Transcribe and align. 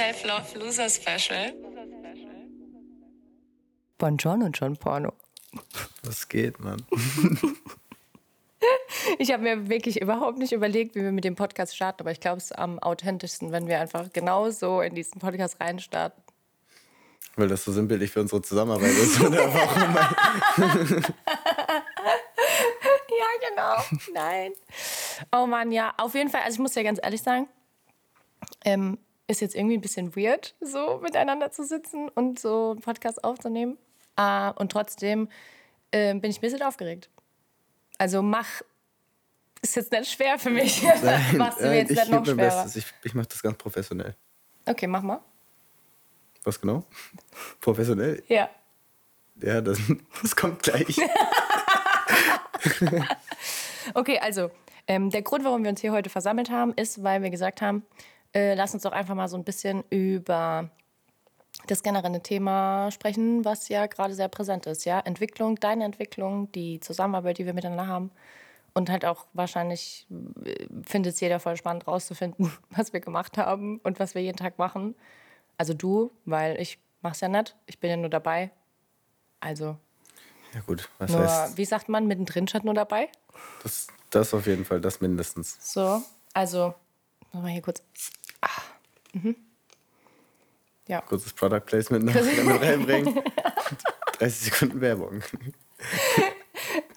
Self-Love 0.00 0.58
Loser 0.58 0.88
Special. 0.88 1.52
Bonjour 3.98 4.32
und 4.32 4.56
schon 4.56 4.74
Porno. 4.78 5.12
Was 6.02 6.26
geht, 6.26 6.58
Mann? 6.58 6.82
Ich 9.18 9.32
habe 9.32 9.42
mir 9.42 9.68
wirklich 9.68 10.00
überhaupt 10.00 10.38
nicht 10.38 10.52
überlegt, 10.52 10.94
wie 10.94 11.02
wir 11.02 11.12
mit 11.12 11.24
dem 11.24 11.34
Podcast 11.34 11.74
starten, 11.74 12.02
aber 12.02 12.12
ich 12.12 12.20
glaube, 12.20 12.36
es 12.36 12.44
ist 12.44 12.58
am 12.58 12.78
authentischsten, 12.78 13.52
wenn 13.52 13.66
wir 13.66 13.80
einfach 13.80 14.12
genau 14.12 14.50
so 14.50 14.82
in 14.82 14.94
diesen 14.94 15.18
Podcast 15.20 15.58
reinstarten. 15.60 16.22
Weil 17.36 17.48
das 17.48 17.64
so 17.64 17.72
sinnbildlich 17.72 18.10
für 18.10 18.20
unsere 18.20 18.42
Zusammenarbeit 18.42 18.92
ist. 18.92 19.20
Oder 19.20 19.52
warum? 19.52 21.04
Ja, 23.20 23.48
genau. 23.48 23.98
Nein. 24.14 24.52
Oh 25.32 25.46
Mann, 25.46 25.72
ja. 25.72 25.92
Auf 25.98 26.14
jeden 26.14 26.30
Fall, 26.30 26.42
also 26.42 26.54
ich 26.54 26.60
muss 26.60 26.74
ja 26.74 26.82
ganz 26.82 26.98
ehrlich 27.02 27.22
sagen, 27.22 27.48
ähm, 28.64 28.98
ist 29.30 29.40
jetzt 29.40 29.54
irgendwie 29.54 29.76
ein 29.76 29.80
bisschen 29.80 30.16
weird, 30.16 30.54
so 30.60 30.98
miteinander 30.98 31.50
zu 31.50 31.64
sitzen 31.64 32.08
und 32.08 32.38
so 32.38 32.72
einen 32.72 32.80
Podcast 32.80 33.22
aufzunehmen. 33.24 33.78
Äh, 34.16 34.50
und 34.56 34.72
trotzdem 34.72 35.28
äh, 35.92 36.14
bin 36.14 36.30
ich 36.30 36.38
ein 36.38 36.40
bisschen 36.40 36.62
aufgeregt. 36.62 37.08
Also 37.98 38.22
mach, 38.22 38.62
ist 39.62 39.76
jetzt 39.76 39.92
nicht 39.92 40.10
schwer 40.10 40.38
für 40.38 40.50
mich. 40.50 40.82
Machst 41.34 41.60
du 41.60 41.66
mir 41.66 41.78
jetzt 41.78 41.90
ich 41.90 41.98
nicht 41.98 42.10
noch 42.10 42.24
schwerer. 42.24 42.64
Bestes. 42.64 42.76
Ich, 42.76 42.86
ich 43.04 43.14
mache 43.14 43.28
das 43.28 43.42
ganz 43.42 43.56
professionell. 43.56 44.16
Okay, 44.66 44.86
mach 44.86 45.02
mal. 45.02 45.20
Was 46.42 46.60
genau? 46.60 46.84
Professionell? 47.60 48.22
Ja. 48.28 48.50
Ja, 49.42 49.60
das, 49.60 49.78
das 50.22 50.34
kommt 50.34 50.62
gleich. 50.62 50.98
Okay, 53.94 54.18
also 54.18 54.50
ähm, 54.86 55.10
der 55.10 55.22
Grund, 55.22 55.44
warum 55.44 55.62
wir 55.62 55.70
uns 55.70 55.80
hier 55.80 55.92
heute 55.92 56.10
versammelt 56.10 56.50
haben, 56.50 56.74
ist, 56.74 57.02
weil 57.02 57.22
wir 57.22 57.30
gesagt 57.30 57.62
haben, 57.62 57.84
äh, 58.32 58.54
lass 58.54 58.74
uns 58.74 58.82
doch 58.82 58.92
einfach 58.92 59.14
mal 59.14 59.28
so 59.28 59.36
ein 59.36 59.44
bisschen 59.44 59.84
über 59.90 60.70
das 61.66 61.82
generelle 61.82 62.22
Thema 62.22 62.90
sprechen, 62.90 63.44
was 63.44 63.68
ja 63.68 63.86
gerade 63.86 64.14
sehr 64.14 64.28
präsent 64.28 64.66
ist. 64.66 64.84
Ja, 64.84 65.00
Entwicklung, 65.00 65.56
deine 65.56 65.84
Entwicklung, 65.84 66.50
die 66.52 66.80
Zusammenarbeit, 66.80 67.38
die 67.38 67.46
wir 67.46 67.54
miteinander 67.54 67.86
haben. 67.86 68.10
Und 68.72 68.88
halt 68.88 69.04
auch 69.04 69.26
wahrscheinlich 69.32 70.06
äh, 70.44 70.66
findet 70.84 71.14
es 71.14 71.20
jeder 71.20 71.40
voll 71.40 71.56
spannend 71.56 71.86
rauszufinden, 71.86 72.52
was 72.70 72.92
wir 72.92 73.00
gemacht 73.00 73.36
haben 73.36 73.78
und 73.82 73.98
was 73.98 74.14
wir 74.14 74.22
jeden 74.22 74.36
Tag 74.36 74.58
machen. 74.58 74.94
Also 75.58 75.74
du, 75.74 76.12
weil 76.24 76.60
ich 76.60 76.78
mach's 77.02 77.20
ja 77.20 77.28
nicht, 77.28 77.56
ich 77.66 77.78
bin 77.80 77.90
ja 77.90 77.96
nur 77.96 78.10
dabei. 78.10 78.50
Also 79.40 79.76
Ja 80.54 80.60
gut, 80.66 80.88
was 80.98 81.10
nur, 81.10 81.20
heißt 81.20 81.56
wie 81.56 81.64
sagt 81.64 81.88
man, 81.88 82.06
mittendrin 82.06 82.46
statt 82.46 82.64
nur 82.64 82.74
dabei? 82.74 83.08
das? 83.62 83.88
Das 84.10 84.34
auf 84.34 84.46
jeden 84.46 84.64
Fall, 84.64 84.80
das 84.80 85.00
mindestens. 85.00 85.56
So, 85.60 86.02
also, 86.34 86.74
wir 87.32 87.48
hier 87.48 87.62
kurz. 87.62 87.82
Mhm. 89.12 89.36
Ja. 90.88 91.00
Kurzes 91.02 91.32
Product 91.32 91.60
Placement 91.60 92.04
noch 92.04 92.14
damit 92.14 92.60
reinbringen. 92.62 93.22
30 94.18 94.52
Sekunden 94.52 94.80
Werbung. 94.80 95.22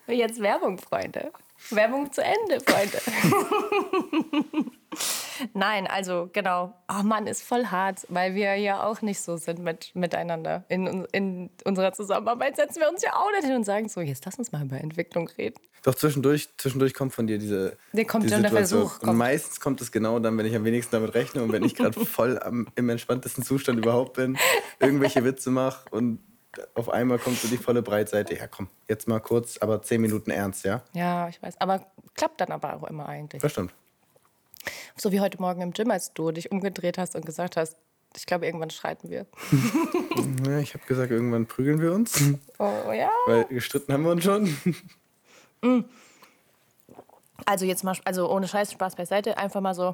Jetzt 0.08 0.42
Werbung, 0.42 0.78
Freunde. 0.78 1.32
Werbung 1.70 2.12
zu 2.12 2.22
Ende, 2.22 2.60
Freunde. 2.60 3.00
Nein, 5.54 5.88
also 5.88 6.30
genau. 6.32 6.74
Oh 6.90 7.04
Mann, 7.04 7.28
ist 7.28 7.44
voll 7.44 7.66
hart, 7.68 8.06
weil 8.10 8.36
wir 8.36 8.56
ja 8.56 8.84
auch 8.84 9.02
nicht 9.02 9.22
so 9.22 9.38
sind 9.38 9.60
mit, 9.60 9.92
miteinander. 9.96 10.64
In, 10.70 11.06
in 11.12 11.50
unserer 11.66 11.94
Zusammenarbeit 11.94 12.56
setzen 12.56 12.80
wir 12.80 12.90
uns 12.90 13.02
ja 13.02 13.14
auch 13.16 13.32
nicht 13.32 13.46
hin 13.46 13.56
und 13.56 13.64
sagen 13.64 13.90
so, 13.90 14.02
jetzt 14.02 14.26
lass 14.26 14.38
uns 14.38 14.52
mal 14.52 14.64
über 14.64 14.80
Entwicklung 14.80 15.28
reden. 15.38 15.60
Doch 15.84 15.96
zwischendurch, 15.96 16.50
zwischendurch 16.58 16.94
kommt 16.94 17.14
von 17.14 17.28
dir 17.28 17.38
diese, 17.38 17.78
Der 17.92 18.06
kommt 18.06 18.24
diese 18.24 18.42
der. 18.42 18.52
Versuch, 18.52 19.00
Und 19.02 19.08
kommt. 19.08 19.18
meistens 19.18 19.60
kommt 19.60 19.82
es 19.82 19.92
genau 19.92 20.20
dann, 20.20 20.38
wenn 20.38 20.46
ich 20.46 20.56
am 20.56 20.64
wenigsten 20.64 20.96
damit 20.96 21.14
rechne 21.14 21.44
und 21.44 21.52
wenn 21.52 21.64
ich 21.64 21.76
gerade 21.76 22.00
voll 22.06 22.40
am, 22.40 22.68
im 22.76 22.90
entspanntesten 22.90 23.44
Zustand 23.44 23.80
überhaupt 23.80 24.14
bin, 24.14 24.38
irgendwelche 24.80 25.24
Witze 25.26 25.50
mache 25.52 25.90
und 25.92 26.20
auf 26.76 26.90
einmal 26.90 27.18
kommt 27.18 27.38
so 27.40 27.48
die 27.48 27.58
volle 27.58 27.82
Breitseite. 27.82 28.36
Ja, 28.36 28.48
komm, 28.48 28.70
jetzt 28.88 29.08
mal 29.08 29.20
kurz, 29.20 29.58
aber 29.58 29.82
zehn 29.82 30.00
Minuten 30.02 30.30
ernst, 30.32 30.64
ja? 30.66 30.84
Ja, 30.94 31.28
ich 31.28 31.42
weiß. 31.42 31.60
Aber 31.60 31.86
klappt 32.14 32.42
dann 32.42 32.52
aber 32.52 32.76
auch 32.76 32.84
immer 32.88 33.08
eigentlich. 33.10 33.42
Das 33.42 33.52
stimmt. 33.52 33.74
So 34.96 35.12
wie 35.12 35.20
heute 35.20 35.40
Morgen 35.42 35.62
im 35.62 35.74
Gym, 35.74 35.92
als 35.92 36.14
du 36.14 36.32
dich 36.32 36.52
umgedreht 36.52 36.98
hast 36.98 37.16
und 37.16 37.26
gesagt 37.26 37.58
hast, 37.58 37.76
ich 38.16 38.26
glaube, 38.26 38.46
irgendwann 38.46 38.70
streiten 38.70 39.10
wir. 39.10 39.26
Ja, 40.46 40.60
ich 40.60 40.74
habe 40.74 40.86
gesagt, 40.86 41.12
irgendwann 41.12 41.48
prügeln 41.48 41.82
wir 41.82 41.92
uns, 41.94 42.22
Oh 42.60 42.92
ja. 42.92 43.10
weil 43.26 43.46
gestritten 43.46 43.92
haben 43.94 44.04
wir 44.04 44.12
uns 44.12 44.24
schon. 44.24 44.56
Also 47.46 47.66
jetzt 47.66 47.84
mal, 47.84 47.96
also 48.06 48.30
ohne 48.32 48.48
Scheiß, 48.48 48.72
Spaß 48.72 48.96
beiseite, 48.96 49.38
einfach 49.38 49.62
mal 49.62 49.74
so, 49.74 49.94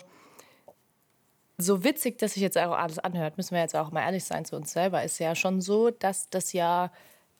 so 1.57 1.83
witzig, 1.83 2.17
dass 2.19 2.33
sich 2.33 2.41
jetzt 2.43 2.57
auch 2.57 2.71
alles 2.73 2.99
anhört, 2.99 3.37
müssen 3.37 3.53
wir 3.53 3.61
jetzt 3.61 3.75
auch 3.75 3.91
mal 3.91 4.01
ehrlich 4.03 4.23
sein 4.23 4.45
zu 4.45 4.55
uns 4.55 4.71
selber, 4.71 5.03
ist 5.03 5.19
ja 5.19 5.35
schon 5.35 5.61
so, 5.61 5.89
dass 5.89 6.29
das 6.29 6.53
ja 6.53 6.91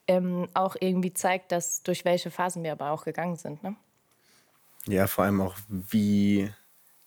ähm, 0.07 0.47
auch 0.53 0.75
irgendwie 0.79 1.13
zeigt, 1.13 1.51
dass 1.51 1.83
durch 1.83 2.05
welche 2.05 2.31
Phasen 2.31 2.63
wir 2.63 2.71
aber 2.71 2.91
auch 2.91 3.05
gegangen 3.05 3.35
sind. 3.35 3.61
Ne? 3.63 3.75
Ja, 4.87 5.07
vor 5.07 5.25
allem 5.25 5.41
auch, 5.41 5.55
wie 5.67 6.49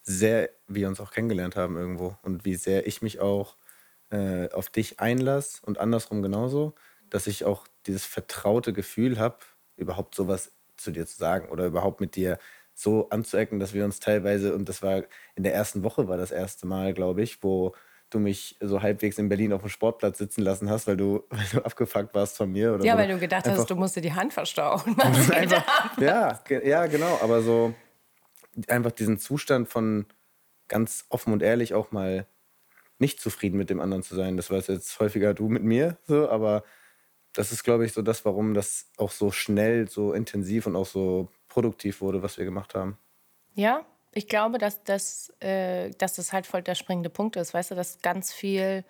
sehr 0.03 0.51
wir 0.67 0.89
uns 0.89 1.01
auch 1.01 1.11
kennengelernt 1.13 1.57
haben 1.57 1.77
irgendwo 1.77 2.17
und 2.23 2.45
wie 2.45 2.55
sehr 2.57 2.87
ich 2.87 3.03
mich 3.03 3.21
auch 3.21 3.57
äh, 4.11 4.51
auf 4.51 4.69
dich 4.69 5.01
einlasse 5.01 5.59
und 5.65 5.79
andersrum 5.79 6.23
genauso, 6.23 6.75
dass 7.11 7.27
ich 7.27 7.45
auch 7.45 7.67
dieses 7.87 8.05
vertraute 8.05 8.73
Gefühl 8.73 9.19
habe, 9.19 9.37
überhaupt 9.77 10.15
sowas 10.15 10.53
zu 10.77 10.91
dir 10.91 11.07
zu 11.07 11.17
sagen 11.17 11.49
oder 11.49 11.67
überhaupt 11.67 12.01
mit 12.01 12.17
dir 12.17 12.39
so 12.75 13.09
anzuecken, 13.11 13.61
dass 13.61 13.75
wir 13.75 13.85
uns 13.85 14.01
teilweise, 14.01 14.55
und 14.55 14.69
das 14.69 14.83
war 14.83 15.03
in 15.37 15.43
der 15.45 15.55
ersten 15.55 15.83
Woche 15.85 16.09
war 16.09 16.17
das 16.17 16.31
erste 16.31 16.67
Mal, 16.67 16.95
glaube 16.95 17.23
ich, 17.23 17.43
wo 17.43 17.75
du 18.11 18.19
mich 18.19 18.57
so 18.61 18.83
halbwegs 18.83 19.19
in 19.19 19.29
Berlin 19.29 19.53
auf 19.53 19.61
dem 19.63 19.69
Sportplatz 19.71 20.19
sitzen 20.19 20.43
lassen 20.43 20.69
hast, 20.69 20.87
weil 20.87 20.97
du, 20.97 21.23
weil 21.31 21.47
du 21.53 21.65
abgefuckt 21.65 22.15
warst 22.15 22.37
von 22.37 22.51
mir. 22.51 22.75
Oder 22.75 22.85
Ja, 22.85 22.95
so. 22.95 22.99
weil 22.99 23.09
du 23.09 23.19
gedacht 23.19 23.47
Einfach- 23.47 23.61
hast, 23.61 23.71
du 23.71 23.77
musst 23.77 23.97
dir 23.97 24.01
die 24.01 24.13
Hand 24.13 24.33
verstauen. 24.33 24.83
Was 24.97 25.31
einfach, 25.31 25.65
ja, 25.99 26.41
ja, 26.65 26.87
genau. 26.87 27.19
Aber 27.23 27.43
so 27.43 27.75
einfach 28.69 28.93
diesen 28.93 29.19
Zustand 29.19 29.69
von 29.69 30.07
ganz 30.69 31.07
offen 31.09 31.33
und 31.33 31.43
ehrlich 31.43 31.75
auch 31.75 31.93
mal 31.93 32.27
nicht 32.99 33.21
zufrieden 33.21 33.59
mit 33.59 33.71
dem 33.71 33.81
anderen 33.81 34.03
zu 34.03 34.15
sein. 34.15 34.37
Das 34.37 34.51
war 34.51 34.59
jetzt 34.59 35.01
häufiger 35.01 35.35
du 35.35 35.49
mit 35.49 35.63
mir, 35.63 35.99
so, 36.07 36.29
aber 36.29 36.65
das 37.33 37.53
ist, 37.53 37.65
glaube 37.65 37.85
ich, 37.85 37.93
so 37.93 38.03
das, 38.03 38.25
warum 38.25 38.55
das 38.55 38.91
auch 38.97 39.11
so 39.11 39.31
schnell, 39.31 39.89
so 39.89 40.13
intensiv 40.13 40.67
und 40.67 40.77
auch 40.77 40.87
so 40.87 41.29
produktiv 41.49 42.01
wurde, 42.01 42.23
was 42.23 42.39
wir 42.39 42.45
gemacht 42.45 42.75
haben. 42.75 42.99
Ja, 43.55 43.85
ich 44.13 44.29
glaube, 44.29 44.59
dass 44.59 44.85
das, 44.85 45.33
äh, 45.41 45.91
dass 45.99 46.15
das 46.15 46.33
halt 46.33 46.47
voll 46.47 46.63
der 46.63 46.75
springende 46.75 47.11
Punkt 47.11 47.37
ist. 47.37 47.55
Weißt 47.55 47.71
du, 47.71 47.75
dass 47.75 48.01
ganz 48.03 48.33
viel 48.33 48.85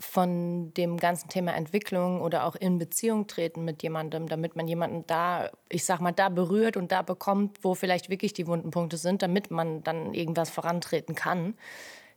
von 0.00 0.72
dem 0.74 0.96
ganzen 0.96 1.28
Thema 1.28 1.54
Entwicklung 1.54 2.22
oder 2.22 2.46
auch 2.46 2.56
in 2.56 2.78
Beziehung 2.78 3.26
treten 3.26 3.64
mit 3.66 3.82
jemandem, 3.82 4.28
damit 4.28 4.56
man 4.56 4.66
jemanden 4.66 5.06
da, 5.06 5.50
ich 5.68 5.84
sag 5.84 6.00
mal, 6.00 6.12
da 6.12 6.30
berührt 6.30 6.78
und 6.78 6.90
da 6.90 7.02
bekommt, 7.02 7.62
wo 7.62 7.74
vielleicht 7.74 8.08
wirklich 8.08 8.32
die 8.32 8.46
wunden 8.46 8.70
Punkte 8.70 8.96
sind, 8.96 9.20
damit 9.20 9.50
man 9.50 9.84
dann 9.84 10.14
irgendwas 10.14 10.48
vorantreten 10.48 11.14
kann. 11.14 11.54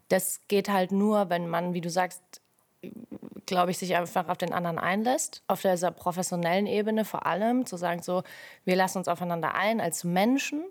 Das 0.08 0.40
geht 0.48 0.70
halt 0.70 0.94
nur, 0.94 1.30
wenn 1.30 1.50
man, 1.50 1.74
wie 1.74 1.82
du 1.82 1.90
sagst, 1.90 2.22
glaube 3.46 3.72
ich, 3.72 3.78
sich 3.78 3.96
einfach 3.98 4.30
auf 4.30 4.38
den 4.38 4.54
anderen 4.54 4.80
einlässt, 4.80 5.44
auf 5.48 5.62
dieser 5.62 5.92
professionellen 5.92 6.68
Ebene 6.68 7.04
vor 7.04 7.26
allem, 7.26 7.66
zu 7.66 7.76
sagen 7.76 8.02
so, 8.02 8.24
wir 8.64 8.78
lassen 8.78 9.00
uns 9.00 9.10
aufeinander 9.10 9.56
ein 9.56 9.82
als 9.82 10.06
Menschen, 10.06 10.64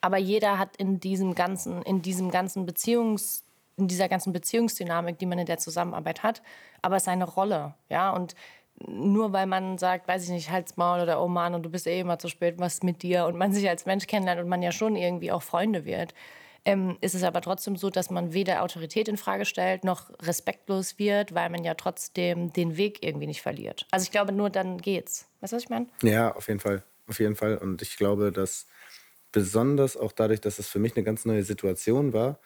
aber 0.00 0.16
jeder 0.16 0.58
hat 0.58 0.76
in 0.76 0.98
diesem 0.98 1.36
ganzen, 1.36 1.82
in 1.82 2.02
diesem 2.02 2.30
ganzen 2.30 2.66
Beziehungs, 2.66 3.44
in 3.78 3.88
dieser 3.88 4.08
ganzen 4.08 4.32
Beziehungsdynamik, 4.32 5.18
die 5.18 5.26
man 5.26 5.38
in 5.38 5.46
der 5.46 5.58
Zusammenarbeit 5.58 6.22
hat, 6.22 6.42
aber 6.82 7.00
seine 7.00 7.24
Rolle, 7.24 7.74
ja, 7.88 8.10
und 8.10 8.34
nur 8.86 9.32
weil 9.32 9.46
man 9.46 9.78
sagt, 9.78 10.06
weiß 10.06 10.24
ich 10.24 10.30
nicht, 10.30 10.50
halt's 10.50 10.76
Maul 10.76 11.00
oder 11.00 11.22
oh 11.22 11.28
Mann 11.28 11.54
und 11.54 11.64
du 11.64 11.70
bist 11.70 11.86
eh 11.86 12.00
immer 12.00 12.18
zu 12.18 12.28
spät, 12.28 12.58
was 12.58 12.82
mit 12.82 13.02
dir 13.02 13.26
und 13.26 13.36
man 13.36 13.52
sich 13.52 13.68
als 13.68 13.86
Mensch 13.86 14.06
kennenlernt 14.06 14.40
und 14.40 14.48
man 14.48 14.62
ja 14.62 14.72
schon 14.72 14.94
irgendwie 14.94 15.32
auch 15.32 15.42
Freunde 15.42 15.84
wird, 15.84 16.14
ähm, 16.64 16.98
ist 17.00 17.14
es 17.14 17.22
aber 17.22 17.40
trotzdem 17.40 17.76
so, 17.76 17.90
dass 17.90 18.10
man 18.10 18.32
weder 18.34 18.62
Autorität 18.62 19.08
in 19.08 19.16
Frage 19.16 19.44
stellt 19.44 19.84
noch 19.84 20.10
respektlos 20.20 20.98
wird, 20.98 21.34
weil 21.34 21.50
man 21.50 21.64
ja 21.64 21.74
trotzdem 21.74 22.52
den 22.52 22.76
Weg 22.76 23.02
irgendwie 23.02 23.26
nicht 23.26 23.42
verliert. 23.42 23.86
Also 23.90 24.04
ich 24.04 24.10
glaube, 24.10 24.32
nur 24.32 24.50
dann 24.50 24.78
geht's. 24.78 25.28
Weißt 25.40 25.52
du, 25.52 25.56
was 25.56 25.62
ich 25.62 25.70
meine? 25.70 25.86
Ja, 26.02 26.34
auf 26.34 26.48
jeden 26.48 26.60
Fall. 26.60 26.82
Auf 27.08 27.20
jeden 27.20 27.36
Fall. 27.36 27.56
Und 27.56 27.80
ich 27.80 27.96
glaube, 27.96 28.32
dass 28.32 28.66
besonders 29.32 29.96
auch 29.96 30.12
dadurch, 30.12 30.40
dass 30.40 30.58
es 30.58 30.68
für 30.68 30.78
mich 30.78 30.96
eine 30.96 31.04
ganz 31.04 31.24
neue 31.24 31.42
Situation 31.42 32.12
war, 32.12 32.38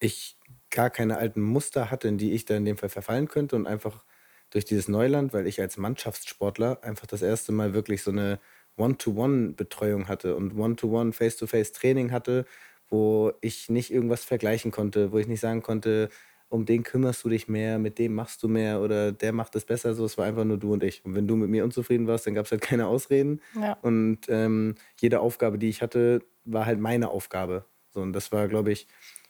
ich 0.00 0.37
gar 0.70 0.90
keine 0.90 1.18
alten 1.18 1.42
Muster 1.42 1.90
hatte, 1.90 2.08
in 2.08 2.18
die 2.18 2.32
ich 2.32 2.44
da 2.44 2.56
in 2.56 2.64
dem 2.64 2.76
Fall 2.76 2.88
verfallen 2.88 3.28
könnte 3.28 3.56
und 3.56 3.66
einfach 3.66 4.04
durch 4.50 4.64
dieses 4.64 4.88
Neuland, 4.88 5.32
weil 5.32 5.46
ich 5.46 5.60
als 5.60 5.76
Mannschaftssportler 5.76 6.82
einfach 6.82 7.06
das 7.06 7.22
erste 7.22 7.52
Mal 7.52 7.74
wirklich 7.74 8.02
so 8.02 8.10
eine 8.10 8.38
One-to-One-Betreuung 8.76 10.08
hatte 10.08 10.36
und 10.36 10.56
One-to-One, 10.56 11.12
Face-to-Face-Training 11.12 12.12
hatte, 12.12 12.44
wo 12.88 13.32
ich 13.40 13.68
nicht 13.68 13.92
irgendwas 13.92 14.24
vergleichen 14.24 14.70
konnte, 14.70 15.12
wo 15.12 15.18
ich 15.18 15.26
nicht 15.26 15.40
sagen 15.40 15.62
konnte, 15.62 16.08
um 16.48 16.64
den 16.64 16.82
kümmerst 16.82 17.24
du 17.24 17.28
dich 17.28 17.48
mehr, 17.48 17.78
mit 17.78 17.98
dem 17.98 18.14
machst 18.14 18.42
du 18.42 18.48
mehr 18.48 18.80
oder 18.80 19.12
der 19.12 19.32
macht 19.32 19.54
es 19.56 19.66
besser. 19.66 19.94
So, 19.94 20.06
es 20.06 20.16
war 20.16 20.24
einfach 20.24 20.44
nur 20.44 20.56
du 20.56 20.72
und 20.72 20.82
ich. 20.82 21.04
Und 21.04 21.14
wenn 21.14 21.28
du 21.28 21.36
mit 21.36 21.50
mir 21.50 21.64
unzufrieden 21.64 22.06
warst, 22.06 22.26
dann 22.26 22.34
gab 22.34 22.46
es 22.46 22.52
halt 22.52 22.60
keine 22.62 22.86
Ausreden. 22.86 23.42
Ja. 23.54 23.74
Und 23.82 24.20
ähm, 24.28 24.76
jede 24.98 25.20
Aufgabe, 25.20 25.58
die 25.58 25.68
ich 25.68 25.82
hatte, 25.82 26.22
war 26.44 26.64
halt 26.64 26.78
meine 26.80 27.10
Aufgabe. 27.10 27.66
So, 27.90 28.00
und 28.00 28.12
das 28.14 28.32
war, 28.32 28.48
glaube 28.48 28.72
ich, 28.72 28.86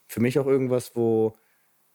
für 0.09 0.19
mich 0.19 0.39
auch 0.39 0.47
irgendwas, 0.47 0.95
wo, 0.95 1.37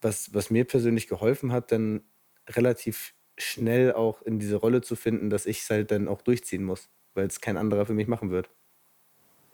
was, 0.00 0.32
was 0.32 0.48
mir 0.48 0.64
persönlich 0.64 1.08
geholfen 1.08 1.52
hat, 1.52 1.72
dann 1.72 2.04
relativ 2.48 3.14
schnell 3.36 3.92
auch 3.92 4.22
in 4.22 4.38
diese 4.38 4.56
Rolle 4.56 4.80
zu 4.80 4.94
finden, 4.94 5.28
dass 5.28 5.44
ich 5.44 5.60
es 5.60 5.70
halt 5.70 5.90
dann 5.90 6.06
auch 6.06 6.22
durchziehen 6.22 6.62
muss, 6.62 6.88
weil 7.14 7.26
es 7.26 7.40
kein 7.40 7.56
anderer 7.56 7.84
für 7.84 7.92
mich 7.92 8.06
machen 8.06 8.30
wird. 8.30 8.48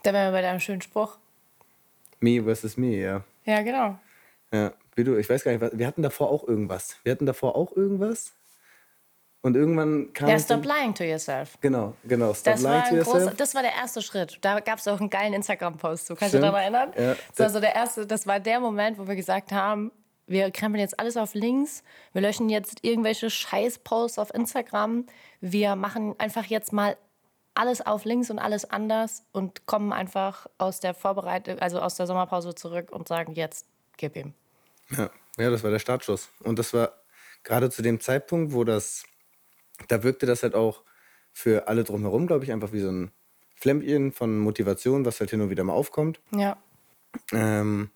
Da 0.03 0.13
wären 0.13 0.29
wir 0.29 0.39
bei 0.39 0.43
deinem 0.43 0.61
schönen 0.61 0.83
Spruch. 0.83 1.19
Me 2.21 2.43
versus 2.43 2.77
me, 2.77 3.01
ja. 3.01 3.25
Ja, 3.47 3.63
genau. 3.63 3.99
Ja, 4.53 4.75
wie 4.95 5.05
du, 5.05 5.17
ich 5.17 5.29
weiß 5.29 5.43
gar 5.43 5.53
nicht, 5.53 5.79
wir 5.79 5.87
hatten 5.87 6.03
davor 6.03 6.31
auch 6.31 6.47
irgendwas. 6.47 6.99
Wir 7.03 7.13
hatten 7.13 7.27
davor 7.27 7.57
auch 7.57 7.75
irgendwas. 7.75 8.35
Und 9.43 9.57
irgendwann 9.57 10.13
kam. 10.13 10.29
Ja, 10.29 10.39
stop 10.39 10.65
lying 10.65 10.95
to 10.95 11.03
yourself. 11.03 11.57
Genau, 11.63 11.95
genau. 12.05 12.35
Stop 12.35 12.55
Das 12.55 12.63
lying 12.63 12.73
war, 12.75 12.89
to 12.89 12.95
yourself. 12.97 13.25
großer, 13.25 13.35
das 13.37 13.55
war 13.55 13.63
der 13.63 13.73
erste 13.73 14.03
Schritt. 14.03 14.39
Da 14.43 14.61
gab 14.61 14.79
es 14.79 14.87
auch 14.87 15.01
einen 15.01 15.09
geilen 15.09 15.33
Instagram-Post 15.33 16.07
zu. 16.07 16.15
Kannst 16.15 16.35
du 16.35 16.39
dich 16.39 16.47
daran 16.47 16.61
erinnern? 16.61 16.93
Ja. 16.97 17.17
Das 17.29 17.39
war 17.39 17.51
so 17.51 17.61
der 17.61 17.75
erste, 17.75 18.07
das 18.07 18.27
war 18.27 18.39
der 18.39 18.61
Moment, 18.61 18.99
wo 18.99 19.09
wir 19.09 19.17
gesagt 19.17 19.51
haben, 19.53 19.93
wir 20.27 20.51
krempeln 20.51 20.81
jetzt 20.81 21.01
alles 21.01 21.17
auf 21.17 21.35
links, 21.35 21.83
wir 22.13 22.21
löschen 22.23 22.51
jetzt 22.51 22.85
irgendwelche 22.85 23.31
Scheiß-Posts 23.31 24.19
auf 24.19 24.33
Instagram, 24.33 25.07
wir 25.41 25.75
machen 25.75 26.15
einfach 26.19 26.45
jetzt 26.45 26.73
mal 26.73 26.97
alles 27.55 27.85
auf 27.85 28.05
links 28.05 28.31
und 28.31 28.39
alles 28.39 28.71
anders 28.71 29.25
und 29.33 29.67
kommen 29.67 29.93
einfach 29.93 30.47
aus 30.59 30.81
der 30.81 30.95
Vorbereitung, 30.95 31.59
also 31.59 31.81
aus 31.81 31.97
der 31.97 32.07
Sommerpause 32.07 32.55
zurück 32.55 32.93
und 32.93 33.09
sagen, 33.09 33.33
jetzt 33.35 33.67
gib 33.97 34.17
ihm. 34.17 34.35
Ja, 34.97 35.11
ja, 35.37 35.51
das 35.51 35.65
war 35.65 35.71
der 35.71 35.79
Startschuss. 35.79 36.29
Und 36.45 36.59
das 36.59 36.73
war 36.75 36.93
gerade 37.43 37.71
zu 37.71 37.83
dem 37.83 37.99
Zeitpunkt, 38.01 38.53
wo 38.53 38.63
das, 38.65 39.05
da 39.89 40.03
wirkte 40.03 40.27
das 40.27 40.43
halt 40.43 40.55
auch 40.55 40.85
für 41.33 41.69
alle 41.69 41.85
drumherum, 41.85 42.27
glaube 42.27 42.45
ich, 42.45 42.53
einfach 42.53 42.73
wie 42.73 42.81
so 42.81 42.91
ein 42.91 43.11
Flämmchen 43.55 44.13
von 44.13 44.39
Motivation, 44.39 45.05
was 45.05 45.21
halt 45.21 45.31
hin 45.31 45.41
und 45.41 45.51
wieder 45.51 45.65
mal 45.65 45.75
aufkommt. 45.75 46.21
Ja. 46.35 46.57
Ähm, 47.33 47.91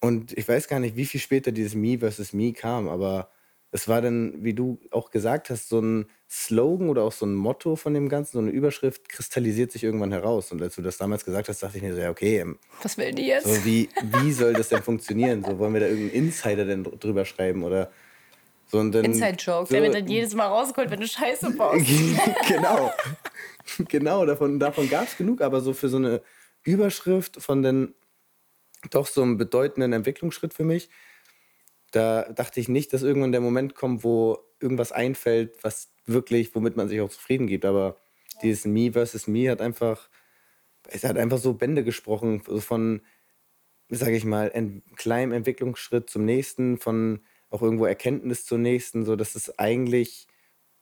und 0.00 0.36
ich 0.36 0.48
weiß 0.48 0.68
gar 0.68 0.80
nicht, 0.80 0.96
wie 0.96 1.04
viel 1.06 1.20
später 1.20 1.52
dieses 1.52 1.74
Me 1.74 1.98
versus 1.98 2.32
Me 2.32 2.52
kam, 2.52 2.88
aber 2.88 3.30
es 3.72 3.86
war 3.86 4.00
dann, 4.02 4.42
wie 4.42 4.54
du 4.54 4.80
auch 4.90 5.10
gesagt 5.10 5.50
hast, 5.50 5.68
so 5.68 5.80
ein 5.80 6.06
Slogan 6.28 6.88
oder 6.88 7.02
auch 7.02 7.12
so 7.12 7.26
ein 7.26 7.34
Motto 7.34 7.76
von 7.76 7.94
dem 7.94 8.08
Ganzen, 8.08 8.32
so 8.32 8.38
eine 8.40 8.50
Überschrift 8.50 9.08
kristallisiert 9.08 9.70
sich 9.70 9.84
irgendwann 9.84 10.10
heraus. 10.10 10.50
Und 10.50 10.60
als 10.62 10.74
du 10.74 10.82
das 10.82 10.96
damals 10.96 11.24
gesagt 11.24 11.48
hast, 11.48 11.62
dachte 11.62 11.76
ich 11.76 11.82
mir 11.82 11.94
so, 11.94 12.00
ja, 12.00 12.10
okay, 12.10 12.38
ähm, 12.38 12.58
Was 12.82 12.96
will 12.98 13.12
die 13.12 13.26
jetzt? 13.26 13.46
so 13.46 13.64
wie, 13.64 13.88
wie 14.02 14.32
soll 14.32 14.54
das 14.54 14.70
denn 14.70 14.82
funktionieren? 14.82 15.44
So, 15.44 15.58
wollen 15.58 15.72
wir 15.74 15.80
da 15.80 15.86
irgendeinen 15.86 16.24
Insider 16.26 16.64
denn 16.64 16.82
dr- 16.82 16.96
drüber 16.96 17.24
schreiben 17.24 17.62
oder 17.62 17.92
so 18.70 18.78
und 18.78 18.92
dann, 18.92 19.04
Inside-Joke, 19.04 19.66
so, 19.66 19.74
der 19.74 19.82
wird 19.82 19.94
dann 19.94 20.06
jedes 20.06 20.34
Mal 20.34 20.46
rausgeholt, 20.46 20.90
wenn 20.90 21.00
du 21.00 21.06
Scheiße 21.08 21.50
baust. 21.52 21.86
genau. 22.48 22.92
genau, 23.88 24.26
davon, 24.26 24.58
davon 24.60 24.88
gab 24.88 25.08
es 25.08 25.16
genug, 25.16 25.40
aber 25.40 25.60
so 25.60 25.72
für 25.72 25.88
so 25.88 25.96
eine 25.96 26.22
Überschrift 26.62 27.42
von 27.42 27.62
den 27.62 27.94
doch 28.90 29.06
so 29.06 29.22
einem 29.22 29.36
bedeutenden 29.36 29.92
Entwicklungsschritt 29.92 30.54
für 30.54 30.64
mich, 30.64 30.88
da 31.90 32.22
dachte 32.32 32.60
ich 32.60 32.68
nicht, 32.68 32.92
dass 32.92 33.02
irgendwann 33.02 33.32
der 33.32 33.40
Moment 33.40 33.74
kommt, 33.74 34.04
wo 34.04 34.38
irgendwas 34.60 34.92
einfällt, 34.92 35.62
was 35.62 35.92
wirklich, 36.06 36.54
womit 36.54 36.76
man 36.76 36.88
sich 36.88 37.00
auch 37.00 37.10
zufrieden 37.10 37.46
gibt. 37.46 37.64
Aber 37.64 37.96
dieses 38.42 38.64
Me 38.64 38.92
versus 38.92 39.26
Me 39.26 39.50
hat 39.50 39.60
einfach, 39.60 40.08
es 40.88 41.04
hat 41.04 41.18
einfach 41.18 41.38
so 41.38 41.54
Bände 41.54 41.84
gesprochen, 41.84 42.42
so 42.46 42.60
von, 42.60 43.02
sage 43.88 44.16
ich 44.16 44.24
mal, 44.24 44.52
einem 44.52 44.82
kleinen 44.96 45.32
Entwicklungsschritt 45.32 46.08
zum 46.08 46.24
nächsten, 46.24 46.78
von 46.78 47.20
auch 47.50 47.62
irgendwo 47.62 47.84
Erkenntnis 47.84 48.44
zur 48.44 48.58
nächsten, 48.58 49.04
so 49.04 49.16
dass 49.16 49.34
es 49.34 49.58
eigentlich 49.58 50.26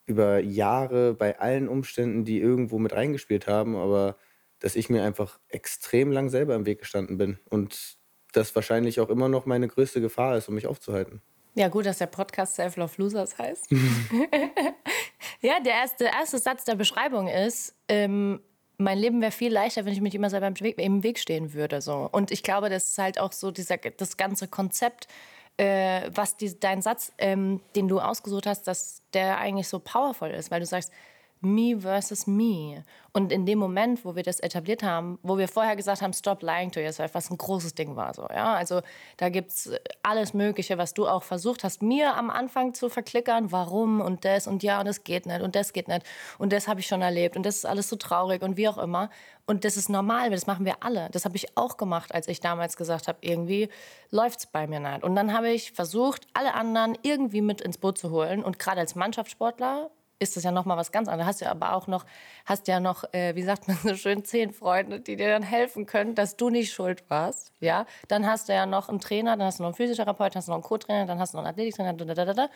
über 0.07 0.39
Jahre 0.41 1.15
bei 1.15 1.39
allen 1.39 1.69
Umständen, 1.69 2.25
die 2.25 2.41
irgendwo 2.41 2.79
mit 2.79 2.95
reingespielt 2.95 3.47
haben, 3.47 3.77
aber 3.77 4.17
dass 4.59 4.75
ich 4.75 4.89
mir 4.89 5.03
einfach 5.03 5.39
extrem 5.49 6.11
lang 6.11 6.31
selber 6.31 6.55
im 6.55 6.67
Weg 6.67 6.81
gestanden 6.81 7.19
bin 7.19 7.39
und 7.49 7.99
das 8.33 8.55
wahrscheinlich 8.55 9.01
auch 9.01 9.09
immer 9.09 9.29
noch 9.29 9.47
meine 9.47 9.69
größte 9.69 10.01
Gefahr 10.01 10.37
ist, 10.37 10.49
um 10.49 10.55
mich 10.55 10.67
aufzuhalten. 10.67 11.23
Ja, 11.55 11.69
gut, 11.69 11.87
dass 11.87 11.99
der 11.99 12.07
Podcast 12.07 12.55
Self-Love 12.55 12.93
Losers 12.99 13.37
heißt. 13.39 13.71
ja, 15.41 15.61
der 15.61 15.73
erste, 15.73 16.05
der 16.05 16.13
erste 16.13 16.39
Satz 16.39 16.65
der 16.65 16.77
Beschreibung 16.77 17.27
ist, 17.27 17.75
ähm, 17.89 18.41
mein 18.77 18.99
Leben 18.99 19.21
wäre 19.21 19.33
viel 19.33 19.53
leichter, 19.53 19.85
wenn 19.85 19.93
ich 19.93 20.01
mich 20.01 20.15
immer 20.15 20.31
selber 20.31 20.47
im 20.47 20.61
Weg, 20.61 20.79
im 20.79 21.03
Weg 21.03 21.19
stehen 21.19 21.53
würde. 21.53 21.81
So. 21.81 22.09
Und 22.13 22.31
ich 22.31 22.45
glaube, 22.45 22.71
das 22.71 22.91
ist 22.91 22.99
halt 22.99 23.19
auch 23.19 23.33
so 23.33 23.51
dieser, 23.51 23.77
das 23.77 24.17
ganze 24.17 24.47
Konzept, 24.47 25.09
äh, 25.59 26.11
was 26.15 26.37
die, 26.37 26.59
dein 26.59 26.83
Satz, 26.83 27.13
ähm, 27.19 27.61
den 27.77 27.89
du 27.89 28.01
ausgesucht 28.01 28.47
hast, 28.47 28.67
dass 28.67 29.03
der 29.13 29.39
eigentlich 29.39 29.69
so 29.69 29.79
powerful 29.79 30.31
ist, 30.31 30.51
weil 30.51 30.61
du 30.61 30.67
sagst, 30.67 30.93
me 31.41 31.79
versus 31.81 32.27
me. 32.27 32.85
Und 33.13 33.33
in 33.33 33.47
dem 33.47 33.59
Moment, 33.59 34.05
wo 34.05 34.15
wir 34.15 34.23
das 34.23 34.41
etabliert 34.41 34.83
haben, 34.83 35.19
wo 35.23 35.39
wir 35.39 35.49
vorher 35.49 35.77
gesagt 35.77 36.03
haben, 36.03 36.13
stop 36.13 36.43
lying 36.43 36.71
to 36.71 36.81
yourself, 36.81 37.15
was 37.15 37.31
ein 37.31 37.39
großes 37.39 37.75
Ding 37.75 37.97
war, 37.97 38.15
so, 38.15 38.23
ja. 38.23 38.55
Also 38.55 38.81
da 39.17 39.29
gibt 39.29 39.51
es 39.51 39.73
alles 40.03 40.35
Mögliche, 40.35 40.79
was 40.79 40.95
du 40.95 41.09
auch 41.09 41.23
versucht 41.23 41.65
hast, 41.65 41.83
mir 41.83 42.17
am 42.17 42.31
Anfang 42.31 42.75
zu 42.75 42.89
verklickern, 42.89 43.51
warum 43.51 44.01
und 44.01 44.25
das 44.25 44.47
und 44.47 44.63
ja 44.63 44.81
und 44.81 44.87
das 44.87 45.05
geht 45.05 45.27
nicht 45.27 45.41
und 45.41 45.57
das 45.57 45.73
geht 45.73 45.89
nicht 45.89 46.05
und 46.39 46.53
das 46.53 46.69
habe 46.69 46.81
ich 46.81 46.87
schon 46.87 47.03
erlebt 47.03 47.37
und 47.37 47.45
das 47.45 47.57
ist 47.57 47.67
alles 47.67 47.89
so 47.89 47.97
traurig 47.97 48.43
und 48.43 48.57
wie 48.57 48.69
auch 48.69 48.79
immer. 48.79 49.11
Und 49.47 49.65
das 49.65 49.79
ist 49.79 49.89
normal, 49.89 50.29
das 50.29 50.47
machen 50.47 50.67
wir 50.67 50.83
alle. 50.83 51.09
Das 51.11 51.25
habe 51.25 51.35
ich 51.35 51.57
auch 51.57 51.79
gemacht, 51.79 52.15
als 52.15 52.29
ich 52.29 52.41
damals 52.41 52.77
gesagt 52.77 53.09
habe, 53.09 53.17
irgendwie 53.23 53.71
läuft 54.11 54.41
es 54.41 54.47
bei 54.47 54.67
mir 54.67 54.79
nicht. 54.79 55.03
Und 55.03 55.17
dann 55.17 55.33
habe 55.33 55.49
ich 55.49 55.73
versucht, 55.73 56.27
alle 56.35 56.53
anderen 56.53 56.99
irgendwie 57.01 57.41
mit 57.41 57.63
ins 57.63 57.79
Boot 57.79 57.97
zu 57.97 58.11
holen. 58.11 58.45
Und 58.45 58.59
gerade 58.59 58.81
als 58.81 58.95
Mannschaftssportler 58.95 59.91
ist 60.19 60.37
das 60.37 60.45
ja 60.45 60.51
noch 60.51 60.65
mal 60.65 60.77
was 60.77 60.93
ganz 60.93 61.09
anderes. 61.09 61.29
Hast 61.29 61.41
du 61.41 61.49
aber 61.49 61.75
auch 61.75 61.87
noch, 61.87 62.05
hast 62.45 62.69
ja 62.69 62.81
noch, 62.81 63.05
äh, 63.13 63.35
wie 63.35 63.43
sagt 63.43 63.69
man 63.69 63.77
so 63.83 63.95
schön, 63.95 64.25
zehn 64.25 64.53
Freunde, 64.53 65.01
die 65.01 65.17
dir 65.17 65.29
dann 65.29 65.43
helfen 65.43 65.87
können, 65.87 66.15
dass 66.15 66.37
du 66.37 66.51
nicht 66.51 66.73
schuld 66.73 67.09
warst. 67.09 67.53
Ja, 67.61 67.87
dann 68.09 68.27
hast 68.27 68.49
du 68.49 68.55
ja 68.55 68.67
noch 68.67 68.89
einen 68.89 69.01
Trainer, 69.01 69.37
dann 69.37 69.47
hast 69.47 69.59
du 69.59 69.63
noch 69.63 69.69
einen 69.69 69.77
Physiotherapeut, 69.77 70.35
dann 70.35 70.41
hast 70.41 70.49
du 70.49 70.53
noch 70.53 70.57
einen 70.57 70.65
Co-Trainer, 70.65 71.07
dann 71.07 71.19
hast 71.19 71.35
du 71.35 71.39
noch 71.39 71.45
einen 71.45 71.53
Athletiktrainer. 71.53 71.93
Da, 71.95 72.05
da, 72.05 72.25
da, 72.25 72.35
da. 72.35 72.49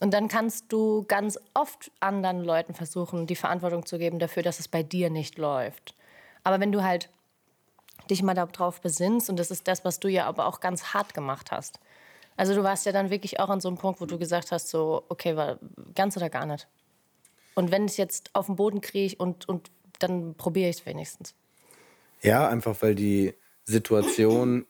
Und 0.00 0.12
dann 0.12 0.28
kannst 0.28 0.72
du 0.72 1.04
ganz 1.06 1.38
oft 1.54 1.90
anderen 2.00 2.44
Leuten 2.44 2.74
versuchen, 2.74 3.26
die 3.26 3.36
Verantwortung 3.36 3.86
zu 3.86 3.98
geben 3.98 4.18
dafür, 4.18 4.42
dass 4.42 4.58
es 4.58 4.68
bei 4.68 4.82
dir 4.82 5.10
nicht 5.10 5.38
läuft. 5.38 5.94
Aber 6.44 6.60
wenn 6.60 6.72
du 6.72 6.82
halt 6.82 7.08
dich 8.10 8.22
mal 8.22 8.34
darauf 8.34 8.80
besinnst, 8.80 9.30
und 9.30 9.38
das 9.38 9.50
ist 9.50 9.68
das, 9.68 9.84
was 9.84 10.00
du 10.00 10.08
ja 10.08 10.26
aber 10.26 10.46
auch 10.46 10.60
ganz 10.60 10.92
hart 10.92 11.14
gemacht 11.14 11.52
hast. 11.52 11.78
Also 12.36 12.54
du 12.54 12.62
warst 12.62 12.86
ja 12.86 12.92
dann 12.92 13.10
wirklich 13.10 13.38
auch 13.40 13.50
an 13.50 13.60
so 13.60 13.68
einem 13.68 13.78
Punkt, 13.78 14.00
wo 14.00 14.06
du 14.06 14.18
gesagt 14.18 14.52
hast, 14.52 14.68
so, 14.68 15.04
okay, 15.08 15.56
ganz 15.94 16.16
oder 16.16 16.30
gar 16.30 16.46
nicht. 16.46 16.66
Und 17.54 17.70
wenn 17.70 17.86
ich 17.86 17.96
jetzt 17.96 18.30
auf 18.34 18.46
den 18.46 18.56
Boden 18.56 18.80
kriege 18.80 19.16
und, 19.16 19.48
und 19.48 19.70
dann 19.98 20.34
probiere 20.34 20.70
ich 20.70 20.76
es 20.78 20.86
wenigstens. 20.86 21.34
Ja, 22.22 22.48
einfach 22.48 22.76
weil 22.80 22.94
die 22.94 23.34
Situation, 23.64 24.66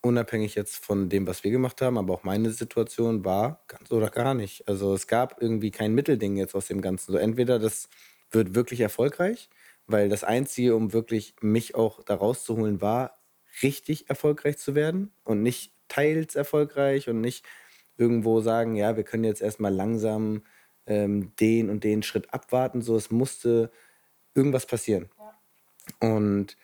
unabhängig 0.00 0.54
jetzt 0.54 0.84
von 0.84 1.08
dem, 1.08 1.26
was 1.26 1.44
wir 1.44 1.50
gemacht 1.50 1.80
haben, 1.80 1.98
aber 1.98 2.14
auch 2.14 2.24
meine 2.24 2.50
Situation 2.50 3.24
war 3.24 3.64
ganz 3.68 3.90
oder 3.90 4.10
gar 4.10 4.34
nicht. 4.34 4.68
Also 4.68 4.94
es 4.94 5.06
gab 5.06 5.40
irgendwie 5.40 5.70
kein 5.70 5.94
Mittelding 5.94 6.36
jetzt 6.36 6.54
aus 6.54 6.66
dem 6.66 6.80
Ganzen. 6.80 7.12
So 7.12 7.18
entweder 7.18 7.58
das 7.58 7.88
wird 8.30 8.54
wirklich 8.54 8.80
erfolgreich, 8.80 9.48
weil 9.86 10.08
das 10.08 10.24
Einzige, 10.24 10.76
um 10.76 10.92
wirklich 10.92 11.34
mich 11.40 11.74
auch 11.74 12.02
da 12.04 12.14
rauszuholen, 12.14 12.80
war, 12.80 13.18
richtig 13.62 14.08
erfolgreich 14.08 14.58
zu 14.58 14.74
werden 14.74 15.10
und 15.24 15.42
nicht 15.42 15.72
teils 15.88 16.36
erfolgreich 16.36 17.08
und 17.08 17.20
nicht 17.20 17.44
irgendwo 17.96 18.40
sagen, 18.40 18.76
ja, 18.76 18.96
wir 18.96 19.02
können 19.02 19.24
jetzt 19.24 19.42
erstmal 19.42 19.74
langsam 19.74 20.42
ähm, 20.88 21.32
den 21.36 21.70
und 21.70 21.84
den 21.84 22.02
Schritt 22.02 22.32
abwarten. 22.32 22.82
So, 22.82 22.96
es 22.96 23.10
musste 23.10 23.70
irgendwas 24.34 24.66
passieren. 24.66 25.08
Und 26.00 26.56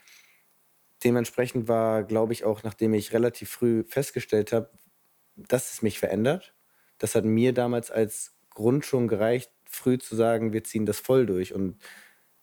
dementsprechend 1.05 1.69
war, 1.69 2.03
glaube 2.03 2.33
ich, 2.33 2.45
auch, 2.45 2.63
nachdem 2.63 2.95
ich 2.95 3.13
relativ 3.13 3.51
früh 3.51 3.85
festgestellt 3.85 4.53
habe, 4.53 4.71
dass 5.37 5.73
es 5.73 5.83
mich 5.83 5.99
verändert, 5.99 6.55
das 6.99 7.15
hat 7.15 7.25
mir 7.25 7.53
damals 7.53 7.91
als 7.91 8.35
Grund 8.51 8.87
schon 8.87 9.09
gereicht, 9.09 9.51
früh 9.65 9.99
zu 9.99 10.17
sagen, 10.17 10.53
wir 10.53 10.65
ziehen 10.65 10.87
das 10.87 11.01
voll 11.01 11.27
durch. 11.27 11.53
Und 11.53 11.77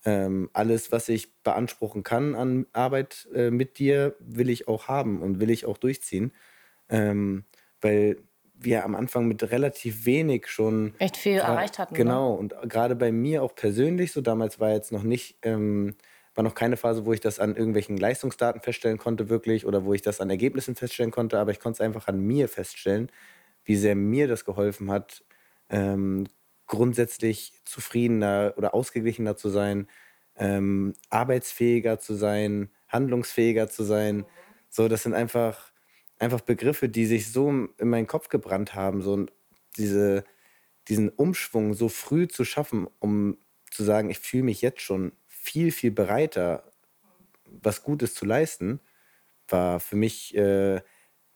ähm, 0.06 0.50
alles, 0.54 0.92
was 0.92 1.10
ich 1.10 1.34
beanspruchen 1.44 2.04
kann 2.04 2.36
an 2.36 2.66
Arbeit 2.74 3.28
äh, 3.34 3.52
mit 3.52 3.80
dir, 3.80 4.16
will 4.20 4.50
ich 4.50 4.68
auch 4.68 4.88
haben 4.88 5.22
und 5.22 5.40
will 5.40 5.50
ich 5.50 5.66
auch 5.66 5.78
durchziehen. 5.78 6.34
Ähm, 6.90 7.46
weil 7.80 8.18
wir 8.64 8.84
am 8.86 8.96
Anfang 8.96 9.28
mit 9.28 9.52
relativ 9.52 10.06
wenig 10.06 10.48
schon 10.48 10.94
Echt 11.00 11.18
viel 11.18 11.40
Gra- 11.40 11.48
erreicht 11.54 11.80
hatten. 11.80 11.94
Ne? 11.94 11.98
Genau, 11.98 12.34
und 12.34 12.54
gerade 12.64 12.96
bei 12.96 13.12
mir 13.12 13.44
auch 13.44 13.56
persönlich, 13.56 14.12
so 14.12 14.22
damals 14.22 14.60
war 14.60 14.72
jetzt 14.72 14.92
noch 14.92 15.04
nicht, 15.04 15.38
ähm, 15.44 15.96
war 16.36 16.44
noch 16.44 16.56
keine 16.56 16.78
Phase, 16.78 17.06
wo 17.06 17.14
ich 17.14 17.20
das 17.20 17.40
an 17.40 17.56
irgendwelchen 17.56 17.98
Leistungsdaten 17.98 18.62
feststellen 18.62 18.98
konnte, 18.98 19.30
wirklich, 19.30 19.66
oder 19.66 19.84
wo 19.86 19.94
ich 19.94 20.02
das 20.02 20.22
an 20.22 20.30
Ergebnissen 20.30 20.76
feststellen 20.76 21.12
konnte, 21.12 21.38
aber 21.40 21.52
ich 21.52 21.60
konnte 21.60 21.78
es 21.78 21.82
einfach 21.82 22.08
an 22.08 22.20
mir 22.22 22.48
feststellen, 22.48 23.12
wie 23.66 23.76
sehr 23.76 23.96
mir 23.96 24.28
das 24.28 24.46
geholfen 24.46 24.90
hat, 24.90 25.24
ähm, 25.70 26.26
grundsätzlich 26.68 27.54
zufriedener 27.66 28.54
oder 28.58 28.74
ausgeglichener 28.74 29.36
zu 29.36 29.50
sein, 29.50 29.88
ähm, 30.38 30.94
arbeitsfähiger 31.10 32.00
zu 32.00 32.14
sein, 32.14 32.70
handlungsfähiger 32.88 33.68
zu 33.70 33.84
sein. 33.84 34.26
So, 34.70 34.88
das 34.88 35.04
sind 35.04 35.14
einfach, 35.14 35.71
einfach 36.22 36.42
Begriffe, 36.42 36.88
die 36.88 37.06
sich 37.06 37.32
so 37.32 37.50
in 37.50 37.90
meinen 37.90 38.08
Kopf 38.08 38.30
gebrannt 38.30 38.76
haben, 38.76 39.02
so 39.02 39.26
diese, 39.78 40.24
diesen 40.88 41.10
Umschwung 41.10 41.74
so 41.74 41.90
früh 41.90 42.28
zu 42.28 42.46
schaffen, 42.46 42.88
um 43.00 43.38
zu 43.72 43.84
sagen, 43.84 44.10
ich 44.10 44.20
fühle 44.20 44.44
mich 44.44 44.62
jetzt 44.62 44.82
schon 44.82 45.14
viel, 45.28 45.72
viel 45.72 45.92
bereiter, 45.92 46.72
was 47.46 47.84
Gutes 47.84 48.14
zu 48.14 48.26
leisten, 48.26 48.80
war 49.48 49.80
für 49.80 49.96
mich 49.96 50.36
äh, 50.36 50.82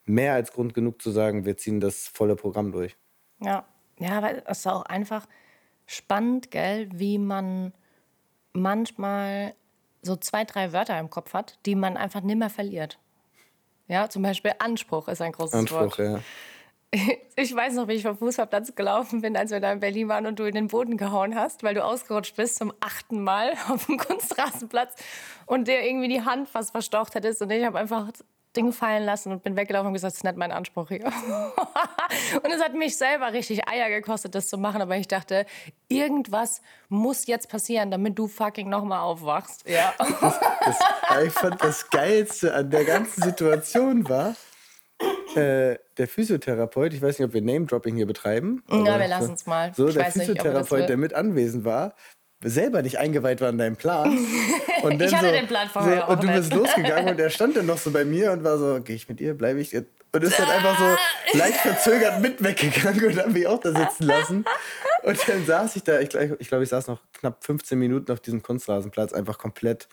mehr 0.06 0.34
als 0.34 0.51
Grund 0.51 0.74
genug 0.74 1.01
zu 1.01 1.10
sagen, 1.10 1.46
wir 1.46 1.58
ziehen 1.58 1.80
das 1.80 2.08
volle 2.08 2.36
Programm 2.36 2.72
durch. 2.72 2.96
Ja, 3.42 3.65
ja, 3.98 4.22
weil 4.22 4.44
es 4.46 4.60
ist 4.60 4.68
auch 4.68 4.84
einfach 4.84 5.27
spannend, 5.88 6.51
gell, 6.51 6.89
wie 6.94 7.18
man 7.18 7.74
manchmal 8.54 9.56
so 10.04 10.15
zwei, 10.15 10.44
drei 10.46 10.74
Wörter 10.74 11.00
im 11.00 11.10
Kopf 11.10 11.34
hat, 11.34 11.58
die 11.65 11.75
man 11.75 11.98
einfach 11.98 12.22
nimmer 12.22 12.51
verliert. 12.51 13.00
Ja, 13.88 14.10
zum 14.10 14.24
Beispiel 14.24 14.54
Anspruch 14.60 15.08
ist 15.08 15.22
ein 15.22 15.32
großes 15.32 15.54
Anspruch, 15.54 15.98
Wort. 15.98 15.98
ja. 15.98 16.20
Ich 17.36 17.54
weiß 17.54 17.74
noch, 17.74 17.89
wie 17.89 17.94
ich 17.94 18.04
vom 18.04 18.18
Fußballplatz 18.18 18.75
gelaufen 18.75 19.22
bin, 19.22 19.36
als 19.36 19.51
wir 19.51 19.60
da 19.60 19.74
in 19.74 19.82
Berlin 19.82 20.08
waren 20.08 20.25
und 20.25 20.39
du 20.39 20.46
in 20.46 20.56
den 20.56 20.68
Boden 20.68 20.96
gehauen 20.96 21.36
hast, 21.36 21.63
weil 21.63 21.74
du 21.74 21.84
ausgerutscht 21.84 22.38
bist 22.38 22.56
zum 22.56 22.74
achten 22.80 23.22
Mal 23.22 23.54
auf 23.70 23.88
dem 23.88 23.98
Kunstrasenplatz 23.98 24.96
und 25.46 25.68
dir 25.68 25.82
irgendwie 25.82 26.08
die 26.08 26.22
Hand 26.22 26.48
fast 26.48 26.72
verstaucht 26.72 27.15
hättest. 27.15 27.42
Und 27.42 27.51
ich 27.51 27.65
habe 27.65 27.77
einfach 27.77 28.12
Ding 28.55 28.71
fallen 28.71 29.03
lassen 29.03 29.31
und 29.31 29.43
bin 29.43 29.55
weggelaufen 29.55 29.88
und 29.88 29.93
gesagt, 29.93 30.13
das 30.13 30.17
ist 30.17 30.24
nicht 30.24 30.38
mein 30.38 30.51
Anspruch 30.51 30.89
hier. 30.89 31.05
und 32.43 32.51
es 32.51 32.63
hat 32.63 32.74
mich 32.74 32.97
selber 32.97 33.33
richtig 33.33 33.67
Eier 33.67 33.89
gekostet, 33.89 34.35
das 34.35 34.47
zu 34.47 34.57
machen. 34.57 34.81
Aber 34.81 34.95
ich 34.97 35.07
dachte, 35.07 35.45
irgendwas 35.88 36.62
muss 36.89 37.27
jetzt 37.27 37.50
passieren, 37.50 37.91
damit 37.91 38.17
du 38.17 38.27
fucking 38.27 38.69
nochmal 38.69 39.01
aufwachst. 39.01 39.67
Ja. 39.67 39.93
Das, 40.65 41.24
ich 41.24 41.31
fand 41.33 41.63
das 41.63 41.89
Geilste 41.91 42.53
an 42.55 42.71
der 42.71 42.83
ganzen 42.83 43.21
Situation 43.21 44.09
war, 44.09 44.35
äh, 45.35 45.77
der 45.97 46.07
Physiotherapeut, 46.07 46.93
ich 46.93 47.01
weiß 47.01 47.19
nicht, 47.19 47.27
ob 47.27 47.33
wir 47.33 47.41
Name-Dropping 47.41 47.95
hier 47.95 48.07
betreiben. 48.07 48.63
Ja, 48.69 48.77
aber 48.77 49.00
wir 49.00 49.07
lassen 49.07 49.33
es 49.33 49.45
mal. 49.45 49.74
So, 49.75 49.88
Ich 49.88 49.93
der 49.93 50.05
nicht, 50.05 50.15
das 50.15 50.25
Physiotherapeut, 50.25 50.79
will. 50.79 50.85
der 50.88 50.97
mit 50.97 51.13
anwesend 51.13 51.65
war, 51.65 51.93
selber 52.44 52.82
nicht 52.82 53.00
eingeweiht 53.00 53.42
war 53.42 53.50
in 53.50 53.58
deinem 53.58 53.75
Plan. 53.75 54.10
Und 54.84 55.01
Ich 55.01 55.15
hatte 55.15 55.27
so, 55.27 55.32
den 55.32 55.48
Plan 55.48 55.70
vorher 55.70 56.08
Und 56.10 56.24
du 56.24 56.27
bist 56.27 56.54
losgegangen 56.54 57.10
und 57.10 57.20
er 57.20 57.30
stand 57.32 57.58
dann 57.58 57.65
noch 57.65 57.80
so 57.80 57.89
bei 57.89 58.06
mir 58.06 58.32
und 58.32 58.44
war 58.44 58.60
so, 58.60 58.80
gehe 58.82 58.96
ich 58.96 59.10
mit 59.10 59.20
ihr, 59.20 59.34
bleibe 59.34 59.60
ich 59.60 59.72
jetzt? 59.72 59.89
Und 60.12 60.24
ist 60.24 60.38
dann 60.38 60.48
einfach 60.48 60.77
so 60.77 61.38
leicht 61.38 61.58
verzögert 61.58 62.22
mit 62.22 62.44
weggegangen 62.44 63.04
und 63.06 63.18
hat 63.18 63.32
mich 63.32 63.48
auch 63.48 63.60
da 63.60 63.74
sitzen 63.74 64.04
lassen. 64.04 64.46
Und 65.04 65.20
dann 65.30 65.46
saß 65.46 65.75
ich 65.75 65.84
da, 65.84 66.00
ich 66.00 66.10
glaube, 66.10 66.38
ich, 66.39 66.48
glaub, 66.48 66.62
ich 66.63 66.70
saß 66.70 66.88
noch 66.88 67.00
knapp 67.13 67.44
15 67.44 67.77
Minuten 67.77 68.12
auf 68.12 68.20
diesem 68.22 68.42
Kunstrasenplatz, 68.42 69.13
einfach 69.13 69.38
komplett 69.38 69.88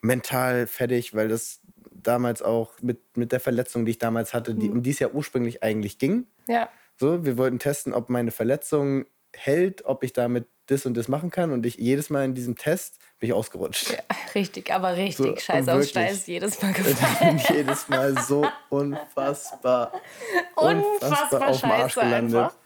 mental 0.00 0.66
fertig, 0.66 1.14
weil 1.14 1.28
das 1.28 1.60
damals 1.92 2.40
auch 2.40 2.72
mit, 2.80 3.16
mit 3.16 3.32
der 3.32 3.40
Verletzung, 3.40 3.84
die 3.84 3.90
ich 3.90 3.98
damals 3.98 4.32
hatte, 4.32 4.54
die, 4.54 4.70
um 4.70 4.82
die 4.82 4.90
es 4.90 5.00
ja 5.00 5.08
ursprünglich 5.08 5.62
eigentlich 5.62 5.98
ging. 5.98 6.26
Ja. 6.48 6.70
So, 6.96 7.26
wir 7.26 7.36
wollten 7.36 7.58
testen, 7.58 7.92
ob 7.92 8.08
meine 8.08 8.30
Verletzung 8.30 9.04
hält, 9.34 9.84
ob 9.84 10.02
ich 10.02 10.14
damit 10.14 10.46
das 10.66 10.86
und 10.86 10.94
das 10.96 11.08
machen 11.08 11.30
kann. 11.30 11.52
Und 11.52 11.64
ich 11.66 11.76
jedes 11.76 12.10
Mal 12.10 12.24
in 12.24 12.34
diesem 12.34 12.56
Test 12.56 12.98
bin 13.18 13.28
ich 13.28 13.32
ausgerutscht. 13.32 13.90
Ja, 13.90 13.98
richtig, 14.34 14.72
aber 14.72 14.96
richtig. 14.96 15.26
So, 15.26 15.36
Scheiß 15.36 15.68
auf. 15.68 15.84
Steiß 15.84 16.26
jedes 16.26 16.60
Mal 16.60 16.70
Ich 16.76 16.76
gefallen. 16.84 17.36
bin 17.46 17.56
jedes 17.56 17.88
Mal 17.88 18.16
so 18.18 18.46
unfassbar, 18.68 19.92
Unfassbar 20.56 21.48
auf 21.48 21.60
dem 21.60 21.70
Arsch 21.70 21.94
scheiße 21.94 22.06
gelandet. 22.06 22.36
einfach. 22.36 22.56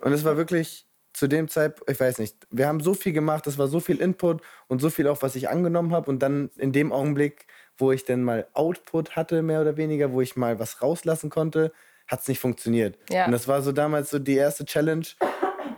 Und 0.00 0.12
es 0.12 0.24
war 0.24 0.36
wirklich 0.36 0.86
zu 1.12 1.28
dem 1.28 1.48
Zeitpunkt, 1.48 1.90
ich 1.90 2.00
weiß 2.00 2.18
nicht, 2.18 2.36
wir 2.50 2.66
haben 2.66 2.80
so 2.80 2.94
viel 2.94 3.12
gemacht, 3.12 3.46
es 3.46 3.58
war 3.58 3.68
so 3.68 3.80
viel 3.80 4.00
Input 4.00 4.40
und 4.68 4.80
so 4.80 4.88
viel 4.90 5.06
auch, 5.08 5.20
was 5.22 5.36
ich 5.36 5.48
angenommen 5.50 5.92
habe. 5.92 6.10
Und 6.10 6.20
dann 6.20 6.50
in 6.56 6.72
dem 6.72 6.90
Augenblick, 6.92 7.46
wo 7.76 7.92
ich 7.92 8.04
dann 8.04 8.22
mal 8.22 8.46
Output 8.54 9.14
hatte, 9.14 9.42
mehr 9.42 9.60
oder 9.60 9.76
weniger, 9.76 10.12
wo 10.12 10.20
ich 10.20 10.36
mal 10.36 10.58
was 10.58 10.80
rauslassen 10.82 11.30
konnte, 11.30 11.72
hat 12.08 12.20
es 12.20 12.28
nicht 12.28 12.40
funktioniert. 12.40 12.98
Ja. 13.10 13.26
Und 13.26 13.32
das 13.32 13.46
war 13.46 13.62
so 13.62 13.72
damals 13.72 14.10
so 14.10 14.18
die 14.18 14.36
erste 14.36 14.64
Challenge 14.64 15.06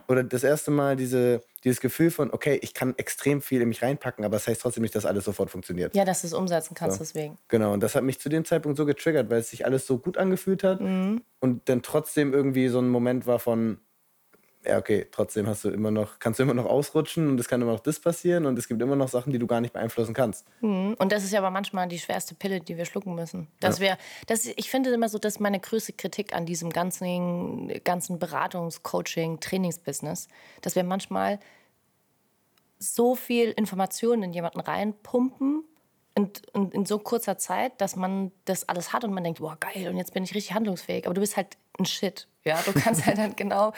oder 0.08 0.22
das 0.22 0.44
erste 0.44 0.70
Mal 0.70 0.96
diese, 0.96 1.42
dieses 1.64 1.80
Gefühl 1.80 2.10
von, 2.10 2.30
okay, 2.30 2.58
ich 2.62 2.74
kann 2.74 2.94
extrem 2.98 3.40
viel 3.42 3.60
in 3.62 3.68
mich 3.68 3.82
reinpacken, 3.82 4.24
aber 4.24 4.36
das 4.36 4.46
heißt 4.46 4.60
trotzdem 4.60 4.82
nicht, 4.82 4.94
dass 4.94 5.06
alles 5.06 5.24
sofort 5.24 5.50
funktioniert. 5.50 5.96
Ja, 5.96 6.04
dass 6.04 6.20
du 6.20 6.26
es 6.26 6.32
umsetzen 6.34 6.74
kannst, 6.74 6.98
So. 6.98 7.04
deswegen. 7.04 7.38
Genau, 7.48 7.72
und 7.72 7.82
das 7.82 7.94
hat 7.94 8.04
mich 8.04 8.20
zu 8.20 8.28
dem 8.28 8.44
Zeitpunkt 8.44 8.76
so 8.76 8.84
getriggert, 8.86 9.30
weil 9.30 9.38
es 9.40 9.50
sich 9.50 9.64
alles 9.64 9.86
so 9.86 9.98
gut 9.98 10.18
angefühlt 10.18 10.62
hat 10.62 10.80
Mhm. 10.80 11.22
und 11.40 11.68
dann 11.68 11.82
trotzdem 11.82 12.32
irgendwie 12.34 12.68
so 12.68 12.78
ein 12.80 12.88
Moment 12.88 13.26
war 13.26 13.38
von, 13.38 13.78
ja, 14.66 14.78
okay, 14.78 15.06
trotzdem 15.10 15.46
hast 15.46 15.64
du 15.64 15.70
immer 15.70 15.90
noch, 15.90 16.18
kannst 16.18 16.38
du 16.38 16.42
immer 16.42 16.54
noch 16.54 16.64
ausrutschen 16.64 17.28
und 17.28 17.38
es 17.38 17.48
kann 17.48 17.60
immer 17.60 17.72
noch 17.72 17.80
das 17.80 18.00
passieren 18.00 18.46
und 18.46 18.58
es 18.58 18.68
gibt 18.68 18.80
immer 18.80 18.96
noch 18.96 19.08
Sachen, 19.08 19.32
die 19.32 19.38
du 19.38 19.46
gar 19.46 19.60
nicht 19.60 19.72
beeinflussen 19.72 20.14
kannst. 20.14 20.46
Und 20.60 21.12
das 21.12 21.24
ist 21.24 21.32
ja 21.32 21.40
aber 21.40 21.50
manchmal 21.50 21.88
die 21.88 21.98
schwerste 21.98 22.34
Pille, 22.34 22.60
die 22.60 22.76
wir 22.76 22.84
schlucken 22.84 23.14
müssen. 23.14 23.48
Dass 23.60 23.80
wir, 23.80 23.98
das, 24.26 24.46
ich 24.46 24.70
finde 24.70 24.90
immer 24.90 25.08
so, 25.08 25.18
dass 25.18 25.40
meine 25.40 25.60
größte 25.60 25.92
Kritik 25.92 26.34
an 26.34 26.46
diesem 26.46 26.70
ganzen, 26.70 27.72
ganzen 27.84 28.18
Beratungs-, 28.18 28.82
Coaching-, 28.82 29.40
Trainingsbusiness, 29.40 30.28
dass 30.62 30.76
wir 30.76 30.84
manchmal 30.84 31.38
so 32.78 33.14
viel 33.14 33.50
Informationen 33.50 34.22
in 34.24 34.32
jemanden 34.32 34.60
reinpumpen 34.60 35.64
und, 36.14 36.54
und 36.54 36.74
in 36.74 36.86
so 36.86 36.98
kurzer 36.98 37.38
Zeit, 37.38 37.80
dass 37.80 37.96
man 37.96 38.30
das 38.44 38.68
alles 38.68 38.92
hat 38.92 39.04
und 39.04 39.12
man 39.12 39.24
denkt, 39.24 39.40
boah, 39.40 39.56
geil, 39.58 39.88
und 39.88 39.96
jetzt 39.96 40.14
bin 40.14 40.22
ich 40.22 40.34
richtig 40.34 40.54
handlungsfähig. 40.54 41.06
Aber 41.06 41.14
du 41.14 41.20
bist 41.20 41.36
halt 41.36 41.56
ein 41.78 41.86
Shit. 41.86 42.28
Ja? 42.44 42.60
Du 42.64 42.72
kannst 42.72 43.04
halt 43.04 43.18
dann 43.18 43.34
genau 43.36 43.72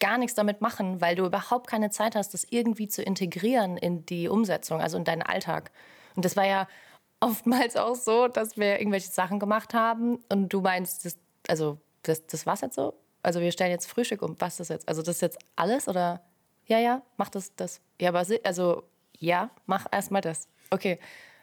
gar 0.00 0.18
nichts 0.18 0.34
damit 0.34 0.60
machen, 0.60 1.00
weil 1.00 1.16
du 1.16 1.26
überhaupt 1.26 1.66
keine 1.66 1.90
Zeit 1.90 2.14
hast, 2.14 2.34
das 2.34 2.46
irgendwie 2.50 2.88
zu 2.88 3.02
integrieren 3.02 3.76
in 3.76 4.06
die 4.06 4.28
Umsetzung, 4.28 4.80
also 4.80 4.96
in 4.96 5.04
deinen 5.04 5.22
Alltag. 5.22 5.70
Und 6.14 6.24
das 6.24 6.36
war 6.36 6.46
ja 6.46 6.68
oftmals 7.20 7.76
auch 7.76 7.96
so, 7.96 8.28
dass 8.28 8.56
wir 8.56 8.78
irgendwelche 8.78 9.10
Sachen 9.10 9.38
gemacht 9.38 9.74
haben 9.74 10.20
und 10.28 10.52
du 10.52 10.60
meinst, 10.60 11.04
das, 11.04 11.16
also 11.48 11.78
das, 12.02 12.26
das 12.26 12.46
war's 12.46 12.60
jetzt 12.60 12.76
so? 12.76 12.94
Also 13.22 13.40
wir 13.40 13.50
stellen 13.50 13.72
jetzt 13.72 13.86
Frühstück 13.86 14.22
um. 14.22 14.36
Was 14.38 14.54
ist 14.54 14.60
das 14.60 14.68
jetzt? 14.68 14.88
Also 14.88 15.02
das 15.02 15.16
ist 15.16 15.22
jetzt 15.22 15.38
alles 15.56 15.88
oder? 15.88 16.22
Ja, 16.66 16.78
ja, 16.78 17.02
mach 17.16 17.28
das, 17.28 17.54
das. 17.56 17.80
Ja, 18.00 18.10
aber 18.10 18.24
also 18.44 18.84
ja, 19.18 19.50
mach 19.66 19.86
erstmal 19.90 20.22
das. 20.22 20.48
Okay. 20.70 20.98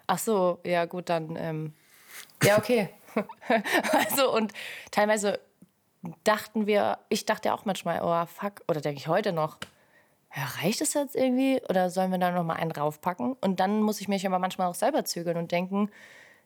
Ach 0.07 0.19
so, 0.19 0.59
ja 0.63 0.85
gut, 0.85 1.09
dann 1.09 1.35
ähm, 1.35 1.73
ja 2.43 2.57
okay. 2.57 2.89
also 3.91 4.33
und 4.33 4.53
teilweise 4.91 5.39
dachten 6.23 6.67
wir, 6.67 6.99
ich 7.09 7.25
dachte 7.25 7.53
auch 7.53 7.65
manchmal, 7.65 8.01
oh 8.03 8.25
fuck, 8.25 8.61
oder 8.67 8.81
denke 8.81 8.99
ich 8.99 9.07
heute 9.07 9.31
noch, 9.31 9.57
ja, 10.35 10.43
reicht 10.61 10.81
es 10.81 10.93
jetzt 10.93 11.15
irgendwie 11.15 11.61
oder 11.69 11.89
sollen 11.89 12.11
wir 12.11 12.17
da 12.17 12.31
noch 12.31 12.43
mal 12.43 12.55
einen 12.55 12.71
raufpacken? 12.71 13.33
Und 13.41 13.59
dann 13.59 13.81
muss 13.81 14.01
ich 14.01 14.07
mich 14.07 14.25
aber 14.27 14.39
manchmal 14.39 14.67
auch 14.67 14.75
selber 14.75 15.05
zügeln 15.05 15.37
und 15.37 15.51
denken, 15.51 15.89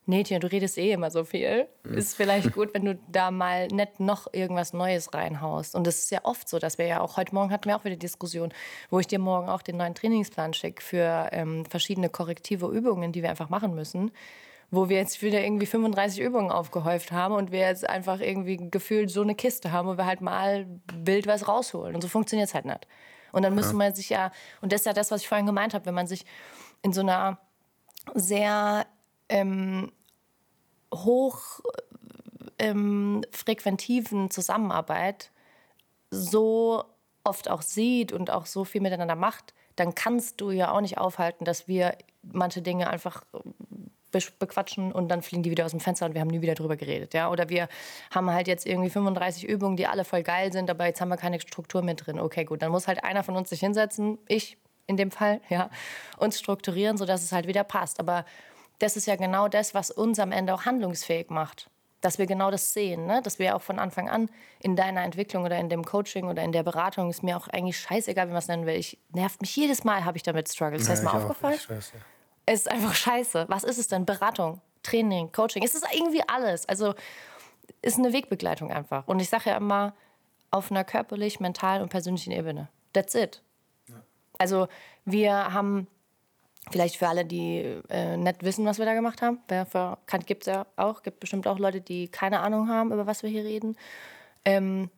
nee, 0.06 0.24
Tia, 0.24 0.40
du 0.40 0.52
redest 0.52 0.78
eh 0.78 0.92
immer 0.92 1.10
so 1.12 1.24
viel. 1.24 1.68
Ist 1.84 2.16
vielleicht 2.16 2.52
gut, 2.54 2.74
wenn 2.74 2.86
du 2.86 3.00
da 3.12 3.32
mal 3.32 3.68
nicht 3.68 4.00
noch 4.00 4.32
irgendwas 4.32 4.74
Neues 4.74 5.14
reinhaust. 5.14 5.76
Und 5.76 5.88
das 5.88 6.00
ist 6.00 6.12
ja 6.12 6.20
oft 6.24 6.48
so, 6.48 6.60
dass 6.60 6.78
wir 6.78 6.86
ja 6.86 7.02
auch, 7.02 7.18
heute 7.18 7.34
Morgen 7.34 7.52
hatten 7.52 7.66
wir 7.66 7.76
auch 7.76 7.86
wieder 7.86 7.96
Diskussion, 7.96 8.54
wo 8.90 9.00
ich 9.00 9.08
dir 9.08 9.20
morgen 9.20 9.50
auch 9.50 9.62
den 9.62 9.78
neuen 9.78 9.96
Trainingsplan 9.96 10.54
schicke 10.54 10.84
für 10.84 11.30
ähm, 11.32 11.66
verschiedene 11.66 12.10
korrektive 12.10 12.68
Übungen, 12.68 13.12
die 13.12 13.24
wir 13.24 13.30
einfach 13.30 13.50
machen 13.50 13.74
müssen 13.74 14.12
wo 14.72 14.90
wir 14.90 14.98
jetzt 14.98 15.22
wieder 15.22 15.44
irgendwie 15.44 15.66
35 15.66 16.20
Übungen 16.20 16.52
aufgehäuft 16.52 17.12
haben 17.12 17.34
und 17.34 17.52
wir 17.52 17.60
jetzt 17.60 17.90
einfach 17.90 18.20
irgendwie 18.20 18.58
gefühlt 18.70 19.10
so 19.10 19.22
eine 19.22 19.36
Kiste 19.36 19.72
haben, 19.72 19.88
wo 19.88 19.98
wir 19.98 20.06
halt 20.06 20.22
mal 20.22 20.68
wild 20.94 21.28
was 21.28 21.48
rausholen. 21.48 21.96
Und 21.96 22.02
so 22.02 22.08
funktioniert 22.08 22.50
es 22.50 22.54
halt 22.54 22.66
nicht. 22.66 22.88
Und 23.32 23.44
dann 23.44 23.56
müsste 23.56 23.76
man 23.76 23.94
sich 23.94 24.10
ja, 24.10 24.32
und 24.62 24.72
das 24.72 24.82
ist 24.82 24.86
ja 24.86 24.94
das, 24.94 25.12
was 25.12 25.22
ich 25.22 25.28
vorhin 25.28 25.46
gemeint 25.46 25.74
habe, 25.74 25.86
wenn 25.86 25.94
man 25.94 26.08
sich 26.08 26.26
in 26.82 26.94
so 26.94 27.02
einer 27.02 27.40
sehr 28.16 28.86
ähm, 29.28 29.92
hoch 30.94 31.60
ähm, 32.58 33.24
frequentiven 33.32 34.32
Zusammenarbeit 34.32 35.32
so 36.12 36.84
oft 37.24 37.50
auch 37.50 37.62
sieht 37.62 38.12
und 38.12 38.32
auch 38.32 38.46
so 38.46 38.66
viel 38.66 38.82
miteinander 38.82 39.16
macht, 39.16 39.54
dann 39.76 39.96
kannst 39.96 40.42
du 40.42 40.52
ja 40.52 40.72
auch 40.72 40.82
nicht 40.82 40.98
aufhalten, 40.98 41.46
dass 41.46 41.68
wir 41.68 41.98
manche 42.22 42.62
Dinge 42.62 42.90
einfach 42.90 43.24
bequatschen 44.12 44.92
und 44.92 45.10
dann 45.10 45.22
fliegen 45.22 45.44
die 45.44 45.52
wieder 45.52 45.66
aus 45.66 45.72
dem 45.72 45.80
Fenster 45.80 46.06
und 46.06 46.14
wir 46.14 46.22
haben 46.22 46.30
nie 46.30 46.42
wieder 46.42 46.56
drüber 46.56 46.76
geredet. 46.76 47.14
Ja? 47.14 47.30
Oder 47.30 47.50
wir 47.50 47.68
haben 48.14 48.30
halt 48.30 48.48
jetzt 48.48 48.66
irgendwie 48.66 48.90
35 48.90 49.48
Übungen, 49.48 49.78
die 49.78 49.88
alle 49.88 50.06
voll 50.06 50.24
geil 50.24 50.52
sind, 50.52 50.70
aber 50.70 50.86
jetzt 50.86 51.02
haben 51.02 51.10
wir 51.10 51.18
keine 51.18 51.40
Struktur 51.40 51.82
mehr 51.82 51.96
drin. 51.96 52.20
Okay, 52.20 52.46
gut, 52.46 52.62
dann 52.62 52.72
muss 52.72 52.88
halt 52.88 53.04
einer 53.04 53.24
von 53.24 53.36
uns 53.36 53.50
sich 53.50 53.60
hinsetzen, 53.60 54.18
ich 54.28 54.58
in 54.88 54.98
dem 54.98 55.12
Fall, 55.12 55.40
ja, 55.50 55.70
und 56.18 56.34
strukturieren, 56.34 56.98
sodass 56.98 57.24
es 57.24 57.32
halt 57.32 57.48
wieder 57.48 57.64
passt. 57.64 58.00
Aber 58.00 58.26
das 58.80 58.98
ist 58.98 59.06
ja 59.06 59.16
genau 59.16 59.48
das, 59.48 59.74
was 59.74 59.92
uns 59.92 60.20
am 60.20 60.32
Ende 60.32 60.54
auch 60.54 60.66
handlungsfähig 60.66 61.30
macht. 61.30 61.70
Dass 62.02 62.18
wir 62.18 62.28
genau 62.28 62.50
das 62.50 62.72
sehen, 62.74 63.06
ne? 63.08 63.22
dass 63.22 63.40
wir 63.40 63.58
auch 63.58 63.62
von 63.62 63.78
Anfang 63.78 64.10
an 64.10 64.30
in 64.62 64.78
deiner 64.78 65.04
Entwicklung 65.04 65.44
oder 65.44 65.60
in 65.60 65.68
dem 65.68 65.84
Coaching 65.84 66.28
oder 66.30 66.44
in 66.44 66.54
der 66.54 66.64
Beratung 66.64 67.10
ist 67.10 67.24
mir 67.24 67.36
auch 67.36 67.50
eigentlich 67.50 67.78
scheißegal, 67.78 68.28
wie 68.28 68.32
man 68.32 68.40
es 68.40 68.48
nennen 68.48 68.66
will. 68.66 68.76
Ich 68.76 68.98
nervt 69.10 69.42
mich 69.42 69.54
jedes 69.54 69.84
Mal, 69.84 70.06
habe 70.06 70.16
ich 70.16 70.24
damit 70.24 70.48
Struggles. 70.48 70.84
Ist 70.84 70.90
das 70.90 71.04
mal 71.04 71.12
aufgefallen? 71.12 71.60
Es 72.52 72.62
ist 72.62 72.72
einfach 72.72 72.96
scheiße. 72.96 73.46
Was 73.48 73.64
ist 73.64 73.78
es 73.78 73.88
denn? 73.88 74.06
Beratung, 74.06 74.60
Training, 74.82 75.32
Coaching. 75.32 75.64
Es 75.64 75.76
ist 75.76 75.86
irgendwie 75.94 76.24
alles. 76.28 76.68
Also 76.68 76.96
ist 77.84 78.00
eine 78.00 78.12
Wegbegleitung 78.12 78.72
einfach. 78.72 79.08
Und 79.08 79.20
ich 79.20 79.30
sage 79.30 79.52
ja 79.52 79.58
immer, 79.58 79.94
auf 80.50 80.72
einer 80.72 80.84
körperlich, 80.84 81.40
mental 81.40 81.84
und 81.84 81.90
persönlichen 81.90 82.32
Ebene. 82.32 82.68
That's 82.94 83.14
it. 83.14 83.44
Also 84.40 84.68
wir 85.06 85.54
haben, 85.54 85.86
vielleicht 86.72 86.96
für 86.96 87.08
alle, 87.08 87.24
die 87.24 87.82
äh, 87.90 88.18
nicht 88.18 88.44
wissen, 88.44 88.66
was 88.66 88.80
wir 88.80 88.86
da 88.86 88.96
gemacht 88.96 89.22
haben, 89.22 89.40
gibt 90.26 90.48
es 90.48 90.52
ja 90.52 90.66
auch, 90.76 91.04
gibt 91.04 91.20
bestimmt 91.20 91.48
auch 91.48 91.60
Leute, 91.60 91.82
die 91.82 92.08
keine 92.08 92.40
Ahnung 92.40 92.68
haben, 92.68 92.92
über 92.92 93.06
was 93.06 93.22
wir 93.22 93.30
hier 93.30 93.44
reden. 93.44 93.78
Ähm, 94.44 94.90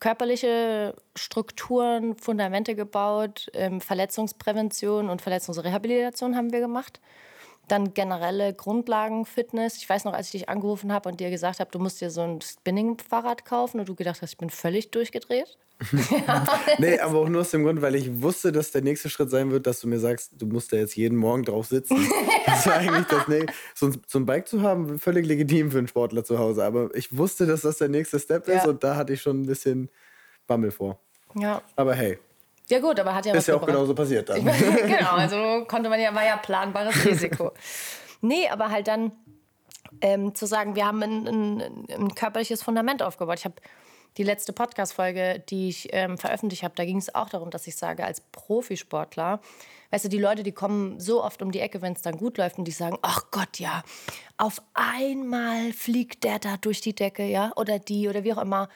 körperliche 0.00 0.94
Strukturen, 1.16 2.16
Fundamente 2.16 2.74
gebaut, 2.74 3.50
ähm, 3.54 3.80
Verletzungsprävention 3.80 5.08
und 5.08 5.22
Verletzungsrehabilitation 5.22 6.36
haben 6.36 6.52
wir 6.52 6.60
gemacht. 6.60 7.00
Dann 7.68 7.94
generelle 7.94 8.54
Grundlagen-Fitness. 8.54 9.76
Ich 9.76 9.88
weiß 9.88 10.04
noch, 10.04 10.14
als 10.14 10.26
ich 10.26 10.32
dich 10.32 10.48
angerufen 10.48 10.92
habe 10.92 11.08
und 11.08 11.20
dir 11.20 11.30
gesagt 11.30 11.60
habe, 11.60 11.70
du 11.70 11.78
musst 11.78 12.00
dir 12.00 12.10
so 12.10 12.22
ein 12.22 12.40
Spinning-Fahrrad 12.40 13.44
kaufen 13.44 13.80
und 13.80 13.88
du 13.88 13.94
gedacht 13.94 14.22
hast, 14.22 14.32
ich 14.32 14.38
bin 14.38 14.50
völlig 14.50 14.90
durchgedreht. 14.90 15.56
nee, 16.78 16.98
aber 16.98 17.20
auch 17.20 17.28
nur 17.28 17.42
aus 17.42 17.52
dem 17.52 17.62
Grund, 17.62 17.80
weil 17.82 17.94
ich 17.94 18.20
wusste, 18.20 18.50
dass 18.50 18.72
der 18.72 18.82
nächste 18.82 19.08
Schritt 19.08 19.30
sein 19.30 19.50
wird, 19.52 19.66
dass 19.66 19.80
du 19.80 19.86
mir 19.86 20.00
sagst, 20.00 20.32
du 20.36 20.46
musst 20.46 20.72
da 20.72 20.76
jetzt 20.76 20.96
jeden 20.96 21.16
Morgen 21.16 21.44
drauf 21.44 21.66
sitzen. 21.66 21.96
das 22.46 22.66
war 22.66 22.74
eigentlich 22.74 23.06
das 23.06 23.28
nächste. 23.28 23.52
So, 23.74 23.92
so, 24.06 24.18
ein 24.18 24.26
Bike 24.26 24.48
zu 24.48 24.62
haben, 24.62 24.98
völlig 24.98 25.26
legitim 25.26 25.70
für 25.70 25.78
einen 25.78 25.86
Sportler 25.86 26.24
zu 26.24 26.38
Hause. 26.38 26.64
Aber 26.64 26.94
ich 26.96 27.16
wusste, 27.16 27.46
dass 27.46 27.60
das 27.60 27.78
der 27.78 27.88
nächste 27.88 28.18
Step 28.18 28.48
ja. 28.48 28.56
ist 28.56 28.66
und 28.66 28.82
da 28.82 28.96
hatte 28.96 29.12
ich 29.12 29.22
schon 29.22 29.42
ein 29.42 29.46
bisschen 29.46 29.88
Bammel 30.48 30.72
vor. 30.72 30.98
Ja. 31.36 31.62
Aber 31.76 31.94
hey. 31.94 32.18
Ja 32.70 32.80
gut, 32.80 33.00
aber 33.00 33.14
hat 33.14 33.26
ja 33.26 33.34
Ist 33.34 33.48
ja 33.48 33.56
auch 33.56 33.64
genauso 33.64 33.94
passiert 33.94 34.28
dann. 34.28 34.44
genau, 34.86 35.12
also 35.12 35.64
konnte 35.66 35.88
man 35.88 36.00
ja, 36.00 36.14
war 36.14 36.24
ja 36.24 36.36
planbares 36.36 37.04
Risiko. 37.04 37.52
nee, 38.20 38.48
aber 38.48 38.70
halt 38.70 38.88
dann 38.88 39.12
ähm, 40.00 40.34
zu 40.34 40.46
sagen, 40.46 40.76
wir 40.76 40.86
haben 40.86 41.02
ein, 41.02 41.26
ein, 41.26 41.86
ein 41.90 42.14
körperliches 42.14 42.62
Fundament 42.62 43.02
aufgebaut. 43.02 43.38
Ich 43.38 43.44
habe 43.44 43.54
die 44.16 44.22
letzte 44.22 44.52
Podcast-Folge, 44.52 45.42
die 45.48 45.68
ich 45.68 45.88
ähm, 45.92 46.18
veröffentlicht 46.18 46.62
habe, 46.62 46.74
da 46.76 46.84
ging 46.84 46.98
es 46.98 47.14
auch 47.14 47.28
darum, 47.28 47.50
dass 47.50 47.66
ich 47.66 47.76
sage, 47.76 48.04
als 48.04 48.20
Profisportler, 48.32 49.40
weißt 49.90 50.06
du, 50.06 50.08
die 50.08 50.18
Leute, 50.18 50.42
die 50.42 50.52
kommen 50.52 50.98
so 50.98 51.22
oft 51.22 51.40
um 51.40 51.52
die 51.52 51.60
Ecke, 51.60 51.82
wenn 51.82 51.92
es 51.92 52.02
dann 52.02 52.16
gut 52.16 52.36
läuft 52.36 52.58
und 52.58 52.64
die 52.64 52.72
sagen, 52.72 52.98
ach 53.02 53.30
Gott, 53.30 53.58
ja, 53.58 53.82
auf 54.36 54.60
einmal 54.74 55.72
fliegt 55.72 56.24
der 56.24 56.38
da 56.38 56.56
durch 56.56 56.80
die 56.80 56.94
Decke, 56.94 57.24
ja, 57.24 57.52
oder 57.56 57.78
die 57.78 58.08
oder 58.08 58.24
wie 58.24 58.32
auch 58.32 58.42
immer. 58.42 58.68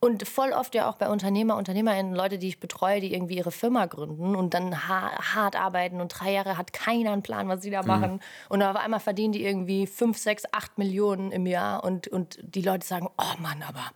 Und 0.00 0.28
voll 0.28 0.52
oft 0.52 0.76
ja 0.76 0.88
auch 0.88 0.94
bei 0.94 1.08
Unternehmer, 1.08 1.56
Unternehmerinnen, 1.56 2.14
Leute, 2.14 2.38
die 2.38 2.48
ich 2.48 2.60
betreue, 2.60 3.00
die 3.00 3.12
irgendwie 3.12 3.36
ihre 3.36 3.50
Firma 3.50 3.86
gründen 3.86 4.36
und 4.36 4.54
dann 4.54 4.88
hart 4.88 5.56
arbeiten 5.56 6.00
und 6.00 6.08
drei 6.08 6.32
Jahre 6.32 6.56
hat 6.56 6.72
keiner 6.72 7.12
einen 7.12 7.22
Plan, 7.22 7.48
was 7.48 7.62
sie 7.62 7.70
da 7.70 7.82
mhm. 7.82 7.88
machen. 7.88 8.20
Und 8.48 8.62
auf 8.62 8.76
einmal 8.76 9.00
verdienen 9.00 9.32
die 9.32 9.44
irgendwie 9.44 9.88
fünf, 9.88 10.16
sechs, 10.18 10.44
acht 10.52 10.78
Millionen 10.78 11.32
im 11.32 11.46
Jahr 11.46 11.82
und, 11.82 12.06
und 12.06 12.38
die 12.42 12.62
Leute 12.62 12.86
sagen, 12.86 13.08
oh 13.18 13.40
Mann, 13.40 13.64
aber 13.66 13.90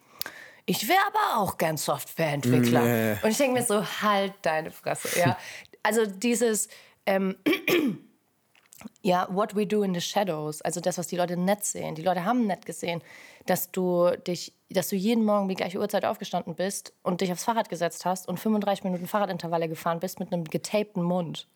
ich 0.66 0.88
wäre 0.88 0.98
aber 1.06 1.40
auch 1.40 1.56
gern 1.56 1.76
Softwareentwickler. 1.76 2.82
Nee. 2.82 3.16
Und 3.22 3.30
ich 3.30 3.36
denke 3.36 3.54
mir 3.54 3.64
so, 3.64 3.84
halt 4.02 4.34
deine 4.42 4.70
Fresse. 4.70 5.18
Ja. 5.18 5.36
Also 5.84 6.06
dieses, 6.06 6.68
ähm, 7.06 7.34
ja, 9.02 9.26
what 9.30 9.56
we 9.56 9.66
do 9.66 9.82
in 9.82 9.92
the 9.94 10.00
shadows, 10.00 10.62
also 10.62 10.80
das, 10.80 10.96
was 10.96 11.08
die 11.08 11.16
Leute 11.16 11.36
nett 11.36 11.64
sehen. 11.64 11.96
Die 11.96 12.02
Leute 12.02 12.24
haben 12.24 12.46
nett 12.46 12.66
gesehen, 12.66 13.02
dass 13.46 13.72
du 13.72 14.10
dich, 14.16 14.52
dass 14.72 14.88
du 14.88 14.96
jeden 14.96 15.24
Morgen 15.24 15.48
die 15.48 15.54
gleiche 15.54 15.78
Uhrzeit 15.78 16.04
aufgestanden 16.04 16.54
bist 16.54 16.92
und 17.02 17.20
dich 17.20 17.32
aufs 17.32 17.44
Fahrrad 17.44 17.68
gesetzt 17.68 18.04
hast 18.04 18.28
und 18.28 18.38
35 18.38 18.84
Minuten 18.84 19.06
Fahrradintervalle 19.06 19.68
gefahren 19.68 20.00
bist 20.00 20.20
mit 20.20 20.32
einem 20.32 20.44
getapten 20.44 21.02
Mund. 21.02 21.46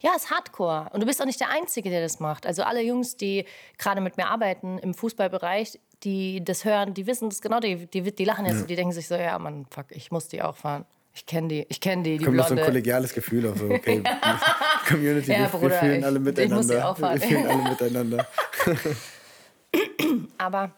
Ja, 0.00 0.12
ist 0.16 0.30
Hardcore. 0.30 0.88
Und 0.92 1.00
du 1.00 1.06
bist 1.06 1.20
auch 1.20 1.26
nicht 1.26 1.40
der 1.40 1.50
Einzige, 1.50 1.90
der 1.90 2.00
das 2.00 2.20
macht. 2.20 2.46
Also 2.46 2.62
alle 2.62 2.82
Jungs, 2.82 3.16
die 3.16 3.44
gerade 3.76 4.00
mit 4.00 4.16
mir 4.16 4.28
arbeiten 4.28 4.78
im 4.78 4.94
Fußballbereich, 4.94 5.78
die 6.02 6.42
das 6.42 6.64
hören, 6.64 6.94
die 6.94 7.06
wissen 7.06 7.28
das 7.28 7.42
genau, 7.42 7.60
die, 7.60 7.86
die, 7.86 8.02
die 8.02 8.24
lachen 8.24 8.46
jetzt 8.46 8.54
ja. 8.54 8.60
und 8.62 8.70
die 8.70 8.76
denken 8.76 8.92
sich 8.92 9.06
so, 9.06 9.14
ja, 9.14 9.38
Mann, 9.38 9.66
fuck, 9.70 9.86
ich 9.90 10.10
muss 10.10 10.28
die 10.28 10.42
auch 10.42 10.56
fahren. 10.56 10.86
Ich 11.12 11.26
kenne 11.26 11.48
die, 11.48 11.66
ich 11.68 11.80
kenne 11.80 12.02
die, 12.02 12.18
die 12.18 12.24
Kommt 12.24 12.36
Blonde. 12.36 12.54
so 12.54 12.60
ein 12.60 12.64
kollegiales 12.64 13.12
Gefühl 13.12 13.46
auf, 13.46 13.58
so, 13.58 13.68
okay, 13.68 14.02
Community, 14.88 15.32
ja, 15.32 15.48
Bruder, 15.48 15.68
wir 15.68 15.78
fühlen 15.78 16.04
alle 16.04 16.20
miteinander. 16.20 16.96
Wir 16.98 17.20
fühlen 17.20 17.46
alle 17.46 17.70
miteinander. 17.70 18.26
Aber 20.38 20.72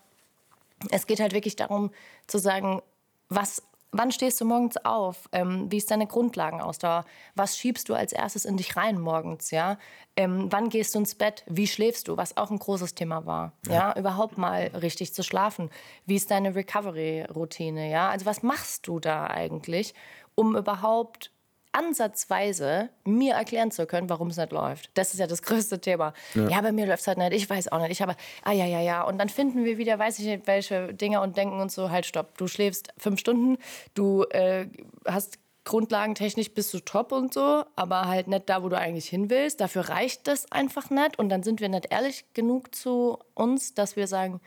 es 0.90 1.06
geht 1.06 1.20
halt 1.20 1.32
wirklich 1.32 1.56
darum 1.56 1.90
zu 2.26 2.38
sagen, 2.38 2.82
was 3.28 3.62
Wann 3.94 4.10
stehst 4.10 4.40
du 4.40 4.46
morgens 4.46 4.78
auf? 4.86 5.28
Ähm, 5.32 5.70
wie 5.70 5.76
ist 5.76 5.90
deine 5.90 6.06
Grundlagenausdauer? 6.06 7.04
Was 7.34 7.58
schiebst 7.58 7.90
du 7.90 7.94
als 7.94 8.12
erstes 8.12 8.46
in 8.46 8.56
dich 8.56 8.74
rein 8.74 8.98
morgens? 8.98 9.50
Ja? 9.50 9.76
Ähm, 10.16 10.46
wann 10.50 10.70
gehst 10.70 10.94
du 10.94 11.00
ins 11.00 11.14
Bett? 11.14 11.45
Wie 11.47 11.66
schläfst 11.66 12.08
du? 12.08 12.16
Was 12.16 12.38
auch 12.38 12.50
ein 12.50 12.58
großes 12.58 12.95
Thema 12.95 13.26
war. 13.26 13.52
Ja, 13.66 13.73
ja? 13.73 13.99
überhaupt 13.99 14.38
mal 14.38 14.68
richtig 14.68 15.12
zu 15.12 15.23
schlafen. 15.23 15.68
Wie 16.06 16.16
ist 16.16 16.30
deine 16.30 16.54
Recovery-Routine? 16.54 17.90
Ja, 17.90 18.08
also 18.08 18.25
was 18.25 18.42
machst 18.42 18.86
du 18.86 18.99
da 18.99 19.26
eigentlich, 19.26 19.92
um 20.34 20.56
überhaupt 20.56 21.30
ansatzweise 21.73 22.91
mir 23.04 23.35
erklären 23.35 23.71
zu 23.71 23.87
können, 23.87 24.08
warum 24.08 24.28
es 24.28 24.37
nicht 24.37 24.52
läuft. 24.52 24.91
Das 24.95 25.13
ist 25.13 25.21
ja 25.21 25.26
das 25.26 25.43
größte 25.43 25.80
Thema. 25.80 26.13
Ja, 26.35 26.49
ja 26.49 26.61
bei 26.61 26.73
mir 26.73 26.87
läuft 26.87 27.00
es 27.00 27.06
halt 27.06 27.19
nicht. 27.19 27.32
Ich 27.32 27.49
weiß 27.49 27.73
auch 27.73 27.80
nicht. 27.80 27.91
Ich 27.91 28.02
habe, 28.02 28.15
ah 28.45 28.52
ja, 28.52 28.67
ja, 28.67 28.80
ja. 28.80 29.02
Und 29.02 29.19
dann 29.19 29.28
finden 29.28 29.65
wir 29.65 29.78
wieder, 29.78 29.99
weiß 29.99 30.19
ich 30.19 30.26
nicht, 30.26 30.47
welche 30.47 30.95
Dinge 30.95 31.21
und 31.21 31.37
denken 31.37 31.61
uns 31.61 31.75
so, 31.75 31.91
halt, 31.91 32.06
stopp. 32.06 32.37
Du 32.39 32.47
schläfst 32.47 32.93
fünf 32.99 33.21
Stunden, 33.21 33.58
du 33.95 34.25
äh, 34.25 34.67
hast 35.06 35.39
grundlagentechnisch 35.65 36.52
bist 36.52 36.75
du 36.75 36.80
top 36.80 37.13
und 37.13 37.32
so, 37.32 37.65
aber 37.76 38.08
halt 38.08 38.26
nicht 38.26 38.49
da, 38.49 38.63
wo 38.63 38.69
du 38.69 38.76
eigentlich 38.76 39.08
hin 39.08 39.30
willst. 39.30 39.61
Dafür 39.61 39.89
reicht 39.89 40.26
das 40.26 40.50
einfach 40.50 40.91
nicht. 40.91 41.19
Und 41.19 41.28
dann 41.28 41.43
sind 41.43 41.61
wir 41.61 41.69
nicht 41.69 41.93
ehrlich 41.93 42.25
genug 42.35 42.75
zu 42.75 43.19
uns, 43.35 43.75
dass 43.75 43.97
wir 43.97 44.06
sagen, 44.06 44.41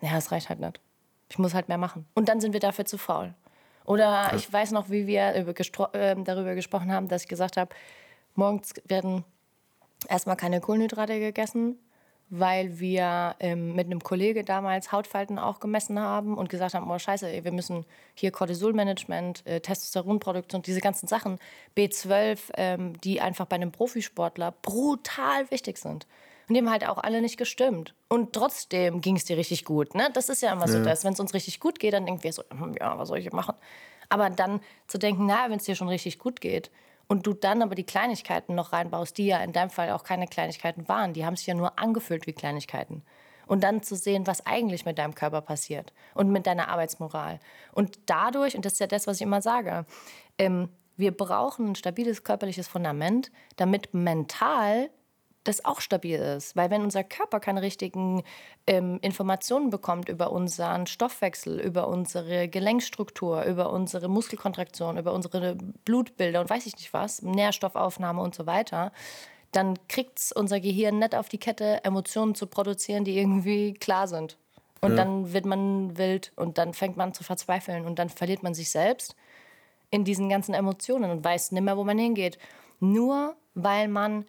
ja, 0.00 0.16
es 0.16 0.30
reicht 0.32 0.48
halt 0.48 0.60
nicht. 0.60 0.80
Ich 1.28 1.38
muss 1.38 1.54
halt 1.54 1.68
mehr 1.68 1.78
machen. 1.78 2.06
Und 2.14 2.28
dann 2.28 2.40
sind 2.40 2.52
wir 2.52 2.60
dafür 2.60 2.84
zu 2.84 2.98
faul. 2.98 3.34
Oder 3.86 4.32
ich 4.34 4.52
weiß 4.52 4.72
noch, 4.72 4.90
wie 4.90 5.06
wir 5.06 5.34
äh, 5.34 6.16
darüber 6.24 6.54
gesprochen 6.54 6.92
haben, 6.92 7.08
dass 7.08 7.22
ich 7.22 7.28
gesagt 7.28 7.56
habe, 7.56 7.74
morgens 8.34 8.74
werden 8.84 9.24
erstmal 10.08 10.36
keine 10.36 10.60
Kohlenhydrate 10.60 11.18
gegessen, 11.20 11.78
weil 12.28 12.80
wir 12.80 13.36
ähm, 13.38 13.76
mit 13.76 13.86
einem 13.86 14.02
Kollege 14.02 14.42
damals 14.42 14.90
Hautfalten 14.90 15.38
auch 15.38 15.60
gemessen 15.60 16.00
haben 16.00 16.36
und 16.36 16.48
gesagt 16.48 16.74
haben, 16.74 16.90
oh 16.90 16.98
scheiße, 16.98 17.28
ey, 17.28 17.44
wir 17.44 17.52
müssen 17.52 17.84
hier 18.14 18.32
Cortisolmanagement, 18.32 19.46
äh, 19.46 19.60
Testosteronproduktion, 19.60 20.62
diese 20.62 20.80
ganzen 20.80 21.06
Sachen, 21.06 21.38
B12, 21.76 22.38
ähm, 22.56 23.00
die 23.00 23.20
einfach 23.20 23.46
bei 23.46 23.56
einem 23.56 23.70
Profisportler 23.70 24.52
brutal 24.62 25.48
wichtig 25.52 25.78
sind. 25.78 26.08
Und 26.48 26.54
die 26.54 26.60
haben 26.60 26.70
halt 26.70 26.86
auch 26.86 26.98
alle 26.98 27.20
nicht 27.20 27.38
gestimmt. 27.38 27.94
Und 28.08 28.32
trotzdem 28.32 29.00
ging 29.00 29.16
es 29.16 29.24
dir 29.24 29.36
richtig 29.36 29.64
gut. 29.64 29.94
Ne? 29.94 30.08
Das 30.12 30.28
ist 30.28 30.42
ja 30.42 30.52
immer 30.52 30.68
so 30.68 30.78
ja. 30.78 30.84
das. 30.84 31.04
Wenn 31.04 31.12
es 31.12 31.20
uns 31.20 31.34
richtig 31.34 31.58
gut 31.58 31.80
geht, 31.80 31.92
dann 31.92 32.06
denken 32.06 32.22
wir 32.22 32.32
so, 32.32 32.42
hm, 32.50 32.74
ja, 32.78 32.96
was 32.96 33.08
soll 33.08 33.18
ich 33.18 33.32
machen? 33.32 33.54
Aber 34.08 34.30
dann 34.30 34.60
zu 34.86 34.98
denken, 34.98 35.26
na, 35.26 35.46
wenn 35.48 35.58
es 35.58 35.64
dir 35.64 35.74
schon 35.74 35.88
richtig 35.88 36.20
gut 36.20 36.40
geht 36.40 36.70
und 37.08 37.26
du 37.26 37.32
dann 37.32 37.62
aber 37.62 37.74
die 37.74 37.84
Kleinigkeiten 37.84 38.54
noch 38.54 38.72
reinbaust, 38.72 39.18
die 39.18 39.26
ja 39.26 39.42
in 39.42 39.52
deinem 39.52 39.70
Fall 39.70 39.90
auch 39.90 40.04
keine 40.04 40.28
Kleinigkeiten 40.28 40.88
waren, 40.88 41.12
die 41.12 41.26
haben 41.26 41.36
sich 41.36 41.46
ja 41.46 41.54
nur 41.54 41.78
angefühlt 41.78 42.26
wie 42.28 42.32
Kleinigkeiten. 42.32 43.02
Und 43.48 43.62
dann 43.62 43.82
zu 43.82 43.94
sehen, 43.94 44.26
was 44.26 44.44
eigentlich 44.44 44.84
mit 44.84 44.98
deinem 44.98 45.14
Körper 45.14 45.40
passiert 45.40 45.92
und 46.14 46.30
mit 46.30 46.46
deiner 46.46 46.68
Arbeitsmoral. 46.68 47.38
Und 47.72 47.98
dadurch, 48.06 48.56
und 48.56 48.64
das 48.64 48.74
ist 48.74 48.80
ja 48.80 48.88
das, 48.88 49.06
was 49.06 49.16
ich 49.16 49.22
immer 49.22 49.40
sage, 49.40 49.86
ähm, 50.38 50.68
wir 50.96 51.16
brauchen 51.16 51.70
ein 51.70 51.74
stabiles 51.74 52.24
körperliches 52.24 52.66
Fundament, 52.68 53.30
damit 53.56 53.92
mental 53.94 54.90
das 55.48 55.64
auch 55.64 55.80
stabil 55.80 56.18
ist. 56.18 56.56
Weil 56.56 56.70
wenn 56.70 56.82
unser 56.82 57.04
Körper 57.04 57.40
keine 57.40 57.62
richtigen 57.62 58.22
ähm, 58.66 58.98
Informationen 59.02 59.70
bekommt 59.70 60.08
über 60.08 60.32
unseren 60.32 60.86
Stoffwechsel, 60.86 61.60
über 61.60 61.88
unsere 61.88 62.48
Gelenkstruktur, 62.48 63.44
über 63.44 63.72
unsere 63.72 64.08
Muskelkontraktion, 64.08 64.98
über 64.98 65.12
unsere 65.12 65.56
Blutbilder 65.84 66.40
und 66.40 66.50
weiß 66.50 66.66
ich 66.66 66.76
nicht 66.76 66.92
was, 66.92 67.22
Nährstoffaufnahme 67.22 68.20
und 68.20 68.34
so 68.34 68.46
weiter, 68.46 68.92
dann 69.52 69.78
kriegt 69.88 70.18
es 70.18 70.32
unser 70.32 70.60
Gehirn 70.60 70.98
nicht 70.98 71.14
auf 71.14 71.28
die 71.28 71.38
Kette, 71.38 71.84
Emotionen 71.84 72.34
zu 72.34 72.46
produzieren, 72.46 73.04
die 73.04 73.18
irgendwie 73.18 73.74
klar 73.74 74.08
sind. 74.08 74.36
Und 74.80 74.90
ja. 74.90 74.96
dann 74.96 75.32
wird 75.32 75.46
man 75.46 75.96
wild 75.96 76.32
und 76.36 76.58
dann 76.58 76.74
fängt 76.74 76.96
man 76.96 77.14
zu 77.14 77.24
verzweifeln 77.24 77.86
und 77.86 77.98
dann 77.98 78.08
verliert 78.08 78.42
man 78.42 78.54
sich 78.54 78.70
selbst 78.70 79.16
in 79.90 80.04
diesen 80.04 80.28
ganzen 80.28 80.54
Emotionen 80.54 81.10
und 81.10 81.24
weiß 81.24 81.52
nicht 81.52 81.62
mehr, 81.62 81.76
wo 81.76 81.84
man 81.84 81.98
hingeht. 81.98 82.38
Nur 82.80 83.36
weil 83.54 83.88
man 83.88 84.26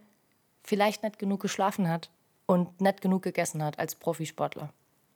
vielleicht 0.68 1.02
nicht 1.02 1.18
genug 1.18 1.42
geschlafen 1.42 1.90
hat 1.90 2.12
und 2.46 2.82
nicht 2.82 3.02
genug 3.02 3.24
gegessen 3.24 3.64
hat 3.64 3.80
als 3.80 3.96
Profisportler. 3.96 4.72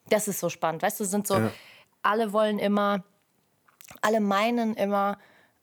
Das 0.10 0.28
ist 0.28 0.40
so 0.40 0.50
spannend. 0.50 0.82
Weißt 0.82 1.00
du, 1.00 1.04
sind 1.04 1.28
so, 1.28 1.36
ja. 1.36 1.52
alle 2.02 2.34
wollen 2.34 2.58
immer, 2.58 3.04
alle 4.02 4.22
meinen 4.22 4.74
immer, 4.76 5.18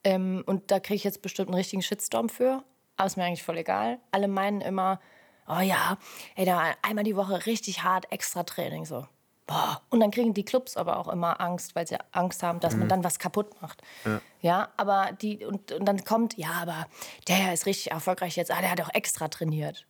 ähm, 0.05 0.45
und 0.47 0.71
da 0.71 0.79
kriege 0.79 0.97
ich 0.97 1.05
jetzt 1.05 1.23
bestimmt 1.23 1.49
einen 1.49 1.57
richtigen 1.57 1.83
Shitstorm 1.83 2.29
für, 2.29 2.63
aber 2.97 3.07
ist 3.07 3.17
mir 3.17 3.25
eigentlich 3.25 3.43
voll 3.43 3.57
egal. 3.57 3.99
Alle 4.11 4.29
meinen 4.29 4.61
immer, 4.61 5.01
oh 5.49 5.61
ja, 5.61 5.99
ey, 6.37 6.45
da 6.45 6.75
einmal 6.83 7.05
die 7.05 7.17
Woche 7.17 7.47
richtig 7.47 7.83
hart 7.83 8.13
extra 8.13 8.43
Training 8.43 8.85
so. 8.85 9.07
Boah. 9.49 9.81
Und 9.89 10.01
dann 10.01 10.11
kriegen 10.11 10.35
die 10.35 10.45
Clubs 10.45 10.77
aber 10.77 10.99
auch 10.99 11.09
immer 11.09 11.41
Angst, 11.41 11.75
weil 11.75 11.87
sie 11.87 11.97
Angst 12.13 12.43
haben, 12.43 12.61
dass 12.61 12.75
mhm. 12.75 12.81
man 12.81 12.89
dann 12.91 13.05
was 13.05 13.19
kaputt 13.19 13.61
macht. 13.63 13.83
Ja, 14.05 14.21
ja 14.43 14.69
aber 14.77 15.11
die, 15.21 15.45
und, 15.45 15.73
und 15.73 15.87
dann 15.87 16.05
kommt, 16.05 16.37
ja, 16.37 16.53
aber 16.61 16.87
der 17.29 17.55
ist 17.55 17.65
richtig 17.65 17.91
erfolgreich 17.91 18.37
jetzt, 18.37 18.51
ah, 18.51 18.61
der 18.61 18.71
hat 18.71 18.81
auch 18.83 18.93
extra 18.93 19.29
trainiert. 19.29 19.87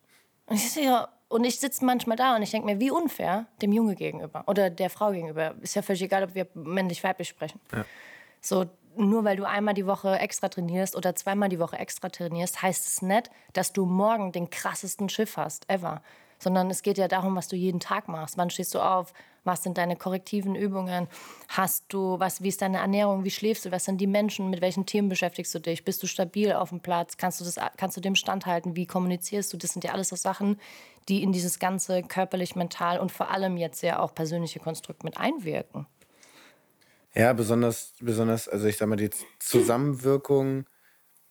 Und 0.46 0.56
ich, 0.56 0.76
ja, 0.76 1.08
und 1.26 1.44
ich 1.44 1.58
sitze 1.58 1.84
manchmal 1.84 2.16
da 2.16 2.36
und 2.36 2.42
ich 2.42 2.52
denke 2.52 2.66
mir, 2.66 2.78
wie 2.78 2.92
unfair 2.92 3.46
dem 3.60 3.72
Junge 3.72 3.96
gegenüber 3.96 4.44
oder 4.46 4.70
der 4.70 4.90
Frau 4.90 5.10
gegenüber. 5.10 5.56
Ist 5.60 5.74
ja 5.74 5.82
völlig 5.82 6.02
egal, 6.02 6.22
ob 6.22 6.36
wir 6.36 6.46
männlich-weiblich 6.54 7.28
sprechen. 7.28 7.60
Ja. 7.72 7.84
So, 8.40 8.66
nur 8.96 9.24
weil 9.24 9.36
du 9.36 9.44
einmal 9.44 9.74
die 9.74 9.86
Woche 9.86 10.20
extra 10.20 10.48
trainierst 10.48 10.94
oder 10.94 11.16
zweimal 11.16 11.48
die 11.48 11.58
Woche 11.58 11.76
extra 11.78 12.10
trainierst, 12.10 12.62
heißt 12.62 12.86
es 12.86 13.02
nicht, 13.02 13.28
dass 13.54 13.72
du 13.72 13.86
morgen 13.86 14.30
den 14.30 14.50
krassesten 14.50 15.08
Schiff 15.08 15.36
hast, 15.36 15.68
ever 15.68 16.00
sondern 16.38 16.70
es 16.70 16.82
geht 16.82 16.98
ja 16.98 17.08
darum, 17.08 17.36
was 17.36 17.48
du 17.48 17.56
jeden 17.56 17.80
Tag 17.80 18.08
machst. 18.08 18.38
Wann 18.38 18.50
stehst 18.50 18.74
du 18.74 18.80
auf? 18.80 19.12
Was 19.44 19.62
sind 19.62 19.78
deine 19.78 19.96
korrektiven 19.96 20.54
Übungen? 20.54 21.08
Hast 21.48 21.84
du, 21.88 22.20
was, 22.20 22.42
wie 22.42 22.48
ist 22.48 22.60
deine 22.60 22.78
Ernährung? 22.78 23.24
Wie 23.24 23.30
schläfst 23.30 23.64
du? 23.64 23.72
Was 23.72 23.84
sind 23.84 24.00
die 24.00 24.06
Menschen? 24.06 24.50
Mit 24.50 24.60
welchen 24.60 24.84
Themen 24.84 25.08
beschäftigst 25.08 25.54
du 25.54 25.58
dich? 25.58 25.84
Bist 25.84 26.02
du 26.02 26.06
stabil 26.06 26.52
auf 26.52 26.68
dem 26.68 26.80
Platz? 26.80 27.16
Kannst 27.16 27.40
du, 27.40 27.44
das, 27.44 27.56
kannst 27.76 27.96
du 27.96 28.00
dem 28.00 28.14
standhalten? 28.14 28.76
Wie 28.76 28.86
kommunizierst 28.86 29.52
du? 29.52 29.56
Das 29.56 29.72
sind 29.72 29.84
ja 29.84 29.92
alles 29.92 30.10
so 30.10 30.16
Sachen, 30.16 30.60
die 31.08 31.22
in 31.22 31.32
dieses 31.32 31.58
ganze 31.58 32.02
körperlich, 32.02 32.56
mental 32.56 32.98
und 32.98 33.10
vor 33.10 33.30
allem 33.30 33.56
jetzt 33.56 33.82
ja 33.82 34.00
auch 34.00 34.14
persönliche 34.14 34.60
Konstrukt 34.60 35.04
mit 35.04 35.16
einwirken. 35.16 35.86
Ja, 37.14 37.32
besonders, 37.32 37.94
besonders, 38.00 38.48
also 38.48 38.66
ich 38.66 38.76
sag 38.76 38.88
mal, 38.88 38.96
die 38.96 39.10
Zusammenwirkung 39.38 40.66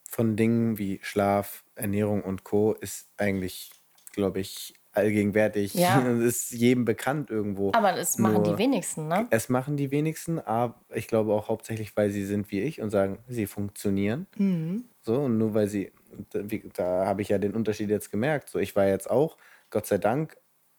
von 0.10 0.36
Dingen 0.36 0.78
wie 0.78 1.00
Schlaf, 1.04 1.64
Ernährung 1.76 2.24
und 2.24 2.44
Co. 2.44 2.74
ist 2.74 3.10
eigentlich, 3.18 3.72
glaube 4.14 4.40
ich, 4.40 4.74
allgegenwärtig. 4.98 5.74
Ja. 5.74 6.00
ist 6.20 6.52
jedem 6.52 6.84
bekannt 6.86 7.30
irgendwo. 7.30 7.72
Aber 7.74 7.94
das 7.94 8.18
machen 8.18 8.42
Nur- 8.44 8.44
die 8.44 8.58
wenigsten, 8.58 9.08
ne? 9.08 9.28
Es 9.30 9.48
machen 9.50 9.78
die 9.78 9.92
wenigsten, 9.92 10.40
aber 10.40 10.76
ich 10.94 11.08
glaube 11.08 11.34
auch 11.34 11.48
hauptsächlich, 11.48 11.96
weil 11.96 12.10
sie 12.10 12.26
sind 12.26 12.52
wie 12.52 12.62
ich 12.62 12.82
und 12.82 12.90
sagen, 12.90 13.20
sie 13.28 13.46
funktionieren. 13.48 14.28
Mhm. 14.38 14.86
So, 15.02 15.22
und 15.22 15.38
nur 15.38 15.54
weil 15.54 15.68
sie, 15.68 15.92
da- 16.32 16.42
da 16.74 17.06
habe 17.06 17.22
ich 17.22 17.30
ja 17.30 17.38
den 17.38 17.54
Unterschied 17.54 17.90
jetzt 17.90 18.12
gemerkt. 18.12 18.50
So, 18.50 18.60
ich 18.60 18.76
war 18.76 18.88
jetzt 18.88 19.10
auch, 19.10 19.38
Gott 19.70 19.86
sei 19.88 19.98
Dank, 19.98 20.36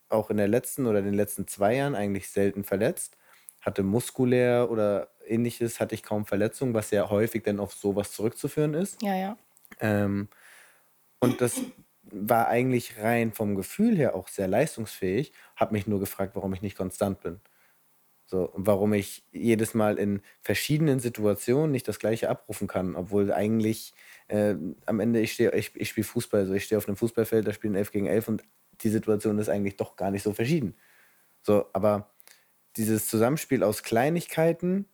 auch 0.09 0.29
in 0.29 0.37
der 0.37 0.47
letzten 0.47 0.85
oder 0.87 1.01
den 1.01 1.13
letzten 1.13 1.47
zwei 1.47 1.75
Jahren 1.75 1.95
eigentlich 1.95 2.29
selten 2.29 2.63
verletzt. 2.63 3.15
Hatte 3.61 3.83
muskulär 3.83 4.69
oder 4.71 5.09
ähnliches, 5.27 5.79
hatte 5.79 5.93
ich 5.93 6.01
kaum 6.01 6.25
Verletzungen, 6.25 6.73
was 6.73 6.91
ja 6.91 7.09
häufig 7.09 7.43
dann 7.43 7.59
auf 7.59 7.73
sowas 7.73 8.11
zurückzuführen 8.13 8.73
ist. 8.73 9.01
Ja, 9.03 9.15
ja. 9.15 9.37
Ähm, 9.81 10.29
und 11.19 11.41
das 11.41 11.61
war 12.11 12.47
eigentlich 12.47 12.97
rein 12.99 13.31
vom 13.31 13.55
Gefühl 13.55 13.97
her 13.97 14.15
auch 14.15 14.27
sehr 14.27 14.47
leistungsfähig. 14.47 15.33
Habe 15.55 15.73
mich 15.73 15.87
nur 15.87 15.99
gefragt, 15.99 16.35
warum 16.35 16.53
ich 16.53 16.61
nicht 16.61 16.77
konstant 16.77 17.21
bin. 17.21 17.39
So, 18.25 18.43
und 18.43 18.67
warum 18.67 18.93
ich 18.93 19.23
jedes 19.31 19.73
Mal 19.73 19.97
in 19.97 20.21
verschiedenen 20.41 20.99
Situationen 20.99 21.71
nicht 21.71 21.87
das 21.87 21.97
Gleiche 21.97 22.29
abrufen 22.29 22.67
kann, 22.67 22.95
obwohl 22.95 23.33
eigentlich 23.33 23.93
äh, 24.27 24.53
am 24.85 24.99
Ende 24.99 25.19
ich 25.19 25.33
stehe, 25.33 25.51
ich, 25.55 25.75
ich 25.75 25.89
spiele 25.89 26.05
Fußball, 26.05 26.45
so 26.45 26.53
ich 26.53 26.65
stehe 26.65 26.77
auf 26.77 26.87
einem 26.87 26.97
Fußballfeld, 26.97 27.47
da 27.47 27.53
spielen 27.53 27.73
11 27.73 27.91
gegen 27.91 28.05
11 28.05 28.27
und 28.27 28.43
die 28.81 28.89
Situation 28.89 29.39
ist 29.39 29.49
eigentlich 29.49 29.77
doch 29.77 29.95
gar 29.95 30.11
nicht 30.11 30.21
so 30.21 30.33
verschieden. 30.33 30.75
So, 31.41 31.65
aber 31.73 32.11
dieses 32.77 33.07
Zusammenspiel 33.07 33.63
aus 33.63 33.81
Kleinigkeiten 33.81 34.85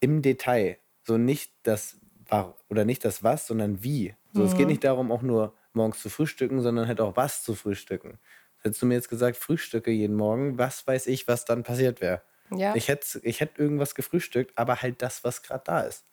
im 0.00 0.22
Detail, 0.22 0.78
so 1.02 1.18
nicht 1.18 1.52
das 1.64 1.98
war 2.28 2.56
oder 2.70 2.86
nicht 2.86 3.04
das 3.04 3.22
was, 3.22 3.46
sondern 3.46 3.82
wie. 3.82 4.14
So, 4.32 4.42
es 4.44 4.56
geht 4.56 4.68
nicht 4.68 4.84
darum, 4.84 5.12
auch 5.12 5.22
nur 5.22 5.54
morgens 5.78 6.00
zu 6.02 6.10
frühstücken, 6.10 6.60
sondern 6.62 6.88
halt 6.88 7.00
auch 7.00 7.16
was 7.16 7.42
zu 7.44 7.54
frühstücken. 7.56 8.20
Hättest 8.58 8.82
du 8.82 8.86
mir 8.86 8.94
jetzt 8.96 9.08
gesagt, 9.10 9.36
frühstücke 9.38 9.90
jeden 9.92 10.16
Morgen, 10.16 10.58
was 10.58 10.86
weiß 10.86 11.06
ich, 11.08 11.28
was 11.28 11.44
dann 11.46 11.62
passiert 11.64 12.00
wäre. 12.02 12.22
Ja. 12.50 12.74
Ich 12.74 12.88
hätte 12.88 13.20
ich 13.24 13.40
hätt 13.40 13.58
irgendwas 13.58 13.94
gefrühstückt, 13.94 14.52
aber 14.58 14.82
halt 14.82 15.02
das, 15.02 15.24
was 15.24 15.42
gerade 15.42 15.64
da 15.66 15.80
ist. 15.82 16.06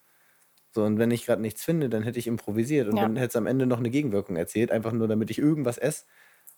So, 0.74 0.84
und 0.84 0.98
wenn 0.98 1.10
ich 1.10 1.26
gerade 1.26 1.42
nichts 1.42 1.64
finde, 1.64 1.88
dann 1.88 2.02
hätte 2.02 2.18
ich 2.18 2.26
improvisiert 2.26 2.88
und 2.88 2.98
Ja. 2.98 3.02
dann 3.02 3.16
hätte 3.16 3.28
es 3.30 3.36
am 3.36 3.46
Ende 3.46 3.66
noch 3.66 3.78
eine 3.78 3.90
Gegenwirkung 3.90 4.36
erzählt, 4.36 4.70
einfach 4.72 4.92
nur 4.92 5.08
damit 5.08 5.30
ich 5.30 5.38
irgendwas 5.38 5.78
esse. 5.78 6.04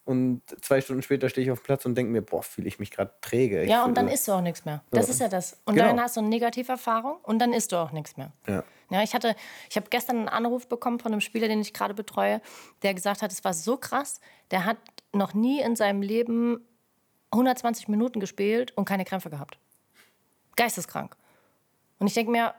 Und 0.08 0.40
zwei 0.62 0.80
Stunden 0.80 1.02
später 1.02 1.28
stehe 1.28 1.44
ich 1.44 1.50
auf 1.50 1.60
dem 1.60 1.64
Platz 1.64 1.84
und 1.84 1.94
denke 1.94 2.10
mir, 2.10 2.22
boah, 2.22 2.42
fühle 2.42 2.66
ich 2.66 2.78
mich 2.78 2.90
gerade 2.90 3.12
träge. 3.20 3.64
Ich 3.64 3.68
Ja, 3.68 3.84
und 3.84 3.94
dann 3.94 4.08
isst 4.08 4.26
du 4.26 4.32
auch 4.32 4.40
nichts 4.40 4.64
mehr. 4.64 4.82
Das 4.90 5.04
So. 5.04 5.12
ist 5.12 5.20
ja 5.20 5.28
das. 5.28 5.58
Und 5.66 5.74
Genau. 5.74 5.88
dann 5.88 6.00
hast 6.00 6.16
du 6.16 6.20
eine 6.20 6.30
Negativerfahrung 6.30 7.18
und 7.24 7.38
dann 7.40 7.52
isst 7.52 7.72
du 7.72 7.76
auch 7.76 7.92
nichts 7.92 8.16
mehr. 8.16 8.32
Ja. 8.46 8.64
Ja, 8.88 9.02
ich 9.02 9.12
hatte, 9.14 9.36
ich 9.68 9.76
habe 9.76 9.88
gestern 9.90 10.16
einen 10.16 10.28
Anruf 10.28 10.66
bekommen 10.66 10.98
von 10.98 11.12
einem 11.12 11.20
Spieler, 11.20 11.46
den 11.46 11.60
ich 11.60 11.74
gerade 11.74 11.92
betreue, 11.92 12.40
der 12.82 12.94
gesagt 12.94 13.20
hat, 13.20 13.30
es 13.32 13.44
war 13.44 13.52
so 13.52 13.76
krass, 13.76 14.18
der 14.50 14.64
hat 14.64 14.78
noch 15.12 15.34
nie 15.34 15.60
in 15.60 15.76
seinem 15.76 16.00
Leben 16.00 16.66
120 17.30 17.88
Minuten 17.88 18.18
gespielt 18.18 18.72
und 18.78 18.86
keine 18.86 19.04
Krämpfe 19.04 19.28
gehabt. 19.28 19.58
Geisteskrank. 20.56 21.16
Und 21.98 22.06
ich 22.06 22.14
denke 22.14 22.32
mir, 22.32 22.54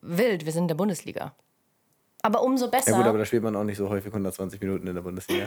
wild, 0.00 0.46
wir 0.46 0.52
sind 0.52 0.62
in 0.62 0.68
der 0.68 0.76
Bundesliga. 0.76 1.34
Aber 2.22 2.42
umso 2.42 2.70
besser. 2.70 2.92
Ja 2.92 2.96
gut, 2.96 3.06
aber 3.06 3.18
da 3.18 3.26
spielt 3.26 3.42
man 3.42 3.54
auch 3.54 3.64
nicht 3.64 3.76
so 3.76 3.90
häufig 3.90 4.06
120 4.12 4.62
Minuten 4.62 4.86
in 4.86 4.94
der 4.94 5.02
Bundesliga. 5.02 5.46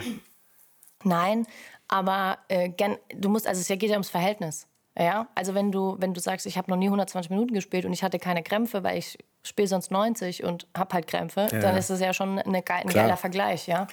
Nein, 1.04 1.46
aber 1.88 2.38
äh, 2.48 2.68
gern, 2.70 2.96
du 3.14 3.28
musst, 3.28 3.46
also 3.46 3.60
es 3.60 3.68
geht 3.68 3.82
ja 3.90 3.92
ums 3.92 4.10
Verhältnis. 4.10 4.66
Ja, 4.96 5.26
also 5.34 5.54
wenn 5.54 5.72
du, 5.72 5.96
wenn 5.98 6.14
du 6.14 6.20
sagst, 6.20 6.46
ich 6.46 6.56
habe 6.56 6.70
noch 6.70 6.76
nie 6.76 6.86
120 6.86 7.28
Minuten 7.28 7.52
gespielt 7.52 7.84
und 7.84 7.92
ich 7.92 8.04
hatte 8.04 8.20
keine 8.20 8.44
Krämpfe, 8.44 8.84
weil 8.84 8.96
ich 8.98 9.18
spiele 9.42 9.66
sonst 9.66 9.90
90 9.90 10.44
und 10.44 10.68
habe 10.76 10.94
halt 10.94 11.08
Krämpfe, 11.08 11.48
Ja. 11.50 11.58
dann 11.58 11.76
ist 11.76 11.90
es 11.90 11.98
ja 11.98 12.12
schon 12.14 12.38
eine, 12.38 12.62
geil- 12.62 12.82
ein 12.82 12.88
Klar. 12.88 13.04
geiler 13.06 13.16
Vergleich, 13.16 13.66
ja. 13.66 13.88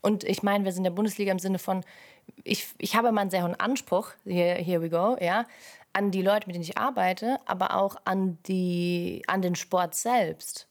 Und 0.00 0.24
ich 0.24 0.42
meine, 0.42 0.64
wir 0.64 0.72
sind 0.72 0.78
in 0.80 0.84
der 0.84 0.90
Bundesliga 0.92 1.30
im 1.30 1.38
Sinne 1.38 1.58
von, 1.58 1.84
ich, 2.42 2.68
ich 2.78 2.96
habe 2.96 3.08
immer 3.08 3.20
einen 3.20 3.30
sehr 3.30 3.42
hohen 3.42 3.54
Anspruch, 3.60 4.12
here, 4.24 4.56
here 4.56 4.80
we 4.80 4.88
go, 4.88 5.16
ja, 5.20 5.44
an 5.92 6.10
die 6.10 6.22
Leute, 6.22 6.46
mit 6.46 6.54
denen 6.56 6.64
ich 6.64 6.78
arbeite, 6.78 7.38
aber 7.44 7.76
auch 7.76 7.96
an, 8.06 8.38
die, 8.46 9.22
an 9.26 9.42
den 9.42 9.56
Sport 9.56 9.94
selbst. 9.94 10.65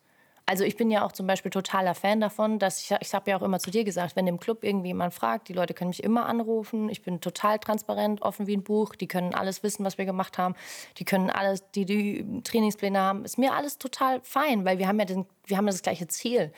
Also 0.48 0.64
ich 0.64 0.78
bin 0.78 0.92
ja 0.92 1.04
auch 1.04 1.12
zum 1.12 1.26
Beispiel 1.26 1.50
totaler 1.50 1.96
Fan 1.96 2.22
davon, 2.22 2.60
dass 2.60 2.80
ich, 2.80 2.96
ich 3.00 3.14
habe 3.16 3.32
ja 3.32 3.38
auch 3.38 3.42
immer 3.42 3.60
zu 3.60 3.72
dir 3.72 3.84
gesagt, 3.84 4.16
wenn 4.16 4.28
im 4.28 4.40
Club 4.40 4.64
irgendwie 4.64 4.90
jemand 4.90 5.14
fragt, 5.14 5.48
die 5.48 5.54
Leute 5.54 5.74
können 5.74 5.90
mich 5.90 6.04
immer 6.04 6.28
anrufen, 6.28 6.88
ich 6.90 7.02
bin 7.02 7.20
total 7.20 7.58
transparent, 7.58 8.22
offen 8.22 8.46
wie 8.46 8.56
ein 8.56 8.64
Buch, 8.64 8.96
die 8.96 9.08
können 9.08 9.34
alles 9.34 9.64
wissen, 9.64 9.84
was 9.84 9.98
wir 9.98 10.06
gemacht 10.06 10.38
haben, 10.38 10.54
die 10.98 11.06
können 11.06 11.32
alles, 11.32 11.64
die, 11.72 11.86
die 11.86 12.42
Trainingspläne 12.44 13.00
haben, 13.00 13.26
ist 13.26 13.40
mir 13.40 13.54
alles 13.54 13.80
total 13.80 14.22
fein, 14.22 14.66
weil 14.66 14.78
wir 14.78 14.88
haben 14.88 15.00
ja, 15.00 15.06
den, 15.06 15.26
wir 15.46 15.58
haben 15.58 15.66
ja 15.66 15.72
das 15.72 15.82
gleiche 15.82 16.08
Ziel. 16.08 16.54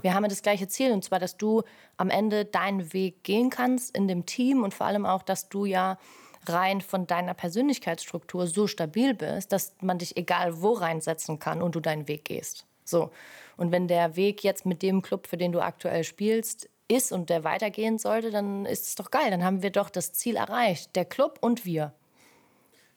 Wir 0.00 0.14
haben 0.14 0.22
ja 0.22 0.28
das 0.28 0.40
gleiche 0.40 0.66
Ziel 0.66 0.92
und 0.92 1.04
zwar, 1.04 1.18
dass 1.18 1.36
du 1.36 1.62
am 1.98 2.08
Ende 2.08 2.46
deinen 2.46 2.94
Weg 2.94 3.22
gehen 3.22 3.50
kannst 3.50 3.94
in 3.94 4.08
dem 4.08 4.24
Team 4.24 4.62
und 4.62 4.72
vor 4.72 4.86
allem 4.86 5.04
auch, 5.04 5.22
dass 5.22 5.50
du 5.50 5.66
ja 5.66 5.98
rein 6.46 6.80
von 6.80 7.06
deiner 7.06 7.34
Persönlichkeitsstruktur 7.34 8.46
so 8.46 8.66
stabil 8.66 9.12
bist, 9.12 9.52
dass 9.52 9.74
man 9.80 9.98
dich 9.98 10.16
egal 10.16 10.62
wo 10.62 10.72
reinsetzen 10.72 11.38
kann 11.38 11.60
und 11.60 11.74
du 11.74 11.80
deinen 11.80 12.08
Weg 12.08 12.24
gehst. 12.24 12.66
So. 12.84 13.10
Und 13.56 13.72
wenn 13.72 13.88
der 13.88 14.16
Weg 14.16 14.42
jetzt 14.42 14.66
mit 14.66 14.82
dem 14.82 15.02
Club, 15.02 15.26
für 15.26 15.36
den 15.36 15.52
du 15.52 15.60
aktuell 15.60 16.04
spielst, 16.04 16.68
ist 16.88 17.12
und 17.12 17.30
der 17.30 17.44
weitergehen 17.44 17.98
sollte, 17.98 18.30
dann 18.30 18.66
ist 18.66 18.86
es 18.86 18.94
doch 18.94 19.10
geil. 19.10 19.30
Dann 19.30 19.42
haben 19.44 19.62
wir 19.62 19.70
doch 19.70 19.90
das 19.90 20.12
Ziel 20.12 20.36
erreicht. 20.36 20.94
Der 20.96 21.04
Club 21.04 21.38
und 21.40 21.64
wir. 21.64 21.94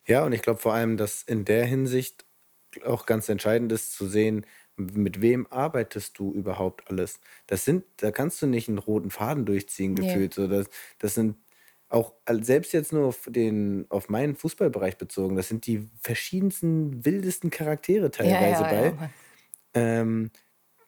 Ja, 0.05 0.25
und 0.25 0.33
ich 0.33 0.41
glaube 0.41 0.59
vor 0.59 0.73
allem, 0.73 0.97
dass 0.97 1.23
in 1.23 1.45
der 1.45 1.65
Hinsicht 1.65 2.25
auch 2.85 3.05
ganz 3.05 3.29
entscheidend 3.29 3.71
ist 3.71 3.93
zu 3.93 4.07
sehen, 4.07 4.45
mit 4.75 5.21
wem 5.21 5.47
arbeitest 5.49 6.19
du 6.19 6.31
überhaupt 6.31 6.89
alles. 6.89 7.19
Das 7.47 7.65
sind, 7.65 7.83
da 7.97 8.11
kannst 8.11 8.41
du 8.41 8.47
nicht 8.47 8.67
einen 8.69 8.77
roten 8.77 9.09
Faden 9.09 9.45
durchziehen, 9.45 9.93
Nee. 9.93 10.05
gefühlt. 10.07 10.33
So, 10.33 10.47
das, 10.47 10.67
das 10.99 11.15
sind 11.15 11.35
auch, 11.89 12.13
al- 12.25 12.43
selbst 12.43 12.73
jetzt 12.73 12.93
nur 12.93 13.07
auf, 13.07 13.27
den, 13.27 13.85
auf 13.89 14.09
meinen 14.09 14.35
Fußballbereich 14.35 14.97
bezogen, 14.97 15.35
das 15.35 15.47
sind 15.47 15.65
die 15.65 15.87
verschiedensten, 16.01 17.05
wildesten 17.05 17.49
Charaktere 17.49 18.11
teilweise 18.11 18.63
bei. 18.63 18.91
Mann. 18.91 19.09
Ähm, 19.77 20.31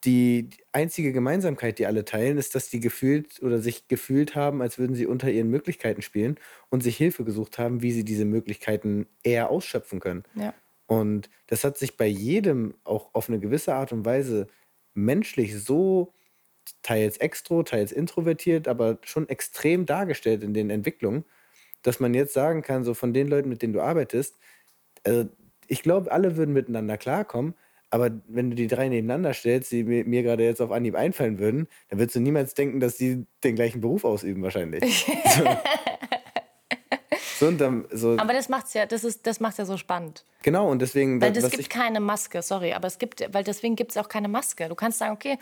die 0.06 0.50
einzige 0.72 1.12
Gemeinsamkeit, 1.12 1.78
die 1.78 1.86
alle 1.86 2.06
teilen, 2.06 2.38
ist, 2.38 2.56
dass 2.56 2.70
die 2.70 2.80
gefühlt 2.80 3.42
oder 3.44 3.60
sich 3.60 3.88
gefühlt 3.90 4.36
haben, 4.36 4.62
als 4.62 4.80
würden 4.80 4.96
sie 4.96 5.06
unter 5.06 5.30
ihren 5.30 5.50
Möglichkeiten 5.50 6.02
spielen 6.02 6.40
und 6.70 6.84
sich 6.84 6.96
Hilfe 6.98 7.26
gesucht 7.26 7.58
haben, 7.58 7.82
wie 7.82 7.92
sie 7.92 8.06
diese 8.06 8.26
Möglichkeiten 8.26 9.08
eher 9.24 9.50
ausschöpfen 9.50 10.00
können. 10.00 10.24
Ja. 10.36 10.54
Und 10.88 11.30
das 11.48 11.64
hat 11.66 11.78
sich 11.78 11.98
bei 11.98 12.08
jedem 12.08 12.76
auch 12.86 13.14
auf 13.14 13.30
eine 13.30 13.40
gewisse 13.40 13.76
Art 13.76 13.92
und 13.92 14.06
Weise 14.06 14.48
menschlich 14.94 15.62
so 15.62 16.14
teils 16.82 17.18
extro, 17.18 17.64
teils 17.64 17.92
introvertiert, 17.92 18.68
aber 18.68 19.00
schon 19.04 19.28
extrem 19.28 19.86
dargestellt 19.86 20.44
in 20.44 20.54
den 20.54 20.70
Entwicklungen, 20.70 21.26
dass 21.84 22.00
man 22.00 22.14
jetzt 22.14 22.34
sagen 22.34 22.62
kann, 22.62 22.84
so 22.84 22.94
von 22.94 23.14
den 23.14 23.28
Leuten, 23.28 23.50
mit 23.50 23.62
denen 23.62 23.74
du 23.74 23.82
arbeitest, 23.82 24.38
also 25.06 25.30
ich 25.68 25.84
glaube, 25.84 26.12
alle 26.12 26.38
würden 26.38 26.54
miteinander 26.54 26.98
klarkommen, 26.98 27.54
aber 27.90 28.12
wenn 28.28 28.50
du 28.52 28.56
die 28.56 28.68
drei 28.68 28.88
nebeneinander 28.88 29.34
stellst, 29.34 29.72
die 29.72 29.84
mir, 29.84 30.24
gerade 30.24 30.44
jetzt 30.44 30.62
auf 30.62 30.72
Anhieb 30.72 30.96
einfallen 30.96 31.40
würden, 31.40 31.68
dann 31.90 32.00
würdest 32.00 32.16
du 32.16 32.20
niemals 32.20 32.54
denken, 32.54 32.80
dass 32.80 32.98
die 32.98 33.26
den 33.44 33.56
gleichen 33.56 33.82
Beruf 33.82 34.04
ausüben 34.04 34.44
wahrscheinlich. 34.44 35.06
so. 35.38 35.46
so 37.40 37.52
dann, 37.52 37.86
so, 37.92 38.18
Aber 38.18 38.34
das 38.34 38.50
macht's 38.50 38.74
ja, 38.74 38.86
das 38.86 39.04
ist, 39.04 39.26
das 39.26 39.40
macht's 39.40 39.58
ja 39.58 39.66
so 39.66 39.78
spannend. 39.78 40.24
genau, 40.44 40.70
und 40.70 40.82
deswegen, 40.82 41.20
Weil 41.22 41.36
es 41.36 41.50
gibt 41.50 41.70
keine 41.70 42.00
Maske, 42.00 42.42
sorry, 42.42 42.74
aber 42.74 42.88
es 42.88 43.00
gibt, 43.00 43.28
weil 43.34 43.44
deswegen 43.44 43.76
gibt 43.76 43.92
es 43.92 43.98
auch 43.98 44.08
keine 44.08 44.28
Maske. 44.28 44.70
Du 44.70 44.76
kannst 44.76 45.00
sagen, 45.00 45.14
okay, 45.14 45.40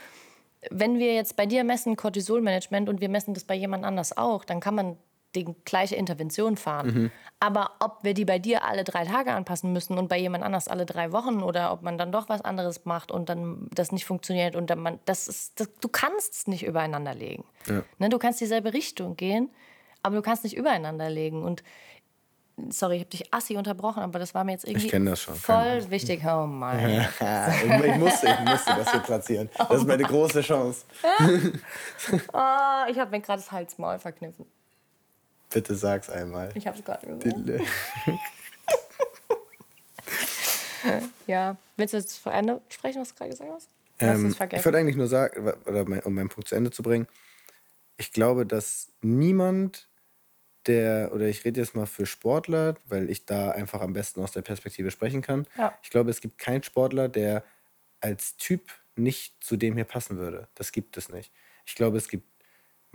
wenn 0.72 1.00
wir 1.00 1.14
jetzt 1.14 1.36
bei 1.36 1.46
dir 1.46 1.64
messen 1.64 1.96
Cortisolmanagement 1.96 2.90
und 2.90 3.02
wir 3.02 3.10
messen 3.10 3.34
das 3.34 3.44
bei 3.44 3.56
jemand 3.56 3.84
anders 3.84 4.18
auch, 4.18 4.46
dann 4.46 4.60
kann 4.60 4.76
man 4.76 4.98
die 5.44 5.56
gleiche 5.66 5.96
Intervention 5.96 6.58
fahren. 6.58 6.88
Mhm. 6.88 7.12
Aber 7.40 7.72
ob 7.80 8.00
wir 8.04 8.14
die 8.14 8.26
bei 8.26 8.40
dir 8.40 8.64
alle 8.64 8.84
drei 8.84 9.06
Tage 9.06 9.32
anpassen 9.32 9.72
müssen 9.72 9.98
und 9.98 10.08
bei 10.08 10.18
jemand 10.18 10.44
anders 10.44 10.68
alle 10.68 10.86
drei 10.86 11.12
Wochen 11.12 11.44
oder 11.44 11.72
ob 11.72 11.84
man 11.84 11.98
dann 11.98 12.12
doch 12.12 12.30
was 12.30 12.42
anderes 12.42 12.86
macht 12.86 13.12
und 13.12 13.30
dann 13.30 13.70
das 13.74 13.92
nicht 13.92 14.06
funktioniert 14.06 14.56
und 14.56 14.70
dann 14.70 14.80
man, 14.80 15.00
das 15.06 15.28
ist, 15.28 15.60
das, 15.60 15.70
du 15.80 15.88
kannst 15.88 16.34
es 16.34 16.48
nicht 16.48 16.66
übereinander 16.66 17.14
legen. 17.14 17.46
Ne, 18.00 18.10
du 18.10 18.18
kannst 18.18 18.42
dieselbe 18.42 18.74
Richtung 18.74 19.16
gehen, 19.16 19.50
aber 20.02 20.16
du 20.16 20.22
kannst 20.24 20.44
nicht 20.44 20.58
übereinander 20.58 21.10
legen 21.10 21.44
und 21.44 21.64
Sorry, 22.70 22.96
ich 22.96 23.02
habe 23.02 23.10
dich 23.12 23.32
assi 23.32 23.56
unterbrochen, 23.56 24.02
aber 24.02 24.18
das 24.18 24.34
war 24.34 24.44
mir 24.44 24.54
jetzt 24.54 24.68
irgendwie 24.68 24.90
schon, 25.16 25.36
voll 25.36 25.92
wichtig. 25.92 26.24
Oh 26.26 26.48
mein. 26.48 27.08
ich, 27.20 27.96
musste, 27.98 28.28
ich 28.28 28.50
musste 28.50 28.74
das 28.76 28.92
hier 28.92 29.00
platzieren. 29.02 29.50
Das 29.56 29.78
ist 29.78 29.86
meine 29.88 30.04
große 30.04 30.42
Chance. 30.42 30.86
Oh, 32.34 32.90
ich 32.90 32.98
habe 32.98 33.12
mir 33.12 33.22
gerade 33.22 33.42
das 33.42 33.52
Halsmaul 33.52 34.00
verkniffen. 34.00 34.48
Bitte 35.50 35.76
sag's 35.76 36.10
einmal. 36.10 36.52
Ich 36.56 36.68
hab's 36.68 36.84
gerade 36.84 37.08
gesagt. 37.08 37.62
ja. 41.28 41.58
Willst 41.78 41.94
du 41.94 41.98
jetzt 41.98 42.24
zu 42.24 42.30
Ende 42.30 42.62
sprechen, 42.70 43.02
was 43.02 43.10
du 43.10 43.16
gerade 43.16 43.32
gesagt 43.32 43.52
hast? 43.52 43.70
Ähm, 44.00 44.36
ich 44.52 44.66
wollte 44.66 44.78
eigentlich 44.78 44.96
nur 44.96 45.08
sagen, 45.08 45.54
oder 45.66 46.06
um 46.06 46.14
meinen 46.14 46.30
Punkt 46.30 46.48
zu 46.48 46.56
Ende 46.56 46.72
zu 46.72 46.84
bringen, 46.84 47.08
ich 47.98 48.12
glaube, 48.12 48.46
dass 48.46 48.92
niemand, 49.02 49.90
der, 50.68 51.12
oder 51.14 51.28
ich 51.28 51.46
rede 51.46 51.60
jetzt 51.62 51.76
mal 51.76 51.88
für 51.88 52.06
Sportler, 52.06 52.76
weil 52.86 53.10
ich 53.10 53.26
da 53.26 53.52
einfach 53.52 53.82
am 53.82 53.94
besten 53.94 54.22
aus 54.22 54.32
der 54.32 54.44
Perspektive 54.44 54.92
sprechen 54.92 55.22
kann. 55.22 55.48
Ja. 55.58 55.78
Ich 55.82 55.90
glaube, 55.90 56.12
es 56.12 56.22
gibt 56.22 56.38
keinen 56.38 56.62
Sportler, 56.62 57.10
der 57.10 57.44
als 58.00 58.38
Typ 58.38 58.70
nicht 58.96 59.44
zu 59.44 59.58
dem 59.58 59.76
hier 59.76 59.86
passen 59.86 60.18
würde. 60.18 60.48
Das 60.56 60.72
gibt 60.72 60.98
es 60.98 61.10
nicht. 61.10 61.32
Ich 61.66 61.76
glaube, 61.76 61.98
es 61.98 62.08
gibt 62.08 62.28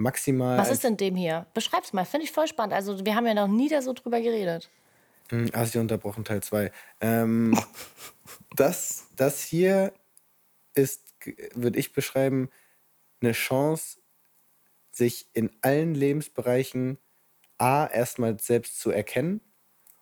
maximal. 0.03 0.59
Was 0.59 0.71
ist 0.71 0.85
denn 0.85 0.97
dem 0.97 1.17
hier? 1.17 1.47
Beschreib's 1.55 1.93
mal, 1.93 2.05
finde 2.05 2.25
ich 2.25 2.33
voll 2.33 2.47
spannend. 2.47 2.75
Also, 2.75 3.05
wir 3.05 3.15
haben 3.15 3.27
ja 3.27 3.35
noch 3.35 3.49
nie 3.49 3.69
da 3.69 3.83
so 3.83 3.93
drüber 3.93 4.21
geredet. 4.21 4.69
Hm, 5.31 5.51
hast 5.55 5.75
du 5.75 5.81
unterbrochen, 5.81 6.25
Teil 6.25 6.43
2. 6.43 6.71
Ähm, 7.01 7.59
das, 8.57 9.07
das 9.17 9.43
hier 9.43 9.93
ist, 10.75 11.15
würde 11.55 11.79
ich 11.79 11.93
beschreiben, 11.93 12.51
eine 13.21 13.33
Chance, 13.33 13.99
sich 14.91 15.29
in 15.33 15.51
allen 15.62 15.95
Lebensbereichen 15.95 16.99
A, 17.57 17.87
erstmal 17.87 18.38
selbst 18.41 18.79
zu 18.79 18.91
erkennen 18.91 19.41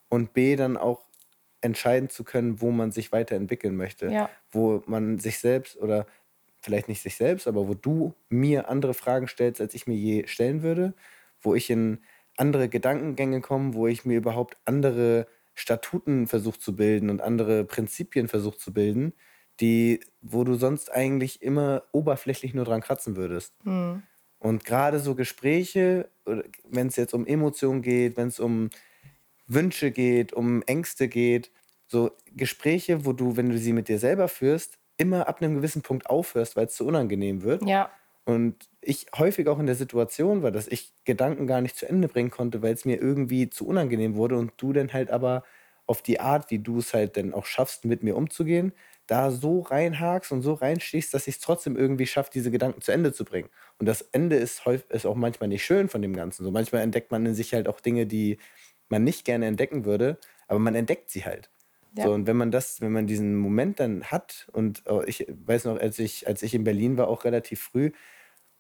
und 0.09 0.33
B, 0.33 0.57
dann 0.57 0.77
auch 0.77 1.11
entscheiden 1.61 2.09
zu 2.09 2.25
können, 2.25 2.61
wo 2.61 2.71
man 2.71 2.91
sich 2.91 3.13
weiterentwickeln 3.13 3.77
möchte. 3.77 4.07
Ja. 4.07 4.31
Wo 4.51 4.83
man 4.87 5.19
sich 5.19 5.39
selbst 5.39 5.77
oder 5.77 6.07
vielleicht 6.61 6.89
nicht 6.89 7.03
sich 7.03 7.17
selbst, 7.17 7.47
aber 7.47 7.69
wo 7.69 7.75
du 7.75 8.15
mir 8.29 8.69
andere 8.69 8.95
Fragen 8.95 9.29
stellst, 9.29 9.61
als 9.61 9.75
ich 9.75 9.87
mir 9.87 9.97
je 9.97 10.27
stellen 10.27 10.63
würde, 10.63 10.95
wo 11.41 11.55
ich 11.55 11.71
in 11.71 12.01
andere 12.37 12.69
Gedankengänge 12.69 13.41
komme, 13.41 13.75
wo 13.75 13.87
ich 13.87 14.05
mir 14.05 14.19
überhaupt 14.19 14.57
andere 14.65 15.27
Statuten 15.55 16.27
versuche 16.27 16.59
zu 16.59 16.77
bilden 16.77 17.11
und 17.11 17.21
andere 17.21 17.65
Prinzipien 17.65 18.29
versuche 18.29 18.59
zu 18.59 18.73
bilden, 18.73 19.13
die, 19.61 20.01
wo 20.23 20.45
du 20.45 20.55
sonst 20.55 20.91
eigentlich 20.91 21.43
immer 21.43 21.83
oberflächlich 21.93 22.55
nur 22.55 22.65
dran 22.65 22.81
kratzen 22.81 23.17
würdest. 23.17 23.55
Mhm. 23.65 24.03
Und 24.39 24.65
gerade 24.65 25.01
so 25.01 25.15
Gespräche, 25.15 26.09
wenn 26.25 26.87
es 26.87 26.97
jetzt 26.97 27.13
um 27.13 27.27
Emotionen 27.27 27.83
geht, 27.83 28.17
wenn 28.17 28.29
es 28.29 28.41
um 28.41 28.71
Wünsche 29.47 29.91
geht, 29.91 30.33
um 30.33 30.63
Ängste 30.63 31.09
geht, 31.09 31.51
so 31.89 32.13
Gespräche, 32.33 33.05
wo 33.05 33.13
du, 33.13 33.37
wenn 33.37 33.51
du 33.51 33.59
sie 33.59 33.75
mit 33.75 33.89
dir 33.89 33.99
selber 33.99 34.29
führst, 34.29 34.79
immer 35.01 35.29
ab 35.29 35.41
einem 35.43 35.57
gewissen 35.57 35.83
Punkt 35.83 36.09
aufhörst, 36.09 36.57
weil 36.57 36.67
es 36.67 36.75
zu 36.75 36.87
unangenehm 36.87 37.43
wird. 37.43 37.67
Ja. 37.67 37.91
Und 38.25 38.69
ich 38.83 39.07
häufig 39.17 39.49
auch 39.49 39.59
in 39.59 39.67
der 39.67 39.75
Situation 39.75 40.43
war, 40.43 40.51
dass 40.53 40.69
ich 40.69 40.93
Gedanken 41.05 41.47
gar 41.47 41.63
nicht 41.63 41.77
zu 41.77 41.89
Ende 41.89 42.07
bringen 42.07 42.31
konnte, 42.31 42.63
weil 42.63 42.75
es 42.75 42.85
mir 42.85 43.01
irgendwie 43.01 43.49
zu 43.49 43.67
unangenehm 43.67 44.15
wurde 44.15 44.37
und 44.37 44.53
du 44.59 44.73
dann 44.73 44.93
halt 44.93 45.11
aber 45.11 45.43
auf 45.87 46.03
die 46.03 46.21
Art, 46.21 46.51
wie 46.51 46.61
du 46.61 46.79
es 46.79 46.95
halt 46.95 47.17
dann 47.17 47.35
auch 47.35 47.47
schaffst, 47.47 47.85
mit 47.85 48.03
mir 48.03 48.15
umzugehen, 48.15 48.73
da 49.07 49.33
so 49.33 49.61
reinhakst 49.61 50.31
und 50.31 50.43
so 50.43 50.53
reinstichst, 50.53 51.13
dass 51.13 51.27
ich 51.27 51.37
es 51.37 51.41
trotzdem 51.41 51.77
irgendwie 51.77 52.07
schaffe, 52.07 52.31
diese 52.33 52.51
Gedanken 52.53 52.81
zu 52.81 52.93
Ende 52.93 53.13
zu 53.13 53.25
bringen. 53.25 53.49
Und 53.79 53.87
das 53.87 54.03
Ende 54.03 54.37
ist, 54.37 54.67
häufig, 54.67 54.89
ist 54.91 55.07
auch 55.07 55.17
manchmal 55.17 55.49
nicht 55.49 55.65
schön 55.65 55.89
von 55.89 56.03
dem 56.03 56.15
Ganzen. 56.15 56.45
So 56.45 56.53
manchmal 56.53 56.83
entdeckt 56.83 57.11
man 57.11 57.27
in 57.27 57.35
sich 57.35 57.55
halt 57.55 57.67
auch 57.67 57.81
Dinge, 57.81 58.07
die 58.07 58.39
man 58.89 59.03
nicht 59.03 59.25
gerne 59.25 59.47
entdecken 59.47 59.85
würde, 59.85 60.19
aber 60.47 60.61
man 60.61 60.75
entdeckt 60.77 61.11
sie 61.11 61.25
halt. 61.25 61.51
Ja. 61.97 62.05
So, 62.05 62.13
und 62.13 62.27
wenn 62.27 62.37
man 62.37 62.51
das, 62.51 62.81
wenn 62.81 62.93
man 62.93 63.07
diesen 63.07 63.37
Moment 63.37 63.81
dann 63.81 64.05
hat, 64.05 64.49
und 64.53 64.83
oh, 64.87 65.03
ich 65.07 65.27
weiß 65.29 65.65
noch, 65.65 65.79
als 65.79 65.99
ich, 65.99 66.27
als 66.27 66.43
ich 66.43 66.55
in 66.55 66.65
Berlin 66.65 66.97
war, 66.97 67.09
auch 67.09 67.25
relativ 67.25 67.61
früh, 67.61 67.91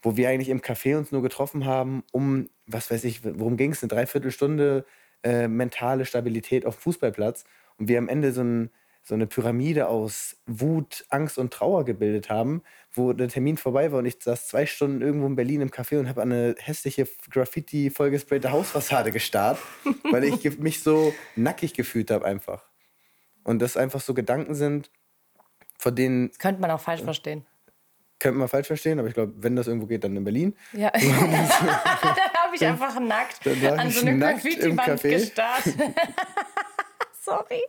wo 0.02 0.16
wir 0.16 0.28
eigentlich 0.28 0.48
im 0.48 0.60
Café 0.60 0.96
uns 0.96 1.12
nur 1.12 1.22
getroffen 1.22 1.64
haben, 1.64 2.02
um, 2.12 2.48
was 2.66 2.90
weiß 2.90 3.04
ich, 3.04 3.24
worum 3.24 3.56
ging 3.56 3.72
es, 3.72 3.82
eine 3.82 3.88
Dreiviertelstunde 3.88 4.84
äh, 5.22 5.48
mentale 5.48 6.06
Stabilität 6.06 6.64
auf 6.66 6.76
dem 6.76 6.80
Fußballplatz. 6.80 7.44
Und 7.76 7.88
wir 7.88 7.98
am 7.98 8.08
Ende 8.08 8.32
so, 8.32 8.42
ein, 8.42 8.70
so 9.02 9.14
eine 9.14 9.26
Pyramide 9.26 9.88
aus 9.88 10.38
Wut, 10.46 11.04
Angst 11.10 11.38
und 11.38 11.52
Trauer 11.52 11.84
gebildet 11.84 12.30
haben, 12.30 12.62
wo 12.92 13.12
der 13.12 13.28
Termin 13.28 13.56
vorbei 13.56 13.92
war 13.92 14.00
und 14.00 14.06
ich 14.06 14.16
saß 14.20 14.48
zwei 14.48 14.66
Stunden 14.66 15.02
irgendwo 15.02 15.26
in 15.26 15.36
Berlin 15.36 15.60
im 15.60 15.70
Café 15.70 15.98
und 15.98 16.08
habe 16.08 16.22
eine 16.22 16.54
hässliche 16.58 17.06
Graffiti 17.30 17.90
vollgesprayte 17.90 18.50
Hausfassade 18.50 19.12
gestarrt, 19.12 19.58
weil 20.10 20.24
ich 20.24 20.58
mich 20.58 20.82
so 20.82 21.12
nackig 21.36 21.74
gefühlt 21.74 22.10
habe 22.10 22.24
einfach. 22.24 22.69
Und 23.44 23.60
das 23.60 23.76
einfach 23.76 24.00
so 24.00 24.14
Gedanken 24.14 24.54
sind, 24.54 24.90
von 25.78 25.94
denen. 25.94 26.28
Das 26.28 26.38
könnte 26.38 26.60
man 26.60 26.70
auch 26.70 26.80
falsch 26.80 27.02
verstehen. 27.02 27.46
Könnte 28.18 28.38
man 28.38 28.48
falsch 28.48 28.66
verstehen, 28.66 28.98
aber 28.98 29.08
ich 29.08 29.14
glaube, 29.14 29.32
wenn 29.36 29.56
das 29.56 29.66
irgendwo 29.66 29.86
geht, 29.86 30.04
dann 30.04 30.14
in 30.14 30.24
Berlin. 30.24 30.54
Ja. 30.72 30.90
dann 30.92 31.02
habe 31.10 32.54
ich 32.54 32.64
einfach 32.66 33.00
nackt 33.00 33.46
an 33.46 33.90
so 33.90 34.06
eine 34.06 34.18
Graffiti-Wand 34.18 35.02
gestarrt. 35.02 35.64
Sorry. 37.22 37.62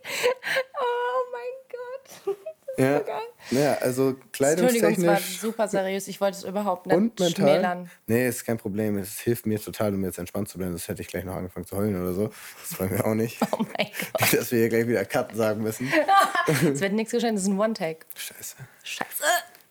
Oh 0.78 1.22
mein 1.32 2.26
Gott. 2.26 2.36
Ja, 2.78 3.02
ja, 3.50 3.74
also 3.78 4.14
kleidungstechnisch. 4.32 4.84
Entschuldigung, 4.84 5.14
es 5.14 5.42
war 5.42 5.50
super 5.50 5.68
seriös. 5.68 6.08
Ich 6.08 6.20
wollte 6.20 6.38
es 6.38 6.44
überhaupt 6.44 6.86
nicht 6.86 6.96
und 6.96 7.20
mental, 7.20 7.30
schmälern. 7.30 7.90
Nee, 8.06 8.26
ist 8.26 8.44
kein 8.44 8.56
Problem. 8.56 8.96
Es 8.96 9.20
hilft 9.20 9.44
mir 9.44 9.60
total, 9.60 9.94
um 9.94 10.02
jetzt 10.04 10.18
entspannt 10.18 10.48
zu 10.48 10.56
bleiben. 10.56 10.72
Das 10.72 10.88
hätte 10.88 11.02
ich 11.02 11.08
gleich 11.08 11.24
noch 11.24 11.34
angefangen 11.34 11.66
zu 11.66 11.76
heulen 11.76 12.00
oder 12.00 12.14
so. 12.14 12.30
Das 12.60 12.80
wollen 12.80 12.90
wir 12.90 13.06
auch 13.06 13.14
nicht. 13.14 13.38
Oh 13.52 13.58
mein 13.58 13.88
Gott. 14.12 14.32
Dass 14.32 14.50
wir 14.50 14.60
hier 14.60 14.68
gleich 14.70 14.86
wieder 14.86 15.04
Cut 15.04 15.36
sagen 15.36 15.62
müssen. 15.62 15.92
es 16.46 16.80
wird 16.80 16.94
nichts 16.94 17.12
geschehen, 17.12 17.34
das 17.34 17.44
ist 17.44 17.50
ein 17.50 17.58
One-Take. 17.58 18.06
Scheiße. 18.14 18.56
Scheiße. 18.82 19.24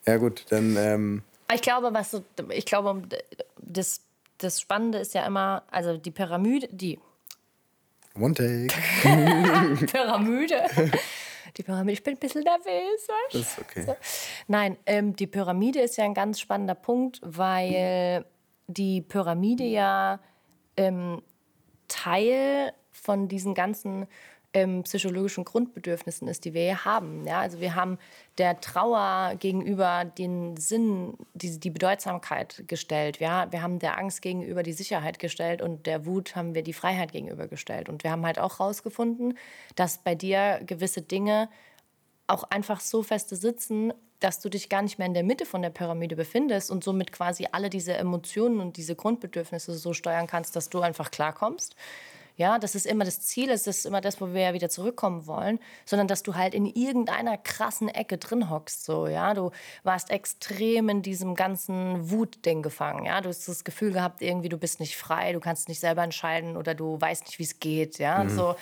Ja, 0.06 0.18
gut, 0.18 0.46
dann. 0.50 0.76
Ähm, 0.78 1.24
ich 1.54 1.62
glaube, 1.62 1.94
was 1.94 2.12
so, 2.12 2.24
ich 2.50 2.66
glaube, 2.66 3.02
das, 3.58 4.02
das 4.38 4.62
Spannende 4.62 5.00
ist 5.00 5.14
ja 5.16 5.26
immer, 5.26 5.64
also 5.72 5.98
die 5.98 6.12
Pyramide, 6.12 6.68
die. 6.72 7.00
One 8.20 8.34
Take. 8.34 8.68
Pyramide. 9.88 10.62
Die 11.58 11.64
Pyramide, 11.64 11.94
ich 11.94 12.04
bin 12.04 12.16
ein 12.16 12.20
bisschen 12.20 12.44
nervös. 12.44 13.08
Das 13.32 13.42
ist 13.42 13.60
okay. 13.60 13.84
So. 13.84 13.96
Nein, 14.48 14.78
ähm, 14.86 15.16
die 15.16 15.28
Pyramide 15.28 15.82
ist 15.82 15.98
ja 15.98 16.06
ein 16.06 16.14
ganz 16.14 16.40
spannender 16.40 16.76
Punkt, 16.76 17.20
weil 17.24 18.26
die 18.68 19.02
Pyramide 19.02 19.66
ja 19.66 20.20
ähm, 20.78 21.22
Teil 21.88 22.74
von 22.92 23.28
diesen 23.28 23.54
ganzen 23.54 24.08
ähm, 24.54 24.84
psychologischen 24.84 25.46
Grundbedürfnissen 25.46 26.28
ist, 26.28 26.46
die 26.46 26.54
wir 26.54 26.62
hier 26.64 26.86
haben. 26.86 27.26
Ja? 27.26 27.40
Also 27.40 27.60
wir 27.62 27.76
haben 27.76 27.98
der 28.38 28.60
Trauer 28.60 29.36
gegenüber 29.40 30.06
den 30.06 30.58
Sinn, 30.58 31.14
die, 31.34 31.60
die 31.60 31.70
Bedeutsamkeit 31.70 32.64
gestellt. 32.68 33.20
Ja? 33.20 33.52
Wir 33.52 33.62
haben 33.62 33.80
der 33.80 33.98
Angst 33.98 34.22
gegenüber 34.22 34.64
die 34.64 34.74
Sicherheit 34.74 35.20
gestellt 35.20 35.62
und 35.62 35.86
der 35.86 36.06
Wut 36.06 36.36
haben 36.36 36.54
wir 36.54 36.64
die 36.64 36.74
Freiheit 36.74 37.12
gegenüber 37.12 37.48
gestellt. 37.48 37.88
Und 37.88 38.04
wir 38.04 38.12
haben 38.12 38.26
halt 38.26 38.40
auch 38.40 38.60
herausgefunden, 38.60 39.38
dass 39.76 40.00
bei 40.00 40.16
dir 40.16 40.62
gewisse 40.66 41.02
Dinge 41.02 41.50
auch 42.28 42.44
einfach 42.44 42.80
so 42.80 43.04
feste 43.04 43.36
sitzen, 43.36 43.94
dass 44.20 44.40
du 44.40 44.50
dich 44.50 44.70
gar 44.70 44.82
nicht 44.84 45.00
mehr 45.00 45.08
in 45.08 45.14
der 45.14 45.24
Mitte 45.24 45.46
von 45.46 45.62
der 45.62 45.72
Pyramide 45.72 46.16
befindest 46.16 46.70
und 46.70 46.84
somit 46.84 47.12
quasi 47.12 47.48
alle 47.52 47.70
diese 47.70 47.94
Emotionen 47.94 48.60
und 48.60 48.78
diese 48.78 48.96
Grundbedürfnisse 48.96 49.74
so 49.74 49.94
steuern 49.94 50.28
kannst, 50.28 50.56
dass 50.56 50.70
du 50.70 50.80
einfach 50.82 51.10
klarkommst. 51.10 51.76
Ja, 52.42 52.58
das 52.58 52.74
ist 52.74 52.88
immer 52.88 53.06
das 53.06 53.22
Ziel, 53.22 53.50
das 53.50 53.68
ist 53.68 53.86
immer 53.86 54.02
das, 54.02 54.20
wo 54.20 54.34
wir 54.34 54.42
ja 54.42 54.54
wieder 54.54 54.68
zurückkommen 54.68 55.28
wollen, 55.28 55.60
sondern 55.86 56.08
dass 56.08 56.24
du 56.24 56.34
halt 56.34 56.56
in 56.56 56.66
irgendeiner 56.66 57.38
krassen 57.38 57.88
Ecke 57.88 58.18
drin 58.18 58.50
hockst. 58.50 58.84
So, 58.84 59.06
ja, 59.06 59.36
du 59.36 59.52
warst 59.84 60.10
extrem 60.10 60.90
in 60.90 61.04
diesem 61.04 61.36
ganzen 61.36 62.10
Wutding 62.10 62.64
gefangen. 62.64 63.06
Ja, 63.06 63.22
du 63.22 63.30
hast 63.30 63.48
das 63.48 63.64
Gefühl 63.64 63.92
gehabt, 63.92 64.24
irgendwie 64.24 64.50
du 64.50 64.58
bist 64.58 64.80
nicht 64.80 64.98
frei, 64.98 65.34
du 65.34 65.40
kannst 65.40 65.70
nicht 65.70 65.80
selber 65.80 66.02
entscheiden 66.02 66.58
oder 66.58 66.74
du 66.74 67.00
weißt 67.00 67.28
nicht, 67.28 67.38
wie 67.38 67.44
es 67.44 67.60
geht. 67.60 68.00
Ja, 68.00 68.24
mhm. 68.24 68.30
so 68.30 68.56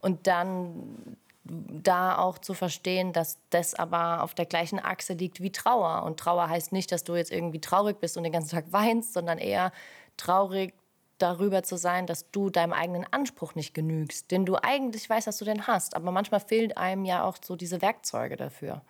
und 0.00 0.26
dann 0.26 1.18
da 1.44 2.16
auch 2.16 2.38
zu 2.38 2.54
verstehen, 2.54 3.12
dass 3.12 3.38
das 3.50 3.74
aber 3.74 4.22
auf 4.22 4.32
der 4.32 4.46
gleichen 4.46 4.78
Achse 4.78 5.12
liegt 5.12 5.42
wie 5.42 5.52
Trauer. 5.52 6.04
Und 6.04 6.18
Trauer 6.18 6.48
heißt 6.48 6.72
nicht, 6.72 6.90
dass 6.90 7.04
du 7.04 7.14
jetzt 7.14 7.30
irgendwie 7.30 7.60
traurig 7.60 8.00
bist 8.00 8.16
und 8.16 8.22
den 8.22 8.32
ganzen 8.32 8.50
Tag 8.50 8.64
weinst, 8.70 9.12
sondern 9.12 9.36
eher 9.36 9.72
traurig 10.16 10.72
darüber 11.18 11.62
zu 11.62 11.76
sein, 11.76 12.06
dass 12.06 12.30
du 12.30 12.50
deinem 12.50 12.72
eigenen 12.72 13.06
Anspruch 13.10 13.54
nicht 13.54 13.74
genügst, 13.74 14.30
den 14.30 14.44
du 14.44 14.56
eigentlich 14.56 15.08
weißt, 15.08 15.26
dass 15.26 15.38
du 15.38 15.44
den 15.44 15.66
hast. 15.66 15.96
Aber 15.96 16.10
manchmal 16.10 16.40
fehlen 16.40 16.72
einem 16.76 17.04
ja 17.04 17.24
auch 17.24 17.36
so 17.42 17.56
diese 17.56 17.80
Werkzeuge 17.82 18.36
dafür. 18.36 18.82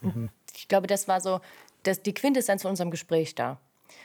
Mhm. 0.00 0.30
Ich 0.54 0.68
glaube, 0.68 0.86
das 0.86 1.08
war 1.08 1.20
so 1.20 1.40
das, 1.82 2.02
die 2.02 2.14
Quintessenz 2.14 2.62
von 2.62 2.70
unserem 2.70 2.90
Gespräch 2.90 3.34
da. 3.34 3.58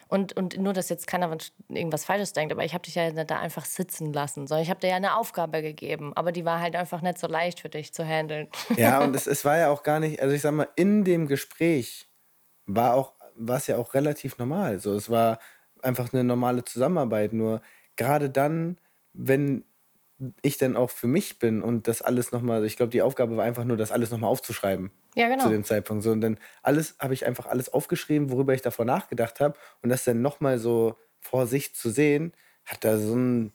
Und, 0.08 0.34
und 0.34 0.58
nur, 0.58 0.74
dass 0.74 0.90
jetzt 0.90 1.08
keiner 1.08 1.36
irgendwas 1.70 2.06
Falsches 2.06 2.34
denkt, 2.34 2.52
aber 2.52 2.64
ich 2.64 2.74
habe 2.74 2.84
dich 2.84 2.96
ja 2.96 3.12
da 3.12 3.40
einfach 3.40 3.66
sitzen 3.66 4.14
lassen, 4.14 4.46
sondern 4.46 4.64
ich 4.64 4.70
habe 4.70 4.80
dir 4.80 4.90
ja 4.90 4.96
eine 4.96 5.18
Aufgabe 5.18 5.62
gegeben, 5.62 6.12
aber 6.16 6.32
die 6.32 6.46
war 6.46 6.60
halt 6.60 6.76
einfach 6.76 7.02
nicht 7.02 7.18
so 7.18 7.28
leicht 7.28 7.62
für 7.62 7.70
dich 7.70 7.94
zu 7.94 8.06
handeln. 8.06 8.48
Ja, 8.76 9.00
und 9.04 9.16
es, 9.16 9.26
es 9.26 9.46
war 9.46 9.58
ja 9.58 9.70
auch 9.70 9.84
gar 9.84 10.00
nicht, 10.00 10.22
also 10.22 10.36
ich 10.36 10.42
sag 10.42 10.54
mal, 10.54 10.68
in 10.76 11.04
dem 11.04 11.28
Gespräch 11.28 12.08
war 12.66 12.94
auch, 12.94 13.14
war 13.36 13.58
es 13.58 13.68
ja 13.68 13.78
auch 13.78 13.94
relativ 13.94 14.38
normal. 14.38 14.80
So, 14.80 14.94
es 14.94 15.10
war 15.10 15.40
einfach 15.84 16.14
eine 16.14 16.24
normale 16.24 16.64
Zusammenarbeit. 16.64 17.34
Nur 17.34 17.62
gerade 17.96 18.30
dann, 18.30 18.78
wenn 19.14 19.64
ich 20.42 20.58
dann 20.58 20.76
auch 20.76 20.90
für 20.92 21.08
mich 21.08 21.40
bin 21.40 21.62
und 21.62 21.88
das 21.88 22.02
alles 22.02 22.32
nochmal, 22.32 22.64
ich 22.66 22.78
glaube, 22.78 22.92
die 22.92 23.02
Aufgabe 23.02 23.38
war 23.38 23.44
einfach 23.44 23.64
nur, 23.64 23.78
das 23.78 23.92
alles 23.92 24.12
nochmal 24.12 24.30
aufzuschreiben. 24.30 24.92
Ja, 25.16 25.28
genau. 25.28 25.44
Zu 25.44 25.50
dem 25.50 25.64
Zeitpunkt. 25.64 26.04
So, 26.04 26.12
und 26.12 26.22
dann 26.22 26.38
alles 26.62 26.96
habe 27.00 27.14
ich 27.14 27.26
einfach 27.26 27.48
alles 27.48 27.74
aufgeschrieben, 27.74 28.30
worüber 28.30 28.54
ich 28.54 28.62
davor 28.62 28.86
nachgedacht 28.86 29.40
habe. 29.40 29.58
Und 29.82 29.90
das 29.90 30.04
dann 30.04 30.22
nochmal 30.22 30.60
so 30.60 30.96
vor 31.20 31.48
sich 31.48 31.76
zu 31.76 31.90
sehen, 31.90 32.34
hat 32.66 32.84
da 32.84 32.98
so 32.98 33.16
ein, 33.16 33.52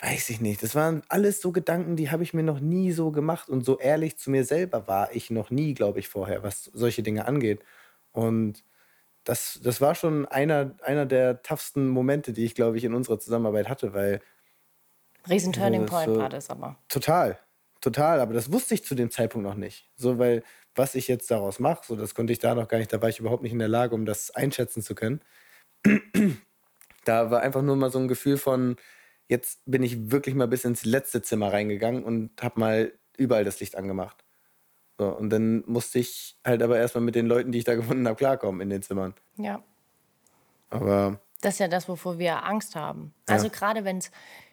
weiß 0.00 0.30
ich 0.30 0.40
nicht. 0.40 0.62
Das 0.62 0.74
waren 0.74 1.02
alles 1.08 1.40
so 1.40 1.52
Gedanken, 1.52 1.96
die 1.96 2.10
habe 2.10 2.22
ich 2.22 2.34
mir 2.34 2.42
noch 2.42 2.60
nie 2.60 2.92
so 2.92 3.12
gemacht. 3.12 3.48
Und 3.48 3.64
so 3.64 3.78
ehrlich 3.78 4.18
zu 4.18 4.30
mir 4.30 4.44
selber 4.44 4.88
war 4.88 5.14
ich 5.14 5.30
noch 5.30 5.50
nie, 5.50 5.74
glaube 5.74 6.00
ich, 6.00 6.08
vorher, 6.08 6.42
was 6.42 6.64
solche 6.64 7.02
Dinge 7.02 7.26
angeht. 7.26 7.60
Und 8.12 8.64
das, 9.24 9.60
das 9.62 9.80
war 9.80 9.94
schon 9.94 10.26
einer, 10.26 10.74
einer 10.82 11.06
der 11.06 11.42
toughsten 11.42 11.88
Momente, 11.88 12.32
die 12.32 12.44
ich, 12.44 12.54
glaube 12.54 12.78
ich, 12.78 12.84
in 12.84 12.94
unserer 12.94 13.18
Zusammenarbeit 13.18 13.68
hatte, 13.68 13.92
weil. 13.94 14.20
Riesen 15.28 15.52
Turning 15.52 15.86
Point 15.86 16.06
so, 16.06 16.16
war 16.16 16.28
das 16.30 16.48
aber. 16.48 16.76
Total, 16.88 17.38
total. 17.80 18.20
Aber 18.20 18.32
das 18.32 18.50
wusste 18.50 18.74
ich 18.74 18.84
zu 18.84 18.94
dem 18.94 19.10
Zeitpunkt 19.10 19.46
noch 19.46 19.54
nicht. 19.54 19.90
So, 19.96 20.18
weil 20.18 20.42
was 20.74 20.94
ich 20.94 21.08
jetzt 21.08 21.30
daraus 21.30 21.58
mache, 21.58 21.84
so 21.86 21.96
das 21.96 22.14
konnte 22.14 22.32
ich 22.32 22.38
da 22.38 22.54
noch 22.54 22.68
gar 22.68 22.78
nicht, 22.78 22.92
da 22.92 23.02
war 23.02 23.08
ich 23.08 23.18
überhaupt 23.18 23.42
nicht 23.42 23.52
in 23.52 23.58
der 23.58 23.68
Lage, 23.68 23.94
um 23.94 24.06
das 24.06 24.30
einschätzen 24.30 24.82
zu 24.82 24.94
können. 24.94 25.20
da 27.04 27.30
war 27.30 27.40
einfach 27.42 27.62
nur 27.62 27.76
mal 27.76 27.90
so 27.90 27.98
ein 27.98 28.08
Gefühl 28.08 28.38
von, 28.38 28.76
jetzt 29.28 29.60
bin 29.66 29.82
ich 29.82 30.10
wirklich 30.10 30.34
mal 30.34 30.48
bis 30.48 30.64
ins 30.64 30.84
letzte 30.84 31.22
Zimmer 31.22 31.52
reingegangen 31.52 32.04
und 32.04 32.42
habe 32.42 32.60
mal 32.60 32.92
überall 33.16 33.44
das 33.44 33.60
Licht 33.60 33.76
angemacht. 33.76 34.24
So, 35.00 35.06
und 35.08 35.30
dann 35.30 35.64
musste 35.66 35.98
ich 35.98 36.36
halt 36.44 36.62
aber 36.62 36.76
erstmal 36.76 37.02
mit 37.02 37.14
den 37.14 37.24
Leuten, 37.24 37.52
die 37.52 37.58
ich 37.58 37.64
da 37.64 37.74
gefunden 37.74 38.06
habe, 38.06 38.16
klarkommen 38.16 38.60
in 38.60 38.68
den 38.68 38.82
Zimmern. 38.82 39.14
Ja. 39.38 39.62
Aber. 40.68 41.18
Das 41.40 41.54
ist 41.54 41.58
ja 41.58 41.68
das, 41.68 41.88
wovor 41.88 42.18
wir 42.18 42.44
Angst 42.44 42.76
haben. 42.76 43.14
Ja. 43.26 43.36
Also 43.36 43.48
gerade 43.48 43.86
wenn 43.86 43.96
es, 43.96 44.10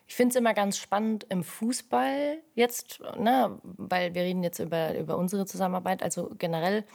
ich 0.07 0.15
finde 0.15 0.31
es 0.31 0.35
immer 0.37 0.53
ganz 0.53 0.77
spannend 0.77 1.25
im 1.27 1.43
Fußball 1.43 2.37
jetzt, 2.55 3.01
ne, 3.19 3.59
weil 3.61 4.15
wir 4.15 4.21
reden 4.21 4.41
jetzt 4.41 4.59
über, 4.59 4.97
über 4.97 5.17
unsere 5.17 5.45
Zusammenarbeit, 5.45 6.01
also 6.01 6.31
generell, 6.37 6.85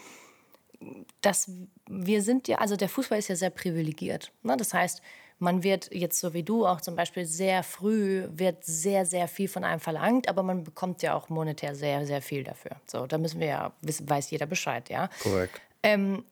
dass 1.20 1.50
wir 1.90 2.22
sind 2.22 2.48
ja, 2.48 2.56
also 2.56 2.76
der 2.76 2.88
Fußball 2.88 3.18
ist 3.18 3.28
ja 3.28 3.36
sehr 3.36 3.50
privilegiert. 3.50 4.32
Ne? 4.42 4.56
Das 4.56 4.72
heißt, 4.72 5.02
man 5.42 5.64
wird 5.64 5.92
jetzt 5.92 6.20
so 6.20 6.34
wie 6.34 6.44
du 6.44 6.64
auch 6.64 6.80
zum 6.80 6.94
Beispiel 6.94 7.26
sehr 7.26 7.64
früh, 7.64 8.28
wird 8.30 8.64
sehr, 8.64 9.04
sehr 9.04 9.26
viel 9.26 9.48
von 9.48 9.64
einem 9.64 9.80
verlangt, 9.80 10.28
aber 10.28 10.44
man 10.44 10.62
bekommt 10.62 11.02
ja 11.02 11.14
auch 11.14 11.28
monetär 11.30 11.74
sehr, 11.74 12.06
sehr 12.06 12.22
viel 12.22 12.44
dafür. 12.44 12.76
So, 12.86 13.08
da 13.08 13.18
müssen 13.18 13.40
wir 13.40 13.48
ja, 13.48 13.72
weiß 13.82 14.30
jeder 14.30 14.46
Bescheid, 14.46 14.88
ja. 14.88 15.10
Korrekt. 15.20 15.60
Ähm, 15.82 16.24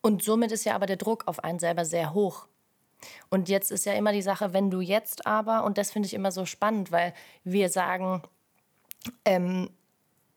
und 0.00 0.24
somit 0.24 0.50
ist 0.50 0.64
ja 0.64 0.74
aber 0.74 0.86
der 0.86 0.96
Druck 0.96 1.28
auf 1.28 1.44
einen 1.44 1.60
selber 1.60 1.84
sehr 1.84 2.14
hoch. 2.14 2.48
Und 3.30 3.48
jetzt 3.48 3.70
ist 3.70 3.86
ja 3.86 3.92
immer 3.92 4.10
die 4.10 4.22
Sache, 4.22 4.52
wenn 4.52 4.70
du 4.70 4.80
jetzt 4.80 5.24
aber, 5.24 5.62
und 5.62 5.78
das 5.78 5.92
finde 5.92 6.06
ich 6.06 6.14
immer 6.14 6.32
so 6.32 6.44
spannend, 6.44 6.90
weil 6.90 7.14
wir 7.44 7.68
sagen, 7.68 8.22
ähm, 9.24 9.70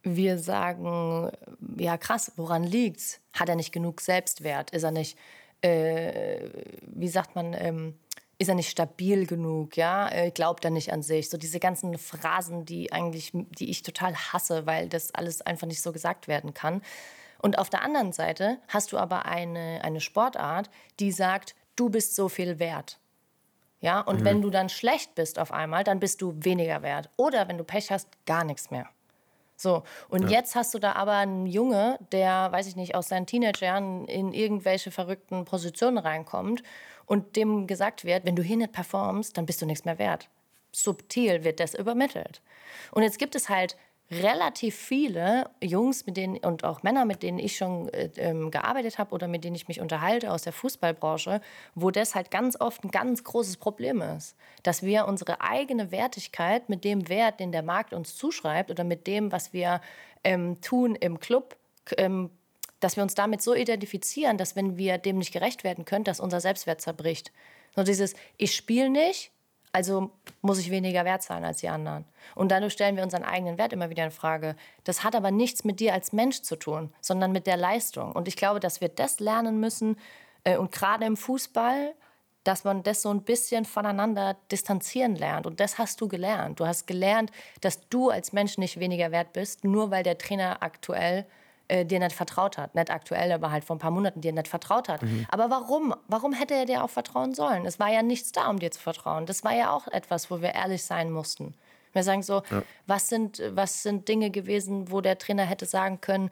wir 0.04 0.38
sagen, 0.38 1.32
ja 1.76 1.98
krass, 1.98 2.34
woran 2.36 2.64
liegt's? 2.64 3.20
Hat 3.34 3.50
er 3.50 3.56
nicht 3.56 3.72
genug 3.72 4.00
Selbstwert? 4.00 4.70
Ist 4.70 4.84
er 4.84 4.92
nicht, 4.92 5.18
äh, 5.62 6.50
wie 6.84 7.08
sagt 7.08 7.36
man, 7.36 7.56
ähm, 7.58 7.96
ist 8.42 8.48
er 8.48 8.56
nicht 8.56 8.72
stabil 8.72 9.28
genug, 9.28 9.78
ja, 9.78 10.30
glaubt 10.32 10.66
er 10.66 10.72
nicht 10.72 10.92
an 10.92 11.04
sich. 11.04 11.30
So 11.30 11.38
diese 11.38 11.60
ganzen 11.60 11.96
Phrasen, 12.00 12.66
die 12.66 12.92
eigentlich, 12.92 13.30
die 13.34 13.70
ich 13.70 13.84
total 13.84 14.16
hasse, 14.16 14.66
weil 14.66 14.90
das 14.90 15.14
alles 15.14 15.42
einfach 15.44 15.68
nicht 15.68 15.84
so 15.84 15.92
gesagt 15.92 16.28
werden 16.28 16.56
kann. 16.56 16.82
Und 17.40 17.60
auf 17.60 17.70
der 17.70 17.84
anderen 17.84 18.14
Seite 18.14 18.58
hast 18.68 18.94
du 18.94 18.98
aber 18.98 19.26
eine, 19.26 19.82
eine 19.84 20.02
Sportart, 20.02 20.72
die 21.00 21.12
sagt, 21.12 21.54
du 21.76 21.90
bist 21.90 22.16
so 22.16 22.30
viel 22.30 22.58
wert. 22.58 23.00
Ja, 23.80 24.02
und 24.02 24.22
mhm. 24.22 24.26
wenn 24.26 24.42
du 24.42 24.50
dann 24.50 24.70
schlecht 24.70 25.14
bist 25.14 25.38
auf 25.38 25.52
einmal, 25.52 25.84
dann 25.84 26.00
bist 26.00 26.22
du 26.22 26.34
weniger 26.38 26.82
wert. 26.82 27.10
Oder 27.18 27.48
wenn 27.48 27.60
du 27.60 27.64
Pech 27.64 27.92
hast, 27.92 28.08
gar 28.26 28.44
nichts 28.44 28.72
mehr. 28.72 28.90
So, 29.56 29.84
und 30.10 30.24
ja. 30.24 30.40
jetzt 30.40 30.56
hast 30.56 30.74
du 30.74 30.80
da 30.80 30.94
aber 30.94 31.14
einen 31.14 31.46
Junge, 31.46 32.00
der, 32.12 32.52
weiß 32.52 32.66
ich 32.66 32.76
nicht, 32.76 32.96
aus 32.96 33.10
seinen 33.10 33.28
Teenagerjahren 33.28 34.08
in 34.08 34.34
irgendwelche 34.34 34.90
verrückten 34.90 35.46
Positionen 35.46 36.00
reinkommt 36.00 36.64
und 37.06 37.36
dem 37.36 37.68
gesagt 37.68 38.06
wird, 38.06 38.26
wenn 38.26 38.36
du 38.36 38.44
hier 38.44 38.58
nicht 38.58 38.72
performst, 38.72 39.38
dann 39.38 39.46
bist 39.46 39.62
du 39.62 39.66
nichts 39.66 39.86
mehr 39.86 40.00
wert. 40.00 40.30
Subtil 40.72 41.44
wird 41.44 41.60
das 41.60 41.74
übermittelt. 41.74 42.42
Und 42.92 43.04
jetzt 43.04 43.20
gibt 43.20 43.36
es 43.36 43.50
halt 43.50 43.76
relativ 44.12 44.76
viele 44.76 45.50
Jungs 45.64 46.06
mit 46.06 46.18
denen 46.18 46.38
und 46.38 46.66
auch 46.66 46.84
Männer, 46.84 47.06
mit 47.06 47.24
denen 47.24 47.40
ich 47.40 47.56
schon 47.56 47.88
äh, 47.90 48.10
ähm, 48.18 48.52
gearbeitet 48.52 48.98
habe 48.98 49.16
oder 49.16 49.28
mit 49.30 49.46
denen 49.46 49.56
ich 49.56 49.70
mich 49.70 49.80
unterhalte 49.80 50.32
aus 50.32 50.42
der 50.42 50.52
Fußballbranche, 50.52 51.40
wo 51.76 51.92
das 51.92 52.14
halt 52.14 52.30
ganz 52.30 52.60
oft 52.60 52.84
ein 52.84 52.92
ganz 52.92 53.24
großes 53.24 53.58
Problem 53.58 54.02
ist, 54.02 54.36
dass 54.64 54.84
wir 54.84 55.08
unsere 55.08 55.40
eigene 55.40 55.92
Wertigkeit 55.92 56.68
mit 56.68 56.84
dem 56.84 57.08
Wert, 57.08 57.40
den 57.40 57.54
der 57.54 57.64
Markt 57.64 57.94
uns 57.94 58.18
zuschreibt 58.18 58.70
oder 58.70 58.84
mit 58.84 59.08
dem, 59.08 59.32
was 59.32 59.54
wir 59.54 59.80
ähm, 60.26 60.60
tun 60.60 60.96
im 60.96 61.20
Club, 61.20 61.56
ähm, 61.98 62.30
dass 62.82 62.98
wir 62.98 63.04
uns 63.04 63.16
damit 63.16 63.42
so 63.42 63.56
identifizieren, 63.56 64.38
dass 64.38 64.58
wenn 64.58 64.76
wir 64.76 64.98
dem 64.98 65.20
nicht 65.20 65.32
gerecht 65.32 65.64
werden 65.64 65.86
können, 65.86 66.04
dass 66.04 66.20
unser 66.20 66.42
Selbstwert 66.42 66.82
zerbricht. 66.82 67.32
So 67.76 67.84
dieses, 67.84 68.16
ich 68.38 68.54
spiele 68.54 68.90
nicht, 68.90 69.32
also 69.72 70.12
muss 70.42 70.60
ich 70.60 70.70
weniger 70.70 71.06
wert 71.06 71.24
sein 71.24 71.46
als 71.46 71.60
die 71.60 71.70
anderen. 71.70 72.04
Und 72.36 72.52
dadurch 72.52 72.74
stellen 72.74 72.98
wir 72.98 73.04
unseren 73.04 73.24
eigenen 73.24 73.58
Wert 73.58 73.72
immer 73.72 73.90
wieder 73.90 74.04
in 74.04 74.12
Frage. 74.12 74.56
Das 74.84 75.04
hat 75.04 75.16
aber 75.16 75.32
nichts 75.32 75.64
mit 75.64 75.80
dir 75.80 75.94
als 75.94 76.12
Mensch 76.12 76.42
zu 76.42 76.58
tun, 76.58 76.94
sondern 77.00 77.32
mit 77.32 77.48
der 77.48 77.56
Leistung. 77.56 78.12
Und 78.12 78.28
ich 78.28 78.36
glaube, 78.36 78.60
dass 78.60 78.82
wir 78.82 78.90
das 78.90 79.20
lernen 79.20 79.60
müssen 79.60 79.98
äh, 80.44 80.58
und 80.58 80.72
gerade 80.72 81.06
im 81.06 81.16
Fußball, 81.16 81.94
dass 82.44 82.64
man 82.64 82.84
das 82.84 83.04
so 83.04 83.10
ein 83.10 83.22
bisschen 83.22 83.66
voneinander 83.66 84.36
distanzieren 84.52 85.16
lernt. 85.16 85.46
Und 85.46 85.60
das 85.60 85.78
hast 85.78 86.02
du 86.02 86.08
gelernt. 86.08 86.60
Du 86.60 86.66
hast 86.66 86.88
gelernt, 86.88 87.32
dass 87.62 87.88
du 87.90 88.10
als 88.10 88.34
Mensch 88.34 88.58
nicht 88.58 88.80
weniger 88.80 89.12
wert 89.12 89.32
bist, 89.32 89.64
nur 89.64 89.92
weil 89.92 90.04
der 90.04 90.18
Trainer 90.18 90.64
aktuell 90.64 91.28
äh, 91.72 91.86
dir 91.86 92.00
nicht 92.00 92.14
vertraut 92.16 92.58
hat. 92.58 92.76
Nicht 92.76 92.92
aktuell, 92.92 93.32
aber 93.32 93.50
halt 93.50 93.64
vor 93.64 93.78
ein 93.78 93.80
paar 93.80 93.92
Monaten 93.92 94.20
dir 94.20 94.34
nicht 94.34 94.50
vertraut 94.50 94.90
hat. 94.90 95.02
Mhm. 95.04 95.26
Aber 95.30 95.50
warum? 95.50 95.96
Warum 96.08 96.34
hätte 96.34 96.54
er 96.54 96.66
dir 96.66 96.84
auch 96.84 96.90
vertrauen 96.90 97.34
sollen? 97.34 97.66
Es 97.66 97.80
war 97.80 97.90
ja 97.90 98.04
nichts 98.04 98.34
da, 98.34 98.50
um 98.50 98.60
dir 98.60 98.72
zu 98.72 98.82
vertrauen. 98.82 99.26
Das 99.26 99.46
war 99.46 99.54
ja 99.54 99.72
auch 99.72 99.88
etwas, 99.88 100.30
wo 100.30 100.42
wir 100.42 100.54
ehrlich 100.54 100.84
sein 100.84 101.12
mussten. 101.12 101.56
Wir 101.94 102.04
sagen 102.04 102.24
so, 102.24 102.44
ja. 102.52 102.64
was, 102.88 103.08
sind, 103.08 103.42
was 103.52 103.84
sind 103.84 104.10
Dinge 104.10 104.32
gewesen, 104.32 104.92
wo 104.92 105.00
der 105.00 105.18
Trainer 105.18 105.44
hätte 105.44 105.66
sagen 105.66 106.02
können, 106.02 106.30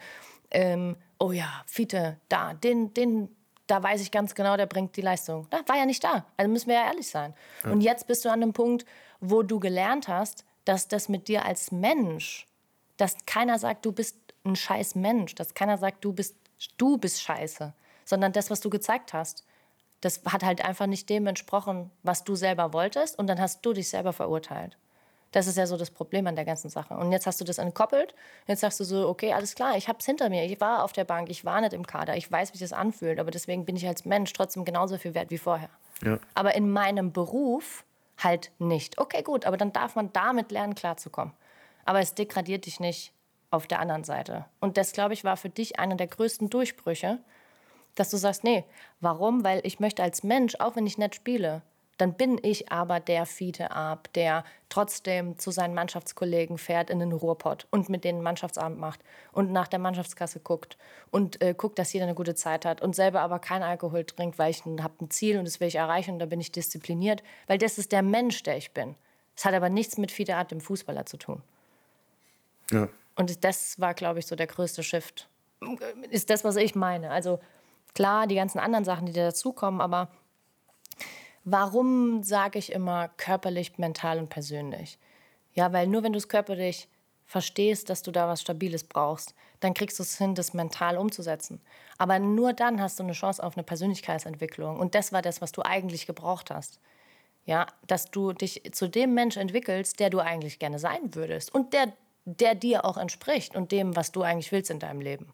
ähm, 0.52 0.98
oh 1.20 1.32
ja, 1.32 1.64
Fiete, 1.66 2.18
da, 2.28 2.54
den, 2.54 2.94
den, 2.94 3.30
da 3.68 3.82
weiß 3.82 4.02
ich 4.02 4.12
ganz 4.12 4.36
genau, 4.36 4.58
der 4.58 4.66
bringt 4.66 4.98
die 4.98 5.02
Leistung. 5.02 5.48
Da 5.52 5.62
war 5.68 5.78
ja 5.78 5.86
nicht 5.86 6.04
da. 6.04 6.26
Also 6.36 6.52
müssen 6.52 6.68
wir 6.68 6.76
ja 6.76 6.88
ehrlich 6.88 7.08
sein. 7.08 7.34
Ja. 7.64 7.72
Und 7.72 7.82
jetzt 7.82 8.08
bist 8.08 8.26
du 8.26 8.30
an 8.30 8.42
einem 8.42 8.54
Punkt, 8.54 8.86
wo 9.22 9.42
du 9.42 9.60
gelernt 9.60 10.10
hast, 10.10 10.44
dass 10.66 10.90
das 10.90 11.08
mit 11.08 11.30
dir 11.30 11.46
als 11.46 11.72
Mensch, 11.72 12.46
dass 12.98 13.16
keiner 13.26 13.58
sagt, 13.58 13.86
du 13.86 13.92
bist 13.92 14.18
ein 14.50 14.56
scheiß 14.56 14.96
Mensch, 14.96 15.36
dass 15.36 15.54
keiner 15.54 15.78
sagt, 15.78 16.04
du 16.04 16.14
bist, 16.14 16.36
du 16.78 16.98
bist 16.98 17.22
scheiße, 17.22 17.74
sondern 18.06 18.32
das, 18.32 18.50
was 18.50 18.60
du 18.60 18.70
gezeigt 18.70 19.14
hast, 19.14 19.46
das 20.02 20.22
hat 20.26 20.44
halt 20.44 20.64
einfach 20.64 20.88
nicht 20.88 21.10
dem 21.10 21.28
entsprochen, 21.28 21.92
was 22.04 22.24
du 22.24 22.36
selber 22.36 22.74
wolltest 22.74 23.20
und 23.20 23.28
dann 23.28 23.40
hast 23.40 23.66
du 23.66 23.74
dich 23.74 23.90
selber 23.90 24.14
verurteilt. 24.14 24.78
Das 25.32 25.46
ist 25.46 25.58
ja 25.58 25.68
so 25.68 25.78
das 25.78 25.92
Problem 25.92 26.26
an 26.26 26.36
der 26.36 26.46
ganzen 26.46 26.70
Sache. 26.70 26.96
Und 26.96 27.12
jetzt 27.12 27.28
hast 27.28 27.40
du 27.40 27.46
das 27.46 27.60
entkoppelt. 27.60 28.16
Jetzt 28.48 28.62
sagst 28.62 28.80
du 28.80 28.84
so, 28.84 29.08
okay, 29.08 29.34
alles 29.34 29.54
klar, 29.54 29.78
ich 29.78 29.88
habe 29.88 30.00
es 30.00 30.06
hinter 30.06 30.30
mir. 30.30 30.44
Ich 30.46 30.60
war 30.60 30.84
auf 30.84 30.92
der 30.92 31.04
Bank, 31.04 31.30
ich 31.30 31.46
war 31.46 31.62
nicht 31.62 31.74
im 31.74 31.86
Kader, 31.86 32.18
ich 32.18 32.32
weiß, 32.32 32.54
wie 32.54 32.58
sich 32.58 32.70
das 32.70 32.78
anfühlt. 32.78 33.20
Aber 33.20 33.30
deswegen 33.30 33.64
bin 33.64 33.76
ich 33.76 33.88
als 33.88 34.06
Mensch 34.06 34.34
trotzdem 34.34 34.66
genauso 34.66 34.98
viel 34.98 35.14
wert 35.14 35.30
wie 35.30 35.38
vorher. 35.38 35.70
Ja. 36.04 36.18
Aber 36.34 36.56
in 36.56 36.72
meinem 36.72 37.12
Beruf 37.12 37.84
halt 38.18 38.52
nicht. 38.58 38.98
Okay, 38.98 39.22
gut, 39.22 39.46
aber 39.46 39.58
dann 39.58 39.72
darf 39.72 39.96
man 39.96 40.12
damit 40.14 40.52
lernen, 40.52 40.74
klarzukommen. 40.74 41.34
Aber 41.86 42.00
es 42.00 42.16
degradiert 42.16 42.66
dich 42.66 42.80
nicht 42.80 43.14
auf 43.52 43.68
der 43.68 43.80
anderen 43.80 44.04
Seite. 44.04 44.46
Und 44.60 44.78
das, 44.78 44.92
glaube 44.92 45.14
ich, 45.14 45.24
war 45.24 45.38
für 45.38 45.50
dich 45.50 45.80
einer 45.80 45.96
der 45.96 46.08
größten 46.08 46.50
Durchbrüche, 46.50 47.20
dass 47.96 48.10
du 48.10 48.18
sagst, 48.18 48.44
nee, 48.44 48.64
warum? 49.02 49.44
Weil 49.44 49.62
ich 49.64 49.80
möchte 49.80 50.04
als 50.04 50.24
Mensch, 50.24 50.56
auch 50.60 50.76
wenn 50.76 50.86
ich 50.86 50.98
nicht 50.98 51.16
spiele, 51.16 51.62
dann 52.00 52.14
bin 52.14 52.40
ich 52.42 52.72
aber 52.72 53.02
der 53.02 53.26
Fiete 53.26 53.72
ab, 53.72 54.08
der 54.14 54.46
trotzdem 54.70 55.38
zu 55.38 55.52
seinen 55.52 55.74
Mannschaftskollegen 55.74 56.58
fährt 56.58 56.90
in 56.90 57.00
den 57.00 57.12
Ruhrpott 57.12 57.68
und 57.72 57.90
mit 57.90 58.06
denen 58.06 58.22
Mannschaftsabend 58.22 58.80
macht 58.80 59.02
und 59.34 59.52
nach 59.52 59.68
der 59.68 59.80
Mannschaftskasse 59.80 60.40
guckt 60.40 60.78
und 61.12 61.42
äh, 61.42 61.54
guckt, 61.54 61.78
dass 61.78 61.92
jeder 61.92 62.06
eine 62.06 62.16
gute 62.16 62.36
Zeit 62.36 62.64
hat 62.64 62.82
und 62.82 62.96
selber 62.96 63.20
aber 63.20 63.40
keinen 63.40 63.64
Alkohol 63.64 64.06
trinkt, 64.06 64.40
weil 64.40 64.50
ich 64.50 64.64
habe 64.64 64.94
ein 65.02 65.10
Ziel 65.10 65.38
und 65.40 65.46
das 65.46 65.60
will 65.60 65.68
ich 65.68 65.76
erreichen 65.76 66.14
und 66.14 66.20
da 66.20 66.26
bin 66.26 66.40
ich 66.40 66.54
diszipliniert, 66.54 67.22
weil 67.48 67.58
das 67.58 67.78
ist 67.78 67.92
der 67.92 68.02
Mensch, 68.02 68.44
der 68.44 68.56
ich 68.56 68.72
bin. 68.72 68.96
Es 69.36 69.44
hat 69.44 69.54
aber 69.54 69.70
nichts 69.70 69.98
mit 69.98 70.12
Fiete 70.12 70.38
Art, 70.38 70.52
dem 70.52 70.62
Fußballer, 70.62 71.06
zu 71.06 71.18
tun. 71.18 71.42
Ja. 72.72 72.88
Und 73.20 73.44
das 73.44 73.78
war, 73.82 73.94
glaube 73.96 74.20
ich, 74.20 74.28
so 74.28 74.38
der 74.38 74.48
größte 74.48 74.82
Shift. 74.82 75.28
Ist 76.10 76.30
das, 76.30 76.46
was 76.46 76.56
ich 76.56 76.74
meine. 76.74 77.12
Also 77.12 77.42
klar, 77.94 78.28
die 78.28 78.36
ganzen 78.36 78.60
anderen 78.60 78.86
Sachen, 78.86 79.08
die 79.08 79.12
dazukommen, 79.12 79.82
aber 79.82 80.08
warum 81.44 82.24
sage 82.24 82.58
ich 82.58 82.72
immer 82.72 83.10
körperlich, 83.18 83.78
mental 83.78 84.20
und 84.20 84.30
persönlich? 84.30 84.98
Ja, 85.54 85.74
weil 85.74 85.88
nur 85.88 86.02
wenn 86.04 86.14
du 86.14 86.18
es 86.18 86.30
körperlich 86.30 86.88
verstehst, 87.26 87.90
dass 87.90 88.04
du 88.04 88.12
da 88.12 88.30
was 88.30 88.40
Stabiles 88.40 88.86
brauchst, 88.86 89.36
dann 89.60 89.74
kriegst 89.74 90.00
du 90.00 90.04
es 90.04 90.18
hin, 90.18 90.34
das 90.34 90.54
mental 90.54 90.98
umzusetzen. 90.98 91.60
Aber 91.98 92.20
nur 92.20 92.54
dann 92.54 92.82
hast 92.82 93.00
du 93.00 93.04
eine 93.04 93.12
Chance 93.12 93.44
auf 93.44 93.58
eine 93.58 93.66
Persönlichkeitsentwicklung. 93.66 94.80
Und 94.80 94.96
das 94.96 95.12
war 95.12 95.22
das, 95.22 95.42
was 95.42 95.52
du 95.52 95.62
eigentlich 95.62 96.08
gebraucht 96.08 96.52
hast. 96.52 96.80
Ja, 97.46 97.68
dass 97.86 98.12
du 98.12 98.32
dich 98.32 98.62
zu 98.72 98.88
dem 98.88 99.14
Mensch 99.14 99.36
entwickelst, 99.36 100.00
der 100.00 100.10
du 100.10 100.20
eigentlich 100.20 100.58
gerne 100.58 100.80
sein 100.80 101.16
würdest 101.16 101.54
und 101.54 101.74
der 101.74 101.92
der 102.36 102.56
dir 102.56 102.86
auch 102.86 102.98
entspricht 102.98 103.56
und 103.56 103.72
dem, 103.72 103.96
was 103.96 104.12
du 104.12 104.22
eigentlich 104.22 104.52
willst 104.52 104.72
in 104.72 104.80
deinem 104.80 105.02
Leben. 105.02 105.34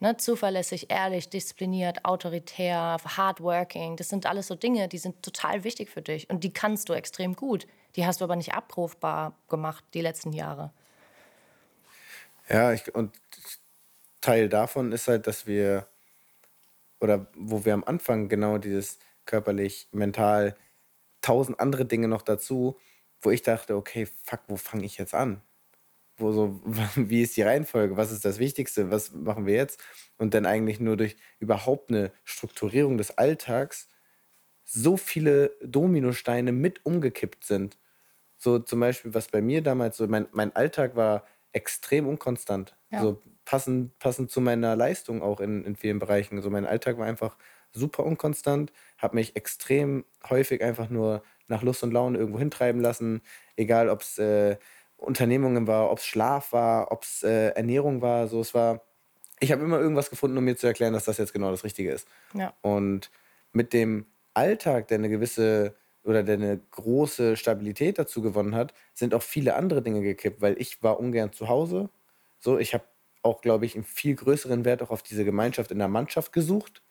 Ne? 0.00 0.16
Zuverlässig, 0.16 0.90
ehrlich, 0.90 1.28
diszipliniert, 1.28 2.04
autoritär, 2.04 2.96
hardworking. 3.04 3.96
Das 3.96 4.08
sind 4.08 4.26
alles 4.26 4.46
so 4.46 4.54
Dinge, 4.54 4.88
die 4.88 4.98
sind 4.98 5.22
total 5.22 5.62
wichtig 5.64 5.90
für 5.90 6.02
dich. 6.02 6.28
Und 6.30 6.42
die 6.42 6.52
kannst 6.52 6.88
du 6.88 6.94
extrem 6.94 7.36
gut. 7.36 7.66
Die 7.96 8.06
hast 8.06 8.20
du 8.20 8.24
aber 8.24 8.36
nicht 8.36 8.54
abrufbar 8.54 9.34
gemacht 9.48 9.84
die 9.94 10.00
letzten 10.00 10.32
Jahre. 10.32 10.72
Ja, 12.48 12.72
ich, 12.72 12.94
und 12.94 13.14
Teil 14.20 14.48
davon 14.48 14.92
ist 14.92 15.06
halt, 15.06 15.26
dass 15.26 15.46
wir, 15.46 15.86
oder 17.00 17.26
wo 17.34 17.64
wir 17.64 17.74
am 17.74 17.84
Anfang 17.84 18.28
genau 18.28 18.58
dieses 18.58 18.98
körperlich, 19.26 19.88
mental, 19.92 20.56
tausend 21.20 21.60
andere 21.60 21.84
Dinge 21.84 22.08
noch 22.08 22.22
dazu, 22.22 22.78
wo 23.20 23.30
ich 23.30 23.42
dachte, 23.42 23.76
okay, 23.76 24.08
fuck, 24.24 24.40
wo 24.48 24.56
fange 24.56 24.84
ich 24.84 24.98
jetzt 24.98 25.14
an? 25.14 25.42
Wo 26.20 26.32
so, 26.32 26.60
wie 26.96 27.22
ist 27.22 27.36
die 27.36 27.42
Reihenfolge? 27.42 27.96
Was 27.96 28.12
ist 28.12 28.24
das 28.24 28.38
Wichtigste? 28.38 28.90
Was 28.90 29.12
machen 29.12 29.46
wir 29.46 29.54
jetzt? 29.54 29.82
Und 30.18 30.34
dann 30.34 30.46
eigentlich 30.46 30.80
nur 30.80 30.96
durch 30.96 31.16
überhaupt 31.38 31.90
eine 31.90 32.12
Strukturierung 32.24 32.98
des 32.98 33.16
Alltags 33.18 33.88
so 34.64 34.96
viele 34.96 35.56
Dominosteine 35.62 36.52
mit 36.52 36.86
umgekippt 36.86 37.44
sind. 37.44 37.78
So 38.36 38.58
zum 38.58 38.80
Beispiel, 38.80 39.14
was 39.14 39.28
bei 39.28 39.42
mir 39.42 39.62
damals 39.62 39.96
so, 39.96 40.06
mein, 40.06 40.28
mein 40.32 40.54
Alltag 40.54 40.96
war 40.96 41.26
extrem 41.52 42.06
unkonstant. 42.06 42.76
Ja. 42.90 43.02
So 43.02 43.22
passend, 43.44 43.98
passend 43.98 44.30
zu 44.30 44.40
meiner 44.40 44.76
Leistung 44.76 45.22
auch 45.22 45.40
in, 45.40 45.64
in 45.64 45.76
vielen 45.76 45.98
Bereichen. 45.98 46.40
So 46.40 46.50
mein 46.50 46.66
Alltag 46.66 46.98
war 46.98 47.06
einfach 47.06 47.36
super 47.72 48.04
unkonstant, 48.04 48.72
habe 48.98 49.16
mich 49.16 49.36
extrem 49.36 50.04
häufig 50.28 50.62
einfach 50.62 50.88
nur 50.88 51.22
nach 51.48 51.62
Lust 51.62 51.82
und 51.82 51.92
Laune 51.92 52.18
irgendwo 52.18 52.38
hintreiben 52.38 52.80
lassen, 52.80 53.22
egal 53.56 53.88
ob 53.88 54.02
es 54.02 54.18
äh, 54.18 54.56
Unternehmungen 55.00 55.66
war, 55.66 55.90
ob 55.90 55.98
es 55.98 56.06
Schlaf 56.06 56.52
war, 56.52 56.92
ob 56.92 57.02
es 57.02 57.22
äh, 57.22 57.48
Ernährung 57.48 58.02
war. 58.02 58.28
So, 58.28 58.40
es 58.40 58.54
war, 58.54 58.82
ich 59.40 59.50
habe 59.50 59.62
immer 59.64 59.78
irgendwas 59.78 60.10
gefunden, 60.10 60.36
um 60.36 60.44
mir 60.44 60.56
zu 60.56 60.66
erklären, 60.66 60.92
dass 60.92 61.04
das 61.04 61.18
jetzt 61.18 61.32
genau 61.32 61.50
das 61.50 61.64
Richtige 61.64 61.90
ist. 61.90 62.06
Ja. 62.34 62.52
Und 62.60 63.10
mit 63.52 63.72
dem 63.72 64.06
Alltag, 64.34 64.88
der 64.88 64.98
eine 64.98 65.08
gewisse 65.08 65.74
oder 66.04 66.22
der 66.22 66.36
eine 66.36 66.58
große 66.70 67.36
Stabilität 67.36 67.98
dazu 67.98 68.22
gewonnen 68.22 68.54
hat, 68.54 68.72
sind 68.94 69.14
auch 69.14 69.22
viele 69.22 69.54
andere 69.54 69.82
Dinge 69.82 70.02
gekippt, 70.02 70.40
weil 70.40 70.60
ich 70.60 70.82
war 70.82 70.98
ungern 70.98 71.32
zu 71.32 71.48
Hause. 71.48 71.90
So, 72.38 72.58
ich 72.58 72.72
habe 72.74 72.84
auch, 73.22 73.42
glaube 73.42 73.66
ich, 73.66 73.74
einen 73.74 73.84
viel 73.84 74.14
größeren 74.14 74.64
Wert 74.64 74.82
auch 74.82 74.90
auf 74.90 75.02
diese 75.02 75.24
Gemeinschaft 75.24 75.70
in 75.70 75.78
der 75.78 75.88
Mannschaft 75.88 76.32
gesucht, 76.32 76.82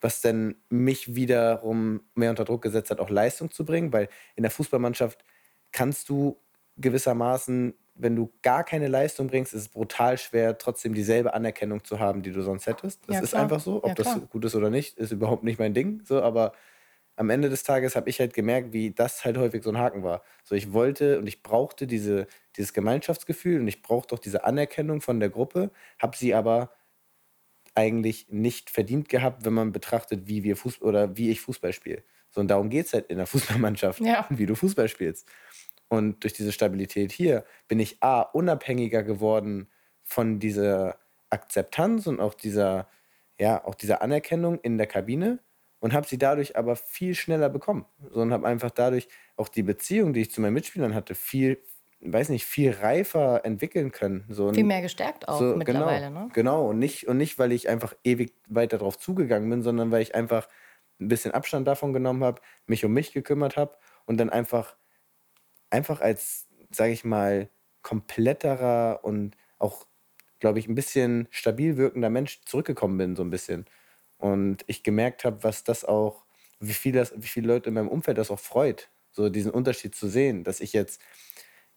was 0.00 0.20
dann 0.20 0.56
mich 0.68 1.14
wiederum 1.14 2.02
mehr 2.14 2.30
unter 2.30 2.44
Druck 2.44 2.62
gesetzt 2.62 2.90
hat, 2.90 3.00
auch 3.00 3.10
Leistung 3.10 3.50
zu 3.50 3.64
bringen, 3.64 3.92
weil 3.92 4.08
in 4.34 4.42
der 4.42 4.50
Fußballmannschaft 4.50 5.24
kannst 5.70 6.08
du 6.08 6.36
gewissermaßen, 6.78 7.74
wenn 7.94 8.16
du 8.16 8.32
gar 8.42 8.64
keine 8.64 8.88
Leistung 8.88 9.26
bringst, 9.26 9.52
ist 9.52 9.60
es 9.62 9.68
brutal 9.68 10.18
schwer, 10.18 10.56
trotzdem 10.58 10.94
dieselbe 10.94 11.34
Anerkennung 11.34 11.84
zu 11.84 11.98
haben, 11.98 12.22
die 12.22 12.30
du 12.30 12.42
sonst 12.42 12.66
hättest. 12.66 13.00
Das 13.08 13.16
ja, 13.16 13.22
ist 13.22 13.34
einfach 13.34 13.60
so. 13.60 13.78
Ob 13.82 13.88
ja, 13.88 13.94
das 13.94 14.20
gut 14.30 14.44
ist 14.44 14.54
oder 14.54 14.70
nicht, 14.70 14.96
ist 14.98 15.10
überhaupt 15.10 15.42
nicht 15.42 15.58
mein 15.58 15.74
Ding. 15.74 16.02
So, 16.04 16.22
aber 16.22 16.52
am 17.16 17.30
Ende 17.30 17.50
des 17.50 17.64
Tages 17.64 17.96
habe 17.96 18.08
ich 18.08 18.20
halt 18.20 18.32
gemerkt, 18.32 18.72
wie 18.72 18.92
das 18.92 19.24
halt 19.24 19.36
häufig 19.36 19.64
so 19.64 19.70
ein 19.70 19.78
Haken 19.78 20.04
war. 20.04 20.22
So, 20.44 20.54
ich 20.54 20.72
wollte 20.72 21.18
und 21.18 21.26
ich 21.26 21.42
brauchte 21.42 21.88
diese, 21.88 22.28
dieses 22.56 22.72
Gemeinschaftsgefühl 22.72 23.60
und 23.60 23.66
ich 23.66 23.82
brauchte 23.82 24.14
auch 24.14 24.20
diese 24.20 24.44
Anerkennung 24.44 25.00
von 25.00 25.18
der 25.18 25.28
Gruppe, 25.28 25.72
habe 25.98 26.16
sie 26.16 26.32
aber 26.34 26.70
eigentlich 27.74 28.28
nicht 28.30 28.70
verdient 28.70 29.08
gehabt, 29.08 29.44
wenn 29.44 29.52
man 29.52 29.72
betrachtet, 29.72 30.28
wie 30.28 30.44
wir 30.44 30.56
Fußball 30.56 30.88
oder 30.88 31.16
wie 31.16 31.30
ich 31.30 31.40
Fußball 31.40 31.72
spiele. 31.72 32.04
So, 32.30 32.40
und 32.40 32.48
darum 32.48 32.70
geht 32.70 32.86
es 32.86 32.92
halt 32.92 33.06
in 33.06 33.16
der 33.18 33.26
Fußballmannschaft, 33.26 34.00
ja. 34.00 34.26
wie 34.30 34.46
du 34.46 34.54
Fußball 34.54 34.88
spielst. 34.88 35.28
Und 35.88 36.22
durch 36.22 36.34
diese 36.34 36.52
Stabilität 36.52 37.12
hier 37.12 37.44
bin 37.66 37.80
ich 37.80 38.02
A, 38.02 38.20
unabhängiger 38.20 39.02
geworden 39.02 39.68
von 40.04 40.38
dieser 40.38 40.98
Akzeptanz 41.30 42.06
und 42.06 42.20
auch 42.20 42.34
dieser, 42.34 42.88
ja, 43.38 43.64
auch 43.64 43.74
dieser 43.74 44.02
Anerkennung 44.02 44.58
in 44.60 44.78
der 44.78 44.86
Kabine 44.86 45.40
und 45.80 45.92
habe 45.92 46.06
sie 46.06 46.18
dadurch 46.18 46.56
aber 46.56 46.76
viel 46.76 47.14
schneller 47.14 47.48
bekommen. 47.48 47.86
So, 48.10 48.20
und 48.20 48.32
habe 48.32 48.46
einfach 48.46 48.70
dadurch 48.70 49.08
auch 49.36 49.48
die 49.48 49.62
Beziehung, 49.62 50.12
die 50.12 50.22
ich 50.22 50.30
zu 50.30 50.40
meinen 50.40 50.54
Mitspielern 50.54 50.94
hatte, 50.94 51.14
viel, 51.14 51.58
weiß 52.00 52.30
nicht, 52.30 52.44
viel 52.44 52.72
reifer 52.72 53.44
entwickeln 53.44 53.92
können. 53.92 54.24
So, 54.28 54.52
viel 54.52 54.64
mehr 54.64 54.82
gestärkt 54.82 55.28
auch 55.28 55.38
so, 55.38 55.56
mittlerweile, 55.56 56.08
genau, 56.08 56.24
ne? 56.24 56.30
Genau, 56.32 56.68
und 56.68 56.78
nicht, 56.78 57.06
und 57.06 57.16
nicht, 57.16 57.38
weil 57.38 57.52
ich 57.52 57.68
einfach 57.68 57.94
ewig 58.04 58.34
weiter 58.48 58.78
darauf 58.78 58.98
zugegangen 58.98 59.48
bin, 59.48 59.62
sondern 59.62 59.90
weil 59.90 60.02
ich 60.02 60.14
einfach 60.14 60.48
ein 61.00 61.08
bisschen 61.08 61.32
Abstand 61.32 61.68
davon 61.68 61.92
genommen 61.92 62.24
habe, 62.24 62.40
mich 62.66 62.84
um 62.84 62.92
mich 62.92 63.12
gekümmert 63.12 63.56
habe 63.56 63.76
und 64.06 64.18
dann 64.18 64.30
einfach, 64.30 64.76
einfach 65.70 66.00
als, 66.00 66.48
sage 66.70 66.92
ich 66.92 67.04
mal, 67.04 67.50
kompletterer 67.82 69.00
und 69.02 69.36
auch, 69.58 69.86
glaube 70.40 70.58
ich, 70.58 70.68
ein 70.68 70.74
bisschen 70.74 71.28
stabil 71.30 71.76
wirkender 71.76 72.10
Mensch 72.10 72.40
zurückgekommen 72.44 72.98
bin, 72.98 73.16
so 73.16 73.22
ein 73.22 73.30
bisschen. 73.30 73.66
Und 74.18 74.64
ich 74.66 74.82
gemerkt 74.82 75.24
habe, 75.24 75.42
was 75.44 75.64
das 75.64 75.84
auch, 75.84 76.24
wie, 76.60 76.72
viel 76.72 76.92
das, 76.92 77.12
wie 77.16 77.28
viele 77.28 77.48
Leute 77.48 77.68
in 77.68 77.74
meinem 77.74 77.88
Umfeld 77.88 78.18
das 78.18 78.30
auch 78.30 78.40
freut, 78.40 78.90
so 79.12 79.28
diesen 79.28 79.52
Unterschied 79.52 79.94
zu 79.94 80.08
sehen, 80.08 80.44
dass 80.44 80.60
ich 80.60 80.72
jetzt 80.72 81.00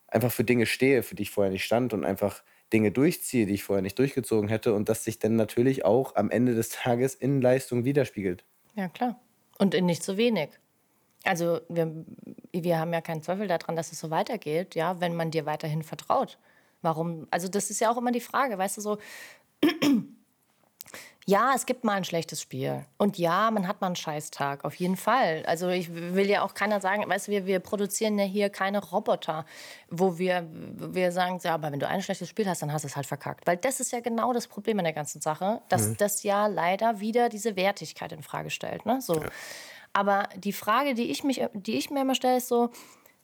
einfach 0.08 0.32
für 0.32 0.44
Dinge 0.44 0.66
stehe, 0.66 1.04
für 1.04 1.16
die 1.16 1.24
ich 1.24 1.32
vorher 1.32 1.52
nicht 1.52 1.64
stand 1.64 1.94
und 1.94 2.04
einfach 2.04 2.44
Dinge 2.74 2.92
durchziehe, 2.92 3.46
die 3.46 3.54
ich 3.54 3.64
vorher 3.64 3.82
nicht 3.82 4.00
durchgezogen 4.00 4.50
hätte 4.50 4.74
und 4.74 4.89
das 4.89 5.04
sich 5.04 5.20
dann 5.20 5.36
natürlich 5.36 5.86
auch 5.86 6.16
am 6.16 6.30
Ende 6.30 6.56
des 6.56 6.70
Tages 6.70 7.16
in 7.16 7.42
Leistung 7.42 7.86
widerspiegelt. 7.86 8.44
Ja, 8.76 8.88
klar. 8.88 9.20
Und 9.58 9.74
in 9.74 9.86
nicht 9.86 10.04
zu 10.04 10.18
wenig. 10.18 10.50
Also 11.24 11.61
wir, 11.69 12.05
wir 12.51 12.80
haben 12.80 12.93
ja 12.93 13.01
keinen 13.01 13.22
Zweifel 13.22 13.47
daran, 13.47 13.76
dass 13.76 13.91
es 13.91 13.99
so 13.99 14.09
weitergeht, 14.09 14.76
ja, 14.76 14.99
wenn 14.99 15.15
man 15.15 15.32
dir 15.32 15.45
weiterhin 15.45 15.84
vertraut. 15.84 16.38
Warum? 16.82 17.28
Also 17.30 17.47
das 17.47 17.69
ist 17.69 17.80
ja 17.80 17.91
auch 17.91 17.97
immer 17.97 18.11
die 18.11 18.22
Frage, 18.22 18.57
weißt 18.57 18.78
du 18.78 18.82
so, 18.82 18.97
ja, 21.28 21.53
es 21.55 21.67
gibt 21.67 21.84
mal 21.84 21.93
ein 21.93 22.03
schlechtes 22.03 22.41
Spiel. 22.41 22.84
Und 22.97 23.19
ja, 23.19 23.51
man 23.51 23.67
hat 23.67 23.82
mal 23.82 23.88
einen 23.88 23.95
Scheißtag, 23.95 24.65
auf 24.65 24.74
jeden 24.76 24.97
Fall. 24.97 25.43
Also 25.45 25.69
ich 25.69 25.93
will 25.93 26.28
ja 26.28 26.41
auch 26.41 26.55
keiner 26.55 26.82
sagen, 26.82 27.07
weißt 27.07 27.28
du, 27.28 27.32
wir, 27.32 27.45
wir 27.45 27.59
produzieren 27.59 28.17
ja 28.17 28.26
hier 28.26 28.49
keine 28.49 28.84
Roboter, 28.84 29.45
wo 29.89 30.17
wir, 30.17 30.47
wir 30.51 31.11
sagen, 31.11 31.39
ja, 31.43 31.53
aber 31.53 31.72
wenn 31.72 31.80
du 31.80 31.88
ein 31.88 32.01
schlechtes 32.01 32.28
Spiel 32.28 32.47
hast, 32.47 32.63
dann 32.63 32.74
hast 32.74 32.82
du 32.84 32.88
es 32.88 32.95
halt 32.95 33.05
verkackt. 33.05 33.45
Weil 33.45 33.57
das 33.57 33.80
ist 33.80 33.91
ja 33.91 33.99
genau 33.99 34.34
das 34.34 34.47
Problem 34.47 34.80
an 34.80 34.86
der 34.86 34.93
ganzen 34.93 35.22
Sache, 35.22 35.61
dass 35.69 35.89
mhm. 35.89 35.97
das 35.97 36.24
ja 36.24 36.47
leider 36.47 36.99
wieder 36.99 37.30
diese 37.30 37.55
Wertigkeit 37.55 38.11
in 38.11 38.24
Frage 38.24 38.49
stellt. 38.49 38.88
Ne? 38.88 39.01
So. 39.01 39.22
Ja. 39.22 39.30
Aber 39.94 40.30
die 40.38 40.54
Frage, 40.54 40.94
die 40.94 41.12
ich, 41.12 41.24
mich, 41.24 41.42
die 41.54 41.78
ich 41.78 41.89
mir 41.89 42.02
immer 42.02 42.16
stelle, 42.16 42.38
ist 42.38 42.48
so, 42.48 42.70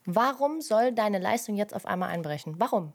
warum 0.05 0.61
soll 0.61 0.91
deine 0.91 1.19
Leistung 1.19 1.55
jetzt 1.55 1.73
auf 1.73 1.85
einmal 1.85 2.09
einbrechen? 2.09 2.55
Warum? 2.57 2.93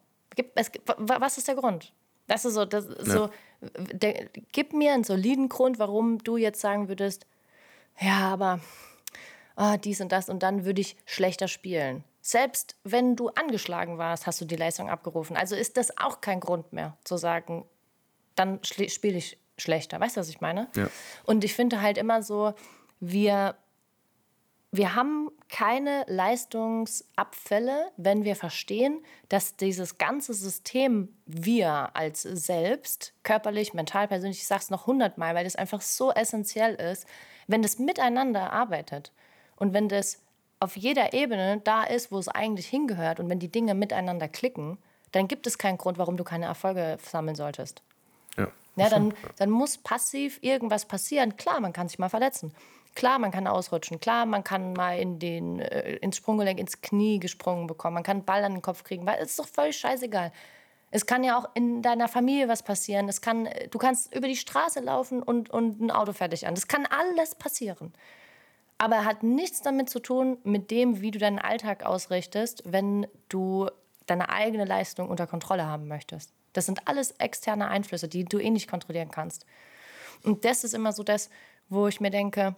Was 0.98 1.38
ist 1.38 1.48
der 1.48 1.56
Grund? 1.56 1.92
Das 2.26 2.44
ist 2.44 2.54
so, 2.54 2.64
das 2.64 2.86
ist 2.86 3.08
ja. 3.08 3.14
so 3.14 3.30
der, 3.60 4.28
gib 4.52 4.72
mir 4.72 4.92
einen 4.92 5.04
soliden 5.04 5.48
Grund, 5.48 5.78
warum 5.78 6.18
du 6.18 6.36
jetzt 6.36 6.60
sagen 6.60 6.88
würdest, 6.88 7.26
ja, 8.00 8.32
aber 8.32 8.60
oh, 9.56 9.76
dies 9.82 10.00
und 10.00 10.12
das 10.12 10.28
und 10.28 10.42
dann 10.42 10.64
würde 10.64 10.80
ich 10.80 10.96
schlechter 11.04 11.48
spielen. 11.48 12.04
Selbst 12.20 12.76
wenn 12.84 13.16
du 13.16 13.28
angeschlagen 13.30 13.98
warst, 13.98 14.26
hast 14.26 14.40
du 14.40 14.44
die 14.44 14.56
Leistung 14.56 14.88
abgerufen. 14.88 15.36
Also 15.36 15.56
ist 15.56 15.76
das 15.76 15.96
auch 15.98 16.20
kein 16.20 16.40
Grund 16.40 16.72
mehr 16.72 16.96
zu 17.04 17.16
sagen, 17.16 17.64
dann 18.34 18.60
spiele 18.62 19.18
ich 19.18 19.38
schlechter. 19.58 20.00
Weißt 20.00 20.16
du, 20.16 20.20
was 20.20 20.28
ich 20.28 20.40
meine? 20.40 20.68
Ja. 20.76 20.88
Und 21.24 21.44
ich 21.44 21.54
finde 21.54 21.82
halt 21.82 21.98
immer 21.98 22.22
so, 22.22 22.54
wir 23.00 23.56
wir 24.74 24.94
haben 24.94 25.30
keine 25.50 26.04
Leistungsabfälle, 26.08 27.92
wenn 27.98 28.24
wir 28.24 28.34
verstehen, 28.34 29.04
dass 29.28 29.56
dieses 29.56 29.98
ganze 29.98 30.32
System 30.32 31.14
wir 31.26 31.94
als 31.94 32.22
selbst, 32.22 33.12
körperlich, 33.22 33.74
mental, 33.74 34.08
persönlich, 34.08 34.38
ich 34.38 34.46
sage 34.46 34.62
es 34.62 34.70
noch 34.70 34.86
hundertmal, 34.86 35.34
weil 35.34 35.44
das 35.44 35.56
einfach 35.56 35.82
so 35.82 36.10
essentiell 36.10 36.74
ist, 36.74 37.06
wenn 37.46 37.60
das 37.60 37.78
miteinander 37.78 38.50
arbeitet 38.50 39.12
und 39.56 39.74
wenn 39.74 39.90
das 39.90 40.22
auf 40.58 40.74
jeder 40.76 41.12
Ebene 41.12 41.60
da 41.62 41.84
ist, 41.84 42.10
wo 42.10 42.18
es 42.18 42.28
eigentlich 42.28 42.66
hingehört 42.66 43.20
und 43.20 43.28
wenn 43.28 43.40
die 43.40 43.52
Dinge 43.52 43.74
miteinander 43.74 44.28
klicken, 44.28 44.78
dann 45.10 45.28
gibt 45.28 45.46
es 45.46 45.58
keinen 45.58 45.76
Grund, 45.76 45.98
warum 45.98 46.16
du 46.16 46.24
keine 46.24 46.46
Erfolge 46.46 46.96
sammeln 47.02 47.36
solltest. 47.36 47.82
Ja. 48.38 48.48
Ja, 48.76 48.88
dann, 48.88 49.12
dann 49.36 49.50
muss 49.50 49.76
passiv 49.76 50.38
irgendwas 50.40 50.86
passieren. 50.86 51.36
Klar, 51.36 51.60
man 51.60 51.74
kann 51.74 51.88
sich 51.88 51.98
mal 51.98 52.08
verletzen. 52.08 52.54
Klar, 52.94 53.18
man 53.18 53.30
kann 53.30 53.46
ausrutschen. 53.46 54.00
Klar, 54.00 54.26
man 54.26 54.44
kann 54.44 54.74
mal 54.74 54.98
in 54.98 55.18
den, 55.18 55.60
äh, 55.60 55.96
ins 55.96 56.18
Sprunggelenk, 56.18 56.58
ins 56.58 56.80
Knie 56.82 57.18
gesprungen 57.18 57.66
bekommen. 57.66 57.94
Man 57.94 58.02
kann 58.02 58.18
einen 58.18 58.26
Ball 58.26 58.44
an 58.44 58.52
den 58.52 58.62
Kopf 58.62 58.84
kriegen, 58.84 59.06
weil 59.06 59.18
es 59.20 59.30
ist 59.30 59.38
doch 59.38 59.48
völlig 59.48 59.76
scheißegal. 59.78 60.32
Es 60.90 61.06
kann 61.06 61.24
ja 61.24 61.38
auch 61.38 61.48
in 61.54 61.80
deiner 61.80 62.06
Familie 62.06 62.48
was 62.48 62.62
passieren. 62.62 63.08
Es 63.08 63.22
kann, 63.22 63.48
du 63.70 63.78
kannst 63.78 64.14
über 64.14 64.28
die 64.28 64.36
Straße 64.36 64.80
laufen 64.80 65.22
und, 65.22 65.48
und 65.48 65.80
ein 65.80 65.90
Auto 65.90 66.12
fertig 66.12 66.46
an. 66.46 66.54
Das 66.54 66.68
kann 66.68 66.86
alles 66.86 67.34
passieren. 67.34 67.94
Aber 68.76 68.96
er 68.96 69.04
hat 69.06 69.22
nichts 69.22 69.62
damit 69.62 69.88
zu 69.88 70.00
tun, 70.00 70.36
mit 70.44 70.70
dem, 70.70 71.00
wie 71.00 71.10
du 71.10 71.18
deinen 71.18 71.38
Alltag 71.38 71.84
ausrichtest, 71.84 72.62
wenn 72.66 73.06
du 73.30 73.70
deine 74.06 74.28
eigene 74.28 74.66
Leistung 74.66 75.08
unter 75.08 75.26
Kontrolle 75.26 75.64
haben 75.66 75.88
möchtest. 75.88 76.32
Das 76.52 76.66
sind 76.66 76.86
alles 76.86 77.12
externe 77.12 77.68
Einflüsse, 77.68 78.08
die 78.08 78.24
du 78.24 78.38
eh 78.38 78.50
nicht 78.50 78.68
kontrollieren 78.68 79.10
kannst. 79.10 79.46
Und 80.24 80.44
das 80.44 80.64
ist 80.64 80.74
immer 80.74 80.92
so 80.92 81.02
das, 81.02 81.30
wo 81.70 81.88
ich 81.88 82.00
mir 82.00 82.10
denke, 82.10 82.54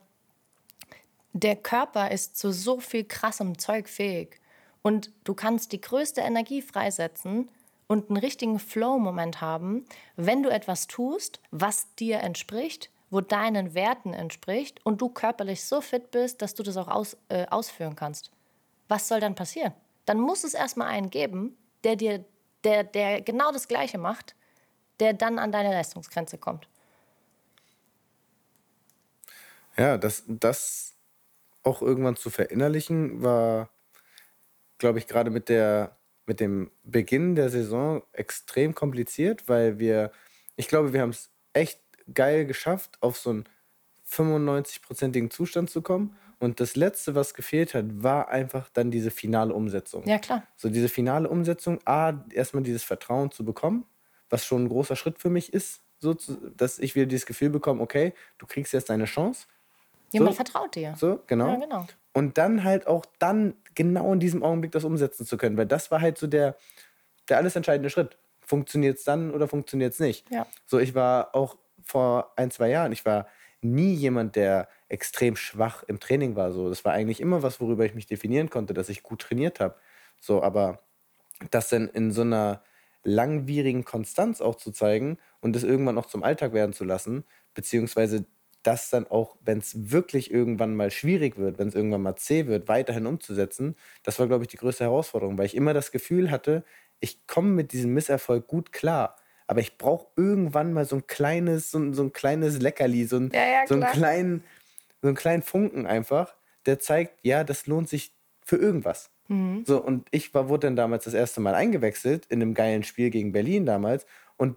der 1.35 1.57
Körper 1.57 2.13
ist 2.13 2.39
zu 2.39 2.53
so 2.53 2.81
viel 2.81 3.05
krassem 3.05 3.59
Zeug 3.59 3.89
fähig. 3.89 4.41
Und 4.83 5.11
du 5.25 5.35
kannst 5.35 5.73
die 5.73 5.81
größte 5.81 6.21
Energie 6.21 6.63
freisetzen 6.63 7.51
und 7.89 8.09
einen 8.09 8.17
richtigen 8.17 8.59
Flow-Moment 8.59 9.41
haben, 9.41 9.85
wenn 10.17 10.43
du 10.43 10.49
etwas 10.49 10.87
tust, 10.87 11.41
was 11.51 11.93
dir 11.97 12.21
entspricht, 12.21 12.91
wo 13.11 13.21
deinen 13.21 13.75
Werten 13.75 14.15
entspricht 14.15 14.81
und 14.87 15.01
du 15.01 15.09
körperlich 15.09 15.65
so 15.65 15.81
fit 15.81 16.11
bist, 16.13 16.41
dass 16.41 16.55
du 16.55 16.63
das 16.63 16.77
auch 16.77 16.89
aus, 16.89 17.17
äh, 17.29 17.47
ausführen 17.47 17.97
kannst. 17.97 18.31
Was 18.89 19.09
soll 19.09 19.21
dann 19.21 19.35
passieren? 19.35 19.73
Dann 20.07 20.21
muss 20.21 20.45
es 20.45 20.55
erstmal 20.55 20.89
einen 20.89 21.11
geben, 21.11 21.57
der 21.83 21.97
dir, 21.97 22.25
der, 22.63 22.85
der 22.85 23.23
genau 23.23 23.51
das 23.51 23.67
Gleiche 23.67 23.99
macht, 23.99 24.37
der 25.01 25.15
dann 25.15 25.39
an 25.39 25.51
deine 25.51 25.71
Leistungsgrenze 25.71 26.39
kommt. 26.39 26.69
Ja, 29.77 29.99
das, 29.99 30.23
das 30.27 30.94
auch 31.65 31.83
irgendwann 31.83 32.17
zu 32.17 32.31
verinnerlichen, 32.31 33.23
war, 33.23 33.71
glaube 34.79 34.99
ich, 34.99 35.07
gerade 35.07 35.31
mit 35.31 35.49
der 35.49 35.97
mit 36.27 36.41
dem 36.41 36.71
Beginn 36.83 37.35
der 37.35 37.51
Saison 37.51 38.03
extrem 38.13 38.75
kompliziert, 38.75 39.49
weil 39.49 39.79
wir, 39.79 40.11
ich 40.57 40.69
glaube, 40.69 40.93
wir 40.93 41.03
haben 41.03 41.11
es 41.11 41.31
echt 41.53 41.81
geil 42.13 42.47
geschafft, 42.47 42.99
auf 43.01 43.19
so 43.19 43.31
einen 43.31 43.45
95-prozentigen 44.09 45.31
Zustand 45.31 45.71
zu 45.71 45.83
kommen. 45.83 46.17
Und 46.39 46.61
das 46.61 46.77
Letzte, 46.77 47.15
was 47.15 47.35
gefehlt 47.35 47.75
hat, 47.75 48.03
war 48.03 48.29
einfach 48.29 48.69
dann 48.71 48.91
diese 48.91 49.11
finale 49.11 49.55
Umsetzung. 49.55 50.07
Ja, 50.07 50.19
klar. 50.19 50.47
So 50.57 50.69
diese 50.69 50.89
finale 50.89 51.29
Umsetzung, 51.29 51.79
A, 51.87 52.25
erstmal 52.31 52.63
dieses 52.63 52.83
Vertrauen 52.83 53.31
zu 53.31 53.45
bekommen, 53.45 53.87
was 54.29 54.45
schon 54.45 54.65
ein 54.65 54.69
großer 54.69 54.97
Schritt 54.97 55.19
für 55.19 55.31
mich 55.31 55.53
ist, 55.53 55.83
so 56.01 56.13
zu, 56.13 56.51
dass 56.51 56.79
ich 56.79 56.95
wieder 56.95 57.07
dieses 57.07 57.25
Gefühl 57.25 57.51
bekomme, 57.51 57.81
okay, 57.81 58.13
du 58.39 58.47
kriegst 58.47 58.73
jetzt 58.73 58.91
deine 58.91 59.07
Chance. 59.07 59.47
Jemand 60.15 60.33
so, 60.33 60.37
vertraut 60.37 60.75
dir. 60.75 60.95
So, 60.97 61.21
genau. 61.27 61.49
Ja, 61.49 61.57
genau. 61.57 61.87
Und 62.13 62.39
dann 62.39 62.65
halt 62.65 62.87
auch 62.87 63.05
dann 63.19 63.55
genau 63.75 64.13
in 64.13 64.21
diesem 64.21 64.43
Augenblick 64.43 64.73
das 64.73 64.85
umsetzen 64.85 65.27
zu 65.27 65.37
können, 65.37 65.57
weil 65.57 65.67
das 65.67 65.91
war 65.91 66.01
halt 66.01 66.17
so 66.17 66.27
der, 66.27 66.57
der 67.29 67.37
alles 67.39 67.57
entscheidende 67.57 67.91
Schritt. 67.91 68.17
Funktioniert 68.41 68.99
es 68.99 69.05
dann 69.05 69.31
oder 69.33 69.49
funktioniert 69.49 69.93
es 69.93 70.01
nicht? 70.01 70.31
Ja. 70.31 70.47
So, 70.67 70.79
ich 70.79 70.95
war 70.95 71.35
auch 71.35 71.57
vor 71.83 72.33
ein, 72.37 72.51
zwei 72.51 72.71
Jahren, 72.71 72.93
ich 72.93 73.05
war 73.05 73.27
nie 73.61 73.95
jemand, 73.95 74.37
der 74.37 74.69
extrem 74.89 75.37
schwach 75.37 75.83
im 75.85 75.99
Training 75.99 76.37
war. 76.37 76.53
So, 76.53 76.69
das 76.69 76.85
war 76.85 76.93
eigentlich 76.93 77.21
immer 77.21 77.43
was, 77.43 77.61
worüber 77.61 77.85
ich 77.85 77.95
mich 77.95 78.07
definieren 78.07 78.51
konnte, 78.51 78.75
dass 78.75 78.89
ich 78.89 79.03
gut 79.03 79.23
trainiert 79.23 79.61
habe. 79.61 79.77
So, 80.21 80.43
aber 80.43 80.81
das 81.51 81.69
dann 81.69 81.89
in 81.89 82.13
so 82.13 82.21
einer 82.21 82.63
langwierigen 83.03 83.85
Konstanz 83.85 84.41
auch 84.41 84.55
zu 84.55 84.71
zeigen 84.71 85.19
und 85.41 85.55
das 85.55 85.63
irgendwann 85.63 85.99
auch 85.99 86.07
zum 86.07 86.23
Alltag 86.23 86.53
werden 86.53 86.73
zu 86.73 86.85
lassen, 86.85 87.25
beziehungsweise 87.55 88.25
das 88.67 88.91
dann 88.91 89.07
auch, 89.07 89.37
wenn 89.45 89.59
es 89.59 89.93
wirklich 89.93 90.31
irgendwann 90.31 90.75
mal 90.75 90.91
schwierig 90.91 91.37
wird, 91.37 91.59
wenn 91.59 91.69
es 91.69 91.75
irgendwann 91.75 92.03
mal 92.03 92.17
zäh 92.17 92.47
wird, 92.47 92.69
weiterhin 92.69 93.07
umzusetzen, 93.07 93.77
das 94.03 94.19
war, 94.19 94.27
glaube 94.27 94.45
ich, 94.45 94.49
die 94.49 94.57
größte 94.57 94.85
Herausforderung, 94.85 95.39
weil 95.39 95.47
ich 95.47 95.55
immer 95.55 95.75
das 95.75 95.93
Gefühl 95.93 96.31
hatte, 96.31 96.65
ich 97.01 97.27
komme 97.27 97.51
mit 97.51 97.73
diesem 97.73 97.95
Misserfolg 97.95 98.47
gut 98.47 98.73
klar. 98.73 99.17
Aber 99.47 99.61
ich 99.61 99.77
brauche 99.77 100.09
irgendwann 100.17 100.73
mal 100.73 100.87
so 100.87 100.97
ein 100.97 101.07
kleines, 101.07 101.71
so, 101.71 101.93
so 101.93 102.03
ein 102.03 102.13
kleines 102.13 102.61
Leckerli, 102.61 103.05
so, 103.05 103.17
ein, 103.17 103.31
ja, 103.33 103.47
ja, 103.47 103.67
so, 103.67 103.75
einen 103.75 103.85
kleinen, 103.85 104.45
so 105.03 105.09
einen 105.09 105.17
kleinen 105.17 105.43
Funken 105.43 105.87
einfach, 105.87 106.35
der 106.65 106.79
zeigt, 106.79 107.19
ja, 107.23 107.45
das 107.45 107.67
lohnt 107.67 107.89
sich 107.89 108.15
für 108.43 108.57
irgendwas. 108.57 109.11
Mhm. 109.29 109.65
So, 109.67 109.83
und 109.83 110.09
ich 110.11 110.33
war, 110.33 110.49
wurde 110.49 110.67
dann 110.67 110.77
damals 110.77 111.05
das 111.05 111.15
erste 111.15 111.41
Mal 111.41 111.55
eingewechselt 111.55 112.27
in 112.27 112.41
einem 112.41 112.55
geilen 112.55 112.85
Spiel 112.85 113.11
gegen 113.11 113.33
Berlin 113.33 113.67
damals 113.67 114.07
und 114.37 114.57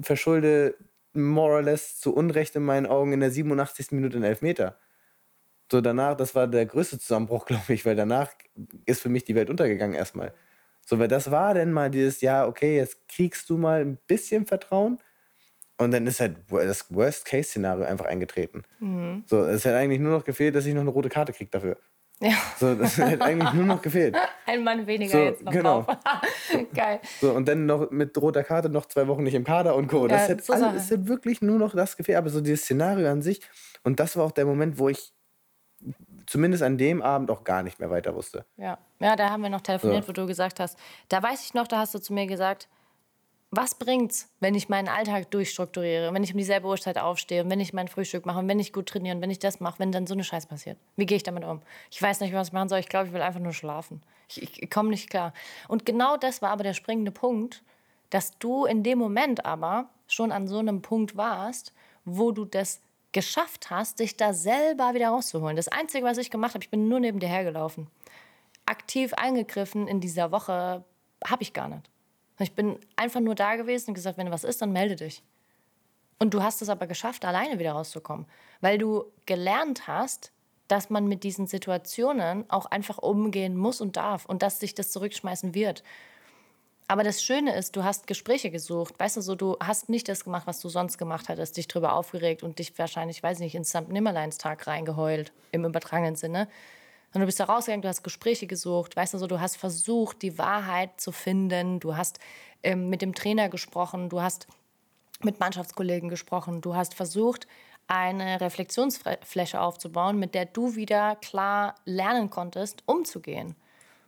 verschulde 0.00 0.76
more 1.14 1.54
or 1.54 1.62
less 1.62 1.98
zu 1.98 2.14
Unrecht 2.14 2.56
in 2.56 2.64
meinen 2.64 2.86
Augen 2.86 3.12
in 3.12 3.20
der 3.20 3.30
87. 3.30 3.92
Minute 3.92 4.16
einen 4.16 4.24
Elfmeter. 4.24 4.78
So 5.70 5.80
danach, 5.80 6.16
das 6.16 6.34
war 6.34 6.46
der 6.46 6.66
größte 6.66 6.98
Zusammenbruch, 6.98 7.46
glaube 7.46 7.72
ich, 7.72 7.84
weil 7.86 7.96
danach 7.96 8.30
ist 8.86 9.02
für 9.02 9.08
mich 9.08 9.24
die 9.24 9.34
Welt 9.34 9.50
untergegangen 9.50 9.94
erstmal. 9.96 10.34
So, 10.84 10.98
weil 10.98 11.08
das 11.08 11.30
war 11.30 11.54
dann 11.54 11.72
mal 11.72 11.90
dieses, 11.90 12.20
ja, 12.20 12.46
okay, 12.46 12.76
jetzt 12.76 13.08
kriegst 13.08 13.48
du 13.48 13.56
mal 13.56 13.82
ein 13.82 13.98
bisschen 14.06 14.46
Vertrauen 14.46 14.98
und 15.78 15.92
dann 15.92 16.06
ist 16.06 16.20
halt 16.20 16.36
das 16.50 16.92
Worst-Case-Szenario 16.92 17.84
einfach 17.84 18.06
eingetreten. 18.06 18.64
Mhm. 18.80 19.24
So, 19.26 19.44
es 19.44 19.64
hätte 19.64 19.76
eigentlich 19.76 20.00
nur 20.00 20.12
noch 20.12 20.24
gefehlt, 20.24 20.54
dass 20.54 20.66
ich 20.66 20.74
noch 20.74 20.80
eine 20.80 20.90
rote 20.90 21.08
Karte 21.08 21.32
kriege 21.32 21.50
dafür. 21.50 21.76
Ja. 22.22 22.36
So, 22.56 22.74
das 22.76 22.96
hätte 22.98 23.24
eigentlich 23.24 23.52
nur 23.52 23.64
noch 23.64 23.82
gefehlt. 23.82 24.16
Ein 24.46 24.62
Mann 24.62 24.86
weniger 24.86 25.10
so, 25.10 25.18
jetzt 25.18 25.42
noch 25.42 25.52
genau. 25.52 25.82
drauf. 25.82 25.96
Geil. 26.74 27.00
So, 27.20 27.32
und 27.32 27.48
dann 27.48 27.66
noch 27.66 27.90
mit 27.90 28.16
roter 28.16 28.44
Karte 28.44 28.68
noch 28.68 28.86
zwei 28.86 29.08
Wochen 29.08 29.24
nicht 29.24 29.34
im 29.34 29.42
Kader 29.42 29.74
und 29.74 29.88
Co. 29.88 30.06
Das 30.06 30.22
ja, 30.22 30.28
hätte, 30.28 30.44
so 30.44 30.52
alles, 30.52 30.90
hätte 30.90 31.08
wirklich 31.08 31.42
nur 31.42 31.58
noch 31.58 31.74
das 31.74 31.96
gefehlt. 31.96 32.18
Aber 32.18 32.30
so 32.30 32.40
dieses 32.40 32.62
Szenario 32.62 33.10
an 33.10 33.22
sich. 33.22 33.40
Und 33.82 33.98
das 33.98 34.16
war 34.16 34.24
auch 34.24 34.30
der 34.30 34.44
Moment, 34.44 34.78
wo 34.78 34.88
ich 34.88 35.12
zumindest 36.26 36.62
an 36.62 36.78
dem 36.78 37.02
Abend 37.02 37.28
auch 37.28 37.42
gar 37.42 37.64
nicht 37.64 37.80
mehr 37.80 37.90
weiter 37.90 38.14
wusste. 38.14 38.44
Ja, 38.56 38.78
ja 39.00 39.16
da 39.16 39.30
haben 39.30 39.42
wir 39.42 39.50
noch 39.50 39.60
telefoniert, 39.60 40.04
so. 40.04 40.10
wo 40.10 40.12
du 40.12 40.26
gesagt 40.26 40.60
hast, 40.60 40.78
da 41.08 41.20
weiß 41.20 41.44
ich 41.44 41.54
noch, 41.54 41.66
da 41.66 41.78
hast 41.78 41.92
du 41.92 41.98
zu 41.98 42.12
mir 42.12 42.28
gesagt, 42.28 42.68
was 43.54 43.74
bringt's, 43.74 44.30
wenn 44.40 44.54
ich 44.54 44.70
meinen 44.70 44.88
Alltag 44.88 45.30
durchstrukturiere, 45.30 46.12
wenn 46.14 46.24
ich 46.24 46.32
um 46.32 46.38
dieselbe 46.38 46.66
Uhrzeit 46.66 46.96
aufstehe, 46.96 47.48
wenn 47.50 47.60
ich 47.60 47.74
mein 47.74 47.86
Frühstück 47.86 48.24
mache, 48.24 48.48
wenn 48.48 48.58
ich 48.58 48.72
gut 48.72 48.86
trainiere 48.86 49.14
und 49.14 49.22
wenn 49.22 49.30
ich 49.30 49.38
das 49.38 49.60
mache, 49.60 49.78
wenn 49.78 49.92
dann 49.92 50.06
so 50.06 50.14
eine 50.14 50.24
Scheiß 50.24 50.46
passiert? 50.46 50.78
Wie 50.96 51.04
gehe 51.04 51.18
ich 51.18 51.22
damit 51.22 51.44
um? 51.44 51.60
Ich 51.90 52.00
weiß 52.00 52.20
nicht, 52.20 52.32
was 52.32 52.48
ich 52.48 52.54
machen 52.54 52.70
soll. 52.70 52.78
Ich 52.78 52.88
glaube, 52.88 53.08
ich 53.08 53.12
will 53.12 53.20
einfach 53.20 53.40
nur 53.40 53.52
schlafen. 53.52 54.00
Ich, 54.28 54.42
ich, 54.42 54.62
ich 54.62 54.70
komme 54.70 54.88
nicht 54.88 55.10
klar. 55.10 55.34
Und 55.68 55.84
genau 55.84 56.16
das 56.16 56.40
war 56.40 56.48
aber 56.48 56.64
der 56.64 56.72
springende 56.72 57.12
Punkt, 57.12 57.62
dass 58.08 58.38
du 58.38 58.64
in 58.64 58.82
dem 58.82 58.98
Moment 58.98 59.44
aber 59.44 59.90
schon 60.08 60.32
an 60.32 60.48
so 60.48 60.58
einem 60.58 60.80
Punkt 60.80 61.18
warst, 61.18 61.74
wo 62.06 62.32
du 62.32 62.46
das 62.46 62.80
geschafft 63.12 63.68
hast, 63.68 64.00
dich 64.00 64.16
da 64.16 64.32
selber 64.32 64.94
wieder 64.94 65.08
rauszuholen. 65.08 65.56
Das 65.56 65.68
Einzige, 65.68 66.06
was 66.06 66.16
ich 66.16 66.30
gemacht 66.30 66.54
habe, 66.54 66.64
ich 66.64 66.70
bin 66.70 66.88
nur 66.88 67.00
neben 67.00 67.20
dir 67.20 67.28
hergelaufen. 67.28 67.88
Aktiv 68.64 69.12
eingegriffen 69.12 69.88
in 69.88 70.00
dieser 70.00 70.32
Woche 70.32 70.84
habe 71.22 71.42
ich 71.42 71.52
gar 71.52 71.68
nicht. 71.68 71.91
Ich 72.42 72.54
bin 72.54 72.78
einfach 72.96 73.20
nur 73.20 73.34
da 73.34 73.56
gewesen 73.56 73.90
und 73.90 73.94
gesagt, 73.94 74.18
wenn 74.18 74.30
was 74.30 74.44
ist, 74.44 74.62
dann 74.62 74.72
melde 74.72 74.96
dich. 74.96 75.22
Und 76.18 76.34
du 76.34 76.42
hast 76.42 76.62
es 76.62 76.68
aber 76.68 76.86
geschafft, 76.86 77.24
alleine 77.24 77.58
wieder 77.58 77.72
rauszukommen, 77.72 78.26
weil 78.60 78.78
du 78.78 79.04
gelernt 79.26 79.88
hast, 79.88 80.32
dass 80.68 80.88
man 80.88 81.06
mit 81.06 81.24
diesen 81.24 81.46
Situationen 81.46 82.48
auch 82.48 82.66
einfach 82.66 82.98
umgehen 82.98 83.56
muss 83.56 83.80
und 83.80 83.96
darf 83.96 84.24
und 84.26 84.42
dass 84.42 84.60
sich 84.60 84.74
das 84.74 84.90
zurückschmeißen 84.90 85.54
wird. 85.54 85.82
Aber 86.88 87.04
das 87.04 87.22
Schöne 87.22 87.54
ist, 87.54 87.74
du 87.76 87.84
hast 87.84 88.06
Gespräche 88.06 88.50
gesucht. 88.50 88.94
Weißt 88.98 89.16
du, 89.16 89.20
so, 89.20 89.34
du 89.34 89.56
hast 89.60 89.88
nicht 89.88 90.08
das 90.08 90.24
gemacht, 90.24 90.46
was 90.46 90.60
du 90.60 90.68
sonst 90.68 90.98
gemacht 90.98 91.28
hattest, 91.28 91.56
dich 91.56 91.68
drüber 91.68 91.94
aufgeregt 91.94 92.42
und 92.42 92.58
dich 92.58 92.78
wahrscheinlich, 92.78 93.22
weiß 93.22 93.38
ich 93.38 93.44
nicht, 93.44 93.54
ins 93.54 93.70
St. 93.70 93.88
Nimmerleinstag 93.88 94.66
reingeheult, 94.66 95.32
im 95.52 95.64
übertragenen 95.64 96.16
Sinne, 96.16 96.48
und 97.14 97.20
du 97.20 97.26
bist 97.26 97.40
da 97.40 97.44
rausgegangen, 97.44 97.82
du 97.82 97.88
hast 97.88 98.02
Gespräche 98.02 98.46
gesucht, 98.46 98.96
weißt 98.96 99.14
du 99.14 99.18
so, 99.18 99.26
du 99.26 99.40
hast 99.40 99.56
versucht, 99.56 100.22
die 100.22 100.38
Wahrheit 100.38 101.00
zu 101.00 101.12
finden, 101.12 101.78
du 101.78 101.96
hast 101.96 102.18
ähm, 102.62 102.88
mit 102.88 103.02
dem 103.02 103.14
Trainer 103.14 103.48
gesprochen, 103.48 104.08
du 104.08 104.22
hast 104.22 104.46
mit 105.20 105.38
Mannschaftskollegen 105.38 106.08
gesprochen, 106.08 106.60
du 106.60 106.74
hast 106.74 106.94
versucht, 106.94 107.46
eine 107.86 108.40
Reflexionsfläche 108.40 109.60
aufzubauen, 109.60 110.18
mit 110.18 110.34
der 110.34 110.46
du 110.46 110.74
wieder 110.74 111.16
klar 111.16 111.74
lernen 111.84 112.30
konntest, 112.30 112.82
umzugehen. 112.86 113.56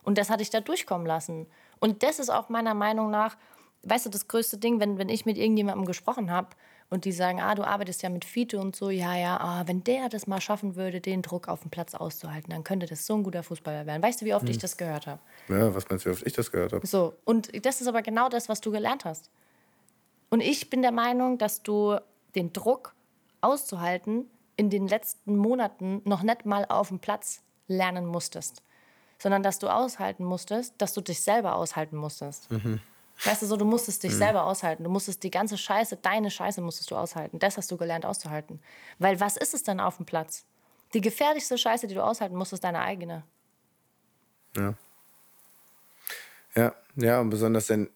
Und 0.03 0.17
das 0.17 0.31
hatte 0.31 0.43
ich 0.43 0.51
da 0.51 0.61
durchkommen 0.61 1.07
lassen. 1.07 1.47
Und 1.81 2.03
das 2.03 2.19
ist 2.19 2.31
auch 2.31 2.49
meiner 2.49 2.75
Meinung 2.75 3.11
nach, 3.11 3.37
weißt 3.83 4.07
du, 4.07 4.11
das 4.11 4.29
größte 4.29 4.59
Ding, 4.59 4.81
wenn, 4.81 4.97
wenn 4.97 5.09
ich 5.09 5.27
mit 5.27 5.37
irgendjemandem 5.37 5.85
gesprochen 5.85 6.31
habe 6.31 6.49
und 6.91 7.05
die 7.05 7.13
sagen, 7.13 7.41
ah, 7.41 7.55
du 7.55 7.65
arbeitest 7.65 8.03
ja 8.03 8.09
mit 8.09 8.25
Fiete 8.25 8.59
und 8.61 8.77
so, 8.77 8.91
ja, 8.91 9.17
ja, 9.17 9.39
ah, 9.41 9.63
wenn 9.67 9.83
der 9.85 10.09
das 10.09 10.27
mal 10.27 10.41
schaffen 10.41 10.77
würde, 10.77 11.01
den 11.01 11.23
Druck 11.23 11.49
auf 11.49 11.63
dem 11.63 11.71
Platz 11.71 11.95
auszuhalten, 11.95 12.51
dann 12.51 12.65
könnte 12.65 12.87
das 12.87 13.07
so 13.07 13.15
ein 13.15 13.23
guter 13.23 13.43
Fußballer 13.43 13.87
werden. 13.87 14.03
Weißt 14.03 14.21
du, 14.21 14.27
wie 14.27 14.35
oft 14.35 14.45
hm. 14.45 14.51
ich 14.51 14.59
das 14.59 14.77
gehört 14.77 15.07
habe? 15.07 15.21
Ja, 15.49 15.75
was 15.75 15.89
meinst 15.89 16.05
du, 16.05 16.11
wie 16.11 16.15
oft 16.15 16.27
ich 16.27 16.33
das 16.33 16.51
gehört 16.51 16.73
habe? 16.73 16.87
So, 16.87 17.15
und 17.25 17.65
das 17.65 17.81
ist 17.81 17.87
aber 17.87 18.03
genau 18.03 18.29
das, 18.29 18.49
was 18.49 18.61
du 18.61 18.71
gelernt 18.71 19.05
hast. 19.05 19.31
Und 20.31 20.41
ich 20.41 20.71
bin 20.71 20.83
der 20.83 20.93
Meinung, 20.93 21.39
dass 21.39 21.63
du 21.63 21.99
den 22.35 22.53
Druck 22.53 22.95
auszuhalten 23.41 24.27
in 24.57 24.71
den 24.71 24.89
letzten 24.89 25.37
Monaten 25.37 26.01
noch 26.05 26.23
nicht 26.23 26.47
mal 26.47 26.65
auf 26.65 26.89
dem 26.89 26.99
Platz 26.99 27.43
lernen 27.67 28.07
musstest, 28.07 28.63
sondern 29.19 29.43
dass 29.43 29.59
du 29.59 29.69
aushalten 29.69 30.25
musstest, 30.25 30.75
dass 30.79 30.93
du 30.93 31.01
dich 31.01 31.23
selber 31.23 31.57
aushalten 31.57 31.97
musstest. 31.97 32.51
Mhm. 32.51 32.81
Weißt 33.23 33.43
du, 33.43 33.47
so, 33.47 33.57
du 33.57 33.65
musstest 33.65 34.03
dich 34.03 34.13
mhm. 34.13 34.19
selber 34.19 34.45
aushalten. 34.45 34.85
Du 34.85 34.91
musstest 34.91 35.23
die 35.23 35.31
ganze 35.31 35.57
Scheiße, 35.57 35.97
deine 35.97 36.31
Scheiße 36.31 36.61
musstest 36.61 36.91
du 36.91 36.97
aushalten. 36.97 37.39
Das 37.39 37.57
hast 37.57 37.71
du 37.71 37.77
gelernt 37.77 38.05
auszuhalten. 38.05 38.61
Weil 38.99 39.21
was 39.21 39.37
ist 39.37 39.55
es 39.55 39.63
denn 39.63 39.81
auf 39.81 39.97
dem 39.97 40.07
Platz? 40.07 40.45
Die 40.95 41.01
gefährlichste 41.01 41.57
Scheiße, 41.57 41.87
die 41.87 41.95
du 41.95 42.05
aushalten 42.05 42.37
musst, 42.37 42.53
ist 42.53 42.65
deine 42.65 42.81
eigene. 42.81 43.25
Ja. 44.57 44.75
Ja, 46.57 46.75
ja, 46.97 47.21
und 47.21 47.31
besonders 47.31 47.69
in, 47.71 47.91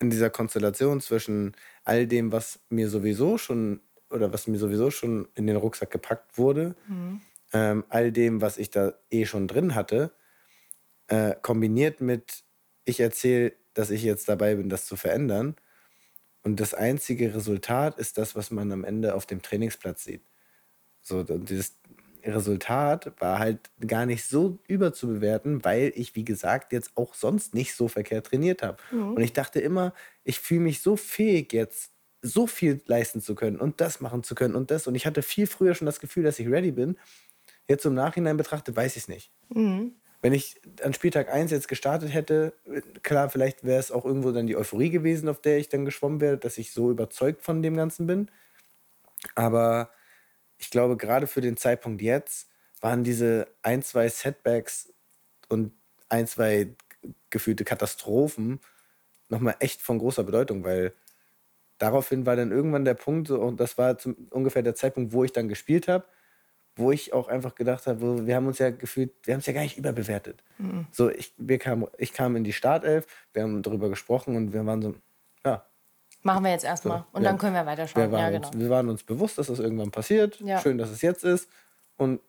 in 0.00 0.10
dieser 0.10 0.30
Konstellation 0.30 1.00
zwischen 1.00 1.54
all 1.84 2.06
dem, 2.06 2.32
was 2.32 2.58
mir 2.68 2.88
sowieso 2.88 3.38
schon 3.38 3.80
oder 4.10 4.32
was 4.32 4.46
mir 4.46 4.58
sowieso 4.58 4.90
schon 4.90 5.28
in 5.34 5.46
den 5.46 5.56
Rucksack 5.56 5.90
gepackt 5.90 6.38
wurde, 6.38 6.74
mhm. 6.88 7.20
ähm, 7.52 7.84
all 7.88 8.12
dem, 8.12 8.40
was 8.40 8.58
ich 8.58 8.70
da 8.70 8.94
eh 9.10 9.26
schon 9.26 9.46
drin 9.48 9.74
hatte, 9.74 10.12
äh, 11.08 11.34
kombiniert 11.42 12.00
mit, 12.00 12.44
ich 12.84 13.00
erzähle 13.00 13.52
dass 13.74 13.90
ich 13.90 14.02
jetzt 14.02 14.28
dabei 14.28 14.54
bin, 14.56 14.68
das 14.68 14.86
zu 14.86 14.96
verändern. 14.96 15.56
Und 16.42 16.60
das 16.60 16.74
einzige 16.74 17.34
Resultat 17.34 17.98
ist 17.98 18.18
das, 18.18 18.36
was 18.36 18.50
man 18.50 18.70
am 18.72 18.84
Ende 18.84 19.14
auf 19.14 19.26
dem 19.26 19.42
Trainingsplatz 19.42 20.04
sieht. 20.04 20.22
So, 21.02 21.22
dieses, 21.22 21.76
Resultat 22.26 23.12
war 23.20 23.38
halt 23.38 23.70
gar 23.86 24.06
nicht 24.06 24.24
so 24.24 24.58
überzubewerten, 24.66 25.64
weil 25.64 25.92
ich, 25.94 26.14
wie 26.14 26.24
gesagt, 26.24 26.72
jetzt 26.72 26.92
auch 26.96 27.14
sonst 27.14 27.54
nicht 27.54 27.74
so 27.74 27.88
verkehrt 27.88 28.26
trainiert 28.26 28.62
habe. 28.62 28.78
Und 29.14 29.22
ich 29.22 29.32
dachte 29.32 29.60
immer, 29.60 29.92
ich 30.24 30.40
fühle 30.40 30.60
mich 30.60 30.80
so 30.80 30.96
fähig 30.96 31.52
jetzt, 31.52 31.92
so 32.22 32.46
viel 32.46 32.80
leisten 32.86 33.20
zu 33.20 33.34
können 33.34 33.58
und 33.58 33.80
das 33.82 34.00
machen 34.00 34.22
zu 34.22 34.34
können 34.34 34.54
und 34.54 34.70
das. 34.70 34.86
Und 34.86 34.94
ich 34.94 35.04
hatte 35.06 35.20
viel 35.22 35.46
früher 35.46 35.74
schon 35.74 35.86
das 35.86 36.00
Gefühl, 36.00 36.24
dass 36.24 36.38
ich 36.38 36.48
ready 36.48 36.72
bin. 36.72 36.96
Jetzt 37.68 37.84
im 37.84 37.94
Nachhinein 37.94 38.36
betrachtet, 38.38 38.76
weiß 38.76 38.96
ich 38.96 39.02
es 39.02 39.08
nicht. 39.08 39.30
Wenn 40.24 40.32
ich 40.32 40.58
an 40.82 40.94
Spieltag 40.94 41.30
1 41.30 41.50
jetzt 41.50 41.68
gestartet 41.68 42.14
hätte, 42.14 42.54
klar, 43.02 43.28
vielleicht 43.28 43.62
wäre 43.62 43.78
es 43.78 43.92
auch 43.92 44.06
irgendwo 44.06 44.32
dann 44.32 44.46
die 44.46 44.56
Euphorie 44.56 44.88
gewesen, 44.88 45.28
auf 45.28 45.42
der 45.42 45.58
ich 45.58 45.68
dann 45.68 45.84
geschwommen 45.84 46.22
wäre, 46.22 46.38
dass 46.38 46.56
ich 46.56 46.72
so 46.72 46.90
überzeugt 46.90 47.42
von 47.42 47.62
dem 47.62 47.76
Ganzen 47.76 48.06
bin. 48.06 48.30
Aber 49.34 49.90
ich 50.56 50.70
glaube, 50.70 50.96
gerade 50.96 51.26
für 51.26 51.42
den 51.42 51.58
Zeitpunkt 51.58 52.00
jetzt 52.00 52.48
waren 52.80 53.04
diese 53.04 53.48
ein, 53.60 53.82
zwei 53.82 54.08
Setbacks 54.08 54.94
und 55.50 55.74
ein, 56.08 56.26
zwei 56.26 56.74
gefühlte 57.28 57.64
Katastrophen 57.64 58.60
nochmal 59.28 59.56
echt 59.60 59.82
von 59.82 59.98
großer 59.98 60.24
Bedeutung, 60.24 60.64
weil 60.64 60.94
daraufhin 61.76 62.24
war 62.24 62.36
dann 62.36 62.50
irgendwann 62.50 62.86
der 62.86 62.94
Punkt, 62.94 63.30
und 63.30 63.60
das 63.60 63.76
war 63.76 63.98
zum, 63.98 64.16
ungefähr 64.30 64.62
der 64.62 64.74
Zeitpunkt, 64.74 65.12
wo 65.12 65.22
ich 65.22 65.32
dann 65.32 65.48
gespielt 65.50 65.86
habe, 65.86 66.06
wo 66.76 66.90
ich 66.90 67.12
auch 67.12 67.28
einfach 67.28 67.54
gedacht 67.54 67.86
habe, 67.86 68.26
wir 68.26 68.34
haben 68.34 68.46
uns 68.46 68.58
ja 68.58 68.70
gefühlt, 68.70 69.12
wir 69.24 69.34
haben 69.34 69.40
es 69.40 69.46
ja 69.46 69.52
gar 69.52 69.62
nicht 69.62 69.78
überbewertet. 69.78 70.42
Mhm. 70.58 70.86
So, 70.90 71.10
ich, 71.10 71.32
wir 71.36 71.58
kam, 71.58 71.86
ich 71.98 72.12
kam 72.12 72.36
in 72.36 72.44
die 72.44 72.52
Startelf, 72.52 73.06
wir 73.32 73.42
haben 73.42 73.62
darüber 73.62 73.88
gesprochen 73.88 74.36
und 74.36 74.52
wir 74.52 74.66
waren 74.66 74.82
so, 74.82 74.94
ja. 75.44 75.64
Machen 76.22 76.44
wir 76.44 76.50
jetzt 76.50 76.64
erstmal 76.64 77.00
so, 77.00 77.04
und 77.12 77.22
ja, 77.22 77.30
dann 77.30 77.38
können 77.38 77.54
wir 77.54 77.66
weiterschauen. 77.66 78.10
Wir 78.10 78.18
ja, 78.18 78.30
genau. 78.30 78.48
Uns, 78.48 78.58
wir 78.58 78.70
waren 78.70 78.88
uns 78.88 79.04
bewusst, 79.04 79.38
dass 79.38 79.48
das 79.48 79.58
irgendwann 79.58 79.90
passiert. 79.90 80.40
Ja. 80.40 80.58
Schön, 80.60 80.78
dass 80.78 80.90
es 80.90 81.02
jetzt 81.02 81.22
ist. 81.22 81.48
Und 81.96 82.20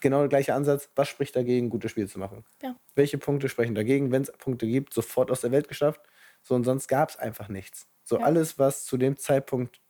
genau 0.00 0.20
der 0.20 0.28
gleiche 0.28 0.52
Ansatz, 0.52 0.90
was 0.94 1.08
spricht 1.08 1.36
dagegen, 1.36 1.70
gute 1.70 1.88
Spiele 1.88 2.08
zu 2.08 2.18
machen? 2.18 2.44
Ja. 2.62 2.74
Welche 2.94 3.16
Punkte 3.16 3.48
sprechen 3.48 3.74
dagegen? 3.74 4.10
Wenn 4.10 4.22
es 4.22 4.32
Punkte 4.32 4.66
gibt, 4.66 4.92
sofort 4.92 5.30
aus 5.30 5.40
der 5.40 5.52
Welt 5.52 5.68
geschafft. 5.68 6.00
So, 6.42 6.54
und 6.54 6.64
sonst 6.64 6.88
gab 6.88 7.08
es 7.08 7.16
einfach 7.16 7.48
nichts. 7.48 7.86
So, 8.02 8.18
alles, 8.18 8.58
was 8.58 8.84
zu 8.84 8.98
dem 8.98 9.16
Zeitpunkt 9.16 9.80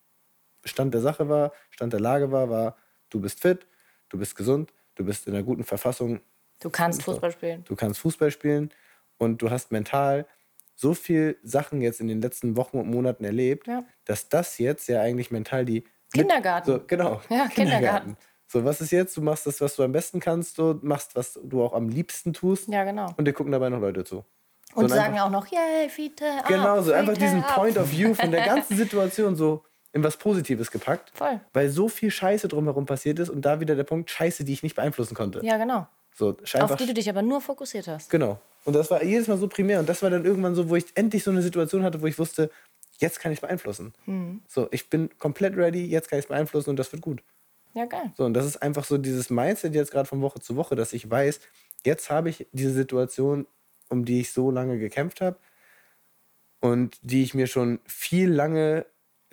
Stand 0.64 0.94
der 0.94 1.00
Sache 1.00 1.28
war, 1.28 1.52
Stand 1.70 1.92
der 1.92 2.00
Lage 2.00 2.30
war, 2.30 2.48
war 2.48 2.76
du 3.14 3.20
bist 3.20 3.40
fit, 3.40 3.66
du 4.08 4.18
bist 4.18 4.34
gesund, 4.34 4.72
du 4.96 5.04
bist 5.04 5.26
in 5.26 5.34
einer 5.34 5.44
guten 5.44 5.64
Verfassung. 5.64 6.20
Du 6.60 6.70
kannst 6.70 7.02
Fußball 7.02 7.30
spielen. 7.30 7.64
Du 7.64 7.76
kannst 7.76 8.00
Fußball 8.00 8.30
spielen 8.30 8.70
und 9.18 9.40
du 9.40 9.50
hast 9.50 9.72
mental 9.72 10.26
so 10.74 10.92
viel 10.92 11.38
Sachen 11.44 11.80
jetzt 11.80 12.00
in 12.00 12.08
den 12.08 12.20
letzten 12.20 12.56
Wochen 12.56 12.78
und 12.78 12.90
Monaten 12.90 13.24
erlebt, 13.24 13.68
ja. 13.68 13.84
dass 14.04 14.28
das 14.28 14.58
jetzt 14.58 14.88
ja 14.88 15.00
eigentlich 15.00 15.30
mental 15.30 15.64
die 15.64 15.84
Kindergarten. 16.12 16.72
so, 16.72 16.80
genau. 16.84 17.20
Ja, 17.28 17.46
Kindergarten. 17.46 17.54
Kindergarten. 17.54 18.16
So, 18.48 18.64
was 18.64 18.80
ist 18.80 18.90
jetzt? 18.90 19.16
Du 19.16 19.22
machst 19.22 19.46
das, 19.46 19.60
was 19.60 19.76
du 19.76 19.84
am 19.84 19.92
besten 19.92 20.20
kannst, 20.20 20.58
du 20.58 20.78
machst, 20.82 21.14
was 21.16 21.38
du 21.42 21.62
auch 21.62 21.72
am 21.72 21.88
liebsten 21.88 22.32
tust. 22.32 22.68
Ja, 22.68 22.84
genau. 22.84 23.12
Und 23.16 23.24
dir 23.26 23.32
gucken 23.32 23.52
dabei 23.52 23.68
noch 23.68 23.80
Leute 23.80 24.04
zu. 24.04 24.24
Und 24.74 24.88
so 24.88 24.94
sagen 24.94 25.18
auch 25.20 25.30
noch, 25.30 25.46
yay, 25.46 25.88
Fiete. 25.88 26.24
Genau, 26.48 26.82
so 26.82 26.92
einfach 26.92 27.14
diesen 27.14 27.42
Point 27.42 27.78
of 27.78 27.90
View 27.90 28.14
von 28.14 28.32
der 28.32 28.44
ganzen 28.44 28.76
Situation 28.76 29.36
so 29.36 29.64
in 29.94 30.02
was 30.02 30.16
Positives 30.16 30.70
gepackt. 30.70 31.12
Voll. 31.14 31.40
Weil 31.52 31.70
so 31.70 31.88
viel 31.88 32.10
Scheiße 32.10 32.48
drumherum 32.48 32.84
passiert 32.84 33.18
ist 33.20 33.30
und 33.30 33.42
da 33.42 33.60
wieder 33.60 33.76
der 33.76 33.84
Punkt 33.84 34.10
Scheiße, 34.10 34.44
die 34.44 34.52
ich 34.52 34.62
nicht 34.62 34.74
beeinflussen 34.74 35.14
konnte. 35.14 35.40
Ja, 35.42 35.56
genau. 35.56 35.86
So, 36.12 36.36
Auf 36.60 36.76
die 36.76 36.86
du 36.86 36.94
dich 36.94 37.08
aber 37.08 37.22
nur 37.22 37.40
fokussiert 37.40 37.88
hast. 37.88 38.10
Genau. 38.10 38.40
Und 38.64 38.74
das 38.74 38.90
war 38.90 39.02
jedes 39.02 39.28
Mal 39.28 39.38
so 39.38 39.48
primär. 39.48 39.80
Und 39.80 39.88
das 39.88 40.02
war 40.02 40.10
dann 40.10 40.24
irgendwann 40.24 40.54
so, 40.54 40.68
wo 40.68 40.76
ich 40.76 40.86
endlich 40.94 41.22
so 41.22 41.30
eine 41.30 41.42
Situation 41.42 41.84
hatte, 41.84 42.02
wo 42.02 42.06
ich 42.06 42.18
wusste, 42.18 42.50
jetzt 42.98 43.20
kann 43.20 43.32
ich 43.32 43.38
es 43.38 43.40
beeinflussen. 43.40 43.94
Mhm. 44.06 44.42
So, 44.48 44.68
ich 44.72 44.90
bin 44.90 45.10
komplett 45.18 45.56
ready, 45.56 45.86
jetzt 45.86 46.08
kann 46.10 46.18
ich 46.18 46.24
es 46.24 46.28
beeinflussen 46.28 46.70
und 46.70 46.76
das 46.76 46.92
wird 46.92 47.02
gut. 47.02 47.22
Ja, 47.74 47.86
geil. 47.86 48.12
So, 48.16 48.24
und 48.24 48.34
das 48.34 48.46
ist 48.46 48.56
einfach 48.62 48.84
so 48.84 48.98
dieses 48.98 49.30
Mindset 49.30 49.74
jetzt 49.74 49.90
gerade 49.90 50.08
von 50.08 50.20
Woche 50.22 50.40
zu 50.40 50.56
Woche, 50.56 50.76
dass 50.76 50.92
ich 50.92 51.08
weiß, 51.08 51.40
jetzt 51.84 52.10
habe 52.10 52.30
ich 52.30 52.46
diese 52.52 52.72
Situation, 52.72 53.46
um 53.90 54.04
die 54.04 54.20
ich 54.20 54.32
so 54.32 54.50
lange 54.50 54.78
gekämpft 54.78 55.20
habe 55.20 55.36
und 56.60 56.96
die 57.02 57.22
ich 57.22 57.34
mir 57.34 57.46
schon 57.46 57.80
viel 57.84 58.30
lange 58.30 58.86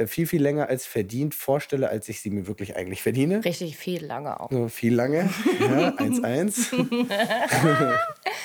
viel, 0.08 0.28
viel 0.28 0.42
länger 0.42 0.68
als 0.68 0.86
verdient 0.86 1.36
vorstelle, 1.36 1.90
als 1.90 2.10
ich 2.10 2.22
sie 2.22 2.30
mir 2.30 2.48
wirklich 2.48 2.76
eigentlich 2.76 3.02
verdiene. 3.02 3.44
Richtig 3.44 3.78
viel 3.78 4.06
lange 4.06 4.40
auch. 4.40 4.52
So, 4.52 4.68
viel 4.68 4.94
lange. 4.94 5.30
Ja, 5.60 5.90
1-1. 5.92 6.72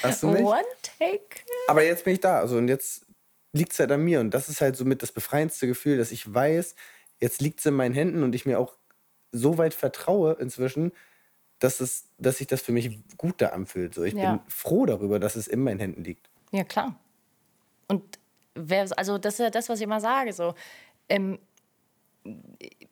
Hast 0.02 0.22
du 0.22 0.28
mich? 0.28 0.42
One 0.42 0.62
take. 0.98 1.42
Aber 1.68 1.82
jetzt 1.82 2.04
bin 2.04 2.14
ich 2.14 2.20
da. 2.20 2.40
Also, 2.40 2.56
und 2.56 2.68
jetzt 2.68 3.06
liegt 3.52 3.72
es 3.72 3.78
halt 3.78 3.92
an 3.92 4.02
mir. 4.02 4.20
Und 4.20 4.32
das 4.32 4.48
ist 4.48 4.60
halt 4.60 4.76
so 4.76 4.84
mit 4.84 5.02
das 5.02 5.12
befreiendste 5.12 5.66
Gefühl, 5.66 5.98
dass 5.98 6.12
ich 6.12 6.32
weiß, 6.32 6.74
jetzt 7.18 7.40
liegt 7.40 7.60
es 7.60 7.66
in 7.66 7.74
meinen 7.74 7.94
Händen 7.94 8.22
und 8.22 8.34
ich 8.34 8.46
mir 8.46 8.58
auch 8.58 8.76
so 9.32 9.58
weit 9.58 9.74
vertraue 9.74 10.34
inzwischen, 10.34 10.92
dass, 11.58 11.80
es, 11.80 12.04
dass 12.18 12.38
sich 12.38 12.46
das 12.46 12.62
für 12.62 12.72
mich 12.72 13.00
gut 13.16 13.40
da 13.40 13.48
anfühlt. 13.48 13.94
So, 13.94 14.04
ich 14.04 14.14
ja. 14.14 14.32
bin 14.32 14.40
froh 14.48 14.86
darüber, 14.86 15.18
dass 15.18 15.36
es 15.36 15.48
in 15.48 15.62
meinen 15.62 15.80
Händen 15.80 16.04
liegt. 16.04 16.28
Ja, 16.52 16.64
klar. 16.64 16.98
Und 17.88 18.18
wer, 18.54 18.86
also 18.96 19.18
das 19.18 19.34
ist 19.34 19.40
ja 19.40 19.50
das, 19.50 19.68
was 19.68 19.78
ich 19.78 19.84
immer 19.84 20.00
sage. 20.00 20.32
So, 20.32 20.54
ähm, 21.08 21.38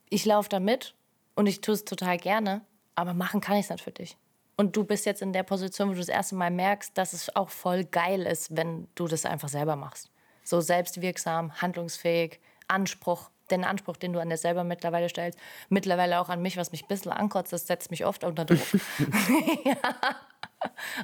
ich 0.09 0.25
laufe 0.25 0.49
da 0.49 0.61
mit 0.61 0.95
und 1.35 1.47
ich 1.47 1.61
tue 1.61 1.75
es 1.75 1.85
total 1.85 2.19
gerne, 2.19 2.63
aber 2.95 3.15
machen 3.15 3.41
kann 3.41 3.57
ich 3.57 3.65
es 3.65 3.71
nicht 3.71 3.83
für 3.83 3.91
dich. 3.93 4.17
Und 4.57 4.77
du 4.77 4.85
bist 4.85 5.05
jetzt 5.05 5.23
in 5.23 5.33
der 5.33 5.43
Position, 5.43 5.89
wo 5.89 5.93
du 5.93 5.99
das 5.99 6.09
erste 6.09 6.37
Mal 6.37 6.51
merkst, 6.51 6.97
dass 6.97 7.13
es 7.13 7.35
auch 7.35 7.51
voll 7.51 7.85
geil 7.85 8.23
ist, 8.23 8.57
wenn 8.57 8.87
du 8.95 9.09
das 9.09 9.27
einfach 9.27 9.49
selber 9.49 9.75
machst. 9.75 10.11
So 10.45 10.61
selbstwirksam, 10.61 11.61
handlungsfähig, 11.61 12.41
Anspruch, 12.69 13.31
den 13.51 13.65
Anspruch, 13.65 13.97
den 13.97 14.13
du 14.13 14.21
an 14.21 14.31
dir 14.31 14.37
selber 14.37 14.63
mittlerweile 14.63 15.09
stellst, 15.09 15.39
mittlerweile 15.69 16.21
auch 16.21 16.29
an 16.29 16.41
mich, 16.41 16.57
was 16.57 16.71
mich 16.71 16.85
ein 16.85 16.89
bisschen 16.89 17.13
ankotzt, 17.13 17.53
das 17.53 17.67
setzt 17.67 17.91
mich 17.91 18.07
oft 18.07 18.23
unter 18.25 18.45
Druck. 18.45 18.61
ja. 19.65 19.77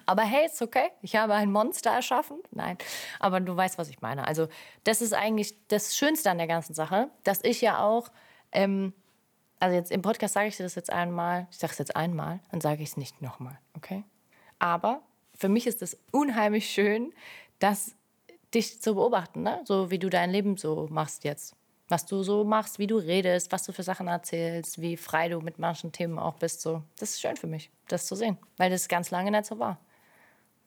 Aber 0.07 0.23
hey, 0.23 0.47
ist 0.47 0.61
okay. 0.63 0.91
Ich 1.03 1.17
habe 1.17 1.35
ein 1.35 1.51
Monster 1.51 1.91
erschaffen. 1.91 2.39
Nein, 2.51 2.79
aber 3.19 3.41
du 3.41 3.57
weißt, 3.57 3.79
was 3.79 3.89
ich 3.89 4.01
meine. 4.01 4.27
Also, 4.27 4.49
das 4.85 5.03
ist 5.03 5.15
eigentlich 5.15 5.55
das 5.69 5.97
Schönste 5.97 6.31
an 6.31 6.39
der 6.39 6.47
ganzen 6.47 6.75
Sache, 6.75 7.11
dass 7.25 7.43
ich 7.45 7.61
ja 7.61 7.83
auch, 7.83 8.11
ähm, 8.53 8.93
also 9.59 9.77
jetzt 9.77 9.91
im 9.91 10.03
Podcast 10.03 10.35
sage 10.35 10.49
ich 10.49 10.57
dir 10.57 10.63
das 10.63 10.75
jetzt 10.75 10.93
einmal, 10.93 11.47
ich 11.51 11.59
sage 11.59 11.73
es 11.73 11.79
jetzt 11.79 11.97
einmal, 11.97 12.41
dann 12.51 12.61
sage 12.61 12.83
ich 12.83 12.91
es 12.91 12.97
nicht 12.97 13.21
nochmal, 13.23 13.59
okay? 13.77 14.05
Aber 14.59 15.03
für 15.37 15.49
mich 15.49 15.67
ist 15.67 15.83
es 15.83 15.99
unheimlich 16.13 16.71
schön, 16.71 17.13
dass 17.59 17.95
dich 18.55 18.81
zu 18.81 18.95
beobachten, 18.95 19.43
ne? 19.43 19.61
so 19.65 19.91
wie 19.91 19.99
du 19.99 20.11
dein 20.11 20.31
Leben 20.31 20.57
so 20.57 20.89
machst 20.91 21.25
jetzt 21.25 21.55
was 21.91 22.07
du 22.07 22.23
so 22.23 22.45
machst, 22.45 22.79
wie 22.79 22.87
du 22.87 22.97
redest, 22.97 23.53
was 23.53 23.65
du 23.65 23.73
für 23.73 23.83
Sachen 23.83 24.07
erzählst, 24.07 24.81
wie 24.81 24.97
frei 24.97 25.29
du 25.29 25.41
mit 25.41 25.59
manchen 25.59 25.93
Themen 25.93 26.19
auch 26.19 26.35
bist. 26.35 26.61
So. 26.61 26.83
Das 26.99 27.11
ist 27.11 27.21
schön 27.21 27.37
für 27.37 27.47
mich, 27.47 27.71
das 27.89 28.07
zu 28.07 28.15
sehen, 28.15 28.39
weil 28.57 28.71
das 28.71 28.89
ganz 28.89 29.11
lange 29.11 29.31
nicht 29.31 29.47
so 29.47 29.59
war. 29.59 29.79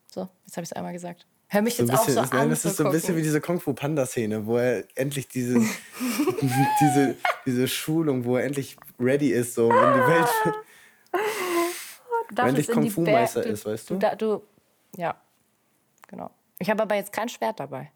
So, 0.06 0.28
jetzt 0.44 0.56
habe 0.56 0.64
ich 0.64 0.70
es 0.70 0.72
einmal 0.72 0.92
gesagt. 0.92 1.26
Hör 1.48 1.62
mich 1.62 1.78
jetzt 1.78 1.90
bisschen, 1.90 2.18
auch 2.18 2.26
so 2.26 2.36
an. 2.36 2.50
Das 2.50 2.64
ist 2.64 2.76
so 2.76 2.84
ein 2.84 2.90
bisschen 2.90 3.16
wie 3.16 3.22
diese 3.22 3.40
Kung 3.40 3.60
Fu 3.60 3.74
Panda 3.74 4.06
Szene, 4.06 4.46
wo 4.46 4.56
er 4.56 4.84
endlich 4.94 5.28
diese, 5.28 5.58
diese, 6.80 7.16
diese 7.46 7.68
Schulung, 7.68 8.24
wo 8.24 8.36
er 8.36 8.44
endlich 8.44 8.76
ready 8.98 9.30
ist, 9.30 9.54
so 9.54 9.68
wenn 9.68 9.94
die 9.94 10.06
Welt 10.06 10.28
wenn 12.30 12.48
endlich 12.48 12.68
Kung 12.68 12.90
Fu 12.90 13.02
Meister 13.02 13.44
ist, 13.44 13.66
weißt 13.66 13.90
du? 13.90 13.98
du? 13.98 14.16
Du, 14.16 14.42
ja, 14.96 15.14
genau. 16.08 16.30
Ich 16.58 16.70
habe 16.70 16.82
aber 16.82 16.94
jetzt 16.96 17.12
kein 17.12 17.28
Schwert 17.28 17.60
dabei. 17.60 17.90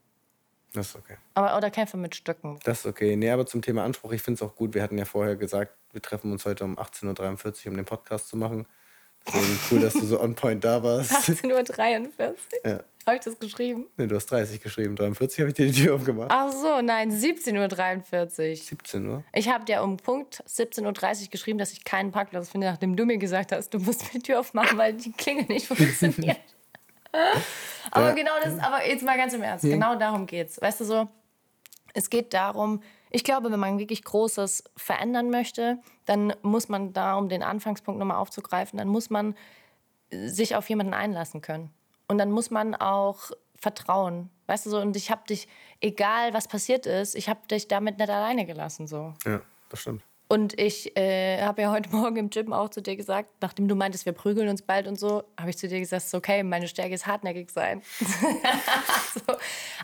Das 0.75 0.89
ist 0.89 0.97
okay. 0.97 1.17
Aber, 1.35 1.57
oder 1.57 1.71
kämpfe 1.71 1.97
mit 1.97 2.15
Stöcken. 2.15 2.59
Das 2.65 2.81
ist 2.81 2.87
okay. 2.87 3.17
Nee, 3.17 3.31
aber 3.31 3.47
zum 3.47 3.63
Thema 3.63 3.85
Anspruch, 3.85 4.13
ich 4.13 4.23
finde 4.23 4.43
es 4.43 4.49
auch 4.49 4.55
gut. 4.55 4.75
Wir 4.75 4.83
hatten 4.83 4.99
ja 4.99 5.05
vorher 5.05 5.37
gesagt, 5.37 5.73
wir 5.93 6.03
treffen 6.03 6.31
uns 6.33 6.45
heute 6.45 6.65
um 6.65 6.79
18.43 6.79 7.67
Uhr, 7.67 7.71
um 7.71 7.77
den 7.77 7.85
Podcast 7.85 8.29
zu 8.29 8.37
machen. 8.37 8.67
Deswegen 9.27 9.59
cool, 9.71 9.81
dass 9.81 9.95
du 9.95 10.05
so 10.05 10.21
on 10.21 10.35
point 10.35 10.63
da 10.65 10.83
warst. 10.83 11.13
18.43 11.13 12.19
Uhr? 12.19 12.35
Ja. 12.65 12.81
Habe 13.07 13.17
ich 13.17 13.25
das 13.25 13.39
geschrieben? 13.39 13.87
Nee, 13.97 14.07
du 14.07 14.17
hast 14.17 14.27
30 14.27 14.61
geschrieben. 14.61 14.95
43 14.95 15.41
habe 15.41 15.49
ich 15.49 15.55
dir 15.55 15.67
die 15.67 15.83
Tür 15.83 15.95
aufgemacht. 15.95 16.29
Ach 16.31 16.53
so, 16.53 16.83
nein, 16.83 17.11
17.43 17.11 18.51
Uhr. 18.51 18.57
17 18.57 19.09
Uhr? 19.09 19.25
Ich 19.33 19.49
habe 19.49 19.65
dir 19.65 19.83
um 19.83 19.97
Punkt 19.97 20.45
17.30 20.47 21.23
Uhr 21.23 21.29
geschrieben, 21.31 21.59
dass 21.59 21.73
ich 21.73 21.85
keinen 21.85 22.13
Parkplatz 22.13 22.51
finde, 22.51 22.67
nachdem 22.67 22.97
du 22.97 23.07
mir 23.07 23.17
gesagt 23.17 23.53
hast, 23.53 23.73
du 23.73 23.79
musst 23.79 24.03
mir 24.05 24.21
die 24.21 24.27
Tür 24.27 24.41
aufmachen, 24.41 24.77
weil 24.77 24.93
die 24.93 25.13
Klingel 25.13 25.47
nicht 25.47 25.67
funktioniert. 25.69 26.37
aber 27.91 28.13
genau 28.13 28.33
das, 28.43 28.59
aber 28.59 28.87
jetzt 28.87 29.03
mal 29.03 29.17
ganz 29.17 29.33
im 29.35 29.43
Ernst, 29.43 29.65
hm. 29.65 29.73
genau 29.73 29.97
darum 29.97 30.27
geht's. 30.27 30.61
Weißt 30.61 30.81
du 30.81 30.85
so, 30.85 31.09
es 31.95 32.11
geht 32.11 32.35
darum, 32.35 32.83
ich 33.11 33.25
glaube, 33.25 33.51
wenn 33.51 33.61
man 33.61 33.79
wirklich 33.79 34.05
Großes 34.05 34.65
verändern 34.77 35.31
möchte, 35.31 35.79
dann 36.05 36.35
muss 36.43 36.69
man 36.69 36.93
da, 36.93 37.15
um 37.15 37.29
den 37.29 37.43
Anfangspunkt 37.43 37.99
nochmal 37.99 38.19
aufzugreifen, 38.19 38.79
dann 38.79 38.89
muss 38.89 39.11
man 39.11 39.35
sich 40.11 40.57
auf 40.57 40.69
jemanden 40.69 40.95
einlassen 40.95 41.41
können. 41.41 41.71
Und 42.07 42.19
dann 42.19 42.31
muss 42.31 42.51
man 42.51 42.75
auch 42.75 43.31
vertrauen. 43.57 44.31
Weißt 44.47 44.67
du 44.67 44.71
so, 44.71 44.81
und 44.81 44.97
ich 44.97 45.11
habe 45.11 45.23
dich, 45.29 45.49
egal 45.81 46.33
was 46.33 46.49
passiert 46.49 46.87
ist, 46.87 47.15
ich 47.15 47.29
habe 47.29 47.41
dich 47.49 47.69
damit 47.69 47.99
nicht 47.99 48.11
alleine 48.11 48.47
gelassen. 48.47 48.87
So. 48.87 49.15
Ja, 49.25 49.43
das 49.69 49.81
stimmt. 49.81 50.03
Und 50.31 50.61
ich 50.61 50.95
äh, 50.97 51.41
habe 51.43 51.63
ja 51.63 51.73
heute 51.73 51.89
Morgen 51.97 52.17
im 52.17 52.31
Gym 52.31 52.53
auch 52.53 52.69
zu 52.69 52.83
dir 52.83 52.97
gesagt, 52.97 53.31
nachdem 53.41 53.67
du 53.67 53.75
meintest, 53.75 54.05
wir 54.05 54.13
prügeln 54.13 54.49
uns 54.49 54.63
bald 54.63 54.87
und 54.87 54.99
so, 54.99 55.25
habe 55.41 55.51
ich 55.51 55.57
zu 55.57 55.69
dir 55.69 55.81
gesagt, 55.81 56.13
okay, 56.13 56.43
meine 56.43 56.69
Stärke 56.69 56.95
ist 56.95 57.07
hartnäckig 57.07 57.51
sein. 57.51 57.83
so. 57.99 59.35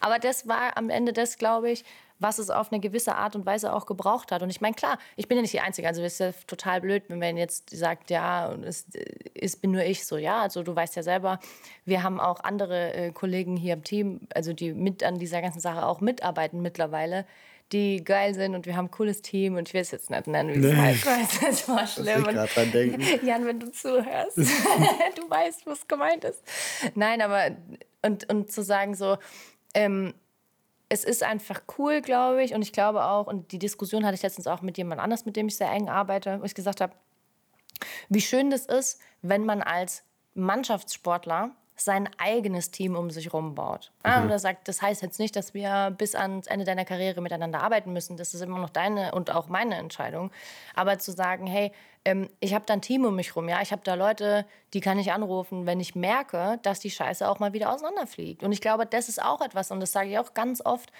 Aber 0.00 0.18
das 0.18 0.46
war 0.46 0.76
am 0.76 0.90
Ende 0.90 1.14
das, 1.14 1.38
glaube 1.38 1.70
ich, 1.70 1.84
was 2.18 2.38
es 2.38 2.50
auf 2.50 2.70
eine 2.70 2.80
gewisse 2.80 3.16
Art 3.16 3.34
und 3.34 3.44
Weise 3.44 3.72
auch 3.72 3.86
gebraucht 3.86 4.30
hat. 4.32 4.42
Und 4.42 4.50
ich 4.50 4.60
meine, 4.60 4.74
klar, 4.74 4.98
ich 5.16 5.28
bin 5.28 5.36
ja 5.36 5.42
nicht 5.42 5.54
die 5.54 5.60
Einzige. 5.60 5.88
Also 5.88 6.02
es 6.02 6.14
ist 6.14 6.20
ja 6.20 6.32
total 6.46 6.80
blöd, 6.80 7.04
wenn 7.08 7.18
man 7.18 7.36
jetzt 7.36 7.70
sagt, 7.70 8.10
ja, 8.10 8.52
es, 8.52 8.86
es 9.34 9.56
bin 9.56 9.72
nur 9.72 9.82
ich 9.82 10.06
so. 10.06 10.16
Ja, 10.16 10.42
also 10.42 10.62
du 10.62 10.76
weißt 10.76 10.94
ja 10.94 11.02
selber, 11.02 11.40
wir 11.84 12.02
haben 12.02 12.20
auch 12.20 12.40
andere 12.44 12.94
äh, 12.94 13.12
Kollegen 13.12 13.56
hier 13.56 13.74
im 13.74 13.82
Team, 13.82 14.20
also 14.34 14.52
die 14.52 14.74
mit 14.74 15.02
an 15.02 15.18
dieser 15.18 15.40
ganzen 15.40 15.60
Sache 15.60 15.86
auch 15.86 16.00
mitarbeiten 16.00 16.60
mittlerweile 16.62 17.24
die 17.72 18.04
geil 18.04 18.34
sind 18.34 18.54
und 18.54 18.66
wir 18.66 18.76
haben 18.76 18.86
ein 18.86 18.90
cooles 18.90 19.22
Team 19.22 19.56
und 19.56 19.68
ich 19.68 19.74
will 19.74 19.80
es 19.80 19.90
jetzt 19.90 20.10
nicht 20.10 20.26
nennen, 20.26 20.62
wie 20.62 20.66
es 20.66 21.04
heißt, 21.04 21.42
das 21.42 21.68
war 21.68 21.86
schlimm. 21.86 22.26
Ich 22.28 22.52
dran 22.52 22.72
denken. 22.72 23.02
Jan, 23.26 23.46
wenn 23.46 23.60
du 23.60 23.72
zuhörst, 23.72 24.36
du 24.38 25.30
weißt, 25.30 25.66
was 25.66 25.86
gemeint 25.88 26.24
ist. 26.24 26.42
Nein, 26.94 27.22
aber 27.22 27.56
und, 28.02 28.30
und 28.30 28.52
zu 28.52 28.62
sagen 28.62 28.94
so, 28.94 29.16
ähm, 29.74 30.14
es 30.88 31.04
ist 31.04 31.22
einfach 31.22 31.62
cool, 31.78 32.02
glaube 32.02 32.44
ich, 32.44 32.54
und 32.54 32.62
ich 32.62 32.72
glaube 32.72 33.04
auch, 33.04 33.26
und 33.26 33.50
die 33.52 33.58
Diskussion 33.58 34.04
hatte 34.04 34.14
ich 34.14 34.22
letztens 34.22 34.46
auch 34.46 34.62
mit 34.62 34.76
jemand 34.78 35.00
anders, 35.00 35.24
mit 35.24 35.34
dem 35.34 35.48
ich 35.48 35.56
sehr 35.56 35.70
eng 35.70 35.88
arbeite, 35.88 36.40
wo 36.40 36.44
ich 36.44 36.54
gesagt 36.54 36.80
habe, 36.80 36.92
wie 38.08 38.20
schön 38.20 38.50
das 38.50 38.66
ist, 38.66 39.00
wenn 39.22 39.44
man 39.44 39.62
als 39.62 40.04
Mannschaftssportler 40.34 41.50
sein 41.76 42.08
eigenes 42.18 42.70
Team 42.70 42.94
um 42.94 43.10
sich 43.10 43.26
herum 43.26 43.54
baut. 43.54 43.90
Ah, 44.02 44.18
mhm. 44.18 44.24
Und 44.24 44.30
er 44.30 44.38
sagt, 44.38 44.68
das 44.68 44.80
heißt 44.80 45.02
jetzt 45.02 45.18
nicht, 45.18 45.34
dass 45.34 45.54
wir 45.54 45.92
bis 45.96 46.14
ans 46.14 46.46
Ende 46.46 46.64
deiner 46.64 46.84
Karriere 46.84 47.20
miteinander 47.20 47.62
arbeiten 47.62 47.92
müssen. 47.92 48.16
Das 48.16 48.32
ist 48.32 48.40
immer 48.40 48.58
noch 48.58 48.70
deine 48.70 49.12
und 49.12 49.32
auch 49.32 49.48
meine 49.48 49.74
Entscheidung. 49.76 50.30
Aber 50.74 50.98
zu 50.98 51.10
sagen, 51.10 51.46
hey, 51.46 51.72
ähm, 52.04 52.28
ich 52.38 52.54
habe 52.54 52.64
da 52.66 52.74
ein 52.74 52.82
Team 52.82 53.04
um 53.04 53.16
mich 53.16 53.28
herum, 53.28 53.48
ja, 53.48 53.60
ich 53.60 53.72
habe 53.72 53.82
da 53.84 53.94
Leute, 53.94 54.46
die 54.72 54.80
kann 54.80 54.98
ich 54.98 55.12
anrufen, 55.12 55.66
wenn 55.66 55.80
ich 55.80 55.94
merke, 55.96 56.60
dass 56.62 56.78
die 56.78 56.90
Scheiße 56.90 57.28
auch 57.28 57.40
mal 57.40 57.52
wieder 57.52 57.72
auseinanderfliegt. 57.72 58.42
Und 58.44 58.52
ich 58.52 58.60
glaube, 58.60 58.86
das 58.86 59.08
ist 59.08 59.22
auch 59.22 59.40
etwas, 59.40 59.70
und 59.70 59.80
das 59.80 59.92
sage 59.92 60.10
ich 60.10 60.18
auch 60.18 60.34
ganz 60.34 60.64
oft, 60.64 60.92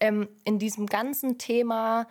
ähm, 0.00 0.28
in 0.44 0.58
diesem 0.58 0.86
ganzen 0.86 1.36
Thema 1.36 2.06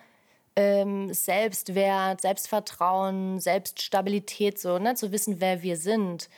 ähm, 0.54 1.12
Selbstwert, 1.12 2.20
Selbstvertrauen, 2.20 3.40
Selbststabilität, 3.40 4.60
so, 4.60 4.78
ne, 4.78 4.94
zu 4.94 5.10
wissen, 5.10 5.40
wer 5.40 5.62
wir 5.62 5.76
sind 5.76 6.28